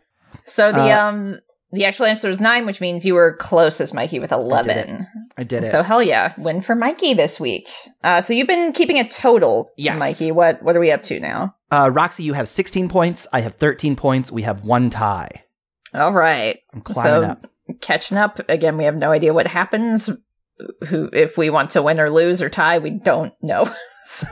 So 0.47 0.73
the 0.73 0.91
Uh, 0.91 1.09
um 1.09 1.41
the 1.73 1.85
actual 1.85 2.07
answer 2.07 2.29
was 2.29 2.41
nine, 2.41 2.67
which 2.67 2.81
means 2.81 3.05
you 3.05 3.15
were 3.15 3.37
closest, 3.39 3.95
Mikey, 3.95 4.19
with 4.19 4.33
eleven. 4.33 5.07
I 5.37 5.45
did 5.45 5.65
it. 5.65 5.71
So 5.71 5.83
hell 5.83 6.03
yeah, 6.03 6.35
win 6.39 6.61
for 6.61 6.75
Mikey 6.75 7.15
this 7.15 7.41
week. 7.41 7.69
Uh, 8.05 8.21
so 8.21 8.33
you've 8.35 8.47
been 8.49 8.73
keeping 8.73 8.99
a 8.99 9.09
total, 9.09 9.71
Yes. 9.77 9.99
Mikey. 9.99 10.31
What 10.33 10.63
what 10.63 10.77
are 10.77 10.81
we 10.81 10.91
up 10.93 11.03
to 11.05 11.19
now? 11.21 11.55
Uh, 11.71 11.91
Roxy, 11.93 12.23
you 12.23 12.35
have 12.35 12.49
16 12.49 12.89
points. 12.91 13.27
I 13.33 13.41
have 13.41 13.55
13 13.55 13.97
points. 13.97 14.31
We 14.31 14.43
have 14.43 14.63
one 14.65 14.91
tie. 14.91 15.31
All 15.95 16.13
right, 16.13 16.59
I'm 16.75 16.83
climbing 16.83 17.13
So- 17.23 17.23
up. 17.29 17.47
catching 17.81 18.19
up 18.19 18.41
again. 18.49 18.77
We 18.77 18.85
have 18.85 18.97
no 18.97 19.11
idea 19.11 19.33
what 19.33 19.47
happens. 19.47 20.11
Who 20.89 21.09
if 21.13 21.37
we 21.39 21.51
want 21.51 21.71
to 21.71 21.83
win 21.83 21.99
or 21.99 22.11
lose 22.11 22.41
or 22.43 22.49
tie, 22.51 22.79
we 22.79 22.91
don't 22.91 23.33
know. 23.43 23.65
so, 24.05 24.27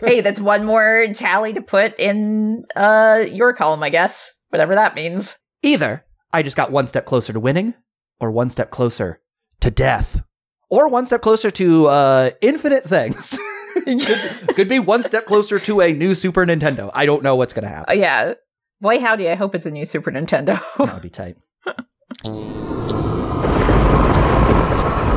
hey, 0.00 0.20
that's 0.20 0.40
one 0.40 0.64
more 0.64 1.06
tally 1.12 1.52
to 1.54 1.60
put 1.60 1.98
in 1.98 2.62
uh 2.76 3.24
your 3.30 3.52
column, 3.52 3.82
I 3.82 3.90
guess. 3.90 4.40
Whatever 4.50 4.76
that 4.76 4.94
means. 4.94 5.36
Either 5.62 6.04
I 6.32 6.42
just 6.42 6.56
got 6.56 6.70
one 6.70 6.88
step 6.88 7.06
closer 7.06 7.32
to 7.32 7.40
winning, 7.40 7.74
or 8.20 8.30
one 8.30 8.50
step 8.50 8.70
closer 8.70 9.20
to 9.60 9.70
death, 9.70 10.22
or 10.68 10.88
one 10.88 11.06
step 11.06 11.22
closer 11.22 11.50
to 11.52 11.86
uh, 11.86 12.30
infinite 12.40 12.84
things. 12.84 13.38
could, 13.84 14.08
could 14.54 14.68
be 14.68 14.78
one 14.78 15.02
step 15.02 15.26
closer 15.26 15.58
to 15.60 15.80
a 15.80 15.92
new 15.92 16.14
Super 16.14 16.44
Nintendo. 16.46 16.90
I 16.94 17.06
don't 17.06 17.22
know 17.22 17.36
what's 17.36 17.52
going 17.54 17.64
to 17.64 17.70
Uh, 17.70 17.74
happen. 17.76 17.98
yeah. 17.98 18.34
Boy, 18.80 18.98
howdy, 19.00 19.28
I 19.30 19.34
hope 19.36 19.54
it's 19.54 19.66
a 19.66 19.70
new 19.70 19.84
Super 19.84 20.10
Nintendo. 20.10 20.60
That 20.78 20.92
would 20.94 21.02
be 21.02 21.08
tight. 21.08 21.36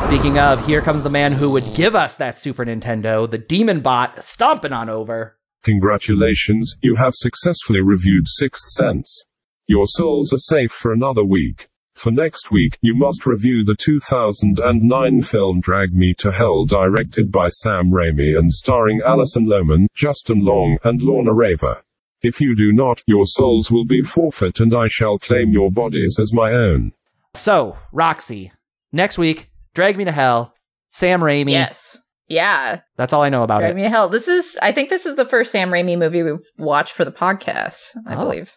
Speaking 0.03 0.39
of, 0.39 0.65
here 0.65 0.81
comes 0.81 1.03
the 1.03 1.09
man 1.09 1.31
who 1.33 1.51
would 1.51 1.65
give 1.75 1.93
us 1.93 2.15
that 2.15 2.39
Super 2.39 2.65
Nintendo, 2.65 3.29
the 3.29 3.37
demon 3.37 3.81
bot, 3.81 4.23
stomping 4.23 4.73
on 4.73 4.89
over. 4.89 5.37
Congratulations, 5.63 6.77
you 6.81 6.95
have 6.95 7.13
successfully 7.13 7.79
reviewed 7.81 8.27
Sixth 8.27 8.69
Sense. 8.71 9.23
Your 9.69 9.85
souls 9.85 10.33
are 10.33 10.37
safe 10.39 10.71
for 10.71 10.91
another 10.91 11.23
week. 11.23 11.69
For 11.93 12.09
next 12.09 12.49
week, 12.49 12.79
you 12.81 12.95
must 12.95 13.27
review 13.27 13.63
the 13.63 13.75
2009 13.75 15.21
film 15.21 15.59
Drag 15.61 15.93
Me 15.93 16.15
to 16.17 16.31
Hell, 16.31 16.65
directed 16.65 17.31
by 17.31 17.49
Sam 17.49 17.91
Raimi 17.91 18.35
and 18.35 18.51
starring 18.51 19.01
Alison 19.05 19.45
Lohman, 19.45 19.85
Justin 19.93 20.39
Long, 20.43 20.79
and 20.83 21.03
Lorna 21.03 21.33
Raver. 21.33 21.83
If 22.23 22.41
you 22.41 22.55
do 22.55 22.71
not, 22.71 23.03
your 23.05 23.27
souls 23.27 23.69
will 23.69 23.85
be 23.85 24.01
forfeit 24.01 24.59
and 24.59 24.75
I 24.75 24.87
shall 24.89 25.19
claim 25.19 25.51
your 25.51 25.69
bodies 25.71 26.17
as 26.19 26.33
my 26.33 26.49
own. 26.51 26.93
So, 27.35 27.77
Roxy, 27.91 28.51
next 28.91 29.19
week, 29.19 29.51
Drag 29.75 29.97
Me 29.97 30.05
to 30.05 30.11
Hell, 30.11 30.55
Sam 30.89 31.21
Raimi. 31.21 31.51
yes. 31.51 32.01
Yeah. 32.27 32.81
That's 32.97 33.13
all 33.13 33.21
I 33.21 33.29
know 33.29 33.43
about 33.43 33.59
Drag 33.59 33.71
it. 33.71 33.75
me 33.75 33.83
to 33.83 33.89
hell. 33.89 34.09
This 34.09 34.27
is 34.27 34.57
I 34.63 34.71
think 34.71 34.89
this 34.89 35.05
is 35.05 35.15
the 35.15 35.25
first 35.25 35.51
Sam 35.51 35.69
Raimi 35.69 35.95
movie 35.97 36.23
we've 36.23 36.45
watched 36.57 36.93
for 36.93 37.05
the 37.05 37.11
podcast, 37.11 37.95
I 38.07 38.15
Oh. 38.15 38.19
believe. 38.23 38.51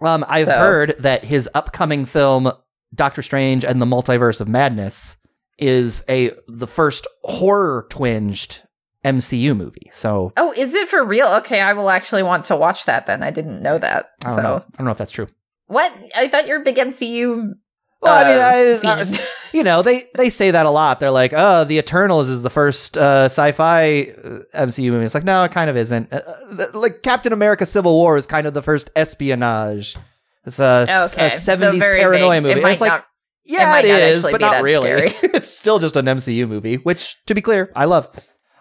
Um, 0.00 0.24
I've 0.28 0.46
So- 0.46 0.58
heard 0.58 0.94
that 0.98 1.24
his 1.24 1.48
upcoming 1.54 2.04
film, 2.04 2.52
Doctor 2.94 3.22
Strange 3.22 3.64
and 3.64 3.80
the 3.82 3.86
Multiverse 3.86 4.40
of 4.40 4.48
Madness, 4.48 5.16
is 5.58 6.04
a 6.08 6.30
the 6.46 6.66
first 6.68 7.06
horror 7.24 7.86
twinged 7.90 8.62
MCU 9.04 9.56
movie. 9.56 9.90
So 9.92 10.32
Oh, 10.36 10.52
is 10.56 10.74
it 10.74 10.88
for 10.88 11.04
real? 11.04 11.26
Okay, 11.38 11.60
I 11.60 11.72
will 11.72 11.90
actually 11.90 12.22
want 12.22 12.44
to 12.46 12.56
watch 12.56 12.84
that 12.84 13.06
then. 13.06 13.22
I 13.22 13.30
didn't 13.30 13.62
know 13.62 13.78
that. 13.78 14.10
I 14.24 14.34
so 14.36 14.42
know. 14.42 14.54
I 14.56 14.76
don't 14.76 14.84
know 14.86 14.90
if 14.92 14.98
that's 14.98 15.12
true. 15.12 15.28
what? 15.66 15.92
I 16.14 16.28
thought 16.28 16.46
you're 16.46 16.60
a 16.60 16.64
big 16.64 16.76
MCU. 16.76 17.52
Well, 18.00 18.14
I 18.14 18.24
mean, 18.24 18.38
uh, 18.38 18.90
I- 18.90 19.04
fiend. 19.04 19.20
You 19.50 19.62
know, 19.62 19.80
they 19.80 20.04
they 20.14 20.28
say 20.28 20.50
that 20.50 20.66
a 20.66 20.70
lot. 20.70 21.00
They're 21.00 21.10
like, 21.10 21.32
"Oh, 21.34 21.64
the 21.64 21.78
Eternals 21.78 22.28
is 22.28 22.42
the 22.42 22.50
first 22.50 22.98
uh, 22.98 23.24
sci-fi 23.24 24.02
uh, 24.02 24.40
MCU 24.54 24.90
movie." 24.90 25.06
It's 25.06 25.14
like, 25.14 25.24
no, 25.24 25.42
it 25.44 25.52
kind 25.52 25.70
of 25.70 25.76
isn't. 25.78 26.12
Uh, 26.12 26.20
uh, 26.26 26.66
like 26.74 27.02
Captain 27.02 27.32
America: 27.32 27.64
Civil 27.64 27.94
War 27.94 28.18
is 28.18 28.26
kind 28.26 28.46
of 28.46 28.52
the 28.52 28.60
first 28.60 28.90
espionage. 28.94 29.96
It's 30.44 30.58
a, 30.58 30.82
okay, 31.12 31.30
so 31.30 31.56
70s 31.56 31.78
very 31.78 32.00
paranoia 32.00 32.40
vague. 32.40 32.42
movie. 32.42 32.60
It 32.60 32.70
it's 32.72 32.80
like, 32.80 32.92
not. 32.92 33.06
Yeah, 33.44 33.78
it 33.78 33.88
not 33.88 34.00
is, 34.00 34.22
but 34.22 34.40
not 34.40 34.62
really. 34.62 34.90
it's 35.22 35.48
still 35.48 35.78
just 35.78 35.96
an 35.96 36.04
MCU 36.04 36.46
movie, 36.46 36.76
which, 36.76 37.16
to 37.26 37.34
be 37.34 37.40
clear, 37.40 37.72
I 37.74 37.86
love. 37.86 38.08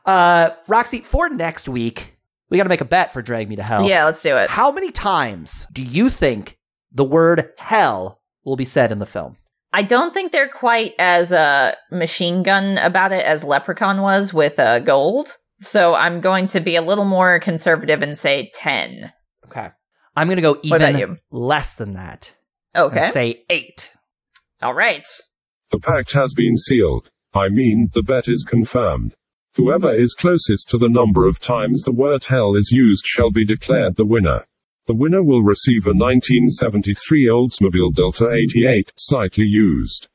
Uh, 0.06 0.52
Roxy, 0.68 1.02
for 1.02 1.30
next 1.30 1.68
week, 1.68 2.18
we 2.50 2.56
got 2.58 2.64
to 2.64 2.70
make 2.70 2.82
a 2.82 2.86
bet 2.86 3.12
for 3.12 3.22
Drag 3.22 3.50
Me 3.50 3.58
to 3.58 3.64
Hell. 3.64 3.88
Yeah, 3.88 4.06
let's 4.06 4.22
do 4.24 4.38
it. 4.38 4.50
How 4.50 4.72
many 4.72 4.92
times 4.92 5.68
do 5.74 5.82
you 5.84 6.10
think 6.10 6.58
the 6.94 7.04
word 7.04 7.52
hell 7.58 8.16
will 8.48 8.56
be 8.56 8.66
said 8.66 8.91
in 8.91 8.98
the 8.98 9.06
film? 9.06 9.36
I 9.74 9.84
don't 9.84 10.14
think 10.14 10.32
they're 10.32 10.48
quite 10.48 10.93
as 10.98 11.32
uh, 11.32 11.76
machine 11.91 12.41
gun 12.41 12.78
about 12.78 13.12
it 13.12 13.24
as 13.26 13.43
Leprechaun 13.43 14.02
was 14.02 14.34
with 14.34 14.58
uh, 14.58 14.80
Gold. 14.80 15.38
So 15.60 15.93
I'm 15.93 16.22
going 16.22 16.48
to 16.48 16.62
be 16.62 16.78
a 16.78 16.82
little 16.82 17.06
more 17.06 17.39
conservative 17.39 18.02
and 18.02 18.18
say 18.18 18.50
10. 18.54 19.12
Okay. 19.45 19.70
I'm 20.16 20.28
going 20.28 20.38
to 20.38 20.41
go 20.41 20.60
even 20.64 21.20
less 21.30 21.76
than 21.76 21.93
that. 21.93 22.34
Okay. 22.76 23.02
And 23.02 23.12
say 23.12 23.43
eight. 23.50 23.93
All 24.62 24.74
right. 24.74 25.06
The 25.72 25.80
pact 25.80 26.14
has 26.14 26.34
been 26.34 26.56
sealed. 26.56 27.10
I 27.34 27.50
mean, 27.50 27.89
the 27.93 28.04
bet 28.04 28.28
is 28.28 28.45
confirmed. 28.48 29.14
Whoever 29.56 29.93
is 29.93 30.14
closest 30.14 30.70
to 30.70 30.78
the 30.78 30.89
number 30.89 31.28
of 31.28 31.39
times 31.39 31.84
the 31.84 31.91
word 31.91 32.24
hell 32.24 32.56
is 32.56 32.72
used 32.72 33.06
shall 33.06 33.32
be 33.32 33.43
declared 33.43 33.95
the 33.95 34.06
winner. 34.06 34.45
The 34.88 34.96
winner 34.96 35.22
will 35.22 35.44
receive 35.44 35.86
a 35.86 35.90
1973 35.92 37.26
Oldsmobile 37.28 37.94
Delta 37.94 38.30
88, 38.32 38.94
slightly 38.96 39.44
used. 39.46 40.08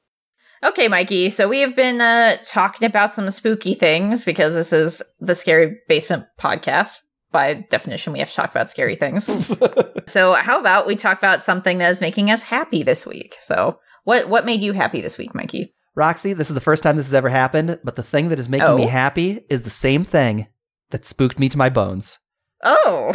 Okay, 0.65 0.89
Mikey. 0.89 1.29
So 1.29 1.49
we 1.49 1.61
have 1.61 1.77
been 1.77 2.01
uh, 2.01 2.39
talking 2.45 2.87
about 2.87 3.13
some 3.13 3.29
spooky 3.31 3.75
things 3.75 4.25
because 4.25 4.55
this 4.55 4.73
is 4.73 5.03
the 5.21 5.35
Scary 5.35 5.77
Basement 5.89 6.25
podcast. 6.41 7.01
By 7.33 7.55
definition, 7.55 8.13
we 8.13 8.19
have 8.21 8.29
to 8.29 8.35
talk 8.35 8.51
about 8.51 8.71
scary 8.71 8.95
things. 8.95 9.25
so 10.07 10.35
how 10.35 10.61
about 10.61 10.87
we 10.87 10.97
talk 10.97 11.19
about 11.19 11.43
something 11.43 11.79
that 11.79 11.91
is 11.91 12.01
making 12.01 12.31
us 12.31 12.43
happy 12.43 12.83
this 12.83 13.07
week? 13.07 13.35
So 13.41 13.79
what 14.05 14.29
what 14.29 14.45
made 14.47 14.63
you 14.63 14.73
happy 14.73 15.01
this 15.01 15.17
week, 15.19 15.35
Mikey? 15.35 15.75
Roxy, 15.95 16.33
this 16.35 16.49
is 16.51 16.55
the 16.55 16.61
first 16.61 16.83
time 16.83 16.97
this 16.97 17.07
has 17.07 17.15
ever 17.15 17.29
happened, 17.31 17.79
but 17.85 17.97
the 17.97 18.03
thing 18.03 18.29
that 18.29 18.39
is 18.39 18.49
making 18.49 18.77
me 18.77 18.85
Oh. 18.85 18.89
happy 18.89 19.41
is 19.51 19.63
the 19.63 19.71
same 19.71 20.05
thing 20.05 20.47
that 20.91 21.05
spooked 21.07 21.39
me 21.39 21.49
to 21.49 21.59
my 21.59 21.69
bones. 21.71 22.19
Oh, 22.63 23.13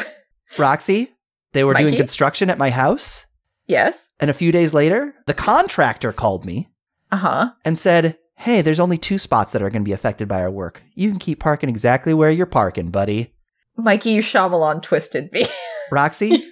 Roxy, 0.58 1.16
they 1.58 1.64
were 1.64 1.74
doing 1.74 1.96
construction 1.96 2.50
at 2.50 2.58
my 2.58 2.70
house, 2.70 3.26
yes. 3.68 4.08
and 4.20 4.30
a 4.30 4.34
few 4.34 4.52
days 4.52 4.74
later, 4.74 5.14
the 5.26 5.34
contractor 5.34 6.14
called 6.14 6.46
me 6.46 6.70
Uh 7.12 7.18
huh. 7.18 7.52
and 7.66 7.78
said, 7.78 8.18
hey, 8.36 8.62
there's 8.62 8.80
only 8.80 8.98
two 8.98 9.18
spots 9.18 9.52
that 9.52 9.62
are 9.64 9.70
going 9.70 9.82
to 9.82 9.88
be 9.90 9.94
affected 9.94 10.28
by 10.28 10.42
our 10.42 10.52
work. 10.52 10.84
You 10.94 11.10
can 11.10 11.20
keep 11.20 11.40
parking 11.40 11.70
exactly 11.70 12.14
where 12.14 12.30
you're 12.30 12.46
parking, 12.46 12.92
buddy. 12.92 13.34
Mikey, 13.76 14.12
you 14.12 14.22
Shyamalan 14.22 14.82
twisted 14.84 15.32
me. 15.32 15.46
Roxy, 15.92 16.44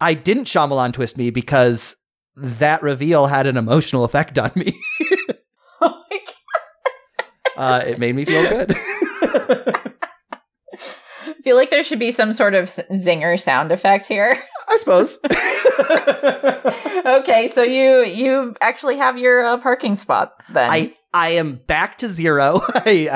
I 0.00 0.14
didn't 0.14 0.44
Shyamalan 0.44 0.92
twist 0.92 1.16
me 1.16 1.30
because 1.30 1.96
that 2.36 2.82
reveal 2.82 3.26
had 3.28 3.46
an 3.46 3.56
emotional 3.56 4.04
effect 4.04 4.38
on 4.38 4.50
me. 4.54 4.78
oh 5.80 6.02
my 6.10 6.18
God. 6.18 7.26
uh, 7.56 7.84
it 7.86 7.98
made 7.98 8.14
me 8.14 8.24
feel 8.26 8.42
good. 8.42 8.74
Feel 11.46 11.54
like 11.54 11.70
there 11.70 11.84
should 11.84 12.00
be 12.00 12.10
some 12.10 12.32
sort 12.32 12.54
of 12.54 12.64
zinger 12.64 13.38
sound 13.38 13.70
effect 13.70 14.06
here. 14.08 14.36
I 14.68 14.76
suppose. 14.78 15.16
okay, 17.20 17.46
so 17.46 17.62
you 17.62 18.04
you 18.04 18.56
actually 18.60 18.96
have 18.96 19.16
your 19.16 19.44
uh, 19.44 19.56
parking 19.58 19.94
spot 19.94 20.32
then. 20.48 20.68
I 20.68 20.94
I 21.14 21.28
am 21.30 21.60
back 21.68 21.98
to 21.98 22.08
zero. 22.08 22.62
I, 22.74 23.08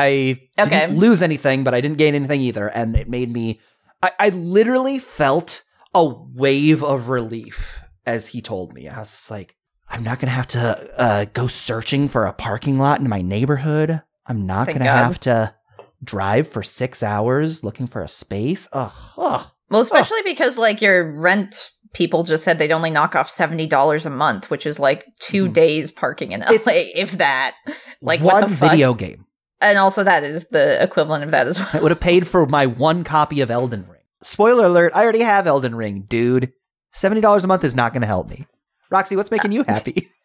I 0.57 0.62
Okay. 0.62 0.87
didn't 0.87 0.99
lose 0.99 1.22
anything, 1.22 1.64
but 1.64 1.74
I 1.74 1.81
didn't 1.81 1.99
gain 1.99 2.14
anything 2.14 2.41
either, 2.43 2.68
and 2.68 2.95
it 2.95 3.09
made 3.09 3.33
me. 3.33 3.59
I, 4.01 4.12
I 4.20 4.28
literally 4.28 5.01
felt 5.01 5.64
a 5.93 6.05
wave 6.05 6.85
of 6.85 7.09
relief 7.09 7.81
as 8.07 8.28
he 8.28 8.41
told 8.41 8.72
me. 8.74 8.89
I 8.89 9.01
was 9.01 9.28
like, 9.28 9.57
I'm 9.89 10.05
not 10.05 10.20
gonna 10.20 10.31
have 10.31 10.47
to 10.49 11.01
uh, 11.01 11.24
go 11.33 11.49
searching 11.49 12.09
for 12.09 12.26
a 12.26 12.33
parking 12.33 12.78
lot 12.78 13.01
in 13.01 13.09
my 13.09 13.22
neighborhood. 13.22 14.03
I'm 14.24 14.47
not 14.47 14.66
Thank 14.66 14.78
gonna 14.78 14.89
God. 14.89 15.05
have 15.05 15.20
to 15.20 15.55
drive 16.03 16.48
for 16.48 16.62
six 16.62 17.03
hours 17.03 17.62
looking 17.64 17.86
for 17.86 18.03
a 18.03 18.09
space. 18.09 18.68
Ugh. 18.72 18.92
ugh. 19.18 19.46
well, 19.70 19.80
especially 19.80 20.22
because 20.24 20.57
like 20.57 20.80
your 20.80 21.12
rent 21.12 21.70
people 21.92 22.22
just 22.24 22.44
said 22.44 22.59
they'd 22.59 22.72
only 22.72 22.90
knock 22.90 23.16
off 23.16 23.28
seventy 23.28 23.66
dollars 23.66 24.07
a 24.07 24.11
month, 24.11 24.51
which 24.51 24.64
is 24.66 24.78
like 24.78 25.05
2 25.20 25.48
Mhm. 25.48 25.53
days 25.53 25.90
parking 25.90 26.32
in 26.32 26.40
LA, 26.40 26.53
It's- 26.55 26.90
if 26.94 27.12
that. 27.18 27.55
Like 28.01 28.20
one 28.20 28.34
what 28.42 28.48
the 28.48 28.57
fuck? 28.57 28.70
video 28.70 28.94
game. 28.94 29.26
And 29.61 29.76
also 29.76 30.03
that 30.05 30.22
is 30.24 30.46
the 30.51 30.82
equivalent 30.82 31.24
of 31.24 31.32
that 31.32 31.46
as 31.46 31.59
well. 31.59 31.68
It 31.74 31.82
would 31.82 31.90
have 31.90 32.01
paid 32.01 32.26
for 32.26 32.46
my 32.46 32.66
one 32.66 33.05
copy 33.05 33.40
of 33.42 33.51
Elden 33.51 33.86
Ring. 33.88 34.01
Spoiler 34.22 34.66
alert, 34.66 34.92
I 34.94 35.03
already 35.03 35.20
have 35.20 35.46
Elden 35.46 35.74
Ring, 35.74 36.07
dude. 36.09 36.53
$70 36.94 37.44
a 37.44 37.46
month 37.46 37.64
is 37.64 37.74
not 37.74 37.92
going 37.92 38.01
to 38.01 38.07
help 38.07 38.28
me. 38.28 38.46
Roxy, 38.90 39.16
what's 39.16 39.30
making 39.30 39.53
you 39.53 39.62
happy? 39.64 40.09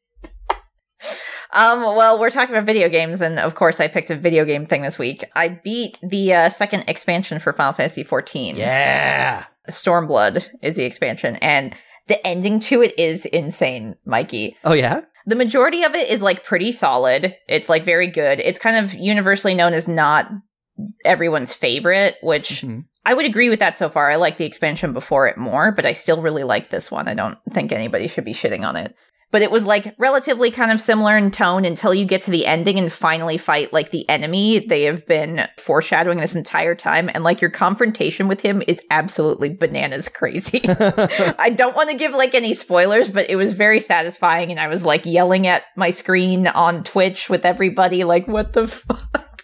Um, 1.55 1.81
well, 1.81 2.19
we're 2.19 2.29
talking 2.29 2.53
about 2.53 2.65
video 2.65 2.89
games, 2.89 3.21
and 3.21 3.39
of 3.39 3.55
course, 3.55 3.79
I 3.79 3.87
picked 3.87 4.09
a 4.09 4.15
video 4.15 4.43
game 4.45 4.65
thing 4.65 4.81
this 4.81 4.99
week. 4.99 5.23
I 5.35 5.47
beat 5.63 5.97
the 6.03 6.33
uh, 6.33 6.49
second 6.49 6.83
expansion 6.87 7.39
for 7.39 7.53
Final 7.53 7.73
Fantasy 7.73 8.03
XIV. 8.03 8.57
yeah. 8.57 9.45
Stormblood 9.69 10.47
is 10.61 10.75
the 10.75 10.83
expansion, 10.83 11.37
and 11.37 11.73
the 12.07 12.25
ending 12.27 12.59
to 12.59 12.81
it 12.83 12.93
is 12.99 13.25
insane, 13.27 13.95
Mikey. 14.05 14.55
Oh, 14.63 14.73
yeah? 14.73 15.01
The 15.25 15.35
majority 15.35 15.83
of 15.83 15.95
it 15.95 16.07
is 16.09 16.21
like 16.21 16.43
pretty 16.43 16.71
solid. 16.71 17.35
It's 17.47 17.67
like 17.69 17.83
very 17.83 18.07
good. 18.07 18.39
It's 18.39 18.59
kind 18.59 18.83
of 18.85 18.93
universally 18.93 19.55
known 19.55 19.73
as 19.73 19.87
not 19.87 20.29
everyone's 21.03 21.53
favorite, 21.53 22.17
which 22.21 22.61
Mhm. 22.61 22.83
I 23.05 23.13
would 23.15 23.25
agree 23.25 23.49
with 23.49 23.59
that 23.59 23.77
so 23.77 23.87
far. 23.89 24.11
I 24.11 24.17
like 24.17 24.37
the 24.37 24.45
expansion 24.45 24.93
before 24.93 25.27
it 25.27 25.37
more, 25.37 25.71
but 25.71 25.85
I 25.85 25.93
still 25.93 26.21
really 26.21 26.43
like 26.43 26.69
this 26.69 26.91
one. 26.91 27.07
I 27.07 27.13
don't 27.15 27.37
think 27.51 27.71
anybody 27.71 28.07
should 28.07 28.25
be 28.25 28.33
shitting 28.33 28.63
on 28.63 28.75
it. 28.75 28.93
But 29.31 29.41
it 29.41 29.51
was 29.51 29.65
like 29.65 29.95
relatively 29.97 30.51
kind 30.51 30.71
of 30.71 30.79
similar 30.79 31.17
in 31.17 31.31
tone 31.31 31.65
until 31.65 31.93
you 31.93 32.05
get 32.05 32.21
to 32.23 32.31
the 32.31 32.45
ending 32.45 32.79
and 32.79 32.91
finally 32.91 33.37
fight 33.37 33.73
like 33.73 33.91
the 33.91 34.07
enemy. 34.07 34.59
They 34.59 34.83
have 34.83 35.05
been 35.05 35.47
foreshadowing 35.57 36.19
this 36.19 36.35
entire 36.35 36.75
time, 36.75 37.09
and 37.13 37.23
like 37.23 37.41
your 37.41 37.49
confrontation 37.51 38.27
with 38.27 38.39
him 38.41 38.63
is 38.67 38.81
absolutely 38.91 39.49
bananas 39.49 40.07
crazy. 40.07 40.61
I 40.69 41.49
don't 41.55 41.75
want 41.75 41.89
to 41.89 41.97
give 41.97 42.13
like 42.13 42.33
any 42.33 42.53
spoilers, 42.53 43.09
but 43.09 43.29
it 43.29 43.35
was 43.35 43.53
very 43.53 43.79
satisfying, 43.79 44.51
and 44.51 44.59
I 44.59 44.67
was 44.67 44.85
like 44.85 45.05
yelling 45.05 45.47
at 45.47 45.63
my 45.75 45.89
screen 45.89 46.47
on 46.47 46.83
Twitch 46.83 47.29
with 47.29 47.45
everybody, 47.45 48.03
like, 48.03 48.27
what 48.27 48.53
the 48.53 48.67
fuck? 48.67 49.43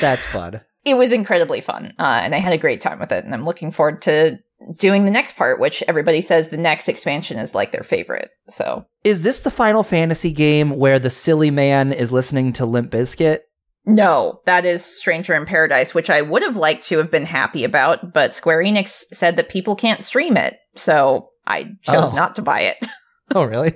That's 0.00 0.26
fun. 0.26 0.60
it 0.84 0.94
was 0.94 1.12
incredibly 1.12 1.60
fun 1.60 1.92
uh, 1.98 2.20
and 2.22 2.34
i 2.34 2.38
had 2.38 2.52
a 2.52 2.58
great 2.58 2.80
time 2.80 2.98
with 3.00 3.12
it 3.12 3.24
and 3.24 3.34
i'm 3.34 3.42
looking 3.42 3.70
forward 3.70 4.00
to 4.02 4.38
doing 4.76 5.04
the 5.04 5.10
next 5.10 5.36
part 5.36 5.58
which 5.60 5.82
everybody 5.88 6.20
says 6.20 6.48
the 6.48 6.56
next 6.56 6.88
expansion 6.88 7.38
is 7.38 7.54
like 7.54 7.72
their 7.72 7.82
favorite 7.82 8.30
so 8.48 8.84
Is 9.04 9.22
this 9.22 9.40
the 9.40 9.50
Final 9.50 9.82
Fantasy 9.82 10.32
game 10.32 10.70
where 10.70 10.98
the 10.98 11.10
silly 11.10 11.50
man 11.50 11.92
is 11.92 12.12
listening 12.12 12.52
to 12.54 12.66
Limp 12.66 12.90
Bizkit? 12.90 13.40
no 13.86 14.40
that 14.44 14.66
is 14.66 14.84
stranger 14.84 15.34
in 15.34 15.46
paradise 15.46 15.94
which 15.94 16.10
i 16.10 16.20
would 16.20 16.42
have 16.42 16.56
liked 16.56 16.82
to 16.84 16.98
have 16.98 17.10
been 17.10 17.24
happy 17.24 17.64
about 17.64 18.12
but 18.12 18.34
square 18.34 18.62
enix 18.62 19.04
said 19.12 19.36
that 19.36 19.48
people 19.48 19.74
can't 19.74 20.04
stream 20.04 20.36
it 20.36 20.56
so 20.74 21.28
i 21.46 21.64
chose 21.82 22.12
Oh. 22.12 22.16
not 22.16 22.36
to 22.36 22.42
buy 22.42 22.60
it 22.60 22.86
Oh, 23.34 23.44
really? 23.44 23.74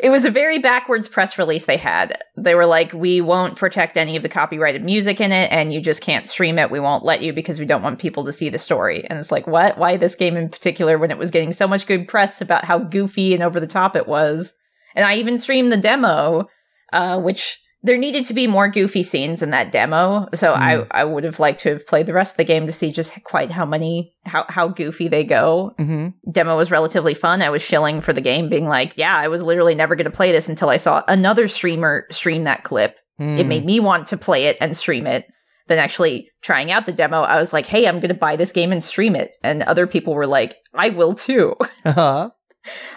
it 0.00 0.10
was 0.10 0.26
a 0.26 0.30
very 0.30 0.58
backwards 0.58 1.08
press 1.08 1.38
release 1.38 1.66
they 1.66 1.76
had. 1.76 2.18
They 2.36 2.54
were 2.54 2.66
like 2.66 2.92
we 2.92 3.20
won't 3.20 3.56
protect 3.56 3.96
any 3.96 4.16
of 4.16 4.22
the 4.22 4.28
copyrighted 4.28 4.84
music 4.84 5.20
in 5.20 5.30
it 5.30 5.50
and 5.52 5.72
you 5.72 5.80
just 5.80 6.02
can't 6.02 6.28
stream 6.28 6.58
it. 6.58 6.70
We 6.70 6.80
won't 6.80 7.04
let 7.04 7.22
you 7.22 7.32
because 7.32 7.60
we 7.60 7.66
don't 7.66 7.82
want 7.82 8.00
people 8.00 8.24
to 8.24 8.32
see 8.32 8.48
the 8.48 8.58
story. 8.58 9.06
And 9.08 9.18
it's 9.18 9.30
like 9.30 9.46
what? 9.46 9.78
Why 9.78 9.96
this 9.96 10.14
game 10.14 10.36
in 10.36 10.48
particular 10.48 10.98
when 10.98 11.10
it 11.10 11.18
was 11.18 11.30
getting 11.30 11.52
so 11.52 11.68
much 11.68 11.86
good 11.86 12.08
press 12.08 12.40
about 12.40 12.64
how 12.64 12.78
goofy 12.78 13.32
and 13.32 13.42
over 13.42 13.60
the 13.60 13.66
top 13.66 13.94
it 13.94 14.08
was? 14.08 14.54
And 14.96 15.04
i 15.04 15.14
even 15.14 15.38
streamed 15.38 15.70
the 15.70 15.76
demo 15.76 16.48
uh, 16.92 17.20
which 17.20 17.60
there 17.82 17.96
needed 17.96 18.24
to 18.26 18.34
be 18.34 18.46
more 18.46 18.68
goofy 18.68 19.02
scenes 19.02 19.42
in 19.42 19.50
that 19.50 19.72
demo 19.72 20.28
so 20.34 20.52
Mm. 20.52 20.86
i 20.92 21.00
i 21.00 21.04
would 21.04 21.24
have 21.24 21.40
liked 21.40 21.60
to 21.60 21.70
have 21.70 21.86
played 21.86 22.06
the 22.06 22.12
rest 22.12 22.34
of 22.34 22.36
the 22.36 22.44
game 22.44 22.66
to 22.66 22.72
see 22.72 22.92
just 22.92 23.12
quite 23.24 23.50
how 23.50 23.64
many 23.64 24.14
how 24.26 24.44
how 24.48 24.68
goofy 24.68 25.08
they 25.08 25.24
go 25.24 25.72
Mm-hmm. 25.78 26.30
demo 26.30 26.56
was 26.56 26.70
relatively 26.70 27.14
fun. 27.14 27.40
I 27.42 27.50
was 27.50 27.62
shilling 27.62 28.00
for 28.00 28.12
the 28.12 28.20
game, 28.20 28.48
being 28.48 28.66
like, 28.68 28.96
yeah, 28.96 29.16
I 29.16 29.28
was 29.28 29.42
literally 29.42 29.74
never 29.74 29.96
going 29.96 30.10
to 30.10 30.16
play 30.16 30.30
this 30.32 30.48
until 30.48 30.68
I 30.68 30.76
saw 30.76 31.02
another 31.08 31.48
streamer 31.48 32.06
stream 32.10 32.44
that 32.44 32.64
clip. 32.64 32.98
Mm. 33.20 33.38
It 33.38 33.46
made 33.46 33.64
me 33.64 33.80
want 33.80 34.06
to 34.08 34.16
play 34.16 34.46
it 34.46 34.56
and 34.60 34.76
stream 34.76 35.06
it. 35.06 35.26
Then 35.68 35.78
actually 35.78 36.28
trying 36.42 36.70
out 36.72 36.84
the 36.86 36.92
demo, 36.92 37.22
I 37.22 37.38
was 37.38 37.52
like, 37.52 37.64
hey, 37.66 37.86
I'm 37.86 37.96
going 38.00 38.08
to 38.08 38.14
buy 38.14 38.34
this 38.36 38.50
game 38.52 38.72
and 38.72 38.82
stream 38.82 39.14
it. 39.14 39.36
And 39.44 39.62
other 39.62 39.86
people 39.86 40.14
were 40.14 40.26
like, 40.26 40.56
I 40.74 40.88
will 40.90 41.14
too. 41.14 41.54
Uh-huh. 41.84 42.30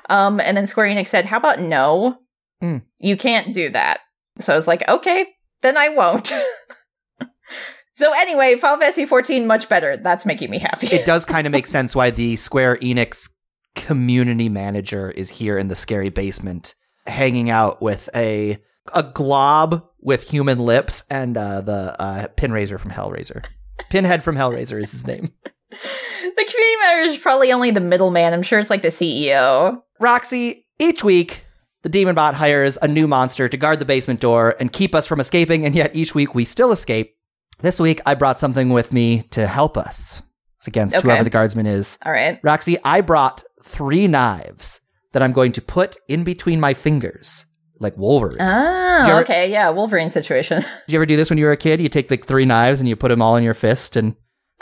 Um, 0.09 0.39
and 0.41 0.57
then 0.57 0.65
Square 0.65 0.88
Enix 0.88 1.07
said, 1.07 1.25
how 1.25 1.38
about 1.38 1.59
no? 1.61 2.17
Mm. 2.61 2.81
You 2.99 3.15
can't 3.17 3.53
do 3.53 3.69
that. 3.69 3.99
So 4.39 4.53
I 4.53 4.55
was 4.55 4.67
like, 4.67 4.88
okay, 4.88 5.27
then 5.61 5.77
I 5.77 5.89
won't. 5.89 6.27
so 7.93 8.11
anyway, 8.13 8.55
Final 8.55 8.79
Fantasy 8.79 9.05
14, 9.05 9.45
much 9.45 9.69
better. 9.69 9.97
That's 9.97 10.25
making 10.25 10.49
me 10.49 10.59
happy. 10.59 10.88
It 10.88 11.05
does 11.05 11.25
kind 11.25 11.47
of 11.47 11.51
make 11.51 11.67
sense 11.67 11.95
why 11.95 12.11
the 12.11 12.36
Square 12.36 12.77
Enix 12.77 13.29
community 13.75 14.49
manager 14.49 15.11
is 15.11 15.29
here 15.29 15.57
in 15.57 15.67
the 15.67 15.75
scary 15.75 16.09
basement, 16.09 16.75
hanging 17.07 17.49
out 17.49 17.81
with 17.81 18.09
a 18.15 18.57
a 18.93 19.03
glob 19.03 19.88
with 20.01 20.29
human 20.29 20.59
lips 20.59 21.05
and 21.09 21.38
uh, 21.38 21.61
the 21.61 21.95
uh, 22.01 22.27
Pinraiser 22.36 22.77
from 22.77 22.91
Hellraiser. 22.91 23.45
Pinhead 23.89 24.21
from 24.21 24.36
Hellraiser 24.36 24.81
is 24.81 24.91
his 24.91 25.07
name. 25.07 25.29
the 25.71 26.45
community 26.49 26.75
manager 26.81 27.09
is 27.09 27.17
probably 27.17 27.51
only 27.53 27.71
the 27.71 27.79
middleman. 27.79 28.34
I'm 28.34 28.41
sure 28.41 28.59
it's 28.59 28.69
like 28.69 28.81
the 28.81 28.89
CEO. 28.89 29.81
Roxy, 29.99 30.65
each 30.79 31.03
week 31.03 31.45
the 31.84 31.89
demon 31.89 32.15
bot 32.15 32.36
hires 32.36 32.77
a 32.81 32.88
new 32.88 33.07
monster 33.07 33.47
to 33.47 33.57
guard 33.57 33.79
the 33.79 33.86
basement 33.86 34.19
door 34.19 34.55
and 34.59 34.71
keep 34.73 34.95
us 34.95 35.05
from 35.05 35.19
escaping, 35.19 35.65
and 35.65 35.75
yet 35.75 35.95
each 35.95 36.15
week 36.15 36.34
we 36.34 36.45
still 36.45 36.71
escape. 36.71 37.15
This 37.59 37.79
week 37.79 38.01
I 38.05 38.15
brought 38.15 38.39
something 38.39 38.69
with 38.69 38.91
me 38.91 39.23
to 39.31 39.47
help 39.47 39.77
us 39.77 40.21
against 40.65 40.95
Okay. 40.97 41.07
whoever 41.07 41.23
the 41.23 41.29
guardsman 41.29 41.65
is. 41.65 41.97
All 42.05 42.11
right. 42.11 42.39
Roxy, 42.43 42.77
I 42.84 43.01
brought 43.01 43.43
three 43.63 44.07
knives 44.07 44.81
that 45.11 45.21
I'm 45.21 45.31
going 45.34 45.51
to 45.53 45.61
put 45.61 45.97
in 46.07 46.23
between 46.23 46.59
my 46.59 46.73
fingers, 46.73 47.45
like 47.79 47.95
Wolverine. 47.97 48.38
Oh, 48.39 49.05
ever- 49.09 49.21
okay. 49.23 49.51
Yeah, 49.51 49.69
Wolverine 49.69 50.09
situation. 50.09 50.61
Did 50.88 50.93
you 50.93 50.97
ever 50.99 51.05
do 51.05 51.15
this 51.17 51.29
when 51.29 51.38
you 51.38 51.45
were 51.45 51.51
a 51.51 51.57
kid? 51.57 51.79
You 51.81 51.89
take 51.89 52.09
like 52.09 52.25
three 52.25 52.45
knives 52.45 52.79
and 52.79 52.89
you 52.89 52.95
put 52.95 53.09
them 53.09 53.21
all 53.21 53.36
in 53.36 53.43
your 53.43 53.53
fist, 53.53 53.95
and 53.95 54.15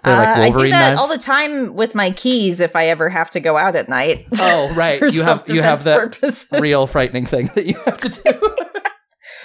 like 0.03 0.37
Uh, 0.37 0.41
I 0.41 0.49
do 0.49 0.69
that 0.69 0.69
knives. 0.95 0.99
all 1.01 1.07
the 1.07 1.17
time 1.17 1.75
with 1.75 1.93
my 1.95 2.11
keys 2.11 2.59
if 2.59 2.75
I 2.75 2.87
ever 2.87 3.09
have 3.09 3.29
to 3.31 3.39
go 3.39 3.57
out 3.57 3.75
at 3.75 3.87
night. 3.89 4.25
oh, 4.39 4.73
right. 4.75 5.01
You 5.13 5.23
have 5.23 5.43
you 5.49 5.61
have 5.61 5.83
that 5.85 5.99
purposes. 5.99 6.47
real 6.51 6.87
frightening 6.87 7.25
thing 7.25 7.49
that 7.55 7.65
you 7.65 7.75
have 7.85 7.99
to 7.99 8.09
do. 8.09 8.55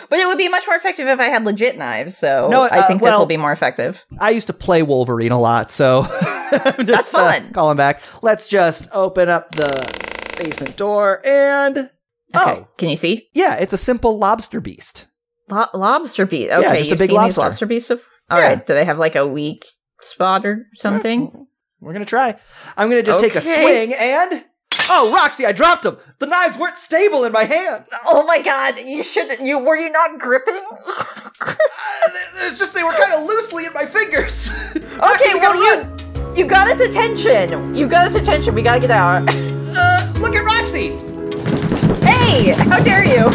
But 0.09 0.21
it 0.21 0.27
would 0.29 0.39
be 0.39 0.49
much 0.49 0.67
more 0.69 0.77
effective 0.77 1.09
if 1.09 1.19
I 1.19 1.25
had 1.25 1.45
legit 1.45 1.77
knives. 1.77 2.17
So 2.17 2.47
No, 2.49 2.63
I 2.63 2.69
uh, 2.81 2.87
think 2.87 3.03
this 3.03 3.17
will 3.17 3.27
be 3.27 3.37
more 3.37 3.51
effective. 3.51 4.05
I 4.21 4.31
used 4.31 4.47
to 4.47 4.53
play 4.53 4.83
Wolverine 4.85 5.33
a 5.33 5.41
lot, 5.41 5.73
so 5.73 6.03
just, 6.53 6.77
That's 6.87 7.09
fun. 7.09 7.47
Uh, 7.49 7.53
calling 7.53 7.77
back. 7.77 8.01
Let's 8.23 8.47
just 8.47 8.87
open 8.93 9.29
up 9.29 9.51
the 9.51 9.67
basement 10.39 10.77
door 10.77 11.21
and 11.27 11.77
Okay. 11.79 11.91
oh, 12.35 12.69
Can 12.79 12.89
you 12.89 12.97
see? 12.97 13.29
yeah, 13.35 13.55
it's 13.57 13.73
a 13.73 13.77
simple 13.79 14.17
lobster 14.19 14.61
beast. 14.61 15.07
Lo- 15.49 15.67
lobster 15.75 16.25
beast. 16.27 16.53
Okay, 16.53 16.79
just 16.79 16.91
you've 16.91 16.99
big 17.01 17.09
seen 17.11 17.17
lobster. 17.17 17.29
these 17.29 17.39
lobster 17.39 17.67
beasts. 17.67 17.91
Of- 17.91 18.07
All 18.31 18.39
right. 18.39 18.59
Yeah. 18.59 18.65
Do 18.65 18.75
they 18.75 18.85
have 18.85 18.99
like 18.99 19.17
a 19.17 19.27
weak 19.27 19.65
spot 20.01 20.47
or 20.47 20.67
something? 20.75 21.47
We're 21.81 21.93
gonna 21.93 22.05
try. 22.05 22.37
I'm 22.77 22.89
gonna 22.89 23.03
just 23.03 23.21
take 23.21 23.35
a 23.35 23.41
swing 23.41 23.95
and 23.95 24.45
oh, 24.91 25.13
Roxy, 25.15 25.45
I 25.47 25.53
dropped 25.53 25.83
them. 25.83 25.99
The 26.19 26.27
knives 26.27 26.57
weren't 26.57 26.79
stable 26.79 27.25
in 27.25 27.33
my 27.33 27.45
hand. 27.45 27.85
Oh 28.07 28.25
my 28.25 28.39
god! 28.41 28.79
You 28.79 29.03
shouldn't. 29.03 29.41
You 29.41 29.59
were 29.59 29.77
you 29.77 29.91
not 29.91 30.19
gripping? 30.19 30.61
Uh, 31.39 32.11
It's 32.49 32.59
just 32.59 32.75
they 32.75 32.83
were 32.83 32.93
kind 32.93 33.13
of 33.13 33.25
loosely 33.25 33.67
in 33.67 33.73
my 33.73 33.85
fingers. 33.85 34.51
okay, 34.77 35.35
well 35.35 35.55
you 35.57 35.97
you 36.37 36.47
got 36.47 36.69
its 36.69 36.81
attention. 36.81 37.75
You 37.75 37.87
got 37.87 38.07
its 38.07 38.17
attention. 38.17 38.55
We 38.55 38.63
gotta 38.63 38.81
get 38.81 38.91
out. 38.91 39.29
Uh, 39.79 40.11
look 40.21 40.35
at 40.35 40.43
Roxy. 40.43 40.93
Hey! 42.03 42.53
How 42.53 42.81
dare 42.83 43.05
you? 43.05 43.31